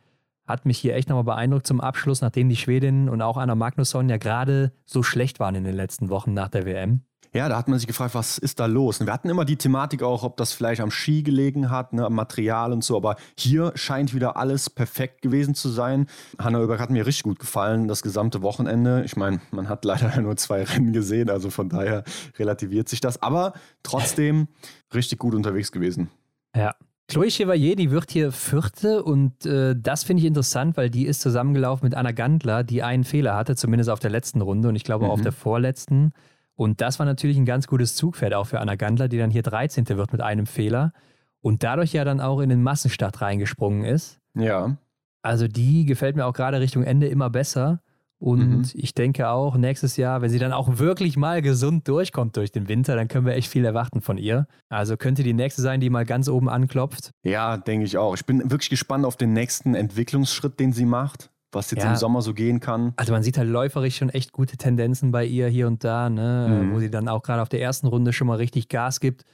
hat 0.47 0.65
mich 0.65 0.79
hier 0.79 0.95
echt 0.95 1.11
nochmal 1.11 1.25
beeindruckt 1.25 1.67
zum 1.67 1.83
Abschluss, 1.83 2.23
nachdem 2.23 2.49
die 2.49 2.57
Schwedin 2.57 3.11
und 3.11 3.21
auch 3.21 3.37
Anna 3.37 3.55
Magnusson 3.55 4.09
ja 4.09 4.17
gerade 4.17 4.73
so 4.87 5.03
schlecht 5.03 5.39
waren 5.39 5.55
in 5.55 5.65
den 5.65 5.77
letzten 5.77 6.09
Wochen 6.09 6.33
nach 6.33 6.49
der 6.49 6.65
WM. 6.65 7.03
Ja, 7.37 7.51
da 7.51 7.59
hat 7.59 7.68
man 7.68 7.78
sich 7.78 7.87
gefragt, 7.87 8.14
was 8.14 8.39
ist 8.39 8.61
da 8.61 8.64
los? 8.64 8.99
Wir 8.99 9.12
hatten 9.12 9.28
immer 9.28 9.45
die 9.45 9.57
Thematik 9.57 10.03
auch, 10.03 10.22
ob 10.22 10.39
das 10.39 10.55
vielleicht 10.55 10.80
am 10.80 10.91
Ski 10.91 11.22
gelegen 11.22 11.68
hat, 11.68 11.93
ne, 11.93 12.07
am 12.07 12.14
Material 12.14 12.72
und 12.72 12.82
so, 12.82 12.97
aber 12.97 13.16
hier 13.37 13.72
scheint 13.74 14.14
wieder 14.14 14.39
alles 14.39 14.70
perfekt 14.70 15.20
gewesen 15.20 15.55
zu 15.55 15.68
sein. 15.68 16.07
Hanna 16.39 16.61
Oeberg 16.61 16.80
hat 16.80 16.89
mir 16.89 17.05
richtig 17.05 17.24
gut 17.24 17.39
gefallen, 17.39 17.89
das 17.89 18.01
gesamte 18.01 18.41
Wochenende. 18.41 19.03
Ich 19.05 19.16
meine, 19.16 19.43
man 19.51 19.68
hat 19.68 19.84
leider 19.84 20.18
nur 20.22 20.39
zwei 20.39 20.62
Rennen 20.62 20.95
gesehen, 20.95 21.28
also 21.28 21.51
von 21.51 21.68
daher 21.68 22.05
relativiert 22.39 22.89
sich 22.89 23.03
das, 23.03 23.20
aber 23.20 23.53
trotzdem 23.82 24.49
richtig 24.95 25.18
gut 25.18 25.34
unterwegs 25.34 25.72
gewesen. 25.72 26.09
Ja, 26.57 26.74
Chloe 27.07 27.30
Chevalier, 27.30 27.76
die 27.76 27.91
wird 27.91 28.11
hier 28.12 28.32
Vierte 28.32 29.05
und 29.05 29.45
äh, 29.45 29.76
das 29.78 30.05
finde 30.05 30.22
ich 30.22 30.26
interessant, 30.26 30.78
weil 30.78 30.89
die 30.89 31.05
ist 31.05 31.20
zusammengelaufen 31.20 31.84
mit 31.84 31.95
Anna 31.95 32.12
Gandler, 32.12 32.64
die 32.64 32.82
einen 32.82 33.05
Fehler 33.05 33.37
hatte, 33.37 33.57
zumindest 33.57 33.91
auf 33.91 34.01
der 34.01 34.11
letzten 34.11 34.41
Runde 34.41 34.70
und 34.70 34.76
ich 34.76 34.84
glaube 34.84 35.05
mhm. 35.05 35.11
auch 35.11 35.14
auf 35.14 35.20
der 35.20 35.32
vorletzten. 35.32 36.14
Und 36.57 36.81
das 36.81 36.99
war 36.99 37.07
natürlich 37.07 37.37
ein 37.37 37.45
ganz 37.45 37.67
gutes 37.67 37.95
Zugpferd 37.95 38.35
auch 38.35 38.47
für 38.47 38.61
Anna 38.61 38.75
Gandler, 38.75 39.09
die 39.09 39.19
dann 39.19 39.31
hier 39.31 39.43
13. 39.43 39.89
wird 39.91 40.11
mit 40.13 40.23
einem 40.23 40.47
Fehler 40.47 40.93
und 41.41 41.63
dadurch 41.63 41.93
ja 41.93 42.05
dann 42.05 42.21
auch 42.21 42.41
in 42.41 42.49
den 42.49 42.63
Massenstart 42.63 43.21
reingesprungen 43.21 43.85
ist. 43.85 44.19
Ja. 44.35 44.77
Also 45.23 45.49
die 45.49 45.85
gefällt 45.85 46.17
mir 46.17 46.25
auch 46.25 46.33
gerade 46.33 46.61
Richtung 46.61 46.83
Ende 46.83 47.09
immer 47.09 47.31
besser. 47.31 47.81
Und 48.19 48.59
mhm. 48.59 48.71
ich 48.73 48.95
denke 48.95 49.29
auch, 49.29 49.57
nächstes 49.57 49.99
Jahr, 49.99 50.23
wenn 50.23 50.31
sie 50.31 50.39
dann 50.39 50.53
auch 50.53 50.79
wirklich 50.79 51.19
mal 51.19 51.43
gesund 51.43 51.87
durchkommt 51.87 52.37
durch 52.39 52.51
den 52.51 52.67
Winter, 52.67 52.97
dann 52.97 53.09
können 53.09 53.27
wir 53.27 53.35
echt 53.35 53.51
viel 53.51 53.65
erwarten 53.65 54.01
von 54.01 54.17
ihr. 54.17 54.47
Also 54.71 54.97
könnte 54.97 55.23
die 55.23 55.35
nächste 55.35 55.61
sein, 55.61 55.81
die 55.81 55.91
mal 55.91 56.07
ganz 56.07 56.29
oben 56.29 56.49
anklopft. 56.49 57.11
Ja, 57.23 57.59
denke 57.59 57.85
ich 57.85 57.99
auch. 57.99 58.15
Ich 58.15 58.25
bin 58.25 58.51
wirklich 58.51 58.71
gespannt 58.71 59.05
auf 59.05 59.17
den 59.17 59.35
nächsten 59.35 59.75
Entwicklungsschritt, 59.75 60.59
den 60.59 60.73
sie 60.73 60.87
macht, 60.87 61.31
was 61.53 61.70
jetzt 61.70 61.84
ja. 61.84 61.90
im 61.90 61.97
Sommer 61.97 62.22
so 62.22 62.34
gehen 62.34 62.61
kann. 62.61 62.92
Also 62.97 63.12
man 63.12 63.22
sieht 63.22 63.38
halt 63.38 63.49
läuferisch 63.49 63.97
schon 63.97 64.11
echt 64.11 64.32
gute 64.32 64.57
Tendenzen 64.57 65.12
bei 65.12 65.24
ihr 65.24 65.49
hier 65.49 65.66
und 65.66 65.84
da, 65.84 66.11
ne? 66.11 66.62
Mhm. 66.64 66.72
wo 66.72 66.80
sie 66.80 66.90
dann 66.90 67.09
auch 67.09 67.22
gerade 67.22 67.42
auf 67.42 67.49
der 67.49 67.61
ersten 67.61 67.86
Runde 67.86 68.12
schon 68.12 68.26
mal 68.26 68.36
richtig 68.36 68.68
Gas 68.68 69.01
gibt. 69.01 69.24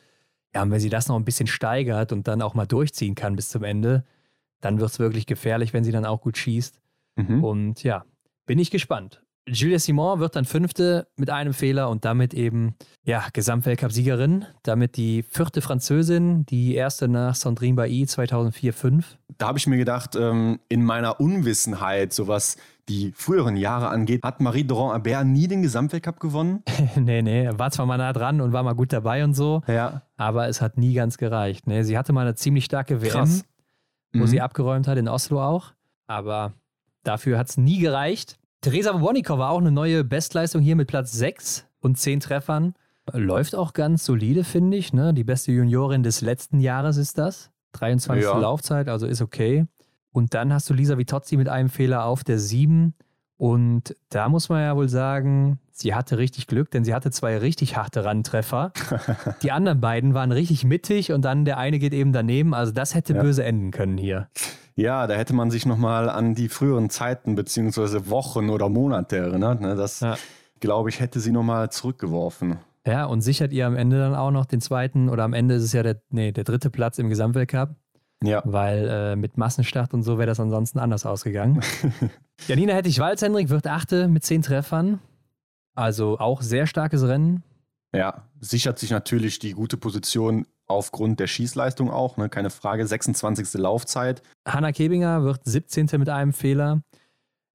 Ja, 0.55 0.63
und 0.63 0.71
wenn 0.71 0.81
sie 0.81 0.91
das 0.91 1.09
noch 1.09 1.17
ein 1.17 1.25
bisschen 1.25 1.47
steigert 1.47 2.13
und 2.13 2.29
dann 2.29 2.43
auch 2.43 2.55
mal 2.55 2.67
durchziehen 2.67 3.15
kann 3.15 3.37
bis 3.37 3.49
zum 3.49 3.65
Ende, 3.65 4.05
dann 4.61 4.79
wird 4.79 4.91
es 4.91 4.99
wirklich 4.99 5.27
gefährlich, 5.27 5.73
wenn 5.73 5.85
sie 5.85 5.93
dann 5.93 6.05
auch 6.05 6.21
gut 6.21 6.37
schießt. 6.37 6.81
Mhm. 7.17 7.43
Und 7.43 7.83
ja, 7.83 8.05
bin 8.47 8.59
ich 8.59 8.71
gespannt. 8.71 9.23
Julia 9.49 9.81
Simon 9.81 10.21
wird 10.21 10.37
dann 10.37 10.45
Fünfte 10.45 11.09
mit 11.17 11.29
einem 11.29 11.53
Fehler 11.53 11.91
und 11.91 12.05
damit 12.05 12.33
eben, 12.33 12.77
ja, 13.03 13.25
Gesamtweltcup-Siegerin. 13.33 14.45
Damit 14.63 14.97
die 14.97 15.25
vierte 15.25 15.61
Französin, 15.61 16.47
die 16.47 16.77
erste 16.77 17.09
nach 17.09 17.35
Sandrine 17.35 17.75
Bailly 17.75 18.05
2004-5. 18.05 19.05
Da 19.39 19.49
habe 19.49 19.59
ich 19.59 19.67
mir 19.67 19.79
gedacht, 19.79 20.15
ähm, 20.15 20.61
in 20.69 20.85
meiner 20.85 21.21
Unwissenheit, 21.21 22.13
so 22.13 22.29
was 22.29 22.57
die 22.89 23.13
früheren 23.17 23.57
Jahre 23.57 23.89
angeht, 23.89 24.23
hat 24.23 24.41
Marie 24.41 24.65
Durand-Abert 24.65 25.27
nie 25.27 25.49
den 25.49 25.63
Gesamtweltcup 25.63 26.21
gewonnen? 26.21 26.63
nee, 26.97 27.23
nee, 27.23 27.49
war 27.53 27.71
zwar 27.73 27.87
mal 27.87 27.99
nah 27.99 28.13
dran 28.13 28.41
und 28.41 28.53
war 28.53 28.63
mal 28.63 28.75
gut 28.75 28.93
dabei 28.93 29.25
und 29.25 29.35
so, 29.35 29.63
ja. 29.67 30.03
aber 30.17 30.49
es 30.49 30.61
hat 30.61 30.79
nie 30.79 30.95
ganz 30.95 31.17
gereicht. 31.17 31.67
Nee, 31.67 31.83
sie 31.83 31.99
hatte 31.99 32.13
mal 32.13 32.23
eine 32.23 32.35
ziemlich 32.35 32.65
starke 32.65 33.03
WM, 33.03 33.11
Krass. 33.11 33.45
wo 34.13 34.21
mhm. 34.21 34.27
sie 34.27 34.41
abgeräumt 34.41 34.89
hat, 34.89 34.99
in 34.99 35.09
Oslo 35.09 35.43
auch, 35.43 35.73
aber 36.07 36.55
Dafür 37.05 37.39
hat 37.39 37.49
es 37.49 37.57
nie 37.57 37.79
gereicht. 37.79 38.39
Teresa 38.63 39.01
Wonikova 39.01 39.49
auch 39.49 39.59
eine 39.59 39.73
neue 39.73 40.05
Bestleistung 40.05 40.63
hier 40.63 40.77
mit 40.77 40.87
Platz 40.87 41.11
6 41.11 41.67
und 41.81 41.99
10 41.99 42.21
Treffern. 42.21 42.75
Läuft 43.13 43.57
auch 43.57 43.73
ganz 43.73 44.05
solide, 44.05 44.45
finde 44.45 44.77
ich. 44.77 44.93
Ne? 44.93 45.13
Die 45.13 45.25
beste 45.25 45.51
Juniorin 45.51 46.05
des 46.05 46.21
letzten 46.21 46.61
Jahres 46.61 46.97
ist 46.97 47.19
das. 47.19 47.51
23. 47.73 48.23
Ja. 48.23 48.39
Laufzeit, 48.39 48.89
also 48.89 49.09
ist 49.09 49.21
okay. 49.21 49.67
Und 50.13 50.35
dann 50.35 50.53
hast 50.53 50.71
du 50.71 50.75
Lisa 50.75 50.97
Vitozzi 50.97 51.37
mit 51.37 51.49
einem 51.49 51.71
Fehler 51.71 52.05
auf 52.05 52.23
der 52.23 52.39
7. 52.39 52.95
Und 53.37 53.97
da 54.11 54.29
muss 54.29 54.49
man 54.49 54.63
ja 54.63 54.77
wohl 54.77 54.89
sagen, 54.89 55.59
sie 55.73 55.93
hatte 55.93 56.19
richtig 56.19 56.47
Glück, 56.47 56.71
denn 56.71 56.85
sie 56.85 56.95
hatte 56.95 57.11
zwei 57.11 57.39
richtig 57.39 57.77
harte 57.77 58.05
Randtreffer. 58.05 58.73
Die 59.43 59.51
anderen 59.51 59.81
beiden 59.81 60.15
waren 60.15 60.31
richtig 60.31 60.63
mittig 60.63 61.11
und 61.11 61.25
dann 61.25 61.45
der 61.45 61.59
eine 61.59 61.81
geht 61.81 61.95
eben 61.95 62.13
daneben. 62.13 62.55
Also 62.55 62.71
das 62.71 62.95
hätte 62.95 63.15
ja. 63.15 63.23
böse 63.23 63.43
enden 63.43 63.73
können 63.73 63.99
hier. 63.99 64.29
Ja, 64.75 65.07
da 65.07 65.15
hätte 65.15 65.35
man 65.35 65.51
sich 65.51 65.67
nochmal 65.67 66.09
an 66.09 66.35
die 66.35 66.49
früheren 66.49 66.91
Zeiten 66.91 67.35
beziehungsweise 67.35 68.09
Wochen 68.09 68.51
oder 68.51 68.69
Monate 68.69 69.17
erinnert. 69.19 69.61
Ne? 69.61 69.77
Das, 69.77 70.01
ja. 70.01 70.17
glaube 70.61 70.89
ich, 70.89 71.01
hätte 71.01 71.21
sie 71.21 71.33
nochmal 71.33 71.71
zurückgeworfen. 71.71 72.59
Ja, 72.87 73.05
und 73.05 73.21
sichert 73.21 73.53
ihr 73.53 73.67
am 73.67 73.77
Ende 73.77 73.99
dann 73.99 74.15
auch 74.15 74.31
noch 74.31 74.47
den 74.47 74.61
zweiten 74.61 75.09
oder 75.09 75.25
am 75.25 75.35
Ende 75.35 75.55
ist 75.55 75.63
es 75.63 75.73
ja 75.73 75.83
der, 75.83 76.01
nee, 76.11 76.33
der 76.33 76.45
dritte 76.45 76.71
Platz 76.71 76.99
im 76.99 77.09
Gesamtweltcup. 77.09 77.77
Ja. 78.25 78.43
Weil 78.45 78.89
äh, 78.89 79.17
mit 79.17 79.37
Massenstart 79.37 79.95
und 79.95 80.03
so 80.03 80.17
wäre 80.17 80.27
das 80.27 80.41
ansonsten 80.41 80.79
anders 80.79 81.07
ausgegangen. 81.07 81.61
Janina 82.47 82.73
Hettich-Walz-Hendrik 82.75 83.49
wird 83.49 83.67
Achte 83.67 84.09
mit 84.09 84.25
zehn 84.25 84.43
Treffern. 84.43 85.01
Also 85.75 86.19
auch 86.19 86.43
sehr 86.43 86.67
starkes 86.67 87.03
Rennen. 87.07 87.43
Ja, 87.95 88.29
sichert 88.41 88.79
sich 88.79 88.91
natürlich 88.91 89.39
die 89.39 89.53
gute 89.53 89.77
Position 89.77 90.47
aufgrund 90.73 91.21
der 91.21 91.27
Schießleistung 91.27 91.91
auch, 91.91 92.17
ne? 92.17 92.29
keine 92.29 92.51
Frage. 92.51 92.87
26. 92.87 93.55
Laufzeit. 93.55 94.23
Hanna 94.47 94.73
Kebinger 94.73 95.23
wird 95.23 95.41
17. 95.45 95.89
mit 95.99 96.09
einem 96.09 96.33
Fehler. 96.33 96.83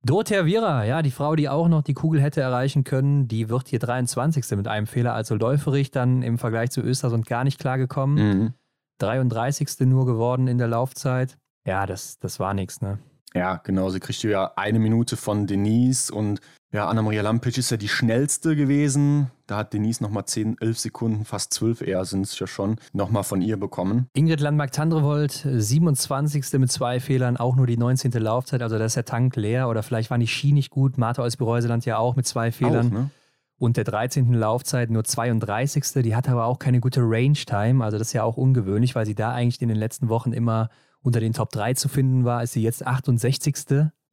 Dorothea 0.03 0.45
Viera, 0.45 0.86
ja, 0.86 1.01
die 1.01 1.11
Frau, 1.11 1.36
die 1.36 1.49
auch 1.49 1.68
noch 1.68 1.82
die 1.82 1.93
Kugel 1.93 2.22
hätte 2.22 2.39
erreichen 2.39 2.84
können, 2.84 3.28
die 3.28 3.49
wird 3.49 3.68
hier 3.68 3.80
23. 3.80 4.49
mit 4.55 4.68
einem 4.68 4.88
Fehler. 4.88 5.13
Also 5.13 5.36
läuferig 5.36 5.91
dann 5.91 6.22
im 6.22 6.38
Vergleich 6.38 6.72
zu 6.72 6.82
Östersund 6.82 7.26
gar 7.26 7.43
nicht 7.43 7.59
klargekommen. 7.59 8.15
Mhm. 8.39 8.53
33. 8.99 9.82
nur 9.82 10.05
geworden 10.05 10.47
in 10.47 10.57
der 10.57 10.68
Laufzeit. 10.68 11.38
Ja, 11.65 11.86
das, 11.86 12.20
das 12.20 12.39
war 12.39 12.53
nichts, 12.53 12.82
ne? 12.82 12.99
Ja, 13.34 13.57
genau. 13.63 13.89
Sie 13.89 13.99
kriegte 13.99 14.30
ja 14.30 14.53
eine 14.55 14.80
Minute 14.80 15.17
von 15.17 15.47
Denise 15.47 16.11
und 16.11 16.39
ja, 16.73 16.88
Anna-Maria 16.89 17.21
Lampic 17.21 17.57
ist 17.57 17.71
ja 17.71 17.78
die 17.78 17.88
schnellste 17.88 18.55
gewesen. 18.55 19.32
Da 19.47 19.57
hat 19.57 19.71
Denise 19.71 20.03
nochmal 20.03 20.25
10, 20.25 20.57
11 20.59 20.78
Sekunden, 20.78 21.25
fast 21.25 21.53
12 21.53 21.82
eher 21.82 22.03
sind 22.03 22.25
es 22.25 22.38
ja 22.38 22.45
schon, 22.45 22.75
nochmal 22.91 23.23
von 23.23 23.41
ihr 23.41 23.57
bekommen. 23.57 24.07
Ingrid 24.13 24.41
Landmark-Tandrevold, 24.41 25.47
27. 25.49 26.59
mit 26.59 26.69
zwei 26.69 26.99
Fehlern, 26.99 27.38
auch 27.38 27.55
nur 27.55 27.67
die 27.67 27.78
19. 27.78 28.11
Laufzeit. 28.11 28.61
Also 28.61 28.78
da 28.78 28.84
ist 28.84 28.97
der 28.97 29.05
Tank 29.05 29.38
leer 29.38 29.69
oder 29.69 29.82
vielleicht 29.82 30.11
waren 30.11 30.19
die 30.19 30.28
Ski 30.28 30.51
nicht 30.51 30.69
gut. 30.69 30.97
Martha 30.97 31.23
aus 31.23 31.38
Bereuseland 31.38 31.86
ja 31.86 31.97
auch 31.97 32.17
mit 32.17 32.28
zwei 32.28 32.51
Fehlern. 32.51 32.88
Auch, 32.88 32.91
ne? 32.91 33.09
Und 33.59 33.78
der 33.78 33.86
13. 33.86 34.34
Laufzeit 34.34 34.91
nur 34.91 35.05
32. 35.05 36.03
Die 36.03 36.15
hatte 36.15 36.32
aber 36.32 36.45
auch 36.45 36.59
keine 36.59 36.82
gute 36.82 37.01
Range-Time. 37.01 37.84
Also 37.84 37.97
das 37.97 38.09
ist 38.09 38.13
ja 38.13 38.23
auch 38.23 38.38
ungewöhnlich, 38.38 38.93
weil 38.93 39.05
sie 39.05 39.15
da 39.15 39.32
eigentlich 39.32 39.61
in 39.61 39.69
den 39.69 39.78
letzten 39.78 40.09
Wochen 40.09 40.34
immer 40.34 40.69
unter 41.01 41.19
den 41.19 41.33
Top 41.33 41.51
3 41.51 41.73
zu 41.73 41.89
finden 41.89 42.25
war. 42.25 42.43
Ist 42.43 42.53
sie 42.53 42.63
jetzt 42.63 42.85
68. 42.85 43.55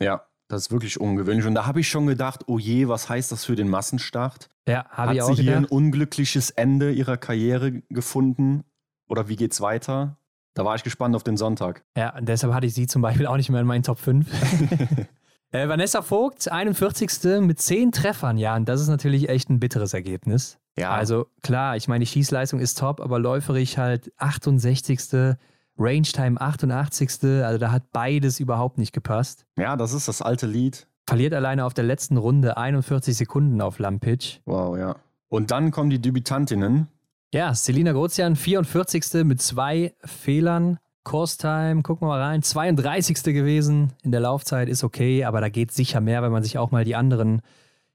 Ja. 0.00 0.26
Das 0.48 0.62
ist 0.62 0.70
wirklich 0.70 1.00
ungewöhnlich. 1.00 1.46
Und 1.46 1.54
da 1.54 1.66
habe 1.66 1.80
ich 1.80 1.88
schon 1.88 2.06
gedacht, 2.06 2.42
oh 2.46 2.58
je, 2.58 2.88
was 2.88 3.08
heißt 3.08 3.32
das 3.32 3.44
für 3.44 3.56
den 3.56 3.68
Massenstart? 3.68 4.50
Ja, 4.68 4.86
habe 4.90 5.14
ich 5.14 5.22
auch 5.22 5.30
Hat 5.30 5.36
sie 5.36 5.42
hier 5.42 5.56
ein 5.56 5.64
unglückliches 5.64 6.50
Ende 6.50 6.92
ihrer 6.92 7.16
Karriere 7.16 7.82
gefunden? 7.88 8.64
Oder 9.08 9.28
wie 9.28 9.36
geht's 9.36 9.60
weiter? 9.60 10.18
Da 10.54 10.64
war 10.64 10.76
ich 10.76 10.82
gespannt 10.82 11.16
auf 11.16 11.24
den 11.24 11.36
Sonntag. 11.36 11.84
Ja, 11.96 12.20
deshalb 12.20 12.52
hatte 12.52 12.66
ich 12.66 12.74
sie 12.74 12.86
zum 12.86 13.02
Beispiel 13.02 13.26
auch 13.26 13.36
nicht 13.36 13.50
mehr 13.50 13.60
in 13.60 13.66
meinen 13.66 13.82
Top 13.82 13.98
5. 13.98 14.28
äh, 15.50 15.68
Vanessa 15.68 16.02
Vogt, 16.02 16.50
41. 16.50 17.40
mit 17.40 17.60
10 17.60 17.92
Treffern. 17.92 18.38
Ja, 18.38 18.54
und 18.54 18.68
das 18.68 18.80
ist 18.80 18.88
natürlich 18.88 19.28
echt 19.28 19.50
ein 19.50 19.60
bitteres 19.60 19.94
Ergebnis. 19.94 20.58
Ja. 20.76 20.90
Also 20.90 21.26
klar, 21.42 21.76
ich 21.76 21.88
meine, 21.88 22.04
die 22.04 22.10
Schießleistung 22.10 22.60
ist 22.60 22.78
top, 22.78 23.00
aber 23.00 23.18
läuferig 23.18 23.78
halt 23.78 24.12
68. 24.18 25.36
Range-Time 25.78 26.40
88. 26.40 27.42
Also 27.44 27.58
da 27.58 27.72
hat 27.72 27.90
beides 27.92 28.40
überhaupt 28.40 28.78
nicht 28.78 28.92
gepasst. 28.92 29.46
Ja, 29.56 29.76
das 29.76 29.92
ist 29.92 30.08
das 30.08 30.22
alte 30.22 30.46
Lied. 30.46 30.86
Verliert 31.06 31.34
alleine 31.34 31.64
auf 31.64 31.74
der 31.74 31.84
letzten 31.84 32.16
Runde 32.16 32.56
41 32.56 33.16
Sekunden 33.16 33.60
auf 33.60 33.78
Lampic. 33.78 34.40
Wow, 34.46 34.78
ja. 34.78 34.96
Und 35.28 35.50
dann 35.50 35.70
kommen 35.70 35.90
die 35.90 36.00
Debütantinnen. 36.00 36.88
Ja, 37.32 37.54
Selina 37.54 37.92
Grozian, 37.92 38.36
44. 38.36 39.24
mit 39.24 39.42
zwei 39.42 39.94
Fehlern. 40.04 40.78
Course 41.02 41.36
Time, 41.36 41.82
gucken 41.82 42.08
wir 42.08 42.12
mal 42.12 42.22
rein. 42.22 42.42
32. 42.42 43.22
gewesen 43.24 43.92
in 44.02 44.10
der 44.10 44.20
Laufzeit, 44.20 44.68
ist 44.68 44.84
okay, 44.84 45.24
aber 45.24 45.42
da 45.42 45.50
geht 45.50 45.70
sicher 45.70 46.00
mehr, 46.00 46.22
wenn 46.22 46.32
man 46.32 46.42
sich 46.42 46.56
auch 46.56 46.70
mal 46.70 46.84
die 46.84 46.96
anderen 46.96 47.42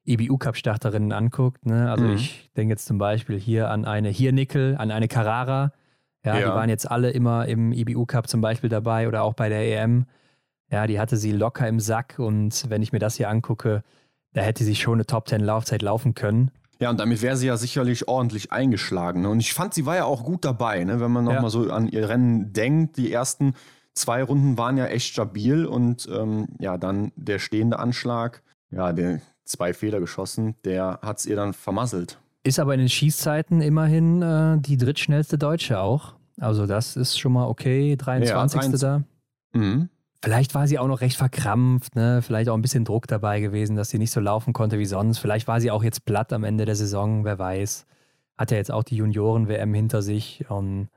EBU-Cup-Starterinnen 0.05 1.11
anguckt. 1.11 1.65
Ne? 1.65 1.89
Also 1.89 2.05
mhm. 2.05 2.13
ich 2.13 2.51
denke 2.55 2.73
jetzt 2.73 2.85
zum 2.85 2.99
Beispiel 2.99 3.39
hier 3.39 3.69
an 3.69 3.85
eine 3.85 4.09
Hirnickel, 4.09 4.75
an 4.77 4.91
eine 4.91 5.07
Carrara. 5.07 5.71
Ja, 6.23 6.37
ja, 6.37 6.47
die 6.47 6.53
waren 6.53 6.69
jetzt 6.69 6.89
alle 6.89 7.11
immer 7.11 7.47
im 7.47 7.71
EBU-Cup 7.71 8.27
zum 8.27 8.41
Beispiel 8.41 8.69
dabei 8.69 9.07
oder 9.07 9.23
auch 9.23 9.33
bei 9.33 9.49
der 9.49 9.61
EM. 9.61 10.05
Ja, 10.69 10.85
die 10.85 10.99
hatte 10.99 11.17
sie 11.17 11.31
locker 11.31 11.67
im 11.67 11.79
Sack 11.79 12.15
und 12.19 12.69
wenn 12.69 12.81
ich 12.81 12.91
mir 12.91 12.99
das 12.99 13.15
hier 13.15 13.29
angucke, 13.29 13.83
da 14.33 14.41
hätte 14.41 14.63
sie 14.63 14.75
schon 14.75 14.95
eine 14.95 15.05
Top 15.05 15.27
10 15.27 15.41
Laufzeit 15.41 15.81
laufen 15.81 16.13
können. 16.13 16.51
Ja, 16.79 16.89
und 16.89 16.99
damit 16.99 17.21
wäre 17.21 17.35
sie 17.35 17.47
ja 17.47 17.57
sicherlich 17.57 18.07
ordentlich 18.07 18.51
eingeschlagen. 18.51 19.21
Ne? 19.21 19.29
Und 19.29 19.39
ich 19.39 19.53
fand, 19.53 19.73
sie 19.73 19.85
war 19.85 19.95
ja 19.95 20.05
auch 20.05 20.23
gut 20.23 20.45
dabei, 20.45 20.83
ne? 20.83 20.99
wenn 21.01 21.11
man 21.11 21.25
nochmal 21.25 21.43
ja. 21.43 21.49
so 21.49 21.69
an 21.71 21.87
ihr 21.87 22.07
Rennen 22.07 22.53
denkt. 22.53 22.97
Die 22.97 23.11
ersten 23.11 23.53
zwei 23.93 24.23
Runden 24.23 24.57
waren 24.57 24.77
ja 24.77 24.85
echt 24.85 25.11
stabil 25.11 25.65
und 25.65 26.07
ähm, 26.11 26.47
ja, 26.59 26.77
dann 26.77 27.11
der 27.15 27.39
stehende 27.39 27.79
Anschlag, 27.79 28.43
ja, 28.71 28.93
der 28.93 29.19
zwei 29.43 29.73
Fehler 29.73 29.99
geschossen, 29.99 30.55
der 30.63 30.99
hat 31.01 31.19
es 31.19 31.25
ihr 31.25 31.35
dann 31.35 31.53
vermasselt. 31.53 32.19
Ist 32.43 32.59
aber 32.59 32.73
in 32.73 32.79
den 32.79 32.89
Schießzeiten 32.89 33.61
immerhin 33.61 34.21
äh, 34.21 34.57
die 34.59 34.77
drittschnellste 34.77 35.37
Deutsche 35.37 35.79
auch. 35.79 36.15
Also 36.39 36.65
das 36.65 36.95
ist 36.95 37.19
schon 37.19 37.33
mal 37.33 37.47
okay, 37.47 37.95
23. 37.95 38.61
Ja, 38.61 38.77
da. 38.77 39.03
Mhm. 39.53 39.89
Vielleicht 40.21 40.53
war 40.53 40.67
sie 40.67 40.79
auch 40.79 40.87
noch 40.87 40.99
recht 40.99 41.15
verkrampft, 41.15 41.95
ne? 41.95 42.21
vielleicht 42.21 42.49
auch 42.49 42.53
ein 42.53 42.61
bisschen 42.61 42.83
Druck 42.83 43.07
dabei 43.07 43.39
gewesen, 43.39 43.77
dass 43.77 43.89
sie 43.89 43.99
nicht 43.99 44.11
so 44.11 44.19
laufen 44.19 44.51
konnte 44.51 44.77
wie 44.77 44.85
sonst. 44.85 45.19
Vielleicht 45.19 45.47
war 45.47 45.61
sie 45.61 45.71
auch 45.71 45.83
jetzt 45.83 46.03
platt 46.03 46.33
am 46.33 46.43
Ende 46.43 46.65
der 46.65 46.75
Saison, 46.75 47.23
wer 47.23 47.39
weiß. 47.39 47.85
Hat 48.37 48.51
ja 48.51 48.57
jetzt 48.57 48.71
auch 48.71 48.83
die 48.83 48.97
Junioren-WM 48.97 49.73
hinter 49.73 50.01
sich. 50.01 50.45
Und 50.49 50.89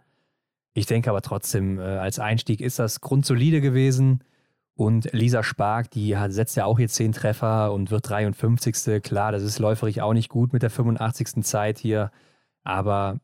ich 0.75 0.87
denke 0.87 1.11
aber 1.11 1.23
trotzdem, 1.23 1.79
äh, 1.79 1.83
als 1.83 2.19
Einstieg 2.19 2.61
ist 2.61 2.81
das 2.81 3.01
grundsolide 3.01 3.61
gewesen. 3.61 4.25
Und 4.75 5.13
Lisa 5.13 5.43
Spark, 5.43 5.91
die 5.91 6.17
hat, 6.17 6.33
setzt 6.33 6.57
ja 6.57 6.65
auch 6.65 6.79
hier 6.79 6.89
10 6.89 7.13
Treffer 7.13 7.73
und 7.73 7.91
wird 7.91 8.09
53. 8.09 9.03
Klar, 9.03 9.33
das 9.33 9.43
ist 9.43 9.59
läuferig 9.59 10.01
auch 10.01 10.15
nicht 10.15 10.29
gut 10.29 10.53
mit 10.53 10.63
der 10.63 10.71
85. 10.71 11.45
Zeit 11.45 11.79
hier. 11.79 12.11
Aber 12.65 13.21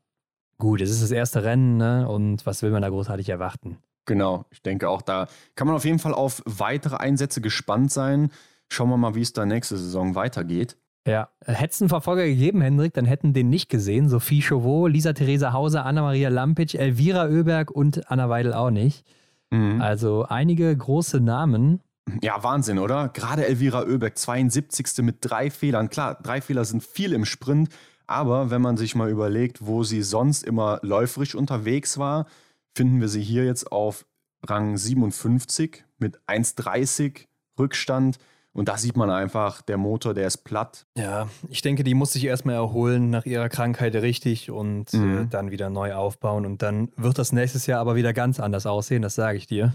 gut, 0.59 0.81
es 0.81 0.91
ist 0.91 1.03
das 1.03 1.11
erste 1.11 1.45
Rennen 1.45 1.79
ne? 1.79 2.09
und 2.09 2.45
was 2.45 2.63
will 2.63 2.71
man 2.71 2.83
da 2.83 2.91
großartig 2.91 3.29
erwarten? 3.29 3.79
Genau, 4.05 4.47
ich 4.51 4.63
denke 4.63 4.89
auch, 4.89 5.03
da 5.03 5.27
kann 5.55 5.67
man 5.67 5.77
auf 5.77 5.85
jeden 5.85 5.99
Fall 5.99 6.15
auf 6.15 6.43
weitere 6.47 6.97
Einsätze 6.97 7.41
gespannt 7.41 7.93
sein. 7.93 8.31
Schauen 8.69 8.89
wir 8.91 8.97
mal, 8.97 9.15
wie 9.15 9.23
es 9.23 9.33
da 9.33 9.47
nächste 9.47 9.77
Saison 9.77 10.15
weitergeht. 10.15 10.77
Ja, 11.07 11.31
hätte 11.45 11.73
es 11.73 11.81
einen 11.81 11.89
Verfolger 11.89 12.27
gegeben, 12.27 12.61
Hendrik, 12.61 12.93
dann 12.93 13.07
hätten 13.07 13.33
den 13.33 13.49
nicht 13.49 13.71
gesehen. 13.71 14.09
Sophie 14.09 14.43
Chauveau, 14.43 14.87
Lisa 14.87 15.15
Theresa 15.15 15.53
Hauser, 15.53 15.87
Anna-Maria 15.87 16.29
Lampic, 16.29 16.77
Elvira 16.77 17.29
Oeberg 17.29 17.71
und 17.71 18.11
Anna 18.11 18.29
Weidel 18.29 18.53
auch 18.53 18.71
nicht. 18.71 19.07
Mhm. 19.51 19.81
Also 19.81 20.25
einige 20.29 20.77
große 20.77 21.21
Namen. 21.21 21.81
Ja, 22.23 22.43
Wahnsinn, 22.43 22.79
oder? 22.79 23.09
Gerade 23.11 23.47
Elvira 23.47 23.83
Oeberg, 23.83 24.17
72. 24.17 25.05
mit 25.05 25.19
drei 25.21 25.51
Fehlern. 25.51 25.91
Klar, 25.91 26.19
drei 26.23 26.41
Fehler 26.41 26.65
sind 26.65 26.83
viel 26.83 27.13
im 27.13 27.25
Sprint, 27.25 27.69
aber 28.07 28.51
wenn 28.51 28.63
man 28.63 28.77
sich 28.77 28.95
mal 28.95 29.11
überlegt, 29.11 29.67
wo 29.67 29.83
sie 29.85 30.03
sonst 30.03 30.43
immer 30.43 30.81
läuferisch 30.83 31.35
unterwegs 31.35 31.99
war, 31.99 32.27
finden 32.75 33.01
wir 33.01 33.09
sie 33.09 33.23
hier 33.23 33.45
jetzt 33.45 33.71
auf 33.71 34.07
Rang 34.47 34.77
57 34.77 35.85
mit 35.99 36.19
1,30 36.27 37.27
Rückstand. 37.59 38.19
Und 38.59 38.69
da 38.69 38.77
sieht 38.77 38.97
man 38.97 39.09
einfach, 39.09 39.63
der 39.63 39.77
Motor, 39.77 40.15
der 40.15 40.27
ist 40.27 40.39
platt. 40.39 40.85
Ja, 40.97 41.29
ich 41.49 41.63
denke, 41.63 41.85
die 41.85 41.95
muss 41.95 42.13
sich 42.13 42.25
erstmal 42.25 42.57
erholen 42.57 43.09
nach 43.09 43.25
ihrer 43.25 43.49
Krankheit 43.49 43.95
richtig 43.95 44.51
und 44.51 44.93
äh, 44.93 44.97
mhm. 44.97 45.19
äh, 45.19 45.27
dann 45.27 45.53
wieder 45.53 45.71
neu 45.71 45.95
aufbauen. 45.95 46.45
Und 46.45 46.61
dann 46.61 46.89
wird 46.97 47.19
das 47.19 47.31
nächstes 47.31 47.67
Jahr 47.67 47.79
aber 47.79 47.95
wieder 47.95 48.13
ganz 48.13 48.41
anders 48.41 48.67
aussehen, 48.67 49.01
das 49.01 49.15
sage 49.15 49.39
ich 49.39 49.47
dir. 49.47 49.75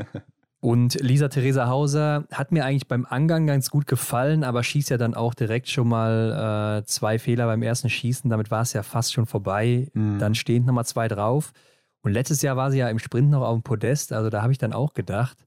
und 0.60 0.94
Lisa 1.02 1.28
Theresa 1.28 1.68
Hauser 1.68 2.24
hat 2.32 2.50
mir 2.50 2.64
eigentlich 2.64 2.88
beim 2.88 3.04
Angang 3.04 3.46
ganz 3.46 3.68
gut 3.68 3.86
gefallen, 3.86 4.42
aber 4.42 4.62
schießt 4.62 4.88
ja 4.88 4.96
dann 4.96 5.12
auch 5.12 5.34
direkt 5.34 5.68
schon 5.68 5.88
mal 5.88 6.80
äh, 6.80 6.86
zwei 6.86 7.18
Fehler 7.18 7.44
beim 7.44 7.62
ersten 7.62 7.90
Schießen. 7.90 8.30
Damit 8.30 8.50
war 8.50 8.62
es 8.62 8.72
ja 8.72 8.82
fast 8.82 9.12
schon 9.12 9.26
vorbei. 9.26 9.90
Mhm. 9.92 10.18
Dann 10.18 10.34
stehen 10.34 10.64
nochmal 10.64 10.86
zwei 10.86 11.08
drauf. 11.08 11.52
Und 12.00 12.12
letztes 12.12 12.40
Jahr 12.40 12.56
war 12.56 12.70
sie 12.70 12.78
ja 12.78 12.88
im 12.88 12.98
Sprint 12.98 13.28
noch 13.28 13.42
auf 13.42 13.54
dem 13.54 13.62
Podest, 13.62 14.14
also 14.14 14.30
da 14.30 14.40
habe 14.40 14.52
ich 14.52 14.58
dann 14.58 14.72
auch 14.72 14.94
gedacht, 14.94 15.44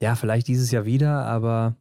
ja, 0.00 0.14
vielleicht 0.14 0.48
dieses 0.48 0.70
Jahr 0.70 0.84
wieder, 0.84 1.24
aber. 1.24 1.76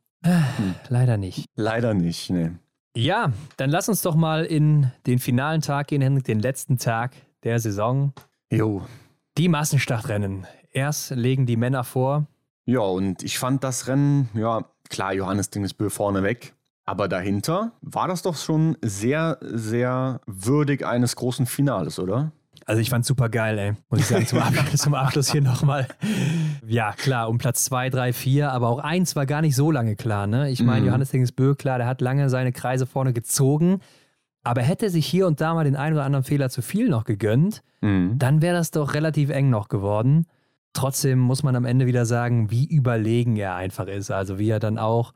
Leider 0.90 1.18
nicht. 1.18 1.46
Leider 1.56 1.94
nicht, 1.94 2.30
ne. 2.30 2.60
Ja, 2.96 3.32
dann 3.58 3.70
lass 3.70 3.90
uns 3.90 4.02
doch 4.02 4.16
mal 4.16 4.44
in 4.44 4.92
den 5.06 5.20
finalen 5.20 5.62
Tag 5.62 5.88
gehen, 5.88 6.02
Henrik, 6.02 6.24
den 6.24 6.40
letzten 6.40 6.78
Tag 6.78 7.16
der 7.44 7.60
Saison. 7.60 8.14
Jo. 8.52 8.82
Die 9.38 9.50
Massenstartrennen. 9.50 10.48
Erst 10.72 11.12
legen 11.12 11.46
die 11.46 11.58
Männer 11.58 11.84
vor. 11.84 12.26
Ja, 12.66 12.80
und 12.80 13.24
ich 13.24 13.38
fand 13.38 13.64
das 13.64 13.88
Rennen, 13.88 14.30
ja, 14.34 14.66
klar, 14.90 15.14
Johannes 15.14 15.50
Dingesbö 15.50 15.90
vorne 15.90 16.24
weg. 16.24 16.54
Aber 16.86 17.08
dahinter 17.08 17.74
war 17.82 18.08
das 18.08 18.22
doch 18.22 18.36
schon 18.36 18.78
sehr, 18.82 19.38
sehr 19.42 20.22
würdig 20.26 20.86
eines 20.86 21.16
großen 21.18 21.46
Finales, 21.46 22.00
oder? 22.00 22.32
Also 22.68 22.82
ich 22.82 22.90
fand 22.90 23.04
es 23.04 23.08
super 23.08 23.30
geil, 23.30 23.58
ey. 23.58 23.74
Muss 23.90 24.02
ich 24.02 24.06
sagen, 24.08 24.28
zum 24.28 24.40
Abschluss, 24.44 24.82
zum 24.82 24.94
Abschluss 24.94 25.32
hier 25.32 25.42
nochmal. 25.42 25.88
Ja, 26.68 26.92
klar, 26.92 27.30
um 27.30 27.38
Platz 27.38 27.64
2, 27.64 27.90
3, 27.90 28.12
4, 28.12 28.52
aber 28.52 28.68
auch 28.68 28.80
eins 28.80 29.16
war 29.16 29.26
gar 29.26 29.42
nicht 29.42 29.56
so 29.56 29.72
lange 29.72 29.96
klar, 29.96 30.28
ne? 30.28 30.50
Ich 30.52 30.62
meine, 30.62 30.82
mhm. 30.82 30.88
Johannes 30.88 31.12
Dingsbö, 31.12 31.56
klar, 31.56 31.78
der 31.78 31.88
hat 31.88 32.02
lange 32.02 32.30
seine 32.30 32.52
Kreise 32.52 32.86
vorne 32.86 33.14
gezogen, 33.14 33.80
aber 34.44 34.62
hätte 34.62 34.90
sich 34.90 35.08
hier 35.08 35.28
und 35.28 35.40
da 35.40 35.54
mal 35.54 35.64
den 35.64 35.78
einen 35.78 35.96
oder 35.96 36.04
anderen 36.04 36.26
Fehler 36.26 36.50
zu 36.50 36.62
viel 36.62 36.90
noch 36.90 37.06
gegönnt, 37.06 37.64
mhm. 37.80 38.20
dann 38.20 38.42
wäre 38.42 38.58
das 38.58 38.72
doch 38.72 38.94
relativ 38.94 39.30
eng 39.30 39.50
noch 39.50 39.70
geworden. 39.70 40.26
Trotzdem 40.74 41.20
muss 41.20 41.44
man 41.44 41.56
am 41.56 41.64
Ende 41.64 41.86
wieder 41.86 42.06
sagen, 42.06 42.52
wie 42.52 42.66
überlegen 42.66 43.38
er 43.38 43.56
einfach 43.56 43.88
ist. 43.88 44.12
Also 44.12 44.40
wie 44.40 44.50
er 44.50 44.60
dann 44.60 44.78
auch 44.78 45.14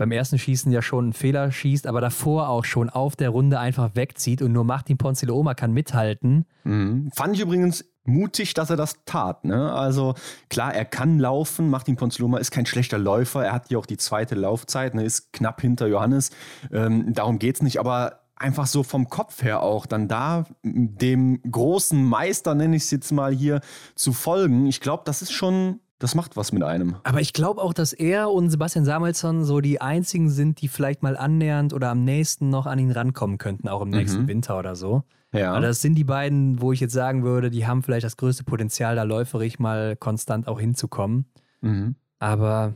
beim 0.00 0.12
ersten 0.12 0.38
Schießen 0.38 0.72
ja 0.72 0.80
schon 0.80 1.04
einen 1.04 1.12
Fehler 1.12 1.52
schießt, 1.52 1.86
aber 1.86 2.00
davor 2.00 2.48
auch 2.48 2.64
schon 2.64 2.88
auf 2.88 3.16
der 3.16 3.28
Runde 3.28 3.60
einfach 3.60 3.94
wegzieht 3.94 4.40
und 4.40 4.50
nur 4.50 4.64
Martin 4.64 4.96
Ponzileoma 4.96 5.52
kann 5.52 5.72
mithalten. 5.72 6.46
Mhm. 6.64 7.10
Fand 7.14 7.34
ich 7.36 7.42
übrigens 7.42 7.84
mutig, 8.04 8.54
dass 8.54 8.70
er 8.70 8.76
das 8.76 8.96
tat. 9.04 9.44
Ne? 9.44 9.70
Also 9.70 10.14
klar, 10.48 10.74
er 10.74 10.86
kann 10.86 11.18
laufen. 11.18 11.68
Martin 11.68 11.96
Ponzileoma 11.96 12.38
ist 12.38 12.50
kein 12.50 12.64
schlechter 12.64 12.96
Läufer. 12.96 13.44
Er 13.44 13.52
hat 13.52 13.70
ja 13.70 13.76
auch 13.76 13.84
die 13.84 13.98
zweite 13.98 14.34
Laufzeit, 14.34 14.94
ne? 14.94 15.04
ist 15.04 15.34
knapp 15.34 15.60
hinter 15.60 15.86
Johannes. 15.86 16.30
Ähm, 16.72 17.12
darum 17.12 17.38
geht 17.38 17.56
es 17.56 17.62
nicht. 17.62 17.78
Aber 17.78 18.20
einfach 18.36 18.66
so 18.66 18.82
vom 18.82 19.10
Kopf 19.10 19.42
her 19.42 19.62
auch 19.62 19.84
dann 19.84 20.08
da 20.08 20.46
dem 20.62 21.42
großen 21.42 22.02
Meister, 22.02 22.54
nenne 22.54 22.76
ich 22.76 22.84
es 22.84 22.90
jetzt 22.90 23.12
mal 23.12 23.34
hier, 23.34 23.60
zu 23.94 24.14
folgen. 24.14 24.64
Ich 24.64 24.80
glaube, 24.80 25.02
das 25.04 25.20
ist 25.20 25.32
schon 25.32 25.80
das 26.00 26.14
macht 26.14 26.36
was 26.36 26.50
mit 26.50 26.62
einem. 26.62 26.96
Aber 27.04 27.20
ich 27.20 27.34
glaube 27.34 27.60
auch, 27.60 27.74
dass 27.74 27.92
er 27.92 28.30
und 28.30 28.48
Sebastian 28.48 28.86
Samuelsson 28.86 29.44
so 29.44 29.60
die 29.60 29.82
einzigen 29.82 30.30
sind, 30.30 30.62
die 30.62 30.68
vielleicht 30.68 31.02
mal 31.02 31.16
annähernd 31.16 31.74
oder 31.74 31.90
am 31.90 32.04
nächsten 32.04 32.48
noch 32.48 32.66
an 32.66 32.78
ihn 32.78 32.90
rankommen 32.90 33.36
könnten, 33.36 33.68
auch 33.68 33.82
im 33.82 33.90
nächsten 33.90 34.22
mhm. 34.22 34.28
Winter 34.28 34.58
oder 34.58 34.74
so. 34.74 35.04
Ja. 35.32 35.52
Aber 35.52 35.66
das 35.66 35.82
sind 35.82 35.94
die 35.96 36.04
beiden, 36.04 36.60
wo 36.60 36.72
ich 36.72 36.80
jetzt 36.80 36.94
sagen 36.94 37.22
würde, 37.22 37.50
die 37.50 37.66
haben 37.66 37.82
vielleicht 37.82 38.04
das 38.04 38.16
größte 38.16 38.44
Potenzial, 38.44 38.96
da 38.96 39.02
läuferig 39.02 39.58
mal 39.58 39.94
konstant 39.94 40.48
auch 40.48 40.58
hinzukommen. 40.58 41.26
Mhm. 41.60 41.96
Aber 42.18 42.74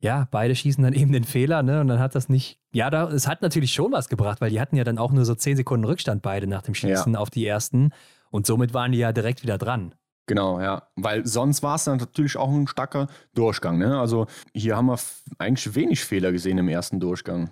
ja, 0.00 0.28
beide 0.30 0.54
schießen 0.54 0.84
dann 0.84 0.92
eben 0.92 1.12
den 1.12 1.24
Fehler, 1.24 1.62
ne? 1.62 1.80
Und 1.80 1.88
dann 1.88 1.98
hat 1.98 2.14
das 2.14 2.28
nicht. 2.28 2.60
Ja, 2.72 2.90
da, 2.90 3.08
es 3.08 3.26
hat 3.26 3.40
natürlich 3.40 3.72
schon 3.72 3.90
was 3.90 4.10
gebracht, 4.10 4.42
weil 4.42 4.50
die 4.50 4.60
hatten 4.60 4.76
ja 4.76 4.84
dann 4.84 4.98
auch 4.98 5.12
nur 5.12 5.24
so 5.24 5.34
10 5.34 5.56
Sekunden 5.56 5.86
Rückstand 5.86 6.20
beide 6.20 6.46
nach 6.46 6.62
dem 6.62 6.74
Schießen 6.74 7.14
ja. 7.14 7.18
auf 7.18 7.30
die 7.30 7.46
ersten. 7.46 7.90
Und 8.30 8.44
somit 8.44 8.74
waren 8.74 8.92
die 8.92 8.98
ja 8.98 9.12
direkt 9.12 9.42
wieder 9.42 9.56
dran. 9.56 9.94
Genau, 10.26 10.60
ja. 10.60 10.82
Weil 10.96 11.24
sonst 11.24 11.62
war 11.62 11.76
es 11.76 11.84
dann 11.84 11.98
natürlich 11.98 12.36
auch 12.36 12.50
ein 12.50 12.66
starker 12.66 13.06
Durchgang. 13.34 13.78
Ne? 13.78 13.98
Also 13.98 14.26
hier 14.54 14.76
haben 14.76 14.86
wir 14.86 14.98
eigentlich 15.38 15.74
wenig 15.74 16.04
Fehler 16.04 16.32
gesehen 16.32 16.58
im 16.58 16.68
ersten 16.68 16.98
Durchgang. 17.00 17.50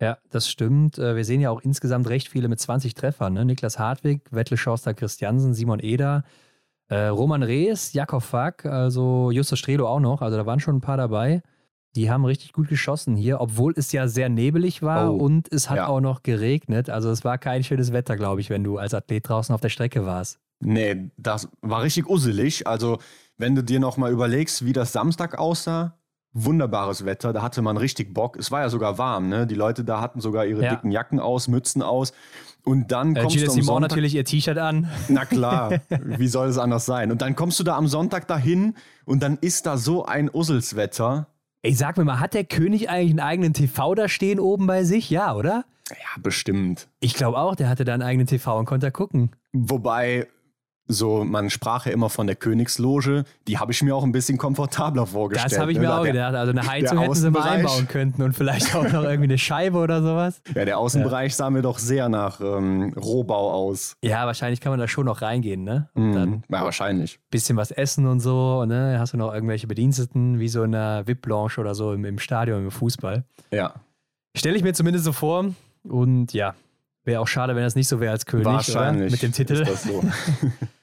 Ja, 0.00 0.18
das 0.30 0.48
stimmt. 0.48 0.98
Äh, 0.98 1.16
wir 1.16 1.24
sehen 1.24 1.40
ja 1.40 1.50
auch 1.50 1.60
insgesamt 1.60 2.08
recht 2.08 2.28
viele 2.28 2.48
mit 2.48 2.60
20 2.60 2.94
Treffern. 2.94 3.34
Ne? 3.34 3.44
Niklas 3.44 3.78
Hartwig, 3.78 4.22
Wettle 4.30 4.56
Schorster 4.56 4.94
Christiansen, 4.94 5.54
Simon 5.54 5.80
Eder, 5.80 6.24
äh, 6.88 7.06
Roman 7.06 7.42
Rees, 7.42 7.92
Jakob 7.92 8.22
Fack, 8.22 8.66
also 8.66 9.30
Justus 9.30 9.58
Strelo 9.58 9.88
auch 9.88 10.00
noch. 10.00 10.22
Also 10.22 10.36
da 10.36 10.46
waren 10.46 10.60
schon 10.60 10.76
ein 10.76 10.80
paar 10.80 10.96
dabei. 10.96 11.42
Die 11.94 12.10
haben 12.10 12.24
richtig 12.24 12.52
gut 12.52 12.68
geschossen 12.68 13.16
hier, 13.16 13.40
obwohl 13.40 13.74
es 13.76 13.92
ja 13.92 14.08
sehr 14.08 14.28
nebelig 14.28 14.82
war 14.82 15.12
oh, 15.12 15.16
und 15.16 15.52
es 15.52 15.68
hat 15.68 15.76
ja. 15.76 15.86
auch 15.88 16.00
noch 16.00 16.22
geregnet. 16.22 16.88
Also 16.88 17.10
es 17.10 17.22
war 17.22 17.36
kein 17.36 17.64
schönes 17.64 17.92
Wetter, 17.92 18.16
glaube 18.16 18.40
ich, 18.40 18.48
wenn 18.48 18.64
du 18.64 18.78
als 18.78 18.94
Athlet 18.94 19.28
draußen 19.28 19.54
auf 19.54 19.60
der 19.60 19.68
Strecke 19.68 20.06
warst. 20.06 20.40
Nee, 20.64 21.10
das 21.16 21.48
war 21.60 21.82
richtig 21.82 22.08
usselig. 22.08 22.66
Also, 22.66 22.98
wenn 23.36 23.54
du 23.54 23.62
dir 23.62 23.80
nochmal 23.80 24.12
überlegst, 24.12 24.64
wie 24.64 24.72
das 24.72 24.92
Samstag 24.92 25.38
aussah, 25.38 25.98
wunderbares 26.32 27.04
Wetter, 27.04 27.32
da 27.32 27.42
hatte 27.42 27.62
man 27.62 27.76
richtig 27.76 28.14
Bock. 28.14 28.36
Es 28.36 28.50
war 28.50 28.60
ja 28.60 28.68
sogar 28.68 28.96
warm, 28.96 29.28
ne? 29.28 29.46
Die 29.46 29.54
Leute 29.54 29.84
da 29.84 30.00
hatten 30.00 30.20
sogar 30.20 30.46
ihre 30.46 30.62
ja. 30.62 30.70
dicken 30.70 30.90
Jacken 30.90 31.20
aus, 31.20 31.48
Mützen 31.48 31.82
aus. 31.82 32.12
Und 32.64 32.92
dann 32.92 33.16
äh, 33.16 33.20
kommst 33.20 33.36
Gilles 33.36 33.52
du 33.52 33.58
am 33.58 33.64
Sonntag, 33.64 33.90
natürlich 33.90 34.14
ihr 34.14 34.24
T-Shirt 34.24 34.58
an. 34.58 34.88
Na 35.08 35.24
klar, 35.24 35.80
wie 36.04 36.28
soll 36.28 36.48
es 36.48 36.58
anders 36.58 36.86
sein? 36.86 37.10
Und 37.10 37.22
dann 37.22 37.34
kommst 37.34 37.58
du 37.58 37.64
da 37.64 37.76
am 37.76 37.88
Sonntag 37.88 38.28
dahin 38.28 38.74
und 39.04 39.22
dann 39.22 39.36
ist 39.40 39.66
da 39.66 39.76
so 39.76 40.04
ein 40.04 40.30
Usselswetter. 40.32 41.26
Ey, 41.62 41.74
sag 41.74 41.96
mir 41.96 42.04
mal, 42.04 42.20
hat 42.20 42.34
der 42.34 42.44
König 42.44 42.88
eigentlich 42.88 43.10
einen 43.10 43.20
eigenen 43.20 43.52
TV 43.52 43.94
da 43.94 44.08
stehen 44.08 44.38
oben 44.38 44.66
bei 44.66 44.84
sich? 44.84 45.10
Ja, 45.10 45.34
oder? 45.34 45.64
Ja, 45.90 46.20
bestimmt. 46.22 46.88
Ich 47.00 47.14
glaube 47.14 47.38
auch, 47.38 47.56
der 47.56 47.68
hatte 47.68 47.84
da 47.84 47.94
einen 47.94 48.02
eigenen 48.02 48.26
TV 48.26 48.58
und 48.58 48.64
konnte 48.64 48.86
da 48.86 48.90
gucken. 48.90 49.30
Wobei, 49.52 50.28
so, 50.92 51.24
man 51.24 51.50
sprach 51.50 51.86
ja 51.86 51.92
immer 51.92 52.10
von 52.10 52.26
der 52.26 52.36
Königsloge, 52.36 53.24
die 53.48 53.58
habe 53.58 53.72
ich 53.72 53.82
mir 53.82 53.94
auch 53.96 54.04
ein 54.04 54.12
bisschen 54.12 54.38
komfortabler 54.38 55.06
vorgestellt. 55.06 55.52
Das 55.52 55.58
habe 55.58 55.72
ich 55.72 55.78
ne? 55.78 55.84
mir 55.84 55.94
auch 55.94 56.02
der, 56.02 56.12
gedacht. 56.12 56.34
Also 56.34 56.52
eine 56.52 56.66
Heizung 56.66 56.98
hätten 56.98 57.14
sie 57.14 57.30
mal 57.30 57.42
einbauen 57.42 57.88
können 57.88 58.14
und 58.18 58.34
vielleicht 58.34 58.74
auch 58.74 58.84
noch 58.84 59.04
irgendwie 59.04 59.24
eine 59.24 59.38
Scheibe 59.38 59.78
oder 59.78 60.02
sowas. 60.02 60.40
Ja, 60.54 60.66
der 60.66 60.78
Außenbereich 60.78 61.32
ja. 61.32 61.36
sah 61.36 61.50
mir 61.50 61.62
doch 61.62 61.78
sehr 61.78 62.08
nach 62.08 62.40
ähm, 62.40 62.92
Rohbau 62.94 63.52
aus. 63.52 63.96
Ja, 64.02 64.26
wahrscheinlich 64.26 64.60
kann 64.60 64.70
man 64.70 64.78
da 64.78 64.86
schon 64.86 65.06
noch 65.06 65.22
reingehen, 65.22 65.64
ne? 65.64 65.88
Mm, 65.94 66.12
dann 66.12 66.44
ja, 66.48 66.62
wahrscheinlich. 66.62 67.18
Bisschen 67.30 67.56
was 67.56 67.70
essen 67.70 68.06
und 68.06 68.20
so, 68.20 68.64
ne? 68.66 68.98
Hast 68.98 69.14
du 69.14 69.16
noch 69.16 69.32
irgendwelche 69.32 69.66
Bediensteten, 69.66 70.38
wie 70.38 70.48
so 70.48 70.62
in 70.62 70.74
einer 70.74 71.06
VIP-Blanche 71.06 71.60
oder 71.60 71.74
so 71.74 71.94
im, 71.94 72.04
im 72.04 72.18
Stadion, 72.18 72.64
im 72.64 72.70
Fußball. 72.70 73.24
Ja. 73.50 73.74
Stelle 74.36 74.56
ich 74.56 74.62
mir 74.62 74.74
zumindest 74.74 75.06
so 75.06 75.12
vor. 75.12 75.46
Und 75.84 76.32
ja, 76.32 76.54
wäre 77.04 77.20
auch 77.20 77.28
schade, 77.28 77.54
wenn 77.54 77.62
das 77.62 77.74
nicht 77.74 77.88
so 77.88 78.00
wäre 78.00 78.12
als 78.12 78.26
König. 78.26 78.46
Wahrscheinlich. 78.46 79.02
Oder? 79.02 79.10
Mit 79.12 79.22
dem 79.22 79.32
Titel. 79.32 79.54
Ist 79.54 79.70
das 79.70 79.82
so. 79.84 80.02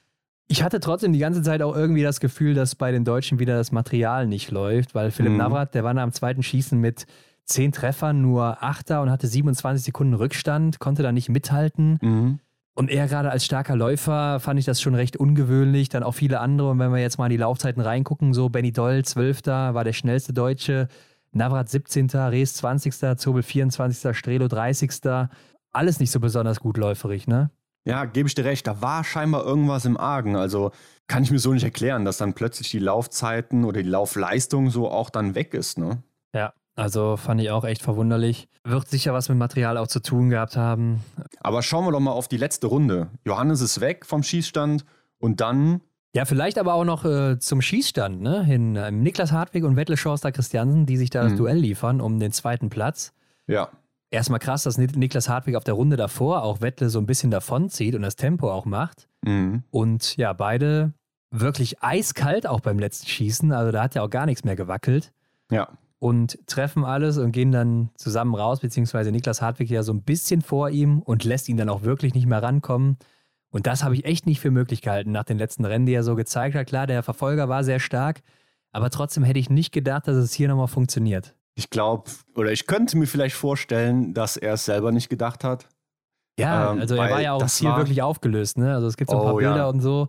Ich 0.50 0.64
hatte 0.64 0.80
trotzdem 0.80 1.12
die 1.12 1.20
ganze 1.20 1.42
Zeit 1.42 1.62
auch 1.62 1.76
irgendwie 1.76 2.02
das 2.02 2.18
Gefühl, 2.18 2.54
dass 2.54 2.74
bei 2.74 2.90
den 2.90 3.04
Deutschen 3.04 3.38
wieder 3.38 3.56
das 3.56 3.70
Material 3.70 4.26
nicht 4.26 4.50
läuft, 4.50 4.96
weil 4.96 5.12
Philipp 5.12 5.30
mhm. 5.30 5.38
Navrat, 5.38 5.76
der 5.76 5.84
war 5.84 5.96
am 5.96 6.10
zweiten 6.10 6.42
Schießen 6.42 6.76
mit 6.76 7.06
zehn 7.44 7.70
Treffern, 7.70 8.20
nur 8.20 8.60
Achter 8.60 9.00
und 9.00 9.10
hatte 9.10 9.28
27 9.28 9.84
Sekunden 9.84 10.14
Rückstand, 10.14 10.80
konnte 10.80 11.04
da 11.04 11.12
nicht 11.12 11.28
mithalten. 11.28 11.98
Mhm. 12.02 12.40
Und 12.74 12.90
er 12.90 13.06
gerade 13.06 13.30
als 13.30 13.44
starker 13.44 13.76
Läufer 13.76 14.40
fand 14.40 14.58
ich 14.58 14.64
das 14.64 14.80
schon 14.80 14.96
recht 14.96 15.16
ungewöhnlich. 15.16 15.88
Dann 15.88 16.02
auch 16.02 16.14
viele 16.14 16.40
andere. 16.40 16.70
Und 16.70 16.80
wenn 16.80 16.90
wir 16.90 16.98
jetzt 16.98 17.18
mal 17.18 17.26
in 17.26 17.30
die 17.30 17.36
Laufzeiten 17.36 17.80
reingucken, 17.80 18.34
so 18.34 18.48
Benny 18.48 18.72
Doll, 18.72 19.04
12. 19.04 19.46
war 19.46 19.84
der 19.84 19.92
schnellste 19.92 20.32
Deutsche. 20.32 20.88
Navrat 21.30 21.68
17., 21.68 22.08
Rees 22.08 22.54
20., 22.54 23.18
Zobel 23.18 23.44
24., 23.44 24.16
Strelo 24.16 24.48
30. 24.48 24.90
Alles 25.70 26.00
nicht 26.00 26.10
so 26.10 26.18
besonders 26.18 26.58
gut 26.58 26.76
läuferig, 26.76 27.28
ne? 27.28 27.50
Ja, 27.84 28.04
gebe 28.04 28.28
ich 28.28 28.34
dir 28.34 28.44
recht, 28.44 28.66
da 28.66 28.82
war 28.82 29.04
scheinbar 29.04 29.44
irgendwas 29.44 29.84
im 29.84 29.96
Argen. 29.96 30.36
Also 30.36 30.70
kann 31.06 31.22
ich 31.22 31.30
mir 31.30 31.38
so 31.38 31.52
nicht 31.52 31.64
erklären, 31.64 32.04
dass 32.04 32.18
dann 32.18 32.34
plötzlich 32.34 32.70
die 32.70 32.78
Laufzeiten 32.78 33.64
oder 33.64 33.82
die 33.82 33.88
Laufleistung 33.88 34.70
so 34.70 34.90
auch 34.90 35.10
dann 35.10 35.34
weg 35.34 35.54
ist, 35.54 35.78
ne? 35.78 36.02
Ja, 36.34 36.52
also 36.76 37.16
fand 37.16 37.40
ich 37.40 37.50
auch 37.50 37.64
echt 37.64 37.82
verwunderlich. 37.82 38.48
Wird 38.64 38.88
sicher 38.88 39.12
was 39.12 39.28
mit 39.28 39.38
Material 39.38 39.78
auch 39.78 39.88
zu 39.88 40.00
tun 40.00 40.30
gehabt 40.30 40.56
haben. 40.56 41.00
Aber 41.40 41.62
schauen 41.62 41.84
wir 41.86 41.92
doch 41.92 42.00
mal 42.00 42.12
auf 42.12 42.28
die 42.28 42.36
letzte 42.36 42.66
Runde. 42.66 43.08
Johannes 43.24 43.60
ist 43.60 43.80
weg 43.80 44.04
vom 44.04 44.22
Schießstand 44.22 44.84
und 45.18 45.40
dann. 45.40 45.80
Ja, 46.14 46.26
vielleicht 46.26 46.58
aber 46.58 46.74
auch 46.74 46.84
noch 46.84 47.04
äh, 47.04 47.38
zum 47.38 47.62
Schießstand, 47.62 48.20
ne? 48.20 48.44
Hin, 48.44 48.76
äh, 48.76 48.90
Niklas 48.90 49.32
Hartwig 49.32 49.64
und 49.64 49.76
Wettle 49.76 49.96
Schorster 49.96 50.32
Christiansen, 50.32 50.84
die 50.84 50.96
sich 50.96 51.08
da 51.08 51.24
mhm. 51.24 51.28
das 51.28 51.38
Duell 51.38 51.58
liefern 51.58 52.00
um 52.00 52.20
den 52.20 52.32
zweiten 52.32 52.68
Platz. 52.68 53.12
Ja 53.46 53.70
erstmal 54.10 54.40
krass, 54.40 54.64
dass 54.64 54.78
Niklas 54.78 55.28
Hartwig 55.28 55.56
auf 55.56 55.64
der 55.64 55.74
Runde 55.74 55.96
davor 55.96 56.42
auch 56.42 56.60
Wettle 56.60 56.90
so 56.90 56.98
ein 56.98 57.06
bisschen 57.06 57.30
davonzieht 57.30 57.94
und 57.94 58.02
das 58.02 58.16
Tempo 58.16 58.50
auch 58.50 58.64
macht. 58.64 59.08
Mhm. 59.24 59.62
Und 59.70 60.16
ja, 60.16 60.32
beide 60.32 60.92
wirklich 61.30 61.82
eiskalt 61.82 62.46
auch 62.46 62.60
beim 62.60 62.78
letzten 62.78 63.06
Schießen. 63.06 63.52
Also 63.52 63.72
da 63.72 63.82
hat 63.82 63.94
ja 63.94 64.02
auch 64.02 64.10
gar 64.10 64.26
nichts 64.26 64.44
mehr 64.44 64.56
gewackelt. 64.56 65.12
Ja. 65.50 65.68
Und 65.98 66.38
treffen 66.46 66.84
alles 66.84 67.18
und 67.18 67.32
gehen 67.32 67.52
dann 67.52 67.90
zusammen 67.94 68.34
raus, 68.34 68.60
beziehungsweise 68.60 69.12
Niklas 69.12 69.42
Hartwig 69.42 69.68
ja 69.68 69.82
so 69.82 69.92
ein 69.92 70.02
bisschen 70.02 70.40
vor 70.40 70.70
ihm 70.70 71.00
und 71.00 71.24
lässt 71.24 71.48
ihn 71.48 71.58
dann 71.58 71.68
auch 71.68 71.82
wirklich 71.82 72.14
nicht 72.14 72.26
mehr 72.26 72.42
rankommen. 72.42 72.96
Und 73.50 73.66
das 73.66 73.84
habe 73.84 73.94
ich 73.94 74.04
echt 74.04 74.26
nicht 74.26 74.40
für 74.40 74.50
möglich 74.50 74.80
gehalten 74.80 75.12
nach 75.12 75.24
den 75.24 75.36
letzten 75.36 75.64
Rennen, 75.64 75.86
die 75.86 75.92
er 75.92 76.04
so 76.04 76.14
gezeigt 76.16 76.54
hat. 76.54 76.66
Klar, 76.66 76.86
der 76.86 77.02
Verfolger 77.02 77.48
war 77.48 77.64
sehr 77.64 77.80
stark, 77.80 78.22
aber 78.72 78.90
trotzdem 78.90 79.24
hätte 79.24 79.40
ich 79.40 79.50
nicht 79.50 79.72
gedacht, 79.72 80.08
dass 80.08 80.16
es 80.16 80.32
hier 80.32 80.48
nochmal 80.48 80.68
funktioniert. 80.68 81.34
Ich 81.54 81.70
glaube, 81.70 82.10
oder 82.34 82.52
ich 82.52 82.66
könnte 82.66 82.96
mir 82.96 83.06
vielleicht 83.06 83.36
vorstellen, 83.36 84.14
dass 84.14 84.36
er 84.36 84.54
es 84.54 84.64
selber 84.64 84.92
nicht 84.92 85.08
gedacht 85.08 85.44
hat. 85.44 85.68
Ja, 86.38 86.72
ähm, 86.72 86.80
also 86.80 86.94
er 86.94 87.10
war 87.10 87.20
ja 87.20 87.32
auch 87.32 87.46
hier 87.46 87.76
wirklich 87.76 88.02
aufgelöst, 88.02 88.56
ne? 88.56 88.74
Also 88.74 88.86
es 88.86 88.96
gibt 88.96 89.10
so 89.10 89.18
ein 89.18 89.22
paar 89.22 89.34
oh, 89.34 89.38
Bilder 89.38 89.56
ja. 89.56 89.68
und 89.68 89.80
so. 89.80 90.08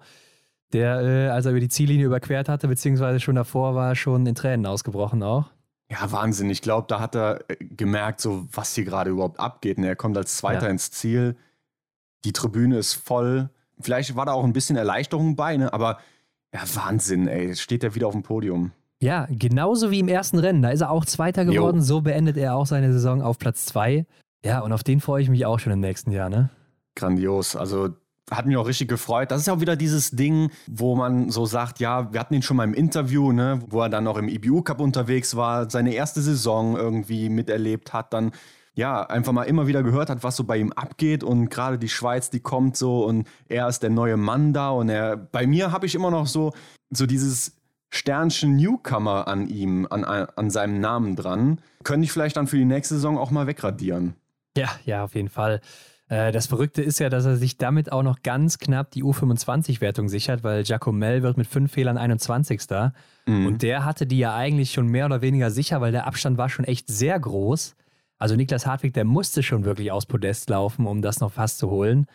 Der, 0.73 1.01
äh, 1.01 1.27
als 1.29 1.45
er 1.45 1.51
über 1.51 1.59
die 1.59 1.67
Ziellinie 1.67 2.05
überquert 2.05 2.47
hatte, 2.47 2.67
beziehungsweise 2.67 3.19
schon 3.19 3.35
davor 3.35 3.75
war, 3.75 3.95
schon 3.95 4.25
in 4.25 4.35
Tränen 4.35 4.65
ausgebrochen 4.65 5.21
auch. 5.21 5.49
Ja, 5.91 6.09
Wahnsinn. 6.13 6.49
Ich 6.49 6.61
glaube, 6.61 6.87
da 6.87 7.01
hat 7.01 7.15
er 7.15 7.41
äh, 7.49 7.57
gemerkt, 7.59 8.21
so 8.21 8.47
was 8.53 8.73
hier 8.73 8.85
gerade 8.85 9.09
überhaupt 9.09 9.39
abgeht. 9.39 9.77
Und 9.77 9.83
er 9.83 9.97
kommt 9.97 10.17
als 10.17 10.37
Zweiter 10.37 10.67
ja. 10.67 10.71
ins 10.71 10.91
Ziel. 10.91 11.35
Die 12.23 12.31
Tribüne 12.31 12.77
ist 12.77 12.93
voll. 12.93 13.49
Vielleicht 13.81 14.15
war 14.15 14.25
da 14.25 14.31
auch 14.31 14.45
ein 14.45 14.53
bisschen 14.53 14.77
Erleichterung 14.77 15.35
bei, 15.35 15.57
ne? 15.57 15.73
Aber 15.73 15.97
ja, 16.53 16.61
Wahnsinn, 16.75 17.27
ey. 17.27 17.47
Jetzt 17.47 17.61
steht 17.61 17.83
er 17.83 17.93
wieder 17.95 18.07
auf 18.07 18.13
dem 18.13 18.23
Podium. 18.23 18.71
Ja, 19.01 19.27
genauso 19.29 19.89
wie 19.89 19.99
im 19.99 20.07
ersten 20.07 20.37
Rennen. 20.37 20.61
Da 20.61 20.69
ist 20.69 20.81
er 20.81 20.91
auch 20.91 21.05
Zweiter 21.05 21.43
geworden. 21.43 21.77
Jo. 21.77 21.83
So 21.83 22.01
beendet 22.01 22.37
er 22.37 22.55
auch 22.55 22.67
seine 22.67 22.93
Saison 22.93 23.21
auf 23.21 23.39
Platz 23.39 23.65
zwei. 23.65 24.05
Ja, 24.45 24.59
und 24.59 24.71
auf 24.71 24.83
den 24.83 25.01
freue 25.01 25.21
ich 25.21 25.29
mich 25.29 25.45
auch 25.45 25.59
schon 25.59 25.73
im 25.73 25.79
nächsten 25.79 26.11
Jahr, 26.11 26.29
ne? 26.29 26.49
Grandios. 26.95 27.55
Also 27.55 27.89
hat 28.29 28.45
mich 28.45 28.57
auch 28.57 28.67
richtig 28.67 28.87
gefreut. 28.87 29.31
Das 29.31 29.41
ist 29.41 29.47
ja 29.47 29.53
auch 29.53 29.59
wieder 29.59 29.75
dieses 29.75 30.11
Ding, 30.11 30.51
wo 30.67 30.95
man 30.95 31.29
so 31.29 31.45
sagt, 31.45 31.79
ja, 31.79 32.13
wir 32.13 32.19
hatten 32.19 32.33
ihn 32.35 32.41
schon 32.43 32.57
mal 32.57 32.63
im 32.63 32.73
Interview, 32.73 33.31
ne, 33.31 33.59
wo 33.67 33.81
er 33.81 33.89
dann 33.89 34.03
noch 34.03 34.17
im 34.17 34.29
IBU 34.29 34.61
Cup 34.61 34.79
unterwegs 34.79 35.35
war, 35.35 35.69
seine 35.69 35.93
erste 35.93 36.21
Saison 36.21 36.77
irgendwie 36.77 37.29
miterlebt 37.29 37.93
hat, 37.93 38.13
dann 38.13 38.31
ja, 38.73 39.01
einfach 39.01 39.33
mal 39.33 39.43
immer 39.43 39.67
wieder 39.67 39.83
gehört 39.83 40.09
hat, 40.09 40.23
was 40.23 40.37
so 40.37 40.45
bei 40.45 40.57
ihm 40.57 40.71
abgeht 40.71 41.25
und 41.25 41.49
gerade 41.49 41.77
die 41.77 41.89
Schweiz, 41.89 42.29
die 42.29 42.39
kommt 42.39 42.77
so 42.77 43.05
und 43.05 43.27
er 43.49 43.67
ist 43.67 43.83
der 43.83 43.89
neue 43.89 44.15
Mann 44.15 44.53
da 44.53 44.69
und 44.69 44.87
er 44.87 45.17
bei 45.17 45.45
mir 45.45 45.73
habe 45.73 45.85
ich 45.85 45.93
immer 45.93 46.09
noch 46.09 46.25
so 46.25 46.53
so 46.89 47.05
dieses 47.05 47.60
Sternchen 47.91 48.55
Newcomer 48.55 49.27
an 49.27 49.47
ihm, 49.47 49.85
an, 49.89 50.03
an 50.03 50.49
seinem 50.49 50.79
Namen 50.79 51.15
dran. 51.15 51.59
Könnte 51.83 52.05
ich 52.05 52.11
vielleicht 52.11 52.37
dann 52.37 52.47
für 52.47 52.57
die 52.57 52.65
nächste 52.65 52.95
Saison 52.95 53.17
auch 53.17 53.31
mal 53.31 53.47
wegradieren. 53.47 54.15
Ja, 54.57 54.69
ja, 54.85 55.03
auf 55.03 55.13
jeden 55.13 55.29
Fall. 55.29 55.61
Äh, 56.07 56.31
das 56.31 56.47
Verrückte 56.47 56.81
ist 56.81 56.99
ja, 56.99 57.09
dass 57.09 57.25
er 57.25 57.35
sich 57.35 57.57
damit 57.57 57.91
auch 57.91 58.03
noch 58.03 58.23
ganz 58.23 58.59
knapp 58.59 58.91
die 58.91 59.03
U25-Wertung 59.03 60.09
sichert, 60.09 60.43
weil 60.43 60.63
Giacomel 60.63 61.21
wird 61.21 61.37
mit 61.37 61.47
fünf 61.47 61.73
Fehlern 61.73 61.97
21. 61.97 62.61
Mhm. 63.25 63.45
Und 63.45 63.61
der 63.61 63.85
hatte 63.85 64.07
die 64.07 64.19
ja 64.19 64.35
eigentlich 64.35 64.71
schon 64.71 64.87
mehr 64.87 65.05
oder 65.05 65.21
weniger 65.21 65.51
sicher, 65.51 65.81
weil 65.81 65.91
der 65.91 66.07
Abstand 66.07 66.37
war 66.37 66.49
schon 66.49 66.65
echt 66.65 66.87
sehr 66.87 67.19
groß. 67.19 67.75
Also 68.17 68.35
Niklas 68.35 68.65
Hartwig, 68.65 68.93
der 68.93 69.05
musste 69.05 69.41
schon 69.41 69.65
wirklich 69.65 69.91
aus 69.91 70.05
Podest 70.05 70.49
laufen, 70.49 70.85
um 70.85 71.01
das 71.01 71.19
noch 71.19 71.31
fast 71.31 71.57
zu 71.57 71.69
holen. 71.69 72.07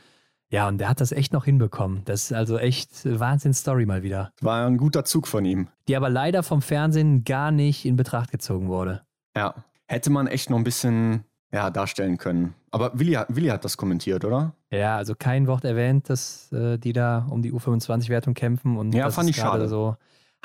Ja, 0.50 0.68
und 0.68 0.78
der 0.78 0.88
hat 0.88 1.00
das 1.00 1.12
echt 1.12 1.32
noch 1.32 1.44
hinbekommen. 1.44 2.02
Das 2.04 2.24
ist 2.24 2.32
also 2.32 2.58
echt 2.58 3.04
Wahnsinn-Story 3.04 3.84
mal 3.84 4.02
wieder. 4.02 4.32
War 4.40 4.66
ein 4.66 4.76
guter 4.76 5.04
Zug 5.04 5.26
von 5.26 5.44
ihm. 5.44 5.68
Die 5.88 5.96
aber 5.96 6.08
leider 6.08 6.42
vom 6.42 6.62
Fernsehen 6.62 7.24
gar 7.24 7.50
nicht 7.50 7.84
in 7.84 7.96
Betracht 7.96 8.30
gezogen 8.30 8.68
wurde. 8.68 9.02
Ja, 9.36 9.54
hätte 9.86 10.10
man 10.10 10.28
echt 10.28 10.50
noch 10.50 10.58
ein 10.58 10.64
bisschen 10.64 11.24
ja, 11.52 11.70
darstellen 11.70 12.18
können. 12.18 12.54
Aber 12.70 12.98
Willi, 12.98 13.18
Willi 13.28 13.48
hat 13.48 13.64
das 13.64 13.76
kommentiert, 13.76 14.24
oder? 14.24 14.54
Ja, 14.70 14.96
also 14.96 15.14
kein 15.14 15.46
Wort 15.46 15.64
erwähnt, 15.64 16.10
dass 16.10 16.52
äh, 16.52 16.78
die 16.78 16.92
da 16.92 17.26
um 17.30 17.42
die 17.42 17.52
U25-Wertung 17.52 18.34
kämpfen. 18.34 18.76
Und 18.76 18.94
ja, 18.94 19.10
fand 19.10 19.30
ich 19.30 19.36
schade. 19.36 19.68
so 19.68 19.96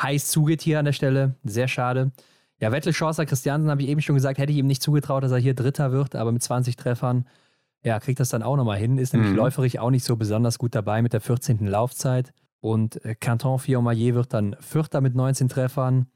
heiß 0.02 0.30
zugeht 0.30 0.62
hier 0.62 0.80
an 0.80 0.86
der 0.86 0.94
Stelle. 0.94 1.36
Sehr 1.44 1.68
schade. 1.68 2.12
Ja, 2.60 2.72
Wettel 2.72 2.94
Chaucer 2.94 3.26
Christiansen 3.26 3.70
habe 3.70 3.82
ich 3.82 3.90
eben 3.90 4.02
schon 4.02 4.16
gesagt, 4.16 4.38
hätte 4.38 4.52
ich 4.52 4.58
ihm 4.58 4.68
nicht 4.68 4.84
zugetraut, 4.84 5.24
dass 5.24 5.32
er 5.32 5.40
hier 5.40 5.56
Dritter 5.56 5.92
wird, 5.92 6.16
aber 6.16 6.32
mit 6.32 6.44
20 6.44 6.76
Treffern 6.76 7.26
ja, 7.84 8.00
kriegt 8.00 8.20
das 8.20 8.30
dann 8.30 8.44
auch 8.44 8.58
nochmal 8.58 8.78
hin, 8.78 8.98
ist 8.98 9.14
nämlich 9.14 9.32
mhm. 9.32 9.38
läuferig 9.38 9.80
auch 9.80 9.90
nicht 9.90 10.04
so 10.04 10.16
besonders 10.16 10.60
gut 10.60 10.76
dabei 10.76 11.02
mit 11.02 11.14
der 11.14 11.22
14. 11.22 11.66
Laufzeit. 11.66 12.34
Und 12.60 13.04
äh, 13.04 13.16
Canton 13.16 13.58
Fillon-Maillet 13.58 14.14
wird 14.14 14.34
dann 14.34 14.56
Vierter 14.60 15.02
mit 15.02 15.16
19 15.16 15.50
Treffern. 15.50 16.08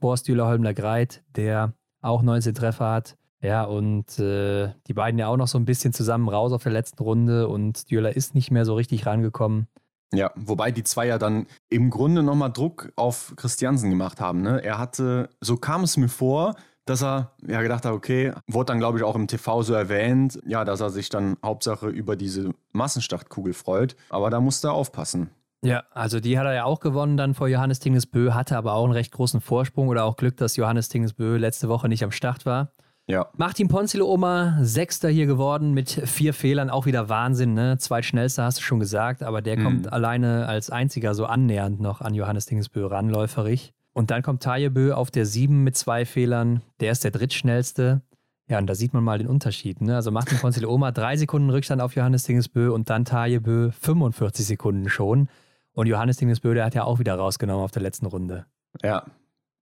Borstühler 0.00 0.46
Holmler 0.46 0.74
Greit, 0.74 1.22
der 1.36 1.72
auch 2.00 2.22
19 2.22 2.54
Treffer 2.54 2.90
hat. 2.90 3.16
Ja, 3.40 3.64
und 3.64 4.18
äh, 4.18 4.72
die 4.86 4.94
beiden 4.94 5.18
ja 5.18 5.28
auch 5.28 5.36
noch 5.36 5.48
so 5.48 5.58
ein 5.58 5.64
bisschen 5.64 5.92
zusammen 5.92 6.28
raus 6.28 6.52
auf 6.52 6.62
der 6.62 6.72
letzten 6.72 7.02
Runde 7.02 7.48
und 7.48 7.90
Düller 7.90 8.16
ist 8.16 8.34
nicht 8.34 8.50
mehr 8.50 8.64
so 8.64 8.74
richtig 8.74 9.06
rangekommen. 9.06 9.68
Ja, 10.12 10.30
wobei 10.36 10.70
die 10.70 10.84
zwei 10.84 11.06
ja 11.06 11.18
dann 11.18 11.46
im 11.68 11.90
Grunde 11.90 12.22
nochmal 12.22 12.52
Druck 12.52 12.92
auf 12.96 13.34
Christiansen 13.36 13.90
gemacht 13.90 14.20
haben. 14.20 14.40
Ne? 14.40 14.62
Er 14.62 14.78
hatte, 14.78 15.28
so 15.40 15.56
kam 15.56 15.82
es 15.82 15.96
mir 15.96 16.08
vor, 16.08 16.54
dass 16.86 17.02
er 17.02 17.32
ja 17.46 17.60
gedacht 17.60 17.84
hat, 17.84 17.92
okay, 17.92 18.32
wurde 18.46 18.66
dann 18.66 18.78
glaube 18.78 18.98
ich 18.98 19.04
auch 19.04 19.14
im 19.14 19.26
TV 19.26 19.62
so 19.62 19.74
erwähnt, 19.74 20.40
ja, 20.46 20.64
dass 20.64 20.80
er 20.80 20.90
sich 20.90 21.10
dann 21.10 21.36
Hauptsache 21.44 21.88
über 21.88 22.16
diese 22.16 22.54
Massenstartkugel 22.72 23.52
freut, 23.52 23.96
aber 24.08 24.30
da 24.30 24.40
musste 24.40 24.68
er 24.68 24.72
aufpassen. 24.72 25.30
Ja, 25.62 25.84
also 25.90 26.20
die 26.20 26.38
hat 26.38 26.46
er 26.46 26.54
ja 26.54 26.64
auch 26.64 26.80
gewonnen 26.80 27.16
dann 27.16 27.34
vor 27.34 27.48
Johannes 27.48 27.80
Tingesbö, 27.80 28.32
hatte 28.32 28.56
aber 28.56 28.74
auch 28.74 28.84
einen 28.84 28.92
recht 28.92 29.12
großen 29.12 29.40
Vorsprung 29.40 29.88
oder 29.88 30.04
auch 30.04 30.16
Glück, 30.16 30.36
dass 30.36 30.56
Johannes 30.56 30.88
Tingesbö 30.88 31.36
letzte 31.36 31.68
Woche 31.68 31.88
nicht 31.88 32.04
am 32.04 32.12
Start 32.12 32.46
war. 32.46 32.72
Ja. 33.08 33.28
Martin 33.36 33.68
Ponzilo 33.68 34.06
Oma, 34.06 34.58
Sechster 34.62 35.08
hier 35.08 35.26
geworden 35.26 35.72
mit 35.72 35.90
vier 35.90 36.34
Fehlern, 36.34 36.70
auch 36.70 36.86
wieder 36.86 37.08
Wahnsinn, 37.08 37.54
ne? 37.54 37.78
Zweitschnellster 37.78 38.44
hast 38.44 38.58
du 38.58 38.62
schon 38.62 38.80
gesagt, 38.80 39.22
aber 39.22 39.42
der 39.42 39.58
mhm. 39.58 39.64
kommt 39.64 39.92
alleine 39.92 40.46
als 40.48 40.70
einziger 40.70 41.14
so 41.14 41.26
annähernd 41.26 41.80
noch 41.80 42.00
an 42.00 42.14
Johannes 42.14 42.46
Tingesbö 42.46 42.86
ranläuferig. 42.86 43.75
Und 43.96 44.10
dann 44.10 44.20
kommt 44.22 44.42
Tajebö 44.42 44.92
auf 44.92 45.10
der 45.10 45.24
7 45.24 45.64
mit 45.64 45.74
zwei 45.74 46.04
Fehlern. 46.04 46.60
Der 46.80 46.92
ist 46.92 47.02
der 47.02 47.10
drittschnellste. 47.12 48.02
Ja, 48.46 48.58
und 48.58 48.66
da 48.66 48.74
sieht 48.74 48.92
man 48.92 49.02
mal 49.02 49.16
den 49.16 49.26
Unterschied. 49.26 49.80
Ne? 49.80 49.94
Also 49.94 50.10
Martin 50.10 50.66
Oma 50.66 50.92
drei 50.92 51.16
Sekunden 51.16 51.48
Rückstand 51.48 51.80
auf 51.80 51.94
Johannes 51.96 52.24
Dingesbö 52.24 52.70
und 52.70 52.90
dann 52.90 53.06
Tajebö 53.06 53.70
45 53.70 54.46
Sekunden 54.46 54.90
schon. 54.90 55.30
Und 55.72 55.86
Johannes 55.86 56.18
Dingesbö, 56.18 56.52
der 56.52 56.66
hat 56.66 56.74
ja 56.74 56.84
auch 56.84 56.98
wieder 56.98 57.14
rausgenommen 57.14 57.64
auf 57.64 57.70
der 57.70 57.80
letzten 57.80 58.04
Runde. 58.04 58.44
Ja, 58.82 59.06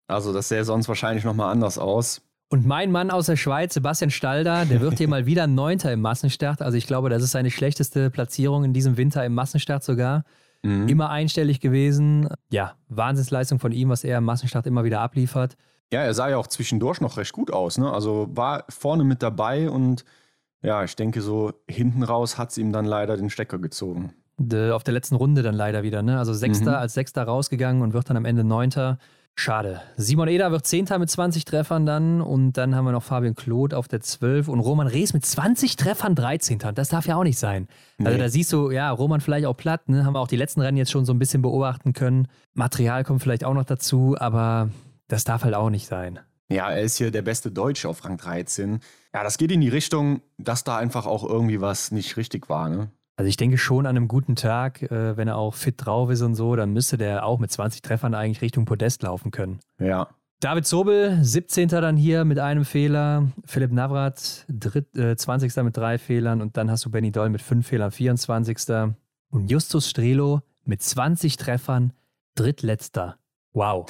also 0.07 0.33
das 0.33 0.49
sähe 0.49 0.65
sonst 0.65 0.89
wahrscheinlich 0.89 1.25
nochmal 1.25 1.53
anders 1.53 1.77
aus. 1.77 2.23
Und 2.49 2.65
mein 2.65 2.91
Mann 2.91 3.11
aus 3.11 3.27
der 3.27 3.37
Schweiz, 3.37 3.75
Sebastian 3.75 4.11
Stalder, 4.11 4.65
der 4.65 4.81
wird 4.81 4.97
hier 4.97 5.09
mal 5.09 5.27
wieder 5.27 5.47
Neunter 5.47 5.93
im 5.93 6.01
Massenstart. 6.01 6.63
Also 6.63 6.79
ich 6.79 6.87
glaube, 6.87 7.11
das 7.11 7.23
ist 7.23 7.33
seine 7.33 7.51
schlechteste 7.51 8.09
Platzierung 8.09 8.65
in 8.65 8.73
diesem 8.73 8.97
Winter 8.97 9.27
im 9.27 9.35
Massenstart 9.35 9.85
sogar. 9.85 10.25
Mhm. 10.63 10.89
Immer 10.89 11.11
einstellig 11.11 11.61
gewesen. 11.61 12.29
Ja, 12.51 12.77
Wahnsinnsleistung 12.89 13.59
von 13.59 13.73
ihm, 13.73 13.89
was 13.89 14.05
er 14.05 14.19
im 14.19 14.25
Massenstart 14.25 14.67
immer 14.67 14.85
wieder 14.85 15.01
abliefert. 15.01 15.57
Ja, 15.93 16.01
er 16.03 16.15
sah 16.15 16.29
ja 16.29 16.39
auch 16.39 16.47
zwischendurch 16.47 17.01
noch 17.01 17.17
recht 17.17 17.33
gut 17.33 17.53
aus. 17.53 17.79
Ne? 17.79 17.93
Also 17.93 18.29
war 18.33 18.65
vorne 18.69 19.05
mit 19.05 19.23
dabei 19.23 19.69
und 19.69 20.05
ja, 20.63 20.85
ich 20.85 20.97
denke 20.97 21.21
so 21.21 21.53
hinten 21.69 22.03
raus 22.03 22.39
hat 22.39 22.51
es 22.51 22.59
ihm 22.59 22.73
dann 22.73 22.85
leider 22.85 23.17
den 23.17 23.29
Stecker 23.29 23.59
gezogen. 23.59 24.15
De, 24.39 24.71
auf 24.71 24.85
der 24.85 24.95
letzten 24.95 25.17
Runde 25.17 25.43
dann 25.43 25.55
leider 25.55 25.83
wieder. 25.83 26.03
Ne? 26.03 26.19
Also 26.19 26.33
Sechster 26.33 26.71
mhm. 26.71 26.77
als 26.77 26.95
Sechster 26.95 27.25
rausgegangen 27.25 27.83
und 27.83 27.93
wird 27.93 28.09
dann 28.09 28.17
am 28.17 28.25
Ende 28.25 28.45
Neunter. 28.45 28.99
Schade. 29.35 29.81
Simon 29.97 30.29
Eder 30.29 30.53
wird 30.53 30.67
Zehnter 30.67 30.99
mit 30.99 31.11
20 31.11 31.45
Treffern 31.45 31.87
dann 31.87 32.21
und 32.21 32.53
dann 32.53 32.77
haben 32.77 32.85
wir 32.85 32.93
noch 32.93 33.03
Fabian 33.03 33.35
Kloth 33.35 33.73
auf 33.73 33.89
der 33.89 34.01
12 34.01 34.49
und 34.49 34.61
Roman 34.61 34.87
Rees 34.87 35.15
mit 35.15 35.25
20 35.25 35.77
Treffern 35.77 36.15
13. 36.15 36.59
Das 36.75 36.91
darf 36.91 37.07
ja 37.07 37.17
auch 37.17 37.25
nicht 37.25 37.39
sein. 37.39 37.67
Also 37.67 37.79
nee. 37.99 38.07
Also 38.09 38.19
da 38.19 38.29
siehst 38.29 38.53
du, 38.53 38.71
ja, 38.71 38.91
Roman 38.91 39.21
vielleicht 39.21 39.47
auch 39.47 39.57
platt, 39.57 39.89
ne? 39.89 40.05
haben 40.05 40.15
wir 40.15 40.21
auch 40.21 40.29
die 40.29 40.37
letzten 40.37 40.61
Rennen 40.61 40.77
jetzt 40.77 40.91
schon 40.91 41.07
so 41.07 41.13
ein 41.13 41.19
bisschen 41.19 41.43
beobachten 41.43 41.93
können. 41.95 42.29
Material 42.55 43.05
kommt 43.05 43.23
vielleicht 43.23 43.45
auch 43.45 43.55
noch 43.55 43.65
dazu, 43.65 44.17
aber 44.19 44.69
das 45.09 45.25
darf 45.25 45.45
halt 45.45 45.55
auch 45.55 45.71
nicht 45.71 45.87
sein. 45.87 46.21
Ja, 46.51 46.71
er 46.71 46.83
ist 46.83 46.99
hier 46.99 47.11
der 47.11 47.23
beste 47.23 47.51
Deutsche 47.51 47.89
auf 47.89 48.05
Rang 48.05 48.19
13. 48.19 48.81
Ja, 49.15 49.25
das 49.25 49.39
geht 49.39 49.51
in 49.51 49.63
die 49.63 49.71
Richtung, 49.71 50.21
dass 50.37 50.65
da 50.65 50.77
einfach 50.77 51.07
auch 51.07 51.25
irgendwie 51.25 51.61
was 51.61 51.91
nicht 51.91 52.17
richtig 52.19 52.51
war, 52.51 52.69
ne? 52.69 52.91
Also 53.17 53.29
ich 53.29 53.37
denke 53.37 53.59
schon 53.59 53.87
an 53.87 53.97
einem 53.97 54.09
guten 54.09 54.37
Tag, 54.37 54.83
äh, 54.83 55.17
wenn 55.17 55.29
er 55.29 55.37
auch 55.37 55.55
fit 55.55 55.75
drauf 55.79 56.11
ist 56.11 56.23
und 56.23 56.35
so, 56.35 56.57
dann 56.57 56.73
müsste 56.73 56.97
der 56.97 57.27
auch 57.27 57.39
mit 57.39 57.51
20 57.51 57.83
Treffern 57.83 58.15
eigentlich 58.15 58.43
Richtung 58.43 58.65
Podest 58.65 59.03
laufen 59.03 59.31
können. 59.31 59.61
Ja. 59.79 60.09
David 60.41 60.67
Zobel, 60.67 61.23
17. 61.23 61.69
dann 61.69 61.97
hier 61.97 62.25
mit 62.25 62.41
einem 62.41 62.65
Fehler. 62.65 63.31
Philipp 63.45 63.71
Navrat, 63.71 64.45
dritt, 64.49 64.97
äh, 64.97 65.15
20. 65.15 65.63
mit 65.63 65.77
drei 65.77 65.99
Fehlern. 65.99 66.41
Und 66.41 66.57
dann 66.57 66.69
hast 66.69 66.85
du 66.85 66.91
Benny 66.91 67.13
Doll 67.13 67.29
mit 67.31 67.43
fünf 67.43 67.69
Fehlern, 67.69 67.93
24. 67.93 68.95
Und 69.31 69.51
Justus 69.51 69.89
Strelo 69.89 70.41
mit 70.65 70.83
20 70.83 71.37
Treffern, 71.37 71.93
drittletzter. 72.35 73.19
Wow. 73.53 73.87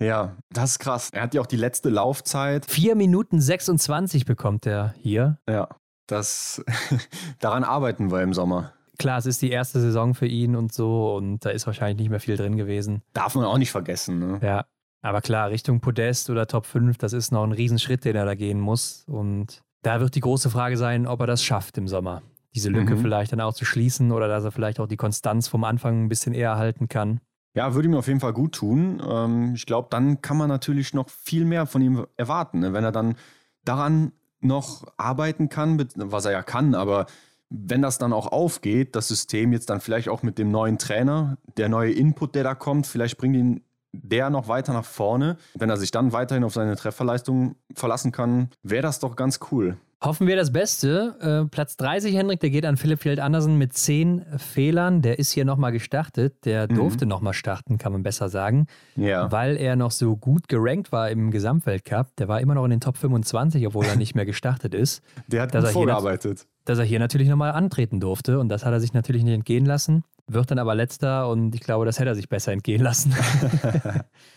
Ja, 0.00 0.36
das 0.50 0.72
ist 0.72 0.78
krass. 0.78 1.10
Er 1.12 1.22
hat 1.22 1.34
ja 1.34 1.40
auch 1.40 1.46
die 1.46 1.56
letzte 1.56 1.90
Laufzeit. 1.90 2.64
4 2.66 2.96
Minuten 2.96 3.40
26 3.40 4.24
bekommt 4.24 4.66
er 4.66 4.94
hier. 4.98 5.38
Ja. 5.48 5.68
Das, 6.12 6.62
daran 7.40 7.64
arbeiten 7.64 8.10
wir 8.10 8.22
im 8.22 8.34
Sommer. 8.34 8.72
Klar, 8.98 9.18
es 9.18 9.26
ist 9.26 9.40
die 9.40 9.50
erste 9.50 9.80
Saison 9.80 10.14
für 10.14 10.26
ihn 10.26 10.54
und 10.54 10.72
so 10.72 11.16
und 11.16 11.44
da 11.44 11.50
ist 11.50 11.66
wahrscheinlich 11.66 11.98
nicht 11.98 12.10
mehr 12.10 12.20
viel 12.20 12.36
drin 12.36 12.56
gewesen. 12.56 13.02
Darf 13.14 13.34
man 13.34 13.46
auch 13.46 13.58
nicht 13.58 13.70
vergessen, 13.70 14.18
ne? 14.18 14.38
Ja. 14.42 14.66
Aber 15.00 15.20
klar, 15.20 15.50
Richtung 15.50 15.80
Podest 15.80 16.30
oder 16.30 16.46
Top 16.46 16.66
5, 16.66 16.98
das 16.98 17.12
ist 17.12 17.32
noch 17.32 17.42
ein 17.42 17.52
Riesenschritt, 17.52 18.04
den 18.04 18.14
er 18.14 18.24
da 18.24 18.34
gehen 18.34 18.60
muss. 18.60 19.04
Und 19.08 19.62
da 19.82 20.00
wird 20.00 20.14
die 20.14 20.20
große 20.20 20.50
Frage 20.50 20.76
sein, 20.76 21.06
ob 21.06 21.20
er 21.20 21.26
das 21.26 21.42
schafft 21.42 21.76
im 21.78 21.88
Sommer. 21.88 22.22
Diese 22.54 22.68
Lücke 22.68 22.94
mhm. 22.94 23.00
vielleicht 23.00 23.32
dann 23.32 23.40
auch 23.40 23.54
zu 23.54 23.64
schließen 23.64 24.12
oder 24.12 24.28
dass 24.28 24.44
er 24.44 24.52
vielleicht 24.52 24.78
auch 24.78 24.86
die 24.86 24.98
Konstanz 24.98 25.48
vom 25.48 25.64
Anfang 25.64 26.04
ein 26.04 26.08
bisschen 26.08 26.34
eher 26.34 26.56
halten 26.56 26.88
kann. 26.88 27.20
Ja, 27.54 27.74
würde 27.74 27.88
mir 27.88 27.98
auf 27.98 28.06
jeden 28.06 28.20
Fall 28.20 28.32
gut 28.32 28.54
tun. 28.54 29.02
Ähm, 29.06 29.54
ich 29.54 29.66
glaube, 29.66 29.88
dann 29.90 30.20
kann 30.20 30.36
man 30.36 30.48
natürlich 30.48 30.94
noch 30.94 31.08
viel 31.08 31.46
mehr 31.46 31.66
von 31.66 31.82
ihm 31.82 32.06
erwarten. 32.16 32.60
Ne? 32.60 32.72
Wenn 32.72 32.84
er 32.84 32.92
dann 32.92 33.16
daran 33.64 34.12
noch 34.42 34.84
arbeiten 34.96 35.48
kann, 35.48 35.84
was 35.96 36.24
er 36.24 36.32
ja 36.32 36.42
kann, 36.42 36.74
aber 36.74 37.06
wenn 37.54 37.82
das 37.82 37.98
dann 37.98 38.12
auch 38.12 38.32
aufgeht, 38.32 38.96
das 38.96 39.08
System 39.08 39.52
jetzt 39.52 39.68
dann 39.68 39.80
vielleicht 39.80 40.08
auch 40.08 40.22
mit 40.22 40.38
dem 40.38 40.50
neuen 40.50 40.78
Trainer, 40.78 41.36
der 41.58 41.68
neue 41.68 41.92
Input, 41.92 42.34
der 42.34 42.44
da 42.44 42.54
kommt, 42.54 42.86
vielleicht 42.86 43.18
bringt 43.18 43.36
ihn 43.36 43.62
der 43.92 44.30
noch 44.30 44.48
weiter 44.48 44.72
nach 44.72 44.86
vorne. 44.86 45.36
Wenn 45.54 45.68
er 45.68 45.76
sich 45.76 45.90
dann 45.90 46.12
weiterhin 46.12 46.44
auf 46.44 46.54
seine 46.54 46.76
Trefferleistung 46.76 47.56
verlassen 47.74 48.10
kann, 48.10 48.48
wäre 48.62 48.82
das 48.82 49.00
doch 49.00 49.16
ganz 49.16 49.38
cool. 49.50 49.76
Hoffen 50.04 50.26
wir 50.26 50.34
das 50.34 50.50
Beste. 50.50 51.44
Äh, 51.44 51.48
Platz 51.48 51.76
30, 51.76 52.16
Henrik, 52.16 52.40
der 52.40 52.50
geht 52.50 52.66
an 52.66 52.76
Philipp 52.76 53.02
Field 53.02 53.20
Andersen 53.20 53.56
mit 53.56 53.72
10 53.72 54.24
Fehlern. 54.36 55.00
Der 55.00 55.20
ist 55.20 55.30
hier 55.30 55.44
nochmal 55.44 55.70
gestartet. 55.70 56.44
Der 56.44 56.66
mhm. 56.68 56.74
durfte 56.74 57.06
nochmal 57.06 57.34
starten, 57.34 57.78
kann 57.78 57.92
man 57.92 58.02
besser 58.02 58.28
sagen. 58.28 58.66
Ja. 58.96 59.30
Weil 59.30 59.56
er 59.56 59.76
noch 59.76 59.92
so 59.92 60.16
gut 60.16 60.48
gerankt 60.48 60.90
war 60.90 61.08
im 61.08 61.30
Gesamtweltcup. 61.30 62.16
Der 62.16 62.26
war 62.26 62.40
immer 62.40 62.54
noch 62.54 62.64
in 62.64 62.72
den 62.72 62.80
Top 62.80 62.96
25, 62.96 63.64
obwohl 63.64 63.84
er 63.84 63.94
nicht 63.94 64.16
mehr 64.16 64.26
gestartet 64.26 64.74
ist. 64.74 65.02
Der 65.28 65.42
hat 65.42 65.52
gut 65.52 65.68
vorgearbeitet. 65.68 66.48
Dass 66.64 66.80
er 66.80 66.84
hier 66.84 66.98
natürlich 66.98 67.28
nochmal 67.28 67.52
antreten 67.52 68.00
durfte. 68.00 68.40
Und 68.40 68.48
das 68.48 68.64
hat 68.64 68.72
er 68.72 68.80
sich 68.80 68.94
natürlich 68.94 69.22
nicht 69.22 69.34
entgehen 69.34 69.66
lassen. 69.66 70.02
Wird 70.26 70.50
dann 70.50 70.58
aber 70.58 70.74
letzter 70.74 71.28
und 71.28 71.54
ich 71.54 71.60
glaube, 71.60 71.84
das 71.84 72.00
hätte 72.00 72.10
er 72.10 72.14
sich 72.16 72.28
besser 72.28 72.50
entgehen 72.50 72.82
lassen. 72.82 73.14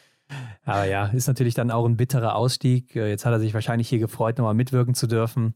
Aber 0.63 0.85
ja, 0.85 1.07
ist 1.07 1.27
natürlich 1.27 1.53
dann 1.53 1.71
auch 1.71 1.85
ein 1.85 1.97
bitterer 1.97 2.35
Ausstieg. 2.35 2.95
Äh, 2.95 3.09
jetzt 3.09 3.25
hat 3.25 3.33
er 3.33 3.39
sich 3.39 3.53
wahrscheinlich 3.53 3.89
hier 3.89 3.99
gefreut, 3.99 4.37
nochmal 4.37 4.53
mitwirken 4.53 4.95
zu 4.95 5.07
dürfen. 5.07 5.53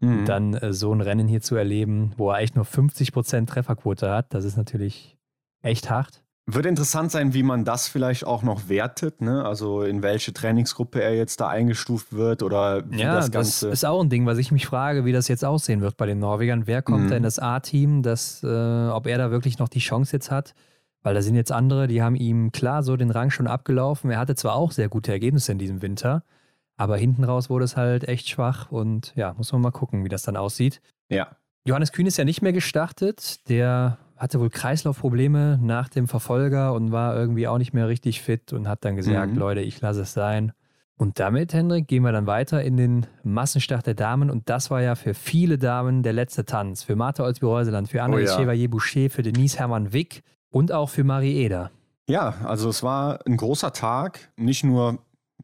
Mhm. 0.00 0.24
Dann 0.24 0.54
äh, 0.54 0.72
so 0.72 0.92
ein 0.94 1.00
Rennen 1.00 1.28
hier 1.28 1.40
zu 1.40 1.56
erleben, 1.56 2.12
wo 2.16 2.30
er 2.30 2.38
echt 2.38 2.56
nur 2.56 2.64
50% 2.64 3.46
Trefferquote 3.46 4.10
hat, 4.10 4.32
das 4.34 4.44
ist 4.44 4.56
natürlich 4.56 5.16
echt 5.62 5.90
hart. 5.90 6.22
Wird 6.46 6.66
interessant 6.66 7.10
sein, 7.10 7.32
wie 7.32 7.42
man 7.42 7.64
das 7.64 7.88
vielleicht 7.88 8.26
auch 8.26 8.42
noch 8.42 8.68
wertet, 8.68 9.22
ne? 9.22 9.46
Also 9.46 9.80
in 9.80 10.02
welche 10.02 10.34
Trainingsgruppe 10.34 11.02
er 11.02 11.16
jetzt 11.16 11.40
da 11.40 11.48
eingestuft 11.48 12.12
wird 12.12 12.42
oder 12.42 12.82
wie 12.90 13.00
ja, 13.00 13.14
das 13.14 13.30
Ganze. 13.30 13.68
Das 13.70 13.78
ist 13.78 13.84
auch 13.84 14.02
ein 14.02 14.10
Ding, 14.10 14.26
was 14.26 14.36
ich 14.36 14.52
mich 14.52 14.66
frage, 14.66 15.06
wie 15.06 15.12
das 15.12 15.28
jetzt 15.28 15.42
aussehen 15.42 15.80
wird 15.80 15.96
bei 15.96 16.04
den 16.04 16.18
Norwegern. 16.18 16.66
Wer 16.66 16.82
kommt 16.82 17.04
mhm. 17.04 17.08
da 17.08 17.16
in 17.16 17.22
das 17.22 17.38
A-Team, 17.38 18.02
äh, 18.04 18.88
ob 18.90 19.06
er 19.06 19.16
da 19.16 19.30
wirklich 19.30 19.58
noch 19.58 19.70
die 19.70 19.78
Chance 19.78 20.12
jetzt 20.16 20.30
hat? 20.30 20.54
Weil 21.04 21.14
da 21.14 21.22
sind 21.22 21.36
jetzt 21.36 21.52
andere, 21.52 21.86
die 21.86 22.02
haben 22.02 22.16
ihm 22.16 22.50
klar 22.50 22.82
so 22.82 22.96
den 22.96 23.10
Rang 23.10 23.30
schon 23.30 23.46
abgelaufen. 23.46 24.10
Er 24.10 24.18
hatte 24.18 24.34
zwar 24.34 24.54
auch 24.54 24.72
sehr 24.72 24.88
gute 24.88 25.12
Ergebnisse 25.12 25.52
in 25.52 25.58
diesem 25.58 25.82
Winter, 25.82 26.24
aber 26.76 26.96
hinten 26.96 27.22
raus 27.22 27.50
wurde 27.50 27.66
es 27.66 27.76
halt 27.76 28.08
echt 28.08 28.28
schwach 28.28 28.72
und 28.72 29.12
ja, 29.14 29.34
muss 29.34 29.52
man 29.52 29.60
mal 29.60 29.70
gucken, 29.70 30.02
wie 30.02 30.08
das 30.08 30.22
dann 30.22 30.36
aussieht. 30.36 30.80
Ja. 31.10 31.28
Johannes 31.66 31.92
Kühn 31.92 32.06
ist 32.06 32.16
ja 32.16 32.24
nicht 32.24 32.42
mehr 32.42 32.54
gestartet. 32.54 33.48
Der 33.48 33.98
hatte 34.16 34.40
wohl 34.40 34.48
Kreislaufprobleme 34.48 35.58
nach 35.62 35.88
dem 35.88 36.08
Verfolger 36.08 36.72
und 36.72 36.90
war 36.90 37.14
irgendwie 37.14 37.48
auch 37.48 37.58
nicht 37.58 37.74
mehr 37.74 37.86
richtig 37.86 38.22
fit 38.22 38.52
und 38.54 38.66
hat 38.66 38.84
dann 38.84 38.96
gesagt, 38.96 39.32
mhm. 39.32 39.38
Leute, 39.38 39.60
ich 39.60 39.80
lasse 39.80 40.02
es 40.02 40.14
sein. 40.14 40.52
Und 40.96 41.18
damit, 41.18 41.52
Hendrik, 41.52 41.88
gehen 41.88 42.02
wir 42.04 42.12
dann 42.12 42.26
weiter 42.26 42.62
in 42.62 42.76
den 42.76 43.06
Massenstart 43.24 43.86
der 43.86 43.94
Damen. 43.94 44.30
Und 44.30 44.48
das 44.48 44.70
war 44.70 44.80
ja 44.80 44.94
für 44.94 45.12
viele 45.12 45.58
Damen 45.58 46.02
der 46.02 46.12
letzte 46.12 46.44
Tanz. 46.44 46.84
Für 46.84 46.96
Martha 46.96 47.24
Olsby-Reuseland, 47.24 47.88
für 47.88 48.02
Anna 48.02 48.16
oh 48.16 48.20
ja. 48.20 48.36
Chevalier-Boucher, 48.36 49.10
für 49.10 49.22
Denise 49.22 49.58
Hermann-Wick. 49.58 50.22
Und 50.54 50.70
auch 50.70 50.88
für 50.88 51.02
Marie 51.02 51.34
Eder. 51.34 51.72
Ja, 52.08 52.34
also 52.44 52.68
es 52.68 52.84
war 52.84 53.18
ein 53.26 53.36
großer 53.36 53.72
Tag, 53.72 54.30
nicht 54.36 54.62
nur 54.62 55.00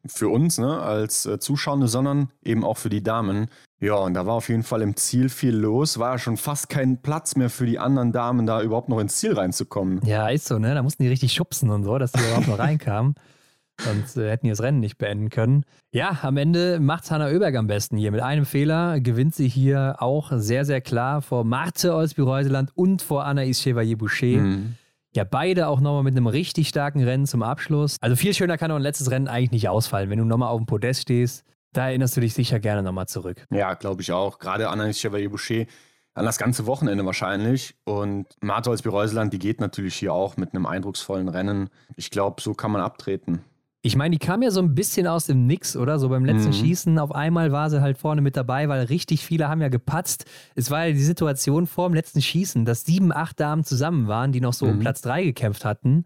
für 0.06 0.28
uns 0.28 0.56
ne, 0.58 0.80
als 0.80 1.26
äh, 1.26 1.40
Zuschauende, 1.40 1.88
sondern 1.88 2.30
eben 2.44 2.64
auch 2.64 2.78
für 2.78 2.90
die 2.90 3.02
Damen. 3.02 3.48
Ja, 3.80 3.94
und 3.94 4.14
da 4.14 4.26
war 4.26 4.34
auf 4.34 4.48
jeden 4.48 4.62
Fall 4.62 4.82
im 4.82 4.94
Ziel 4.94 5.28
viel 5.28 5.56
los. 5.56 5.98
War 5.98 6.12
ja 6.12 6.18
schon 6.18 6.36
fast 6.36 6.68
kein 6.68 7.02
Platz 7.02 7.34
mehr 7.34 7.50
für 7.50 7.66
die 7.66 7.80
anderen 7.80 8.12
Damen, 8.12 8.46
da 8.46 8.62
überhaupt 8.62 8.88
noch 8.88 9.00
ins 9.00 9.16
Ziel 9.16 9.32
reinzukommen. 9.32 10.00
Ja, 10.04 10.28
ist 10.28 10.46
so, 10.46 10.60
ne? 10.60 10.74
Da 10.74 10.82
mussten 10.82 11.02
die 11.02 11.08
richtig 11.08 11.32
schubsen 11.32 11.70
und 11.70 11.82
so, 11.82 11.98
dass 11.98 12.12
die 12.12 12.20
überhaupt 12.20 12.46
noch 12.46 12.60
reinkamen. 12.60 13.16
Sonst 13.80 14.16
äh, 14.16 14.30
hätten 14.30 14.46
die 14.46 14.50
das 14.50 14.62
Rennen 14.62 14.78
nicht 14.78 14.96
beenden 14.96 15.28
können. 15.28 15.64
Ja, 15.90 16.20
am 16.22 16.36
Ende 16.36 16.78
macht 16.78 17.10
Hanna 17.10 17.26
Oeberg 17.26 17.56
am 17.56 17.66
besten 17.66 17.96
hier. 17.96 18.12
Mit 18.12 18.20
einem 18.20 18.44
Fehler 18.44 19.00
gewinnt 19.00 19.34
sie 19.34 19.48
hier 19.48 19.96
auch 19.98 20.30
sehr, 20.36 20.64
sehr 20.64 20.80
klar 20.80 21.20
vor 21.20 21.44
Marte 21.44 21.94
Olsby-Reuseland 21.96 22.70
und 22.76 23.02
vor 23.02 23.26
Anaïs 23.26 23.60
Chevalier-Boucher. 23.60 24.40
Mhm. 24.42 24.74
Ja, 25.14 25.24
beide 25.24 25.66
auch 25.66 25.80
nochmal 25.80 26.04
mit 26.04 26.16
einem 26.16 26.28
richtig 26.28 26.68
starken 26.68 27.02
Rennen 27.02 27.26
zum 27.26 27.42
Abschluss. 27.42 27.96
Also 28.00 28.14
viel 28.14 28.32
schöner 28.32 28.56
kann 28.56 28.70
auch 28.70 28.76
ein 28.76 28.82
letztes 28.82 29.10
Rennen 29.10 29.26
eigentlich 29.26 29.50
nicht 29.50 29.68
ausfallen. 29.68 30.08
Wenn 30.08 30.18
du 30.18 30.24
nochmal 30.24 30.50
auf 30.50 30.58
dem 30.58 30.66
Podest 30.66 31.02
stehst, 31.02 31.44
da 31.72 31.88
erinnerst 31.88 32.16
du 32.16 32.20
dich 32.20 32.32
sicher 32.32 32.60
gerne 32.60 32.82
nochmal 32.82 33.08
zurück. 33.08 33.44
Ja, 33.50 33.74
glaube 33.74 34.02
ich 34.02 34.12
auch. 34.12 34.38
Gerade 34.38 34.70
Anaïs 34.70 35.00
Chevalier-Boucher 35.00 35.66
an 36.14 36.24
das 36.24 36.38
ganze 36.38 36.66
Wochenende 36.66 37.04
wahrscheinlich. 37.04 37.74
Und 37.84 38.26
Martha 38.40 38.70
Olsby-Reuseland, 38.70 39.32
die 39.32 39.38
geht 39.38 39.60
natürlich 39.60 39.96
hier 39.96 40.12
auch 40.12 40.36
mit 40.36 40.54
einem 40.54 40.66
eindrucksvollen 40.66 41.28
Rennen. 41.28 41.70
Ich 41.96 42.10
glaube, 42.10 42.40
so 42.40 42.54
kann 42.54 42.70
man 42.70 42.80
abtreten. 42.80 43.44
Ich 43.82 43.96
meine, 43.96 44.12
die 44.12 44.24
kam 44.24 44.42
ja 44.42 44.50
so 44.50 44.60
ein 44.60 44.74
bisschen 44.74 45.06
aus 45.06 45.26
dem 45.26 45.46
Nix, 45.46 45.74
oder? 45.74 45.98
So 45.98 46.10
beim 46.10 46.24
letzten 46.24 46.48
mhm. 46.48 46.54
Schießen. 46.54 46.98
Auf 46.98 47.14
einmal 47.14 47.50
war 47.50 47.70
sie 47.70 47.80
halt 47.80 47.96
vorne 47.96 48.20
mit 48.20 48.36
dabei, 48.36 48.68
weil 48.68 48.84
richtig 48.84 49.24
viele 49.24 49.48
haben 49.48 49.62
ja 49.62 49.68
gepatzt. 49.68 50.26
Es 50.54 50.70
war 50.70 50.86
ja 50.86 50.92
die 50.92 51.02
Situation 51.02 51.66
vor 51.66 51.88
dem 51.88 51.94
letzten 51.94 52.20
Schießen, 52.20 52.66
dass 52.66 52.84
sieben, 52.84 53.10
acht 53.10 53.40
Damen 53.40 53.64
zusammen 53.64 54.06
waren, 54.06 54.32
die 54.32 54.42
noch 54.42 54.52
so 54.52 54.66
mhm. 54.66 54.72
um 54.72 54.78
Platz 54.80 55.00
drei 55.00 55.24
gekämpft 55.24 55.64
hatten. 55.64 56.04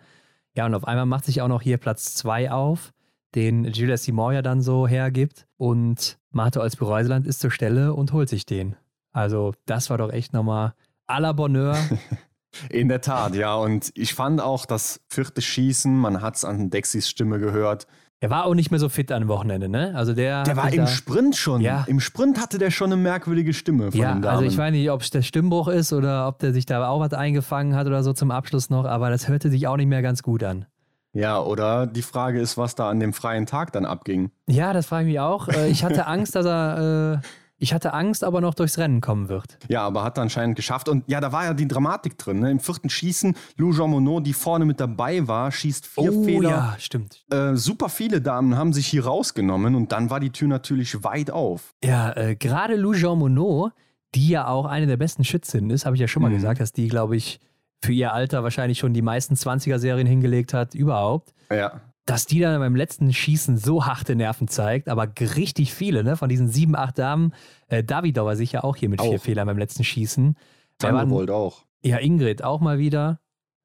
Ja, 0.56 0.66
und 0.66 0.74
auf 0.74 0.86
einmal 0.86 1.06
macht 1.06 1.24
sich 1.24 1.42
auch 1.42 1.48
noch 1.48 1.62
hier 1.62 1.78
Platz 1.78 2.14
zwei 2.14 2.52
auf, 2.52 2.92
den 3.34 3.64
Julia 3.64 3.96
Simon 3.96 4.34
ja 4.34 4.42
dann 4.42 4.62
so 4.62 4.86
hergibt. 4.86 5.48
Und 5.56 6.18
Martha 6.30 6.60
Olsby-Reuseland 6.60 7.26
ist 7.26 7.40
zur 7.40 7.50
Stelle 7.50 7.94
und 7.94 8.12
holt 8.12 8.28
sich 8.28 8.46
den. 8.46 8.76
Also, 9.10 9.52
das 9.66 9.90
war 9.90 9.98
doch 9.98 10.12
echt 10.12 10.32
nochmal 10.32 10.74
à 11.08 11.20
la 11.20 11.32
Bonheur. 11.32 11.76
In 12.70 12.88
der 12.88 13.00
Tat, 13.00 13.34
ja. 13.34 13.54
Und 13.54 13.92
ich 13.94 14.14
fand 14.14 14.40
auch 14.40 14.66
das 14.66 15.00
vierte 15.08 15.42
Schießen, 15.42 15.96
man 15.96 16.22
hat 16.22 16.36
es 16.36 16.44
an 16.44 16.70
Dexys 16.70 17.08
Stimme 17.08 17.38
gehört. 17.38 17.86
Er 18.20 18.30
war 18.30 18.46
auch 18.46 18.54
nicht 18.54 18.70
mehr 18.70 18.80
so 18.80 18.88
fit 18.88 19.12
am 19.12 19.28
Wochenende, 19.28 19.68
ne? 19.68 19.92
Also 19.94 20.14
der. 20.14 20.44
Der 20.44 20.56
war 20.56 20.72
im 20.72 20.86
Sprint 20.86 21.36
schon. 21.36 21.60
Ja. 21.60 21.84
Im 21.86 22.00
Sprint 22.00 22.40
hatte 22.40 22.56
der 22.56 22.70
schon 22.70 22.90
eine 22.90 22.96
merkwürdige 22.96 23.52
Stimme 23.52 23.90
von 23.90 24.00
ja, 24.00 24.14
den 24.14 24.22
Damen. 24.22 24.36
Also 24.36 24.44
ich 24.46 24.56
weiß 24.56 24.72
nicht, 24.72 24.90
ob 24.90 25.02
es 25.02 25.10
der 25.10 25.20
Stimmbruch 25.20 25.68
ist 25.68 25.92
oder 25.92 26.26
ob 26.26 26.38
der 26.38 26.54
sich 26.54 26.64
da 26.64 26.88
auch 26.88 27.00
was 27.00 27.12
eingefangen 27.12 27.74
hat 27.74 27.86
oder 27.86 28.02
so 28.02 28.14
zum 28.14 28.30
Abschluss 28.30 28.70
noch, 28.70 28.86
aber 28.86 29.10
das 29.10 29.28
hörte 29.28 29.50
sich 29.50 29.66
auch 29.66 29.76
nicht 29.76 29.88
mehr 29.88 30.00
ganz 30.00 30.22
gut 30.22 30.42
an. 30.42 30.64
Ja, 31.12 31.40
oder 31.40 31.86
die 31.86 32.02
Frage 32.02 32.40
ist, 32.40 32.56
was 32.56 32.74
da 32.74 32.88
an 32.88 32.98
dem 32.98 33.12
freien 33.12 33.46
Tag 33.46 33.72
dann 33.72 33.84
abging. 33.84 34.30
Ja, 34.48 34.72
das 34.72 34.86
frage 34.86 35.04
ich 35.04 35.12
mich 35.12 35.20
auch. 35.20 35.48
Äh, 35.48 35.68
ich 35.68 35.84
hatte 35.84 36.06
Angst, 36.08 36.34
dass 36.34 36.46
er 36.46 37.20
äh, 37.22 37.26
Ich 37.58 37.72
hatte 37.72 37.94
Angst, 37.94 38.24
aber 38.24 38.40
noch 38.40 38.54
durchs 38.54 38.78
Rennen 38.78 39.00
kommen 39.00 39.28
wird. 39.28 39.58
Ja, 39.68 39.82
aber 39.82 40.02
hat 40.02 40.18
anscheinend 40.18 40.56
geschafft. 40.56 40.88
Und 40.88 41.04
ja, 41.08 41.20
da 41.20 41.32
war 41.32 41.44
ja 41.44 41.54
die 41.54 41.68
Dramatik 41.68 42.18
drin. 42.18 42.40
Ne? 42.40 42.50
Im 42.50 42.60
vierten 42.60 42.90
Schießen, 42.90 43.36
Lou 43.56 43.72
Jean 43.72 43.90
Monod, 43.90 44.26
die 44.26 44.32
vorne 44.32 44.64
mit 44.64 44.80
dabei 44.80 45.26
war, 45.28 45.52
schießt 45.52 45.86
vier 45.86 46.12
oh, 46.12 46.24
Fehler. 46.24 46.50
Ja, 46.50 46.76
stimmt. 46.78 47.24
Äh, 47.30 47.54
super 47.54 47.88
viele 47.88 48.20
Damen 48.20 48.56
haben 48.56 48.72
sich 48.72 48.86
hier 48.86 49.04
rausgenommen 49.04 49.74
und 49.76 49.92
dann 49.92 50.10
war 50.10 50.20
die 50.20 50.30
Tür 50.30 50.48
natürlich 50.48 51.04
weit 51.04 51.30
auf. 51.30 51.74
Ja, 51.84 52.12
äh, 52.16 52.34
gerade 52.36 52.74
Lou 52.76 52.92
Jean 52.94 53.18
Monod, 53.18 53.72
die 54.14 54.28
ja 54.28 54.48
auch 54.48 54.66
eine 54.66 54.86
der 54.86 54.96
besten 54.96 55.24
Schützinnen 55.24 55.70
ist, 55.70 55.86
habe 55.86 55.96
ich 55.96 56.00
ja 56.00 56.08
schon 56.08 56.22
mal 56.22 56.30
mhm. 56.30 56.36
gesagt, 56.36 56.60
dass 56.60 56.72
die, 56.72 56.88
glaube 56.88 57.16
ich, 57.16 57.40
für 57.82 57.92
ihr 57.92 58.12
Alter 58.12 58.42
wahrscheinlich 58.42 58.78
schon 58.78 58.94
die 58.94 59.02
meisten 59.02 59.34
20er-Serien 59.34 60.06
hingelegt 60.06 60.54
hat, 60.54 60.74
überhaupt. 60.74 61.34
Ja 61.50 61.80
dass 62.06 62.26
die 62.26 62.40
dann 62.40 62.60
beim 62.60 62.76
letzten 62.76 63.12
Schießen 63.12 63.56
so 63.56 63.86
harte 63.86 64.14
Nerven 64.14 64.48
zeigt, 64.48 64.88
aber 64.88 65.08
richtig 65.18 65.72
viele, 65.72 66.04
ne, 66.04 66.16
von 66.16 66.28
diesen 66.28 66.48
sieben, 66.48 66.76
acht 66.76 66.98
Damen. 66.98 67.32
Äh, 67.68 67.82
Davidov 67.82 68.26
war 68.26 68.36
sicher 68.36 68.64
auch 68.64 68.76
hier 68.76 68.88
mit 68.88 69.00
auch. 69.00 69.08
vier 69.08 69.20
Fehlern 69.20 69.46
beim 69.46 69.58
letzten 69.58 69.84
Schießen. 69.84 70.36
Thunderbolt 70.78 71.30
auch. 71.30 71.64
Ja, 71.82 71.98
Ingrid 71.98 72.42
auch 72.42 72.60
mal 72.60 72.78
wieder. 72.78 73.20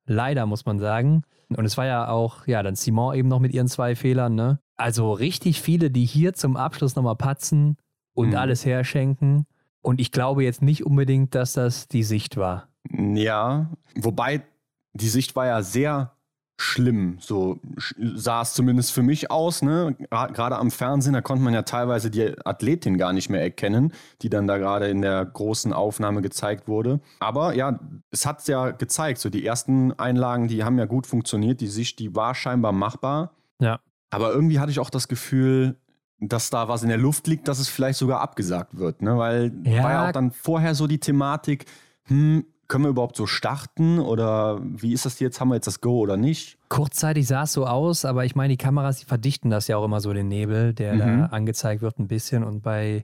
Leider, 0.06 0.46
muss 0.46 0.66
man 0.66 0.80
sagen. 0.80 1.24
Und 1.56 1.66
es 1.66 1.78
war 1.78 1.86
ja 1.86 2.10
auch, 2.10 2.48
ja, 2.48 2.64
dann 2.64 2.76
Simon 2.76 3.16
eben 3.16 3.28
noch 3.28 3.40
mit 3.40 3.54
ihren 3.54 3.68
zwei 3.68 3.96
Fehlern, 3.96 4.36
ne? 4.36 4.60
Also 4.78 5.12
richtig 5.12 5.62
viele, 5.62 5.92
die 5.92 6.06
hier 6.06 6.34
zum 6.34 6.56
Abschluss 6.56 6.96
nochmal 6.96 7.16
patzen 7.16 7.78
und 8.14 8.30
mhm. 8.30 8.36
alles 8.36 8.66
herschenken. 8.66 9.46
Und 9.82 10.00
ich 10.00 10.12
glaube 10.12 10.44
jetzt 10.44 10.62
nicht 10.62 10.86
unbedingt, 10.86 11.36
dass 11.36 11.54
das 11.54 11.88
die 11.88 12.04
Sicht 12.04 12.38
war. 12.38 12.70
Ja, 12.92 13.72
wobei 13.96 14.44
die 14.94 15.10
Sicht 15.10 15.36
war 15.36 15.48
ja 15.48 15.62
sehr 15.62 16.14
schlimm. 16.60 17.18
So 17.22 17.60
sah 18.16 18.42
es 18.42 18.54
zumindest 18.54 18.92
für 18.92 19.02
mich 19.02 19.32
aus. 19.32 19.62
Ne? 19.62 19.96
Gerade 20.10 20.58
am 20.58 20.72
Fernsehen, 20.72 21.14
da 21.14 21.22
konnte 21.22 21.42
man 21.42 21.54
ja 21.54 21.62
teilweise 21.62 22.12
die 22.12 22.36
Athletin 22.46 22.98
gar 22.98 23.14
nicht 23.14 23.30
mehr 23.30 23.42
erkennen, 23.42 23.94
die 24.22 24.30
dann 24.30 24.46
da 24.46 24.58
gerade 24.58 24.90
in 24.90 25.02
der 25.02 25.24
großen 25.26 25.72
Aufnahme 25.72 26.22
gezeigt 26.22 26.68
wurde. 26.68 27.00
Aber 27.20 27.56
ja, 27.56 27.80
es 28.12 28.26
hat 28.26 28.46
ja 28.48 28.72
gezeigt. 28.72 29.20
So 29.20 29.30
die 29.30 29.46
ersten 29.46 29.94
Einlagen, 29.94 30.50
die 30.50 30.66
haben 30.66 30.78
ja 30.78 30.86
gut 30.86 31.08
funktioniert. 31.08 31.62
Die 31.62 31.68
Sicht, 31.68 31.98
die 32.00 32.14
war 32.14 32.36
scheinbar 32.36 32.74
machbar. 32.74 33.32
Ja. 33.62 33.80
Aber 34.10 34.34
irgendwie 34.34 34.60
hatte 34.60 34.72
ich 34.72 34.80
auch 34.80 34.90
das 34.90 35.08
Gefühl, 35.08 35.78
dass 36.20 36.50
da 36.50 36.68
was 36.68 36.84
in 36.84 36.90
der 36.90 36.98
Luft 36.98 37.28
liegt, 37.28 37.48
dass 37.48 37.60
es 37.60 37.70
vielleicht 37.70 37.98
sogar 37.98 38.20
abgesagt 38.20 38.78
wird. 38.78 39.02
Ne? 39.02 39.18
Weil 39.18 39.54
ja. 39.64 39.84
war 39.84 39.92
ja 39.92 40.08
auch 40.10 40.12
dann 40.12 40.32
vorher 40.32 40.76
so 40.76 40.88
die 40.88 41.00
Thematik, 41.00 41.66
hm, 42.04 42.44
können 42.70 42.86
wir 42.86 42.90
überhaupt 42.90 43.18
so 43.18 43.26
starten 43.26 44.00
oder 44.00 44.62
wie 44.62 44.94
ist 44.94 45.06
das 45.06 45.20
jetzt? 45.20 45.42
Haben 45.42 45.50
wir 45.50 45.56
jetzt 45.56 45.66
das 45.66 45.82
Go 45.82 46.00
oder 46.00 46.16
nicht? 46.16 46.58
Kurzzeitig 46.70 47.28
sah 47.28 47.44
es 47.44 47.52
so 47.52 47.66
aus, 47.66 48.06
aber 48.06 48.26
ich 48.26 48.36
meine, 48.36 48.54
die 48.54 48.58
Kameras, 48.58 49.00
die 49.00 49.06
verdichten 49.06 49.50
das 49.50 49.68
ja 49.68 49.76
auch 49.76 49.84
immer 49.84 50.00
so, 50.00 50.14
den 50.14 50.28
Nebel, 50.28 50.74
der 50.74 50.94
mhm. 50.94 51.00
da 51.00 51.26
angezeigt 51.26 51.82
wird, 51.82 52.00
ein 52.00 52.08
bisschen. 52.08 52.44
Und 52.44 52.62
bei 52.62 53.04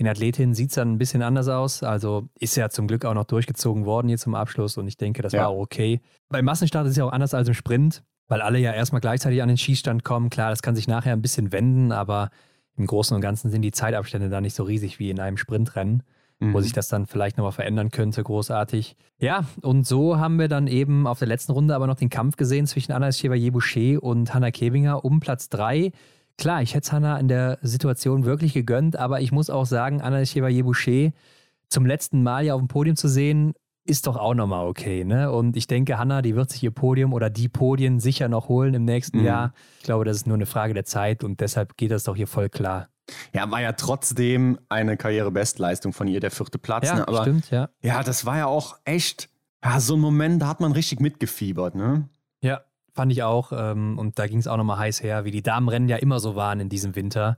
den 0.00 0.08
Athletinnen 0.08 0.54
sieht 0.54 0.70
es 0.70 0.76
dann 0.76 0.92
ein 0.92 0.98
bisschen 0.98 1.22
anders 1.22 1.48
aus. 1.48 1.82
Also 1.82 2.30
ist 2.40 2.56
ja 2.56 2.70
zum 2.70 2.88
Glück 2.88 3.04
auch 3.04 3.12
noch 3.12 3.26
durchgezogen 3.26 3.84
worden 3.84 4.08
hier 4.08 4.18
zum 4.18 4.34
Abschluss 4.34 4.78
und 4.78 4.88
ich 4.88 4.96
denke, 4.96 5.20
das 5.20 5.32
ja. 5.32 5.42
war 5.42 5.48
auch 5.48 5.60
okay. 5.60 6.00
Beim 6.30 6.46
Massenstart 6.46 6.86
ist 6.86 6.92
es 6.92 6.96
ja 6.96 7.04
auch 7.04 7.12
anders 7.12 7.34
als 7.34 7.48
im 7.48 7.54
Sprint, 7.54 8.02
weil 8.28 8.40
alle 8.40 8.58
ja 8.58 8.72
erstmal 8.72 9.02
gleichzeitig 9.02 9.42
an 9.42 9.48
den 9.48 9.58
Schießstand 9.58 10.04
kommen. 10.04 10.30
Klar, 10.30 10.48
das 10.48 10.62
kann 10.62 10.74
sich 10.74 10.88
nachher 10.88 11.12
ein 11.12 11.22
bisschen 11.22 11.52
wenden, 11.52 11.92
aber 11.92 12.30
im 12.76 12.86
Großen 12.86 13.14
und 13.14 13.20
Ganzen 13.20 13.50
sind 13.50 13.60
die 13.60 13.72
Zeitabstände 13.72 14.30
da 14.30 14.40
nicht 14.40 14.56
so 14.56 14.62
riesig 14.62 14.98
wie 14.98 15.10
in 15.10 15.20
einem 15.20 15.36
Sprintrennen 15.36 16.02
mhm. 16.42 16.54
wo 16.54 16.60
sich 16.60 16.72
das 16.72 16.88
dann 16.88 17.06
vielleicht 17.06 17.36
nochmal 17.36 17.52
verändern 17.52 17.90
könnte, 17.90 18.22
großartig. 18.22 18.96
Ja, 19.18 19.44
und 19.62 19.86
so 19.86 20.18
haben 20.18 20.38
wir 20.38 20.48
dann 20.48 20.66
eben 20.66 21.06
auf 21.06 21.18
der 21.18 21.28
letzten 21.28 21.52
Runde 21.52 21.74
aber 21.74 21.86
noch 21.86 21.96
den 21.96 22.10
Kampf 22.10 22.36
gesehen 22.36 22.66
zwischen 22.66 22.92
Anna 22.92 23.10
Chevalier-Boucher 23.10 24.02
und 24.02 24.34
Hannah 24.34 24.50
Kebinger 24.50 25.04
um 25.04 25.20
Platz 25.20 25.48
3. 25.48 25.92
Klar, 26.38 26.62
ich 26.62 26.74
hätte 26.74 26.86
es 26.86 26.92
Hannah 26.92 27.18
in 27.18 27.28
der 27.28 27.58
Situation 27.62 28.24
wirklich 28.24 28.52
gegönnt, 28.52 28.96
aber 28.96 29.20
ich 29.20 29.32
muss 29.32 29.50
auch 29.50 29.66
sagen, 29.66 30.00
Anna 30.00 30.24
Chevalier-Boucher 30.24 31.12
zum 31.68 31.86
letzten 31.86 32.22
Mal 32.22 32.44
ja 32.44 32.54
auf 32.54 32.60
dem 32.60 32.68
Podium 32.68 32.96
zu 32.96 33.08
sehen, 33.08 33.54
ist 33.84 34.06
doch 34.06 34.16
auch 34.16 34.34
nochmal 34.34 34.66
okay, 34.66 35.04
ne? 35.04 35.32
Und 35.32 35.56
ich 35.56 35.66
denke, 35.66 35.98
Hanna, 35.98 36.22
die 36.22 36.36
wird 36.36 36.50
sich 36.50 36.62
ihr 36.62 36.70
Podium 36.70 37.12
oder 37.12 37.30
die 37.30 37.48
Podien 37.48 37.98
sicher 37.98 38.28
noch 38.28 38.48
holen 38.48 38.74
im 38.74 38.84
nächsten 38.84 39.18
mhm. 39.18 39.24
Jahr. 39.24 39.54
Ich 39.78 39.84
glaube, 39.84 40.04
das 40.04 40.18
ist 40.18 40.26
nur 40.26 40.36
eine 40.36 40.46
Frage 40.46 40.72
der 40.74 40.84
Zeit 40.84 41.24
und 41.24 41.40
deshalb 41.40 41.76
geht 41.76 41.90
das 41.90 42.04
doch 42.04 42.14
hier 42.14 42.28
voll 42.28 42.48
klar. 42.48 42.88
Ja, 43.32 43.50
war 43.50 43.60
ja 43.60 43.72
trotzdem 43.72 44.58
eine 44.68 44.96
Karrierebestleistung 44.96 45.92
von 45.92 46.06
ihr, 46.08 46.20
der 46.20 46.30
vierte 46.30 46.58
Platz. 46.58 46.88
Ja, 46.88 46.96
ne? 46.96 47.08
Aber 47.08 47.22
stimmt, 47.22 47.50
ja. 47.50 47.68
Ja, 47.82 48.02
das 48.02 48.24
war 48.24 48.38
ja 48.38 48.46
auch 48.46 48.76
echt, 48.84 49.28
ja, 49.64 49.80
so 49.80 49.94
ein 49.94 50.00
Moment, 50.00 50.42
da 50.42 50.48
hat 50.48 50.60
man 50.60 50.72
richtig 50.72 51.00
mitgefiebert, 51.00 51.74
ne? 51.74 52.08
Ja, 52.42 52.62
fand 52.92 53.12
ich 53.12 53.22
auch. 53.22 53.52
Ähm, 53.52 53.98
und 53.98 54.18
da 54.18 54.26
ging 54.26 54.38
es 54.38 54.46
auch 54.46 54.56
nochmal 54.56 54.78
heiß 54.78 55.02
her, 55.02 55.24
wie 55.24 55.30
die 55.30 55.42
Damenrennen 55.42 55.88
ja 55.88 55.96
immer 55.96 56.20
so 56.20 56.36
waren 56.36 56.60
in 56.60 56.68
diesem 56.68 56.94
Winter. 56.94 57.36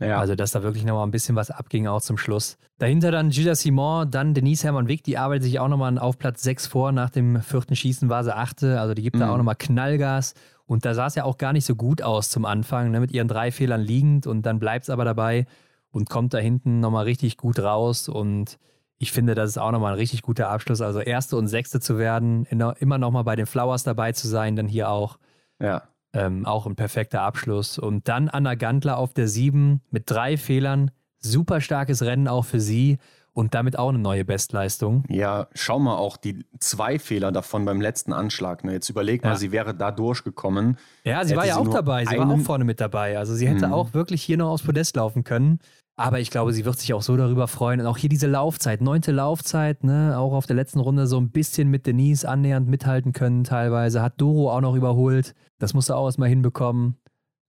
Ja. 0.00 0.18
Also, 0.18 0.34
dass 0.34 0.50
da 0.50 0.62
wirklich 0.62 0.84
nochmal 0.84 1.06
ein 1.06 1.12
bisschen 1.12 1.36
was 1.36 1.50
abging, 1.50 1.86
auch 1.86 2.00
zum 2.00 2.18
Schluss. 2.18 2.58
Dahinter 2.78 3.12
dann 3.12 3.30
Gilles 3.30 3.60
Simon, 3.60 4.10
dann 4.10 4.34
Denise 4.34 4.64
Hermann-Wick, 4.64 5.04
die 5.04 5.18
arbeitet 5.18 5.44
sich 5.44 5.60
auch 5.60 5.68
nochmal 5.68 5.98
auf 5.98 6.18
Platz 6.18 6.42
6 6.42 6.66
vor. 6.66 6.90
Nach 6.90 7.10
dem 7.10 7.40
vierten 7.42 7.76
Schießen 7.76 8.08
war 8.08 8.24
sie 8.24 8.34
achte. 8.34 8.80
Also, 8.80 8.94
die 8.94 9.02
gibt 9.02 9.16
mhm. 9.16 9.20
da 9.20 9.32
auch 9.32 9.36
nochmal 9.36 9.54
Knallgas. 9.56 10.34
Und 10.66 10.84
da 10.84 10.94
sah 10.94 11.06
es 11.06 11.14
ja 11.14 11.24
auch 11.24 11.36
gar 11.36 11.52
nicht 11.52 11.66
so 11.66 11.76
gut 11.76 12.02
aus 12.02 12.30
zum 12.30 12.44
Anfang, 12.44 12.90
ne, 12.90 13.00
mit 13.00 13.12
ihren 13.12 13.28
drei 13.28 13.50
Fehlern 13.50 13.80
liegend 13.80 14.26
und 14.26 14.42
dann 14.42 14.58
bleibt 14.58 14.84
es 14.84 14.90
aber 14.90 15.04
dabei 15.04 15.46
und 15.90 16.08
kommt 16.08 16.34
da 16.34 16.38
hinten 16.38 16.80
nochmal 16.80 17.04
richtig 17.04 17.36
gut 17.36 17.58
raus. 17.58 18.08
Und 18.08 18.58
ich 18.98 19.12
finde, 19.12 19.34
das 19.34 19.50
ist 19.50 19.58
auch 19.58 19.70
nochmal 19.70 19.92
ein 19.92 19.98
richtig 19.98 20.22
guter 20.22 20.48
Abschluss. 20.48 20.80
Also 20.80 21.00
Erste 21.00 21.36
und 21.36 21.48
Sechste 21.48 21.80
zu 21.80 21.98
werden, 21.98 22.46
immer 22.46 22.98
nochmal 22.98 23.24
bei 23.24 23.36
den 23.36 23.46
Flowers 23.46 23.84
dabei 23.84 24.12
zu 24.12 24.26
sein, 24.26 24.56
dann 24.56 24.68
hier 24.68 24.88
auch. 24.88 25.18
Ja. 25.60 25.82
Ähm, 26.12 26.46
auch 26.46 26.66
ein 26.66 26.76
perfekter 26.76 27.22
Abschluss. 27.22 27.78
Und 27.78 28.08
dann 28.08 28.28
Anna 28.28 28.54
Gantler 28.54 28.98
auf 28.98 29.12
der 29.14 29.28
Sieben 29.28 29.82
mit 29.90 30.10
drei 30.10 30.36
Fehlern. 30.36 30.92
Super 31.18 31.60
starkes 31.60 32.02
Rennen 32.02 32.28
auch 32.28 32.44
für 32.44 32.60
sie 32.60 32.98
und 33.34 33.52
damit 33.54 33.78
auch 33.78 33.90
eine 33.90 33.98
neue 33.98 34.24
Bestleistung. 34.24 35.04
Ja, 35.08 35.48
schau 35.54 35.78
mal 35.78 35.96
auch 35.96 36.16
die 36.16 36.46
zwei 36.60 36.98
Fehler 36.98 37.32
davon 37.32 37.64
beim 37.64 37.80
letzten 37.80 38.12
Anschlag. 38.12 38.64
Ne? 38.64 38.72
Jetzt 38.72 38.88
überleg 38.88 39.22
mal, 39.24 39.30
ja. 39.30 39.36
sie 39.36 39.52
wäre 39.52 39.74
da 39.74 39.90
durchgekommen. 39.90 40.78
Ja, 41.02 41.24
sie 41.24 41.36
war 41.36 41.44
ja 41.44 41.56
auch 41.56 41.68
dabei. 41.68 42.06
Sie 42.06 42.16
war 42.16 42.30
auch 42.30 42.38
vorne 42.38 42.64
mit 42.64 42.80
dabei. 42.80 43.18
Also 43.18 43.34
sie 43.34 43.48
hätte 43.48 43.66
mhm. 43.66 43.72
auch 43.72 43.92
wirklich 43.92 44.22
hier 44.22 44.36
noch 44.36 44.50
aufs 44.50 44.62
Podest 44.62 44.96
laufen 44.96 45.24
können. 45.24 45.58
Aber 45.96 46.18
ich 46.18 46.30
glaube, 46.30 46.52
sie 46.52 46.64
wird 46.64 46.78
sich 46.78 46.92
auch 46.94 47.02
so 47.02 47.16
darüber 47.16 47.46
freuen. 47.46 47.80
Und 47.80 47.86
auch 47.86 47.98
hier 47.98 48.08
diese 48.08 48.26
Laufzeit, 48.26 48.80
neunte 48.80 49.12
Laufzeit, 49.12 49.84
ne, 49.84 50.16
auch 50.18 50.32
auf 50.32 50.46
der 50.46 50.56
letzten 50.56 50.80
Runde 50.80 51.06
so 51.06 51.18
ein 51.20 51.30
bisschen 51.30 51.70
mit 51.70 51.86
Denise 51.86 52.24
annähernd 52.24 52.68
mithalten 52.68 53.12
können 53.12 53.44
teilweise. 53.44 54.02
Hat 54.02 54.20
Doro 54.20 54.52
auch 54.52 54.60
noch 54.60 54.74
überholt. 54.74 55.34
Das 55.58 55.74
musste 55.74 55.96
auch 55.96 56.06
erstmal 56.06 56.28
hinbekommen. 56.28 56.96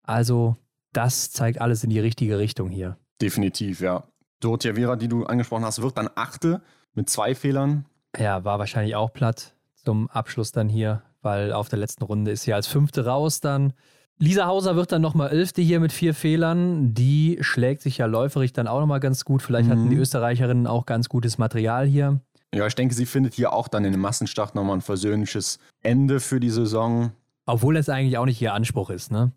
Also, 0.03 0.57
das 0.93 1.31
zeigt 1.31 1.59
alles 1.59 1.83
in 1.83 1.89
die 1.89 1.99
richtige 1.99 2.37
Richtung 2.37 2.69
hier. 2.69 2.97
Definitiv, 3.19 3.81
ja. 3.81 4.03
Dorothea 4.45 4.75
Vera, 4.75 4.95
die 4.95 5.07
du 5.07 5.25
angesprochen 5.25 5.65
hast, 5.65 5.81
wird 5.81 5.97
dann 5.97 6.09
Achte 6.15 6.61
mit 6.93 7.09
zwei 7.09 7.33
Fehlern. 7.35 7.85
Ja, 8.17 8.45
war 8.45 8.59
wahrscheinlich 8.59 8.95
auch 8.95 9.11
platt 9.11 9.55
zum 9.75 10.09
Abschluss 10.09 10.51
dann 10.51 10.69
hier, 10.69 11.01
weil 11.21 11.51
auf 11.51 11.67
der 11.67 11.79
letzten 11.79 12.03
Runde 12.03 12.31
ist 12.31 12.43
sie 12.43 12.53
als 12.53 12.67
Fünfte 12.67 13.05
raus 13.05 13.41
dann. 13.41 13.73
Lisa 14.17 14.45
Hauser 14.45 14.75
wird 14.75 14.91
dann 14.91 15.01
nochmal 15.01 15.29
Elfte 15.31 15.61
hier 15.61 15.79
mit 15.79 15.91
vier 15.91 16.13
Fehlern. 16.13 16.93
Die 16.93 17.37
schlägt 17.41 17.81
sich 17.81 17.97
ja 17.97 18.05
läuferig 18.05 18.53
dann 18.53 18.67
auch 18.67 18.79
nochmal 18.79 19.01
ganz 19.01 19.25
gut. 19.25 19.41
Vielleicht 19.41 19.67
mhm. 19.67 19.71
hatten 19.71 19.89
die 19.89 19.97
Österreicherinnen 19.97 20.67
auch 20.67 20.85
ganz 20.85 21.09
gutes 21.09 21.37
Material 21.37 21.85
hier. 21.85 22.21
Ja, 22.53 22.65
ich 22.65 22.75
denke, 22.75 22.93
sie 22.93 23.05
findet 23.05 23.33
hier 23.33 23.51
auch 23.51 23.67
dann 23.67 23.83
in 23.83 23.91
dem 23.91 23.99
Massenstart 23.99 24.55
nochmal 24.55 24.77
ein 24.77 24.81
versöhnliches 24.81 25.59
Ende 25.81 26.21
für 26.21 26.39
die 26.39 26.51
Saison. 26.51 27.11
Obwohl 27.45 27.75
es 27.75 27.89
eigentlich 27.89 28.17
auch 28.17 28.25
nicht 28.25 28.41
ihr 28.41 28.53
Anspruch 28.53 28.89
ist, 28.91 29.11
ne? 29.11 29.31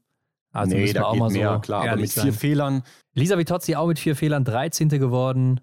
Also 0.59 0.76
nee, 0.76 0.93
da 0.93 1.12
geht 1.12 1.32
mehr, 1.32 1.55
so 1.55 1.60
klar, 1.60 1.82
aber 1.82 2.01
mit 2.01 2.10
vier 2.10 2.22
sein. 2.22 2.32
Fehlern. 2.32 2.82
Lisa 3.14 3.39
Vitozzi 3.39 3.74
auch 3.74 3.86
mit 3.86 3.98
vier 3.98 4.16
Fehlern 4.16 4.44
13. 4.44 4.89
geworden. 4.89 5.60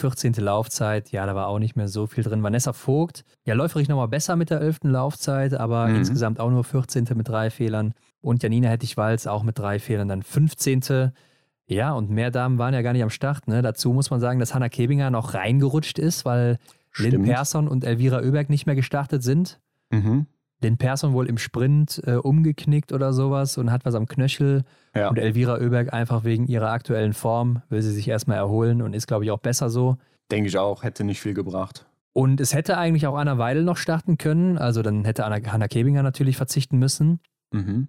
14. 0.00 0.34
Laufzeit, 0.34 1.10
ja, 1.10 1.26
da 1.26 1.34
war 1.34 1.48
auch 1.48 1.58
nicht 1.58 1.74
mehr 1.74 1.88
so 1.88 2.06
viel 2.06 2.22
drin. 2.22 2.42
Vanessa 2.42 2.72
Vogt, 2.72 3.24
ja, 3.44 3.54
läuferig 3.54 3.88
nochmal 3.88 4.06
besser 4.06 4.36
mit 4.36 4.50
der 4.50 4.60
11. 4.60 4.78
Laufzeit, 4.84 5.54
aber 5.54 5.88
mhm. 5.88 5.96
insgesamt 5.96 6.38
auch 6.38 6.50
nur 6.50 6.62
14. 6.62 7.08
mit 7.16 7.28
drei 7.28 7.50
Fehlern. 7.50 7.94
Und 8.20 8.42
Janina 8.42 8.68
Hettich-Walz 8.68 9.26
auch 9.26 9.42
mit 9.42 9.58
drei 9.58 9.80
Fehlern, 9.80 10.06
dann 10.06 10.22
15. 10.22 11.12
Ja, 11.66 11.92
und 11.92 12.10
mehr 12.10 12.30
Damen 12.30 12.58
waren 12.58 12.74
ja 12.74 12.82
gar 12.82 12.92
nicht 12.92 13.02
am 13.02 13.10
Start. 13.10 13.48
Ne? 13.48 13.60
Dazu 13.60 13.92
muss 13.92 14.10
man 14.10 14.20
sagen, 14.20 14.38
dass 14.38 14.54
Hanna 14.54 14.68
Kebinger 14.68 15.10
noch 15.10 15.34
reingerutscht 15.34 15.98
ist, 15.98 16.24
weil 16.24 16.58
Stimmt. 16.92 17.12
Lynn 17.12 17.24
Persson 17.24 17.66
und 17.68 17.84
Elvira 17.84 18.20
Oeberg 18.20 18.50
nicht 18.50 18.66
mehr 18.66 18.76
gestartet 18.76 19.24
sind. 19.24 19.58
Mhm 19.90 20.26
den 20.62 20.76
Person 20.76 21.12
wohl 21.12 21.28
im 21.28 21.38
Sprint 21.38 22.02
äh, 22.04 22.14
umgeknickt 22.14 22.92
oder 22.92 23.12
sowas 23.12 23.58
und 23.58 23.70
hat 23.70 23.84
was 23.84 23.94
am 23.94 24.06
Knöchel. 24.06 24.64
Ja. 24.94 25.08
Und 25.08 25.18
Elvira 25.18 25.54
Oeberg 25.58 25.92
einfach 25.92 26.24
wegen 26.24 26.46
ihrer 26.46 26.70
aktuellen 26.70 27.12
Form 27.12 27.62
will 27.68 27.82
sie 27.82 27.92
sich 27.92 28.08
erstmal 28.08 28.38
erholen 28.38 28.82
und 28.82 28.94
ist, 28.94 29.06
glaube 29.06 29.24
ich, 29.24 29.30
auch 29.30 29.38
besser 29.38 29.70
so. 29.70 29.96
Denke 30.30 30.48
ich 30.48 30.58
auch, 30.58 30.82
hätte 30.82 31.04
nicht 31.04 31.20
viel 31.20 31.34
gebracht. 31.34 31.86
Und 32.12 32.40
es 32.40 32.52
hätte 32.52 32.76
eigentlich 32.76 33.06
auch 33.06 33.16
Anna 33.16 33.38
Weidel 33.38 33.62
noch 33.62 33.76
starten 33.76 34.18
können. 34.18 34.58
Also 34.58 34.82
dann 34.82 35.04
hätte 35.04 35.24
Anna, 35.24 35.36
Hanna 35.52 35.68
Kebinger 35.68 36.02
natürlich 36.02 36.36
verzichten 36.36 36.78
müssen. 36.78 37.20
Mhm. 37.52 37.88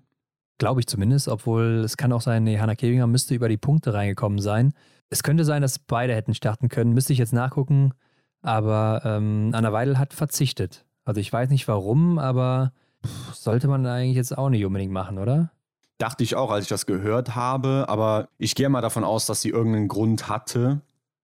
Glaube 0.59 0.81
ich 0.81 0.87
zumindest, 0.87 1.27
obwohl 1.27 1.81
es 1.83 1.97
kann 1.97 2.11
auch 2.11 2.21
sein, 2.21 2.43
nee, 2.43 2.59
Hanna 2.59 2.75
Kebinger 2.75 3.07
müsste 3.07 3.33
über 3.33 3.49
die 3.49 3.57
Punkte 3.57 3.93
reingekommen 3.93 4.39
sein. 4.39 4.73
Es 5.09 5.23
könnte 5.23 5.45
sein, 5.45 5.61
dass 5.61 5.79
beide 5.79 6.13
hätten 6.13 6.35
starten 6.35 6.69
können. 6.69 6.93
Müsste 6.93 7.13
ich 7.13 7.19
jetzt 7.19 7.33
nachgucken. 7.33 7.93
Aber 8.41 9.01
ähm, 9.03 9.49
Anna 9.53 9.73
Weidel 9.73 9.97
hat 9.97 10.13
verzichtet. 10.13 10.85
Also 11.09 11.21
ich 11.21 11.33
weiß 11.33 11.49
nicht 11.49 11.67
warum, 11.67 12.19
aber 12.19 12.71
pff, 13.03 13.33
sollte 13.33 13.67
man 13.67 13.83
eigentlich 13.87 14.15
jetzt 14.15 14.37
auch 14.37 14.49
nicht 14.49 14.63
unbedingt 14.63 14.93
machen, 14.93 15.17
oder? 15.17 15.51
Dachte 15.97 16.23
ich 16.23 16.35
auch, 16.35 16.51
als 16.51 16.65
ich 16.65 16.69
das 16.69 16.85
gehört 16.85 17.35
habe, 17.35 17.85
aber 17.89 18.29
ich 18.37 18.53
gehe 18.53 18.69
mal 18.69 18.81
davon 18.81 19.03
aus, 19.03 19.25
dass 19.25 19.41
sie 19.41 19.49
irgendeinen 19.49 19.87
Grund 19.87 20.29
hatte, 20.29 20.81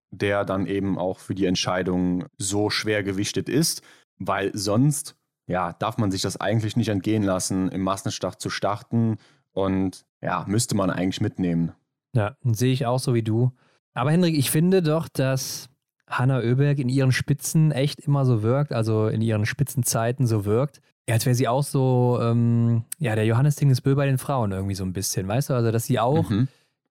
der 0.09 0.43
dann 0.43 0.65
eben 0.65 0.97
auch 0.97 1.19
für 1.19 1.35
die 1.35 1.45
Entscheidung 1.45 2.25
so 2.39 2.71
schwer 2.71 3.03
gewichtet 3.03 3.47
ist, 3.47 3.83
weil 4.17 4.49
sonst 4.57 5.15
ja, 5.45 5.73
darf 5.73 5.99
man 5.99 6.09
sich 6.09 6.23
das 6.23 6.41
eigentlich 6.41 6.75
nicht 6.75 6.89
entgehen 6.89 7.21
lassen, 7.21 7.69
im 7.69 7.81
Massenstart 7.83 8.41
zu 8.41 8.49
starten 8.49 9.17
und 9.53 10.03
ja, 10.19 10.45
müsste 10.47 10.75
man 10.75 10.89
eigentlich 10.89 11.21
mitnehmen. 11.21 11.73
Ja, 12.15 12.35
sehe 12.41 12.73
ich 12.73 12.87
auch 12.87 12.97
so 12.97 13.13
wie 13.13 13.21
du. 13.21 13.51
Aber 13.93 14.09
Hendrik, 14.09 14.35
ich 14.35 14.49
finde 14.49 14.81
doch, 14.81 15.07
dass 15.07 15.69
Hanna 16.07 16.39
Oeberg 16.39 16.79
in 16.79 16.89
ihren 16.89 17.11
Spitzen 17.11 17.71
echt 17.71 17.99
immer 18.01 18.25
so 18.25 18.43
wirkt, 18.43 18.73
also 18.73 19.07
in 19.07 19.21
ihren 19.21 19.45
Spitzenzeiten 19.45 20.27
so 20.27 20.45
wirkt. 20.45 20.81
Ja, 21.07 21.15
als 21.15 21.25
wäre 21.25 21.35
sie 21.35 21.47
auch 21.47 21.63
so, 21.63 22.19
ähm, 22.21 22.83
ja, 22.97 23.15
der 23.15 23.25
Johannes 23.25 23.55
Tingesbö 23.55 23.95
bei 23.95 24.05
den 24.05 24.17
Frauen 24.17 24.51
irgendwie 24.51 24.75
so 24.75 24.83
ein 24.83 24.93
bisschen, 24.93 25.27
weißt 25.27 25.49
du? 25.49 25.53
Also, 25.53 25.71
dass 25.71 25.85
sie 25.85 25.99
auch, 25.99 26.29
mhm. 26.29 26.47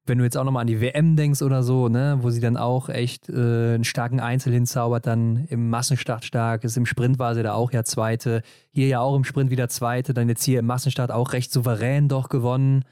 wenn 0.06 0.18
du 0.18 0.24
jetzt 0.24 0.36
auch 0.36 0.44
nochmal 0.44 0.60
an 0.62 0.66
die 0.68 0.80
WM 0.80 1.16
denkst 1.16 1.42
oder 1.42 1.64
so, 1.64 1.88
ne, 1.88 2.18
wo 2.20 2.30
sie 2.30 2.40
dann 2.40 2.56
auch 2.56 2.88
echt 2.88 3.28
äh, 3.28 3.74
einen 3.74 3.84
starken 3.84 4.20
Einzel 4.20 4.52
hinzaubert, 4.52 5.06
dann 5.06 5.46
im 5.48 5.68
Massenstart 5.68 6.24
stark 6.24 6.62
ist, 6.62 6.76
im 6.76 6.86
Sprint 6.86 7.18
war 7.18 7.34
sie 7.34 7.42
da 7.42 7.54
auch 7.54 7.72
ja 7.72 7.82
Zweite, 7.82 8.42
hier 8.70 8.86
ja 8.86 9.00
auch 9.00 9.16
im 9.16 9.24
Sprint 9.24 9.50
wieder 9.50 9.68
Zweite, 9.68 10.14
dann 10.14 10.28
jetzt 10.28 10.44
hier 10.44 10.60
im 10.60 10.66
Massenstart 10.66 11.10
auch 11.10 11.32
recht 11.32 11.52
souverän 11.52 12.08
doch 12.08 12.28
gewonnen. 12.28 12.84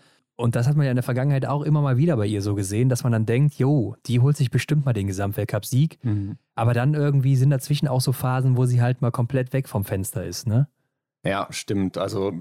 Und 0.43 0.57
das 0.57 0.67
hat 0.67 0.77
man 0.77 0.85
ja 0.85 0.91
in 0.91 0.97
der 0.97 1.05
Vergangenheit 1.05 1.47
auch 1.47 1.63
immer 1.63 1.83
mal 1.83 1.99
wieder 1.99 2.17
bei 2.17 2.27
ihr 2.27 2.43
so 2.43 2.57
gesehen, 2.57 2.89
dass 2.89 3.05
man 3.05 3.13
dann 3.13 3.27
denkt, 3.27 3.55
jo, 3.55 3.95
die 4.07 4.19
holt 4.19 4.37
sich 4.37 4.51
bestimmt 4.51 4.85
mal 4.85 4.93
den 4.93 5.07
Gesamtweltcup-Sieg. 5.07 6.01
Mhm. 6.03 6.37
Aber 6.57 6.75
dann 6.75 6.95
irgendwie 6.95 7.37
sind 7.37 7.51
dazwischen 7.51 7.87
auch 7.87 8.01
so 8.01 8.11
Phasen, 8.11 8.57
wo 8.57 8.67
sie 8.67 8.83
halt 8.83 9.03
mal 9.03 9.13
komplett 9.13 9.53
weg 9.53 9.69
vom 9.69 9.85
Fenster 9.85 10.25
ist, 10.25 10.49
ne? 10.49 10.67
Ja, 11.25 11.47
stimmt. 11.51 11.97
Also 11.97 12.33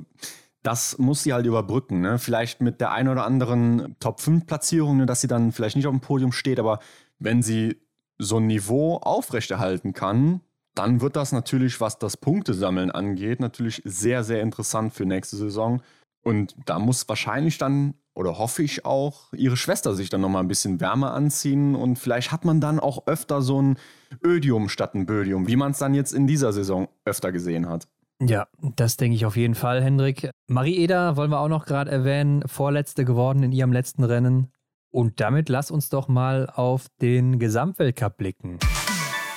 das 0.64 0.98
muss 0.98 1.22
sie 1.22 1.32
halt 1.32 1.46
überbrücken. 1.46 2.02
Ne? 2.02 2.18
Vielleicht 2.18 2.60
mit 2.60 2.82
der 2.82 2.92
ein 2.92 3.08
oder 3.08 3.24
anderen 3.24 3.96
Top-5-Platzierung, 4.00 4.98
ne, 4.98 5.06
dass 5.06 5.22
sie 5.22 5.28
dann 5.28 5.52
vielleicht 5.52 5.76
nicht 5.76 5.86
auf 5.86 5.94
dem 5.94 6.02
Podium 6.02 6.32
steht, 6.32 6.60
aber 6.60 6.80
wenn 7.20 7.44
sie 7.44 7.78
so 8.18 8.38
ein 8.38 8.48
Niveau 8.48 8.98
aufrechterhalten 8.98 9.94
kann, 9.94 10.42
dann 10.74 11.02
wird 11.02 11.16
das 11.16 11.34
natürlich, 11.34 11.80
was 11.80 12.00
das 12.00 12.18
Punktesammeln 12.18 12.90
angeht, 12.90 13.40
natürlich 13.40 13.84
sehr, 13.86 14.24
sehr 14.24 14.42
interessant 14.42 14.96
für 14.96 15.06
nächste 15.06 15.36
Saison. 15.36 15.84
Und 16.24 16.56
da 16.66 16.80
muss 16.80 17.08
wahrscheinlich 17.10 17.58
dann, 17.58 17.96
oder 18.14 18.38
hoffe 18.38 18.64
ich 18.64 18.86
auch, 18.86 19.34
ihre 19.34 19.58
Schwester 19.58 19.96
sich 19.96 20.10
dann 20.10 20.22
nochmal 20.22 20.44
ein 20.44 20.48
bisschen 20.48 20.80
wärmer 20.80 21.14
anziehen 21.14 21.76
und 21.76 21.98
vielleicht 21.98 22.32
hat 22.32 22.46
man 22.46 22.62
dann 22.62 22.80
auch 22.80 23.08
öfter 23.08 23.42
so 23.42 23.62
ein 23.62 23.78
Ödium 24.24 24.70
statt 24.70 24.94
ein 24.94 25.06
Bödium, 25.06 25.48
wie 25.48 25.56
man 25.56 25.72
es 25.72 25.80
dann 25.80 25.94
jetzt 25.94 26.14
in 26.14 26.28
dieser 26.28 26.54
Saison 26.54 26.90
öfter 27.06 27.32
gesehen 27.32 27.68
hat. 27.68 27.88
Ja, 28.20 28.48
das 28.76 28.98
denke 28.98 29.16
ich 29.16 29.26
auf 29.26 29.36
jeden 29.36 29.56
Fall, 29.56 29.82
Hendrik. 29.82 30.30
Marie 30.48 30.78
Eder 30.78 31.16
wollen 31.18 31.32
wir 31.32 31.40
auch 31.40 31.48
noch 31.48 31.66
gerade 31.66 31.90
erwähnen, 31.90 32.44
vorletzte 32.48 33.04
geworden 33.04 33.42
in 33.42 33.52
ihrem 33.52 33.74
letzten 33.74 34.04
Rennen. 34.04 34.52
Und 34.92 35.20
damit 35.22 35.50
lass 35.50 35.72
uns 35.72 35.90
doch 35.90 36.08
mal 36.08 36.48
auf 36.48 36.86
den 37.02 37.40
Gesamtweltcup 37.40 38.18
blicken. 38.18 38.60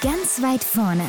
Ganz 0.02 0.42
weit 0.42 0.62
vorne. 0.62 1.04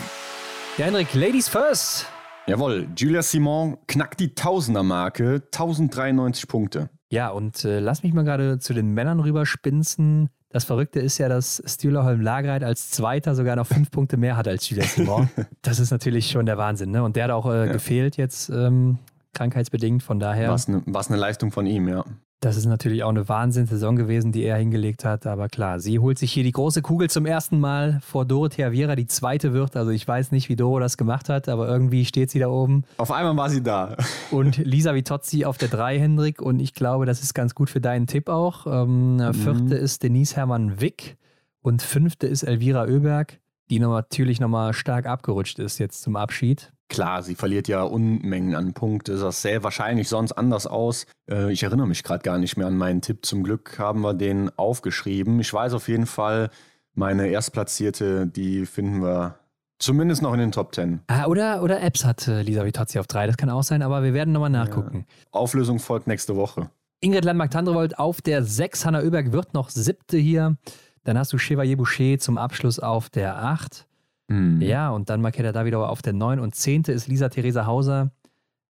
Ja, 0.77 0.85
Hendrik, 0.85 1.13
Ladies 1.13 1.49
first. 1.49 2.05
Jawohl, 2.47 2.87
Julia 2.95 3.23
Simon 3.23 3.77
knackt 3.87 4.19
die 4.19 4.35
Tausender-Marke, 4.35 5.41
1093 5.45 6.47
Punkte. 6.47 6.89
Ja, 7.09 7.29
und 7.29 7.65
äh, 7.65 7.79
lass 7.79 8.03
mich 8.03 8.13
mal 8.13 8.23
gerade 8.23 8.59
zu 8.59 8.73
den 8.73 8.93
Männern 8.93 9.19
rüberspinsen. 9.19 10.29
Das 10.49 10.63
Verrückte 10.63 10.99
ist 10.99 11.17
ja, 11.17 11.27
dass 11.27 11.63
Stühlerholm 11.65 12.21
Lagereit 12.21 12.63
als 12.63 12.91
Zweiter 12.91 13.33
sogar 13.33 13.55
noch 13.55 13.65
fünf 13.65 13.89
Punkte 13.89 14.17
mehr 14.17 14.37
hat 14.37 14.47
als 14.47 14.69
Julia 14.69 14.85
Simon. 14.85 15.29
Das 15.63 15.79
ist 15.79 15.89
natürlich 15.89 16.29
schon 16.29 16.45
der 16.45 16.57
Wahnsinn. 16.57 16.91
Ne? 16.91 17.03
Und 17.03 17.15
der 17.15 17.25
hat 17.25 17.31
auch 17.31 17.47
äh, 17.47 17.65
ja. 17.65 17.71
gefehlt 17.71 18.15
jetzt, 18.15 18.49
ähm, 18.49 18.99
krankheitsbedingt, 19.33 20.03
von 20.03 20.19
daher. 20.19 20.51
Was 20.51 20.67
eine 20.67 20.83
ne 20.85 21.15
Leistung 21.17 21.51
von 21.51 21.65
ihm, 21.65 21.87
ja. 21.87 22.05
Das 22.41 22.57
ist 22.57 22.65
natürlich 22.65 23.03
auch 23.03 23.09
eine 23.09 23.27
Wahnsinnssaison 23.27 23.95
gewesen, 23.95 24.31
die 24.31 24.43
er 24.43 24.57
hingelegt 24.57 25.03
hat. 25.03 25.25
Aber 25.25 25.47
klar, 25.47 25.79
sie 25.79 25.99
holt 25.99 26.19
sich 26.19 26.31
hier 26.31 26.43
die 26.43 26.51
große 26.51 26.81
Kugel 26.81 27.09
zum 27.09 27.25
ersten 27.25 27.59
Mal 27.59 27.99
vor 28.01 28.25
Dorothea 28.25 28.71
Viera, 28.71 28.95
die 28.95 29.07
zweite 29.07 29.53
wird. 29.53 29.75
Also 29.75 29.91
ich 29.91 30.07
weiß 30.07 30.31
nicht, 30.31 30.49
wie 30.49 30.55
Doro 30.55 30.79
das 30.79 30.97
gemacht 30.97 31.29
hat, 31.29 31.49
aber 31.49 31.67
irgendwie 31.67 32.05
steht 32.05 32.29
sie 32.29 32.39
da 32.39 32.49
oben. 32.49 32.83
Auf 32.97 33.11
einmal 33.11 33.35
war 33.35 33.49
sie 33.49 33.63
da. 33.63 33.95
Und 34.31 34.57
Lisa 34.57 34.93
Vitozzi 34.93 35.45
auf 35.45 35.57
der 35.57 35.69
3, 35.69 35.99
Hendrik. 35.99 36.41
Und 36.41 36.59
ich 36.59 36.73
glaube, 36.73 37.05
das 37.05 37.23
ist 37.23 37.33
ganz 37.33 37.55
gut 37.55 37.69
für 37.69 37.81
deinen 37.81 38.05
Tipp 38.05 38.29
auch. 38.29 38.67
Ähm, 38.67 39.17
mhm. 39.17 39.33
Vierte 39.33 39.75
ist 39.75 40.03
Denise 40.03 40.35
Hermann-Wick 40.35 41.17
und 41.65 41.81
fünfte 41.81 42.27
ist 42.27 42.43
Elvira 42.43 42.83
Oeberg, 42.83 43.39
die 43.69 43.79
noch 43.79 43.91
natürlich 43.91 44.39
nochmal 44.39 44.73
stark 44.73 45.05
abgerutscht 45.05 45.59
ist 45.59 45.79
jetzt 45.79 46.01
zum 46.01 46.15
Abschied. 46.15 46.71
Klar, 46.87 47.23
sie 47.23 47.35
verliert 47.35 47.67
ja 47.67 47.81
Unmengen 47.81 48.55
an 48.55 48.73
Punkte. 48.73 49.17
Das 49.17 49.41
sähe 49.41 49.63
wahrscheinlich 49.63 50.07
sonst 50.07 50.33
anders 50.33 50.67
aus. 50.67 51.07
Äh, 51.29 51.51
ich 51.51 51.63
erinnere 51.63 51.87
mich 51.87 52.03
gerade 52.03 52.21
gar 52.21 52.37
nicht 52.37 52.57
mehr 52.57 52.67
an 52.67 52.77
meinen 52.77 53.01
Tipp. 53.01 53.25
Zum 53.25 53.43
Glück 53.43 53.79
haben 53.79 54.01
wir 54.01 54.13
den 54.13 54.51
aufgeschrieben. 54.57 55.39
Ich 55.39 55.51
weiß 55.51 55.73
auf 55.73 55.87
jeden 55.87 56.05
Fall, 56.05 56.51
meine 56.93 57.27
Erstplatzierte, 57.27 58.27
die 58.27 58.65
finden 58.67 59.01
wir 59.01 59.39
zumindest 59.79 60.21
noch 60.21 60.33
in 60.33 60.39
den 60.39 60.51
Top 60.51 60.75
10. 60.75 61.01
Ah, 61.07 61.25
oder, 61.25 61.63
oder 61.63 61.81
Apps 61.81 62.05
hat 62.05 62.27
äh, 62.27 62.43
Lisa 62.43 62.63
Vitozzi 62.63 62.99
auf 62.99 63.07
3. 63.07 63.27
Das 63.27 63.37
kann 63.37 63.49
auch 63.49 63.63
sein, 63.63 63.81
aber 63.81 64.03
wir 64.03 64.13
werden 64.13 64.31
nochmal 64.31 64.51
nachgucken. 64.51 65.05
Ja. 65.07 65.15
Auflösung 65.31 65.79
folgt 65.79 66.05
nächste 66.07 66.35
Woche. 66.35 66.69
Ingrid 67.01 67.25
Landmark-Tandrevold 67.25 67.99
auf 67.99 68.21
der 68.21 68.43
6. 68.43 68.85
Hanna 68.85 69.01
Oeberg 69.01 69.31
wird 69.31 69.53
noch 69.53 69.69
siebte 69.69 70.17
hier. 70.17 70.57
Dann 71.05 71.17
hast 71.17 71.31
du 71.31 71.37
Chevalier 71.37 71.77
Boucher 71.77 72.19
zum 72.19 72.37
Abschluss 72.37 72.79
auf 72.79 73.09
der 73.09 73.41
8. 73.41 73.87
Mhm. 74.27 74.61
Ja, 74.61 74.89
und 74.89 75.09
dann 75.09 75.21
Makeda 75.21 75.51
Davidova 75.51 75.87
auf 75.87 76.01
der 76.01 76.13
9 76.13 76.39
und 76.39 76.53
10. 76.53 76.83
ist 76.83 77.07
Lisa 77.07 77.29
Theresa 77.29 77.65
Hauser. 77.65 78.11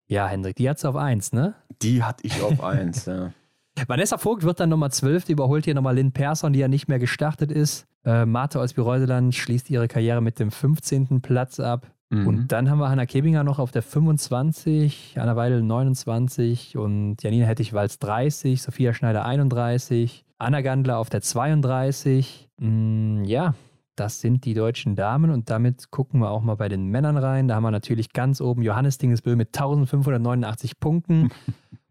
Ja, 0.08 0.26
Hendrik, 0.26 0.56
die 0.56 0.68
hat 0.68 0.78
sie 0.78 0.88
auf 0.88 0.96
1, 0.96 1.32
ne? 1.32 1.54
Die 1.82 2.02
hatte 2.02 2.26
ich 2.26 2.42
auf 2.42 2.62
1, 2.62 3.06
ja. 3.06 3.32
Vanessa 3.86 4.18
Vogt 4.18 4.42
wird 4.42 4.60
dann 4.60 4.68
Nummer 4.68 4.90
12, 4.90 5.24
die 5.24 5.32
überholt 5.32 5.64
hier 5.64 5.74
nochmal 5.74 5.94
Lynn 5.94 6.12
Persson, 6.12 6.52
die 6.52 6.58
ja 6.58 6.68
nicht 6.68 6.88
mehr 6.88 6.98
gestartet 6.98 7.50
ist. 7.50 7.86
Äh, 8.04 8.26
Martha 8.26 8.60
Olsby-Reuseland 8.60 9.34
schließt 9.34 9.70
ihre 9.70 9.88
Karriere 9.88 10.20
mit 10.20 10.38
dem 10.38 10.50
15. 10.50 11.20
Platz 11.22 11.60
ab. 11.60 11.90
Mhm. 12.10 12.26
Und 12.26 12.52
dann 12.52 12.68
haben 12.68 12.78
wir 12.78 12.90
Hanna 12.90 13.06
Kebinger 13.06 13.44
noch 13.44 13.58
auf 13.58 13.70
der 13.70 13.82
25, 13.82 15.16
Anna 15.18 15.36
Weidel 15.36 15.62
29 15.62 16.76
und 16.76 17.22
Janina 17.22 17.46
Hettich-Walz 17.46 17.98
30, 17.98 18.60
Sophia 18.60 18.92
Schneider 18.92 19.24
31, 19.24 20.26
Anna 20.42 20.60
Gandler 20.60 20.98
auf 20.98 21.08
der 21.08 21.22
32. 21.22 22.48
Mm, 22.58 23.22
ja, 23.24 23.54
das 23.94 24.20
sind 24.20 24.44
die 24.44 24.54
deutschen 24.54 24.96
Damen 24.96 25.30
und 25.30 25.50
damit 25.50 25.90
gucken 25.90 26.20
wir 26.20 26.30
auch 26.30 26.42
mal 26.42 26.56
bei 26.56 26.68
den 26.68 26.88
Männern 26.88 27.16
rein. 27.16 27.46
Da 27.46 27.54
haben 27.54 27.62
wir 27.62 27.70
natürlich 27.70 28.12
ganz 28.12 28.40
oben 28.40 28.62
Johannes 28.62 28.98
Dingesbö 28.98 29.36
mit 29.36 29.48
1589 29.48 30.80
Punkten. 30.80 31.30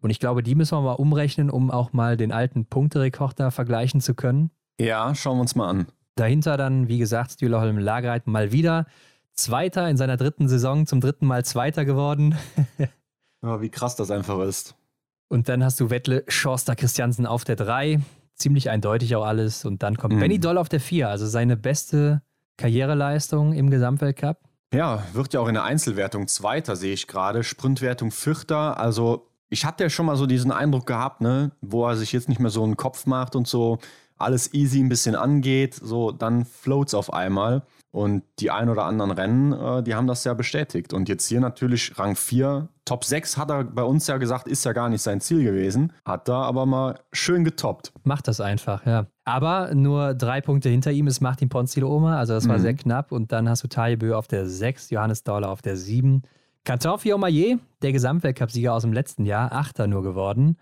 Und 0.03 0.10
ich 0.10 0.19
glaube, 0.19 0.41
die 0.41 0.56
müssen 0.56 0.76
wir 0.76 0.82
mal 0.82 0.94
umrechnen, 0.94 1.52
um 1.52 1.69
auch 1.69 1.94
mal 1.94 2.18
den 2.18 2.32
alten 2.32 2.65
Punkterekord 2.65 3.40
da 3.40 3.52
vergleichen 3.52 4.02
zu 4.02 4.15
können. 4.15 4.49
Ja, 4.80 5.14
schauen 5.14 5.38
wir 5.38 5.41
uns 5.41 5.53
mal 5.53 5.69
an. 5.69 5.86
Dahinter 6.15 6.57
dann, 6.57 6.88
wie 6.88 6.98
gesagt, 6.98 7.34
Stühlerholm 7.34 7.78
Lagereit 7.78 8.26
mal 8.26 8.52
wieder. 8.52 8.88
Zweiter 9.36 9.88
in 9.91 9.98
seiner 9.98 10.18
dritten 10.18 10.48
Saison, 10.48 10.88
zum 10.88 11.02
dritten 11.02 11.28
Mal 11.28 11.45
Zweiter 11.45 11.86
geworden. 11.86 12.36
ja, 13.44 13.61
wie 13.61 13.69
krass 13.69 13.95
das 13.95 14.10
einfach 14.10 14.40
ist. 14.40 14.76
Und 15.28 15.49
dann 15.49 15.64
hast 15.64 15.80
du 15.80 15.91
Wettle 15.91 16.23
Schorster 16.28 16.76
Christiansen 16.76 17.28
auf 17.28 17.44
der 17.44 17.57
3 17.57 18.02
ziemlich 18.41 18.69
eindeutig 18.69 19.15
auch 19.15 19.26
alles. 19.26 19.65
Und 19.65 19.84
dann 19.84 19.97
kommt 19.97 20.15
mhm. 20.15 20.19
Benny 20.19 20.39
Doll 20.39 20.57
auf 20.57 20.69
der 20.69 20.80
4, 20.80 21.09
also 21.09 21.26
seine 21.27 21.57
beste 21.57 22.22
Karriereleistung 22.57 23.53
im 23.53 23.69
Gesamtweltcup. 23.69 24.38
Ja, 24.73 25.03
wird 25.13 25.34
ja 25.34 25.39
auch 25.41 25.47
in 25.47 25.55
der 25.55 25.63
Einzelwertung 25.63 26.27
Zweiter, 26.27 26.76
sehe 26.76 26.93
ich 26.93 27.07
gerade. 27.07 27.43
Sprintwertung 27.43 28.11
Vierter. 28.11 28.80
Also 28.80 29.27
ich 29.49 29.65
hatte 29.65 29.84
ja 29.84 29.89
schon 29.89 30.05
mal 30.05 30.15
so 30.15 30.26
diesen 30.26 30.51
Eindruck 30.51 30.85
gehabt, 30.85 31.22
ne, 31.22 31.51
wo 31.61 31.85
er 31.85 31.97
sich 31.97 32.13
jetzt 32.13 32.30
nicht 32.30 32.39
mehr 32.39 32.51
so 32.51 32.63
einen 32.63 32.77
Kopf 32.77 33.05
macht 33.05 33.35
und 33.35 33.47
so 33.47 33.80
alles 34.18 34.53
easy 34.53 34.80
ein 34.80 34.89
bisschen 34.89 35.15
angeht, 35.15 35.73
so 35.76 36.11
dann 36.11 36.45
floats 36.45 36.93
auf 36.93 37.11
einmal. 37.11 37.63
Und 37.91 38.23
die 38.39 38.51
ein 38.51 38.69
oder 38.69 38.85
anderen 38.85 39.11
Rennen, 39.11 39.51
äh, 39.51 39.84
die 39.84 39.95
haben 39.95 40.07
das 40.07 40.23
ja 40.23 40.34
bestätigt. 40.34 40.93
Und 40.93 41.09
jetzt 41.09 41.27
hier 41.27 41.41
natürlich 41.41 41.97
Rang 41.99 42.15
4, 42.15 42.69
Top 42.85 43.03
6 43.03 43.38
hat 43.38 43.51
er 43.51 43.65
bei 43.65 43.84
uns 43.84 44.07
ja 44.07 44.18
gesagt, 44.18 44.47
ist 44.47 44.63
ja 44.63 44.72
gar 44.72 44.88
nicht 44.88 45.01
sein 45.01 45.19
Ziel 45.19 45.43
gewesen. 45.43 45.91
Hat 46.05 46.30
da 46.30 46.41
aber 46.43 46.65
mal 46.65 46.99
schön 47.11 47.43
getoppt. 47.43 47.91
Macht 48.03 48.30
das 48.30 48.39
einfach, 48.39 48.85
ja. 48.85 49.07
Aber 49.26 49.76
nur 49.76 50.13
drei 50.13 50.39
Punkte 50.39 50.69
hinter 50.69 50.91
ihm 50.91 51.07
ist 51.07 51.19
Martin 51.19 51.49
Ponzilo 51.49 51.93
Oma, 51.93 52.18
also 52.18 52.34
das 52.34 52.47
war 52.47 52.57
mhm. 52.57 52.61
sehr 52.61 52.73
knapp. 52.76 53.11
Und 53.11 53.34
dann 53.34 53.49
hast 53.49 53.63
du 53.63 53.68
Taje 53.68 53.97
Bö 53.97 54.15
auf 54.15 54.27
der 54.27 54.47
6, 54.47 54.89
Johannes 54.89 55.23
Dauler 55.23 55.49
auf 55.49 55.61
der 55.61 55.76
7. 55.76 56.23
Canton 56.63 56.99
Fiomayer, 56.99 57.57
der 57.81 57.91
Gesamtweltcup-Sieger 57.91 58.73
aus 58.73 58.84
dem 58.84 58.93
letzten 58.93 59.26
Jahr, 59.26 59.51
Achter 59.51 59.88
nur 59.88 60.03
geworden. 60.03 60.57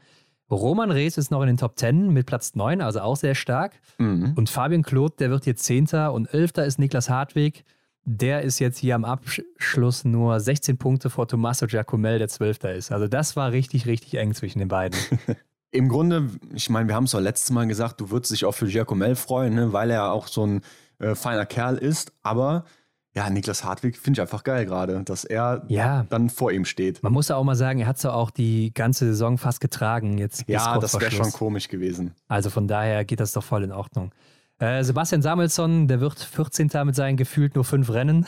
Roman 0.52 0.92
Rees 0.92 1.18
ist 1.18 1.32
noch 1.32 1.42
in 1.42 1.48
den 1.48 1.58
Top 1.58 1.78
10 1.78 2.12
mit 2.12 2.26
Platz 2.26 2.56
9, 2.56 2.82
also 2.82 3.02
auch 3.02 3.16
sehr 3.16 3.36
stark. 3.36 3.80
Mhm. 3.98 4.34
Und 4.36 4.50
Fabian 4.50 4.84
Claude, 4.84 5.16
der 5.20 5.30
wird 5.30 5.46
jetzt 5.46 5.64
Zehnter 5.64 6.14
und 6.14 6.34
Elfter 6.34 6.66
ist 6.66 6.80
Niklas 6.80 7.10
Hartweg. 7.10 7.64
Der 8.06 8.42
ist 8.42 8.60
jetzt 8.60 8.80
hier 8.80 8.96
am 8.96 9.06
Abschluss 9.06 10.06
nur 10.06 10.40
16 10.40 10.78
Punkte 10.78 11.10
vor 11.10 11.28
Tommaso 11.28 11.68
Giacomel, 11.68 12.18
der 12.18 12.28
Zwölfter 12.28 12.74
ist. 12.74 12.92
Also 12.92 13.08
das 13.08 13.36
war 13.36 13.52
richtig, 13.52 13.86
richtig 13.86 14.16
eng 14.16 14.34
zwischen 14.34 14.60
den 14.60 14.68
beiden. 14.68 14.98
Im 15.72 15.88
Grunde, 15.88 16.30
ich 16.56 16.72
meine, 16.72 16.88
wir 16.88 16.96
haben 16.96 17.04
es 17.04 17.12
doch 17.12 17.20
letztes 17.20 17.52
Mal 17.52 17.68
gesagt, 17.68 18.02
du 18.02 18.10
würdest 18.10 18.32
dich 18.32 18.46
auch 18.46 18.56
für 18.56 18.66
Giacomel 18.66 19.16
freuen, 19.16 19.54
ne, 19.54 19.72
weil 19.72 19.92
er 19.92 20.12
auch 20.12 20.28
so 20.28 20.44
ein 20.44 20.62
äh, 20.98 21.14
feiner 21.14 21.46
Kerl 21.46 21.78
ist. 21.78 22.12
Aber 22.24 22.66
ja, 23.16 23.30
Niklas 23.30 23.64
Hartwig 23.64 23.98
finde 23.98 24.20
ich 24.20 24.22
einfach 24.22 24.44
geil 24.44 24.66
gerade, 24.66 25.04
dass 25.04 25.26
er 25.26 25.64
ja. 25.68 26.06
dann 26.10 26.30
vor 26.30 26.52
ihm 26.52 26.66
steht. 26.66 27.02
Man 27.02 27.12
muss 27.12 27.30
ja 27.30 27.38
auch 27.38 27.44
mal 27.44 27.56
sagen, 27.56 27.80
er 27.80 27.88
hat 27.88 27.98
es 27.98 28.04
ja 28.04 28.14
auch 28.14 28.30
die 28.30 28.72
ganze 28.74 29.06
Saison 29.06 29.38
fast 29.38 29.62
getragen. 29.62 30.18
Jetzt 30.18 30.44
ja, 30.48 30.78
das 30.78 31.00
wäre 31.00 31.12
schon 31.12 31.32
komisch 31.32 31.68
gewesen. 31.68 32.14
Also 32.28 32.50
von 32.50 32.68
daher 32.68 33.06
geht 33.06 33.20
das 33.20 33.32
doch 33.32 33.44
voll 33.44 33.64
in 33.64 33.72
Ordnung. 33.72 34.12
Äh, 34.60 34.84
Sebastian 34.84 35.22
Samuelsson, 35.22 35.88
der 35.88 36.02
wird 36.02 36.20
14. 36.20 36.70
mit 36.86 36.96
seinen 36.96 37.18
gefühlt 37.18 37.56
nur 37.56 37.64
fünf 37.64 37.90
Rennen. 37.90 38.26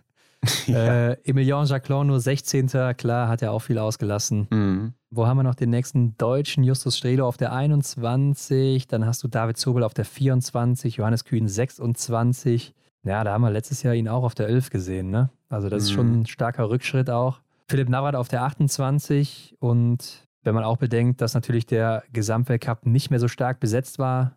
ja. 0.66 1.10
äh, 1.10 1.16
Emilien 1.24 1.66
Jacquelin 1.66 2.08
nur 2.08 2.20
16. 2.20 2.68
Klar, 2.96 3.28
hat 3.28 3.42
er 3.42 3.52
auch 3.52 3.60
viel 3.60 3.78
ausgelassen. 3.78 4.48
Mhm. 4.50 4.94
Wo 5.10 5.26
haben 5.26 5.36
wir 5.36 5.42
noch 5.42 5.54
den 5.54 5.70
nächsten 5.70 6.16
Deutschen? 6.16 6.64
Justus 6.64 6.98
Strelo 6.98 7.28
auf 7.28 7.36
der 7.36 7.52
21. 7.52 8.88
Dann 8.88 9.06
hast 9.06 9.22
du 9.22 9.28
David 9.28 9.58
Zobel 9.58 9.84
auf 9.84 9.94
der 9.94 10.04
24. 10.04 10.96
Johannes 10.96 11.24
Kühn 11.24 11.46
26. 11.46 12.74
Ja, 13.04 13.24
da 13.24 13.32
haben 13.32 13.42
wir 13.42 13.50
letztes 13.50 13.82
Jahr 13.82 13.94
ihn 13.94 14.08
auch 14.08 14.24
auf 14.24 14.34
der 14.34 14.48
11 14.48 14.70
gesehen. 14.70 15.10
Ne? 15.10 15.30
Also, 15.48 15.68
das 15.68 15.82
mhm. 15.82 15.86
ist 15.86 15.92
schon 15.92 16.20
ein 16.20 16.26
starker 16.26 16.68
Rückschritt 16.68 17.10
auch. 17.10 17.40
Philipp 17.68 17.88
Navrat 17.88 18.14
auf 18.14 18.28
der 18.28 18.42
28. 18.42 19.56
Und 19.60 20.28
wenn 20.42 20.54
man 20.54 20.64
auch 20.64 20.78
bedenkt, 20.78 21.20
dass 21.20 21.34
natürlich 21.34 21.66
der 21.66 22.04
Gesamtweltcup 22.12 22.86
nicht 22.86 23.10
mehr 23.10 23.20
so 23.20 23.28
stark 23.28 23.60
besetzt 23.60 23.98
war, 23.98 24.36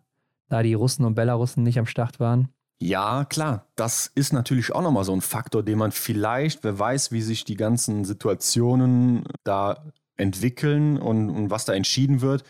da 0.50 0.64
die 0.64 0.74
Russen 0.74 1.06
und 1.06 1.16
Belarussen 1.16 1.64
nicht 1.64 1.80
am 1.80 1.86
Start 1.86 2.20
waren. 2.20 2.50
Ja, 2.82 3.26
klar, 3.26 3.68
das 3.76 4.12
ist 4.16 4.34
natürlich 4.34 4.74
auch 4.74 4.82
nochmal 4.82 5.04
so 5.04 5.14
ein 5.14 5.22
Faktor, 5.22 5.62
den 5.62 5.78
man 5.78 5.92
vielleicht, 5.92 6.64
wer 6.64 6.78
weiß, 6.78 7.12
wie 7.12 7.22
sich 7.22 7.46
die 7.46 7.56
ganzen 7.56 8.06
Situationen 8.06 9.24
da 9.44 9.86
entwickeln 10.18 10.98
und, 10.98 11.30
und 11.30 11.50
was 11.52 11.66
da 11.66 11.74
entschieden 11.74 12.22
wird, 12.22 12.44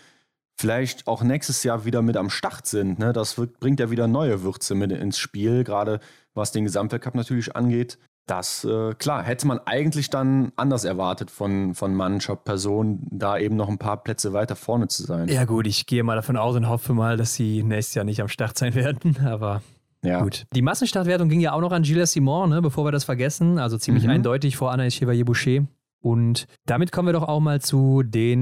vielleicht 0.59 1.07
auch 1.07 1.23
nächstes 1.23 1.63
Jahr 1.63 1.85
wieder 1.85 2.01
mit 2.01 2.17
am 2.17 2.29
Start 2.29 2.67
sind. 2.67 2.99
Ne? 2.99 3.13
Das 3.13 3.37
wird, 3.37 3.59
bringt 3.59 3.79
ja 3.79 3.89
wieder 3.89 4.07
neue 4.07 4.43
Würze 4.43 4.75
mit 4.75 4.91
ins 4.91 5.17
Spiel, 5.17 5.63
gerade 5.63 5.99
was 6.33 6.51
den 6.51 6.65
Gesamtweltcup 6.65 7.15
natürlich 7.15 7.55
angeht. 7.55 7.97
Das, 8.27 8.63
äh, 8.63 8.93
klar, 8.93 9.23
hätte 9.23 9.47
man 9.47 9.59
eigentlich 9.65 10.09
dann 10.09 10.51
anders 10.55 10.85
erwartet 10.85 11.31
von, 11.31 11.73
von 11.73 11.93
Mannschaft, 11.95 12.45
Person, 12.45 13.07
da 13.09 13.37
eben 13.37 13.55
noch 13.55 13.67
ein 13.67 13.79
paar 13.79 13.97
Plätze 13.97 14.31
weiter 14.31 14.55
vorne 14.55 14.87
zu 14.87 15.03
sein. 15.03 15.27
Ja, 15.27 15.45
gut, 15.45 15.67
ich 15.67 15.87
gehe 15.87 16.03
mal 16.03 16.15
davon 16.15 16.37
aus 16.37 16.55
und 16.55 16.69
hoffe 16.69 16.93
mal, 16.93 17.17
dass 17.17 17.33
sie 17.33 17.63
nächstes 17.63 17.95
Jahr 17.95 18.05
nicht 18.05 18.21
am 18.21 18.27
Start 18.27 18.57
sein 18.57 18.75
werden, 18.75 19.17
aber 19.25 19.61
ja. 20.03 20.21
Gut. 20.23 20.45
Die 20.55 20.61
Massenstartwertung 20.61 21.29
ging 21.29 21.41
ja 21.41 21.53
auch 21.53 21.61
noch 21.61 21.71
an 21.71 21.83
Gilles 21.83 22.13
Simon, 22.13 22.49
ne, 22.49 22.61
bevor 22.61 22.85
wir 22.85 22.91
das 22.91 23.03
vergessen. 23.03 23.59
Also 23.59 23.77
ziemlich 23.77 24.05
mhm. 24.05 24.11
eindeutig 24.11 24.57
vor 24.57 24.73
Anaïs 24.73 24.95
Chevalier-Boucher. 24.95 25.65
Und 26.01 26.47
damit 26.65 26.91
kommen 26.91 27.07
wir 27.07 27.13
doch 27.13 27.27
auch 27.27 27.39
mal 27.39 27.61
zu 27.61 28.01
den 28.01 28.41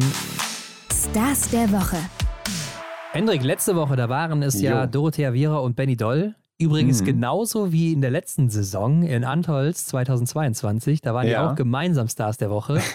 Stars 0.99 1.49
der 1.49 1.71
Woche. 1.71 1.95
Hendrik, 3.13 3.41
letzte 3.41 3.73
Woche, 3.77 3.95
da 3.95 4.09
waren 4.09 4.43
es 4.43 4.61
jo. 4.61 4.69
ja 4.69 4.85
Dorothea 4.85 5.31
Viera 5.31 5.59
und 5.59 5.77
Benny 5.77 5.95
Doll. 5.95 6.35
Übrigens 6.57 6.99
mhm. 7.01 7.05
genauso 7.05 7.71
wie 7.71 7.93
in 7.93 8.01
der 8.01 8.11
letzten 8.11 8.49
Saison 8.49 9.03
in 9.03 9.23
Antholz 9.23 9.85
2022. 9.85 10.99
Da 10.99 11.13
waren 11.13 11.25
ja. 11.25 11.31
die 11.31 11.51
auch 11.51 11.55
gemeinsam 11.55 12.09
Stars 12.09 12.37
der 12.37 12.49
Woche. 12.49 12.81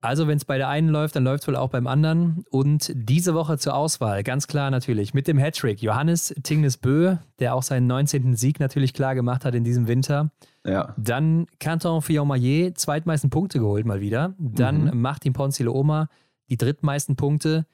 Also, 0.00 0.28
wenn 0.28 0.36
es 0.36 0.44
bei 0.44 0.58
der 0.58 0.68
einen 0.68 0.90
läuft, 0.90 1.16
dann 1.16 1.24
läuft 1.24 1.42
es 1.42 1.48
wohl 1.48 1.56
auch 1.56 1.70
beim 1.70 1.88
anderen. 1.88 2.44
Und 2.50 2.92
diese 2.94 3.34
Woche 3.34 3.58
zur 3.58 3.74
Auswahl, 3.74 4.22
ganz 4.22 4.46
klar 4.46 4.70
natürlich, 4.70 5.12
mit 5.12 5.26
dem 5.26 5.38
Hattrick 5.38 5.82
Johannes 5.82 6.32
Tingnes 6.44 6.76
Bö, 6.76 7.16
der 7.40 7.56
auch 7.56 7.64
seinen 7.64 7.88
19. 7.88 8.36
Sieg 8.36 8.60
natürlich 8.60 8.94
klar 8.94 9.16
gemacht 9.16 9.44
hat 9.44 9.56
in 9.56 9.64
diesem 9.64 9.88
Winter. 9.88 10.30
Ja. 10.64 10.94
Dann 10.96 11.46
Canton 11.58 12.00
Fillon-Maillet, 12.00 12.78
zweitmeisten 12.78 13.30
Punkte 13.30 13.58
geholt 13.58 13.86
mal 13.86 14.00
wieder. 14.00 14.34
Dann 14.38 14.84
mhm. 14.84 15.00
Martin 15.00 15.32
Ponzilo 15.32 15.72
Oma, 15.72 16.06
die 16.48 16.56
drittmeisten 16.56 17.16
Punkte. 17.16 17.66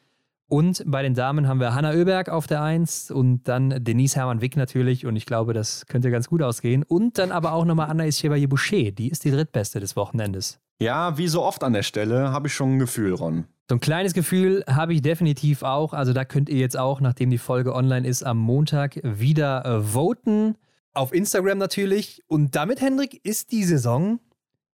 Und 0.46 0.84
bei 0.86 1.02
den 1.02 1.14
Damen 1.14 1.48
haben 1.48 1.58
wir 1.58 1.74
Hanna 1.74 1.92
Oeberg 1.92 2.28
auf 2.28 2.46
der 2.46 2.62
1 2.62 3.10
und 3.10 3.44
dann 3.48 3.82
Denise 3.82 4.16
Hermann 4.16 4.40
Wick 4.40 4.56
natürlich. 4.56 5.06
Und 5.06 5.16
ich 5.16 5.26
glaube, 5.26 5.54
das 5.54 5.86
könnte 5.86 6.10
ganz 6.10 6.28
gut 6.28 6.42
ausgehen. 6.42 6.82
Und 6.82 7.18
dann 7.18 7.32
aber 7.32 7.52
auch 7.52 7.64
nochmal 7.64 7.90
Anaïs 7.90 8.20
Chevalier-Boucher, 8.20 8.92
die 8.92 9.08
ist 9.08 9.24
die 9.24 9.30
drittbeste 9.30 9.80
des 9.80 9.96
Wochenendes. 9.96 10.60
Ja, 10.80 11.16
wie 11.16 11.28
so 11.28 11.42
oft 11.42 11.64
an 11.64 11.72
der 11.72 11.82
Stelle 11.82 12.30
habe 12.30 12.48
ich 12.48 12.54
schon 12.54 12.76
ein 12.76 12.78
Gefühl, 12.78 13.14
Ron. 13.14 13.46
So 13.68 13.76
ein 13.76 13.80
kleines 13.80 14.12
Gefühl 14.12 14.62
habe 14.68 14.92
ich 14.92 15.00
definitiv 15.00 15.62
auch. 15.62 15.94
Also 15.94 16.12
da 16.12 16.26
könnt 16.26 16.50
ihr 16.50 16.58
jetzt 16.58 16.76
auch, 16.76 17.00
nachdem 17.00 17.30
die 17.30 17.38
Folge 17.38 17.74
online 17.74 18.06
ist, 18.06 18.22
am 18.22 18.36
Montag 18.38 19.00
wieder 19.02 19.64
äh, 19.64 19.80
voten. 19.80 20.56
Auf 20.92 21.14
Instagram 21.14 21.56
natürlich. 21.56 22.22
Und 22.26 22.54
damit, 22.54 22.82
Hendrik, 22.82 23.24
ist 23.24 23.52
die 23.52 23.64
Saison 23.64 24.20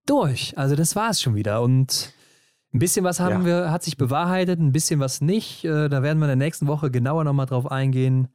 durch. 0.06 0.58
Also 0.58 0.74
das 0.74 0.96
war 0.96 1.10
es 1.10 1.22
schon 1.22 1.36
wieder. 1.36 1.62
Und 1.62 2.12
ein 2.72 2.78
bisschen 2.78 3.04
was 3.04 3.20
haben 3.20 3.40
ja. 3.40 3.44
wir, 3.44 3.70
hat 3.70 3.82
sich 3.82 3.96
bewahrheitet, 3.96 4.60
ein 4.60 4.72
bisschen 4.72 5.00
was 5.00 5.20
nicht. 5.20 5.64
Äh, 5.64 5.88
da 5.88 6.02
werden 6.02 6.18
wir 6.18 6.26
in 6.26 6.38
der 6.38 6.46
nächsten 6.46 6.66
Woche 6.66 6.90
genauer 6.90 7.24
nochmal 7.24 7.46
drauf 7.46 7.70
eingehen 7.70 8.28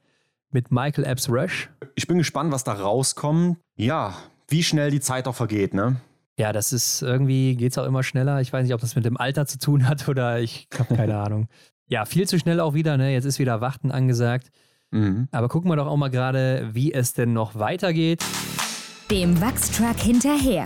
mit 0.51 0.71
Michael 0.71 1.05
Epps 1.05 1.29
Rush. 1.29 1.69
Ich 1.95 2.07
bin 2.07 2.17
gespannt, 2.17 2.51
was 2.51 2.63
da 2.63 2.73
rauskommt. 2.73 3.57
Ja, 3.75 4.15
wie 4.47 4.63
schnell 4.63 4.91
die 4.91 4.99
Zeit 4.99 5.27
auch 5.27 5.35
vergeht, 5.35 5.73
ne? 5.73 5.97
Ja, 6.37 6.51
das 6.51 6.73
ist 6.73 7.01
irgendwie, 7.01 7.55
geht 7.55 7.71
es 7.71 7.77
auch 7.77 7.85
immer 7.85 8.03
schneller. 8.03 8.41
Ich 8.41 8.51
weiß 8.51 8.63
nicht, 8.63 8.73
ob 8.73 8.81
das 8.81 8.95
mit 8.95 9.05
dem 9.05 9.17
Alter 9.17 9.45
zu 9.45 9.57
tun 9.57 9.87
hat 9.87 10.07
oder 10.09 10.39
ich 10.39 10.67
habe 10.77 10.95
keine 10.95 11.17
Ahnung. 11.17 11.47
Ja, 11.87 12.05
viel 12.05 12.27
zu 12.27 12.39
schnell 12.39 12.59
auch 12.59 12.73
wieder, 12.73 12.97
ne? 12.97 13.13
Jetzt 13.13 13.25
ist 13.25 13.39
wieder 13.39 13.61
Warten 13.61 13.91
angesagt. 13.91 14.49
Mhm. 14.91 15.27
Aber 15.31 15.49
gucken 15.49 15.69
wir 15.71 15.75
doch 15.75 15.87
auch 15.87 15.97
mal 15.97 16.09
gerade, 16.09 16.69
wie 16.73 16.93
es 16.93 17.13
denn 17.13 17.33
noch 17.33 17.55
weitergeht. 17.55 18.23
Dem 19.09 19.39
Wachstruck 19.39 19.99
hinterher. 19.99 20.63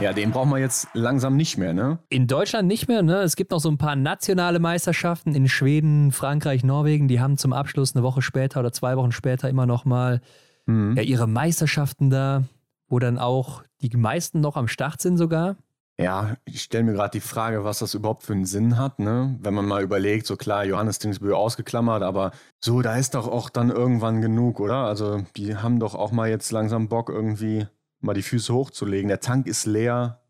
Ja, 0.00 0.12
den 0.12 0.30
brauchen 0.30 0.50
wir 0.50 0.58
jetzt 0.58 0.88
langsam 0.94 1.36
nicht 1.36 1.58
mehr, 1.58 1.72
ne? 1.72 1.98
In 2.08 2.26
Deutschland 2.26 2.68
nicht 2.68 2.88
mehr, 2.88 3.02
ne? 3.02 3.20
Es 3.22 3.36
gibt 3.36 3.50
noch 3.50 3.60
so 3.60 3.70
ein 3.70 3.78
paar 3.78 3.96
nationale 3.96 4.58
Meisterschaften 4.58 5.34
in 5.34 5.48
Schweden, 5.48 6.10
Frankreich, 6.12 6.64
Norwegen. 6.64 7.08
Die 7.08 7.20
haben 7.20 7.36
zum 7.36 7.52
Abschluss 7.52 7.94
eine 7.94 8.02
Woche 8.02 8.22
später 8.22 8.60
oder 8.60 8.72
zwei 8.72 8.96
Wochen 8.96 9.12
später 9.12 9.48
immer 9.48 9.66
noch 9.66 9.84
mal 9.84 10.20
mhm. 10.66 10.96
ja, 10.96 11.02
ihre 11.02 11.26
Meisterschaften 11.26 12.10
da 12.10 12.44
wo 12.90 12.98
dann 12.98 13.18
auch 13.18 13.62
die 13.80 13.96
meisten 13.96 14.40
noch 14.40 14.56
am 14.56 14.68
Start 14.68 15.00
sind 15.00 15.16
sogar. 15.16 15.56
Ja, 15.98 16.36
ich 16.44 16.62
stelle 16.62 16.84
mir 16.84 16.92
gerade 16.94 17.10
die 17.12 17.20
Frage, 17.20 17.62
was 17.62 17.80
das 17.80 17.94
überhaupt 17.94 18.22
für 18.22 18.32
einen 18.32 18.46
Sinn 18.46 18.78
hat, 18.78 18.98
ne? 18.98 19.38
Wenn 19.40 19.54
man 19.54 19.66
mal 19.66 19.82
überlegt, 19.82 20.26
so 20.26 20.36
klar, 20.36 20.64
Johannes 20.64 20.98
Dingsbö 20.98 21.34
ausgeklammert, 21.34 22.02
aber 22.02 22.32
so, 22.58 22.80
da 22.80 22.96
ist 22.96 23.14
doch 23.14 23.28
auch 23.28 23.50
dann 23.50 23.70
irgendwann 23.70 24.22
genug, 24.22 24.60
oder? 24.60 24.76
Also, 24.86 25.22
die 25.36 25.56
haben 25.56 25.78
doch 25.78 25.94
auch 25.94 26.10
mal 26.10 26.30
jetzt 26.30 26.52
langsam 26.52 26.88
Bock, 26.88 27.10
irgendwie 27.10 27.66
mal 28.00 28.14
die 28.14 28.22
Füße 28.22 28.52
hochzulegen. 28.52 29.08
Der 29.08 29.20
Tank 29.20 29.46
ist 29.46 29.66
leer, 29.66 30.20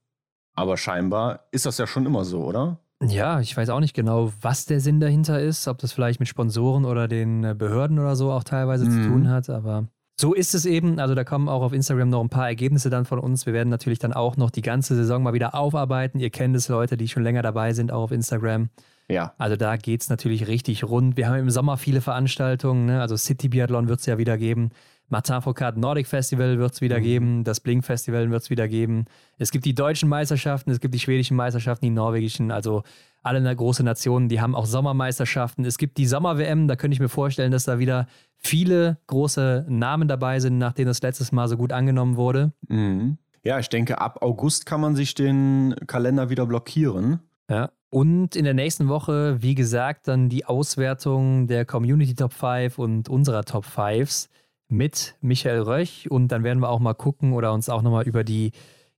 aber 0.55 0.77
scheinbar 0.77 1.47
ist 1.51 1.67
das 1.67 1.79
ja 1.79 1.87
schon 1.87 2.07
immer 2.07 2.25
so, 2.25 2.45
oder? 2.45 2.79
Ja, 3.03 3.41
ich 3.41 3.57
weiß 3.57 3.71
auch 3.71 3.81
nicht 3.81 3.95
genau, 3.95 4.33
was 4.43 4.67
der 4.67 4.81
Sinn 4.81 5.01
dahinter 5.01 5.41
ist, 5.41 5.69
ob 5.69 5.79
das 5.79 5.93
vielleicht 5.93 6.21
mit 6.21 6.29
Sponsoren 6.29 6.85
oder 6.85 7.09
den 7.09 7.57
Behörden 7.57 7.99
oder 7.99 8.15
so 8.15 8.31
auch 8.31 8.45
teilweise 8.45 8.85
mhm. 8.85 8.91
zu 8.91 9.09
tun 9.09 9.29
hat, 9.29 9.49
aber 9.49 9.87
so 10.21 10.35
ist 10.35 10.55
es 10.55 10.67
eben. 10.67 10.99
Also 11.01 11.15
da 11.15 11.25
kommen 11.25 11.49
auch 11.49 11.63
auf 11.63 11.73
Instagram 11.73 12.11
noch 12.11 12.21
ein 12.21 12.29
paar 12.29 12.47
Ergebnisse 12.47 12.91
dann 12.91 13.07
von 13.07 13.19
uns. 13.19 13.47
Wir 13.47 13.55
werden 13.55 13.71
natürlich 13.71 13.99
dann 13.99 14.13
auch 14.13 14.37
noch 14.37 14.51
die 14.51 14.61
ganze 14.61 14.95
Saison 14.95 15.23
mal 15.23 15.33
wieder 15.33 15.55
aufarbeiten. 15.55 16.21
Ihr 16.21 16.29
kennt 16.29 16.55
es, 16.55 16.69
Leute, 16.69 16.99
die 16.99 17.09
schon 17.09 17.23
länger 17.23 17.41
dabei 17.41 17.73
sind, 17.73 17.91
auch 17.91 18.03
auf 18.03 18.13
Instagram. 18.13 18.69
Ja. 19.09 19.33
Also 19.39 19.57
da 19.57 19.77
geht 19.77 20.03
es 20.03 20.11
natürlich 20.11 20.47
richtig 20.47 20.85
rund. 20.85 21.17
Wir 21.17 21.27
haben 21.27 21.39
im 21.39 21.51
Sommer 21.51 21.79
viele 21.79 22.03
Veranstaltungen. 22.03 22.85
Ne? 22.85 23.01
Also 23.01 23.17
City 23.17 23.49
Biathlon 23.49 23.89
wird 23.89 24.01
es 24.01 24.07
ja 24.07 24.19
wieder 24.19 24.37
geben. 24.37 24.73
Martin 25.11 25.43
Foucault 25.43 25.77
Nordic 25.77 26.07
Festival 26.07 26.59
wird 26.59 26.73
es 26.73 26.81
wieder 26.81 26.99
mhm. 26.99 27.03
geben. 27.03 27.45
Das 27.45 27.61
Blink 27.61 27.85
Festival 27.85 28.31
wird 28.31 28.43
es 28.43 28.51
wieder 28.51 28.69
geben. 28.69 29.07
Es 29.39 29.51
gibt 29.51 29.65
die 29.65 29.75
deutschen 29.75 30.09
Meisterschaften, 30.09 30.71
es 30.71 30.81
gibt 30.81 30.95
die 30.95 31.01
schwedischen 31.01 31.37
Meisterschaften, 31.37 31.85
die 31.85 31.91
norwegischen. 31.91 32.51
Also 32.51 32.85
alle 33.23 33.55
große 33.55 33.83
Nationen, 33.83 34.29
die 34.29 34.41
haben 34.41 34.55
auch 34.55 34.67
Sommermeisterschaften. 34.67 35.65
Es 35.65 35.79
gibt 35.79 35.99
die 35.99 36.07
Sommer-WM, 36.07 36.69
da 36.69 36.77
könnte 36.77 36.95
ich 36.95 37.01
mir 37.01 37.09
vorstellen, 37.09 37.53
dass 37.53 37.65
da 37.65 37.79
wieder 37.79 38.07
viele 38.37 38.99
große 39.09 39.67
Namen 39.69 40.09
dabei 40.09 40.41
sind, 40.41 40.59
nachdem 40.59 40.87
das 40.87 41.03
letztes 41.03 41.33
Mal 41.33 41.49
so 41.49 41.57
gut 41.57 41.73
angenommen 41.73 42.17
wurde. 42.17 42.53
Mhm. 42.69 43.19
Ja, 43.43 43.59
ich 43.59 43.69
denke, 43.69 44.01
ab 44.01 44.23
August 44.23 44.65
kann 44.65 44.81
man 44.81 44.95
sich 44.95 45.15
den 45.15 45.75
Kalender 45.87 46.31
wieder 46.31 46.47
blockieren. 46.47 47.21
Ja. 47.51 47.71
Und 47.91 48.37
in 48.37 48.45
der 48.45 48.55
nächsten 48.55 48.87
Woche, 48.87 49.43
wie 49.43 49.57
gesagt, 49.57 50.07
dann 50.07 50.29
die 50.29 50.45
Auswertung 50.45 51.49
der 51.49 51.65
Community 51.65 52.15
Top 52.15 52.33
5 52.33 52.79
und 52.79 53.09
unserer 53.09 53.45
Top 53.45 53.65
5s 53.65 54.29
mit 54.71 55.17
Michael 55.21 55.61
Röch. 55.61 56.11
Und 56.11 56.29
dann 56.29 56.45
werden 56.45 56.61
wir 56.61 56.69
auch 56.69 56.81
mal 56.81 56.95
gucken 56.95 57.33
oder 57.33 57.53
uns 57.53 57.69
auch 57.69 57.83
nochmal 57.83 58.07
über 58.07 58.25
die 58.25 58.53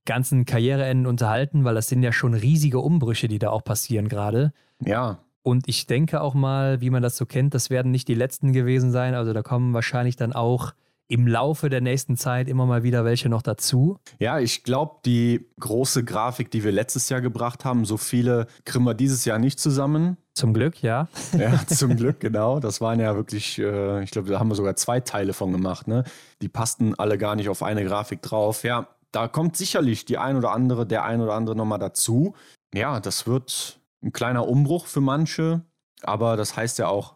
ganzen 0.05 0.45
Karriereenden 0.45 1.07
unterhalten, 1.07 1.63
weil 1.63 1.75
das 1.75 1.87
sind 1.87 2.03
ja 2.03 2.11
schon 2.11 2.33
riesige 2.33 2.79
Umbrüche, 2.79 3.27
die 3.27 3.39
da 3.39 3.49
auch 3.49 3.63
passieren 3.63 4.09
gerade. 4.09 4.53
Ja. 4.83 5.19
Und 5.43 5.67
ich 5.67 5.87
denke 5.87 6.21
auch 6.21 6.33
mal, 6.33 6.81
wie 6.81 6.89
man 6.89 7.03
das 7.03 7.17
so 7.17 7.25
kennt, 7.25 7.53
das 7.53 7.69
werden 7.69 7.91
nicht 7.91 8.07
die 8.07 8.15
letzten 8.15 8.53
gewesen 8.53 8.91
sein. 8.91 9.13
Also 9.13 9.33
da 9.33 9.41
kommen 9.41 9.73
wahrscheinlich 9.73 10.15
dann 10.15 10.33
auch 10.33 10.73
im 11.07 11.27
Laufe 11.27 11.69
der 11.69 11.81
nächsten 11.81 12.15
Zeit 12.17 12.47
immer 12.47 12.65
mal 12.65 12.83
wieder 12.83 13.03
welche 13.05 13.29
noch 13.29 13.41
dazu. 13.41 13.97
Ja, 14.19 14.39
ich 14.39 14.63
glaube, 14.63 14.95
die 15.05 15.45
große 15.59 16.03
Grafik, 16.05 16.49
die 16.49 16.63
wir 16.63 16.71
letztes 16.71 17.09
Jahr 17.09 17.21
gebracht 17.21 17.65
haben, 17.65 17.85
so 17.85 17.97
viele 17.97 18.47
kriegen 18.63 18.85
wir 18.85 18.93
dieses 18.93 19.25
Jahr 19.25 19.37
nicht 19.37 19.59
zusammen. 19.59 20.17
Zum 20.33 20.53
Glück, 20.53 20.81
ja. 20.81 21.07
Ja, 21.37 21.59
zum 21.67 21.95
Glück, 21.95 22.19
genau. 22.19 22.59
Das 22.59 22.81
waren 22.81 22.99
ja 22.99 23.15
wirklich, 23.15 23.59
äh, 23.59 24.03
ich 24.03 24.11
glaube, 24.11 24.29
da 24.29 24.39
haben 24.39 24.49
wir 24.49 24.55
sogar 24.55 24.75
zwei 24.75 24.99
Teile 24.99 25.33
von 25.33 25.51
gemacht. 25.51 25.87
Ne? 25.87 26.03
Die 26.41 26.49
passten 26.49 26.95
alle 26.95 27.17
gar 27.17 27.35
nicht 27.35 27.49
auf 27.49 27.61
eine 27.61 27.85
Grafik 27.85 28.21
drauf. 28.21 28.63
Ja, 28.63 28.87
da 29.11 29.27
kommt 29.27 29.55
sicherlich 29.55 30.05
die 30.05 30.17
ein 30.17 30.35
oder 30.35 30.51
andere, 30.51 30.87
der 30.87 31.03
ein 31.05 31.21
oder 31.21 31.33
andere 31.33 31.55
nochmal 31.55 31.79
dazu. 31.79 32.33
Ja, 32.73 32.99
das 32.99 33.27
wird 33.27 33.79
ein 34.03 34.11
kleiner 34.11 34.47
Umbruch 34.47 34.87
für 34.87 35.01
manche, 35.01 35.61
aber 36.01 36.35
das 36.35 36.57
heißt 36.57 36.79
ja 36.79 36.87
auch 36.87 37.15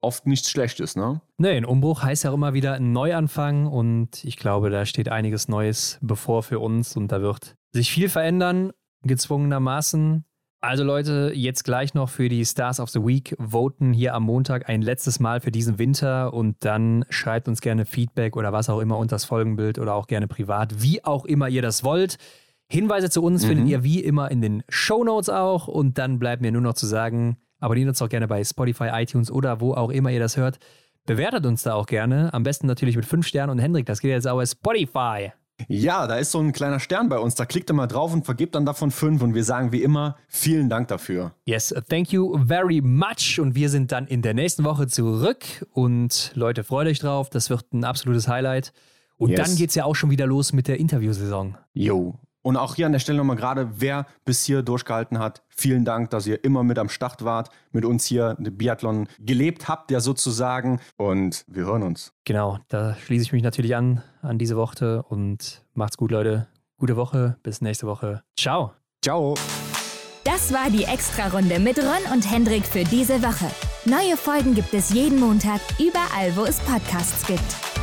oft 0.00 0.26
nichts 0.26 0.50
Schlechtes, 0.50 0.94
ne? 0.94 1.20
Nee, 1.38 1.56
ein 1.56 1.64
Umbruch 1.64 2.02
heißt 2.02 2.24
ja 2.24 2.30
auch 2.30 2.34
immer 2.34 2.52
wieder 2.52 2.74
ein 2.74 2.92
Neuanfang 2.92 3.66
und 3.66 4.22
ich 4.24 4.36
glaube, 4.36 4.70
da 4.70 4.86
steht 4.86 5.08
einiges 5.08 5.48
Neues 5.48 5.98
bevor 6.02 6.42
für 6.42 6.60
uns 6.60 6.96
und 6.96 7.10
da 7.10 7.20
wird 7.20 7.56
sich 7.72 7.90
viel 7.90 8.08
verändern, 8.08 8.72
gezwungenermaßen. 9.02 10.24
Also 10.60 10.82
Leute, 10.82 11.30
jetzt 11.34 11.62
gleich 11.62 11.94
noch 11.94 12.08
für 12.08 12.28
die 12.28 12.44
Stars 12.44 12.80
of 12.80 12.90
the 12.90 12.98
Week 13.06 13.36
voten 13.38 13.92
hier 13.92 14.12
am 14.14 14.24
Montag 14.24 14.68
ein 14.68 14.82
letztes 14.82 15.20
Mal 15.20 15.40
für 15.40 15.52
diesen 15.52 15.78
Winter 15.78 16.34
und 16.34 16.56
dann 16.60 17.04
schreibt 17.10 17.46
uns 17.46 17.60
gerne 17.60 17.84
Feedback 17.84 18.36
oder 18.36 18.52
was 18.52 18.68
auch 18.68 18.80
immer 18.80 18.98
unter 18.98 19.14
das 19.14 19.24
Folgenbild 19.24 19.78
oder 19.78 19.94
auch 19.94 20.08
gerne 20.08 20.26
privat, 20.26 20.82
wie 20.82 21.04
auch 21.04 21.24
immer 21.24 21.48
ihr 21.48 21.62
das 21.62 21.84
wollt. 21.84 22.16
Hinweise 22.68 23.08
zu 23.08 23.22
uns 23.22 23.44
mhm. 23.44 23.48
findet 23.48 23.68
ihr 23.68 23.84
wie 23.84 24.00
immer 24.00 24.32
in 24.32 24.40
den 24.40 24.64
Show 24.68 25.04
Notes 25.04 25.30
auch 25.30 25.68
und 25.68 25.96
dann 25.96 26.18
bleibt 26.18 26.42
mir 26.42 26.50
nur 26.50 26.60
noch 26.60 26.74
zu 26.74 26.86
sagen, 26.86 27.36
abonniert 27.60 27.88
uns 27.88 28.02
auch 28.02 28.08
gerne 28.08 28.26
bei 28.26 28.42
Spotify, 28.42 28.88
iTunes 28.92 29.30
oder 29.30 29.60
wo 29.60 29.74
auch 29.74 29.90
immer 29.90 30.10
ihr 30.10 30.20
das 30.20 30.36
hört. 30.36 30.58
Bewertet 31.06 31.46
uns 31.46 31.62
da 31.62 31.74
auch 31.74 31.86
gerne, 31.86 32.34
am 32.34 32.42
besten 32.42 32.66
natürlich 32.66 32.96
mit 32.96 33.06
5 33.06 33.24
Sternen 33.24 33.52
und 33.52 33.58
Hendrik, 33.60 33.86
das 33.86 34.00
geht 34.00 34.10
jetzt 34.10 34.26
auch 34.26 34.36
bei 34.36 34.44
Spotify. 34.44 35.32
Ja, 35.66 36.06
da 36.06 36.16
ist 36.16 36.30
so 36.30 36.38
ein 36.38 36.52
kleiner 36.52 36.78
Stern 36.78 37.08
bei 37.08 37.18
uns. 37.18 37.34
Da 37.34 37.44
klickt 37.44 37.70
ihr 37.70 37.74
mal 37.74 37.86
drauf 37.86 38.12
und 38.12 38.24
vergibt 38.24 38.54
dann 38.54 38.64
davon 38.64 38.90
fünf. 38.90 39.22
Und 39.22 39.34
wir 39.34 39.44
sagen 39.44 39.72
wie 39.72 39.82
immer 39.82 40.16
vielen 40.28 40.68
Dank 40.68 40.88
dafür. 40.88 41.32
Yes, 41.44 41.74
thank 41.88 42.12
you 42.12 42.38
very 42.46 42.80
much. 42.80 43.40
Und 43.40 43.54
wir 43.54 43.68
sind 43.68 43.90
dann 43.90 44.06
in 44.06 44.22
der 44.22 44.34
nächsten 44.34 44.64
Woche 44.64 44.86
zurück. 44.86 45.66
Und 45.72 46.30
Leute, 46.34 46.62
freut 46.62 46.86
euch 46.86 47.00
drauf. 47.00 47.28
Das 47.30 47.50
wird 47.50 47.72
ein 47.72 47.84
absolutes 47.84 48.28
Highlight. 48.28 48.72
Und 49.16 49.30
yes. 49.30 49.40
dann 49.40 49.56
geht 49.56 49.70
es 49.70 49.74
ja 49.74 49.84
auch 49.84 49.96
schon 49.96 50.10
wieder 50.10 50.26
los 50.26 50.52
mit 50.52 50.68
der 50.68 50.78
Interviewsaison. 50.78 51.56
Jo, 51.72 52.14
und 52.42 52.56
auch 52.56 52.74
hier 52.74 52.86
an 52.86 52.92
der 52.92 52.98
Stelle 52.98 53.18
nochmal 53.18 53.36
gerade, 53.36 53.80
wer 53.80 54.06
bis 54.24 54.44
hier 54.44 54.62
durchgehalten 54.62 55.18
hat, 55.18 55.42
vielen 55.48 55.84
Dank, 55.84 56.10
dass 56.10 56.26
ihr 56.26 56.44
immer 56.44 56.62
mit 56.62 56.78
am 56.78 56.88
Start 56.88 57.24
wart, 57.24 57.50
mit 57.72 57.84
uns 57.84 58.06
hier 58.06 58.34
den 58.38 58.56
Biathlon 58.56 59.08
gelebt 59.18 59.68
habt, 59.68 59.90
ja 59.90 60.00
sozusagen. 60.00 60.80
Und 60.96 61.44
wir 61.48 61.64
hören 61.64 61.82
uns. 61.82 62.12
Genau, 62.24 62.58
da 62.68 62.94
schließe 62.94 63.24
ich 63.24 63.32
mich 63.32 63.42
natürlich 63.42 63.76
an, 63.76 64.02
an 64.22 64.38
diese 64.38 64.56
Worte 64.56 65.02
und 65.02 65.64
macht's 65.74 65.96
gut, 65.96 66.10
Leute. 66.10 66.48
Gute 66.78 66.96
Woche, 66.96 67.36
bis 67.42 67.60
nächste 67.60 67.86
Woche. 67.86 68.22
Ciao. 68.38 68.72
Ciao. 69.02 69.34
Das 70.24 70.52
war 70.52 70.70
die 70.70 70.84
Extra-Runde 70.84 71.58
mit 71.58 71.78
Ron 71.78 72.12
und 72.12 72.30
Hendrik 72.30 72.64
für 72.64 72.84
diese 72.84 73.22
Woche. 73.22 73.50
Neue 73.84 74.16
Folgen 74.16 74.54
gibt 74.54 74.74
es 74.74 74.90
jeden 74.90 75.18
Montag, 75.18 75.60
überall, 75.78 76.36
wo 76.36 76.44
es 76.44 76.60
Podcasts 76.60 77.26
gibt. 77.26 77.77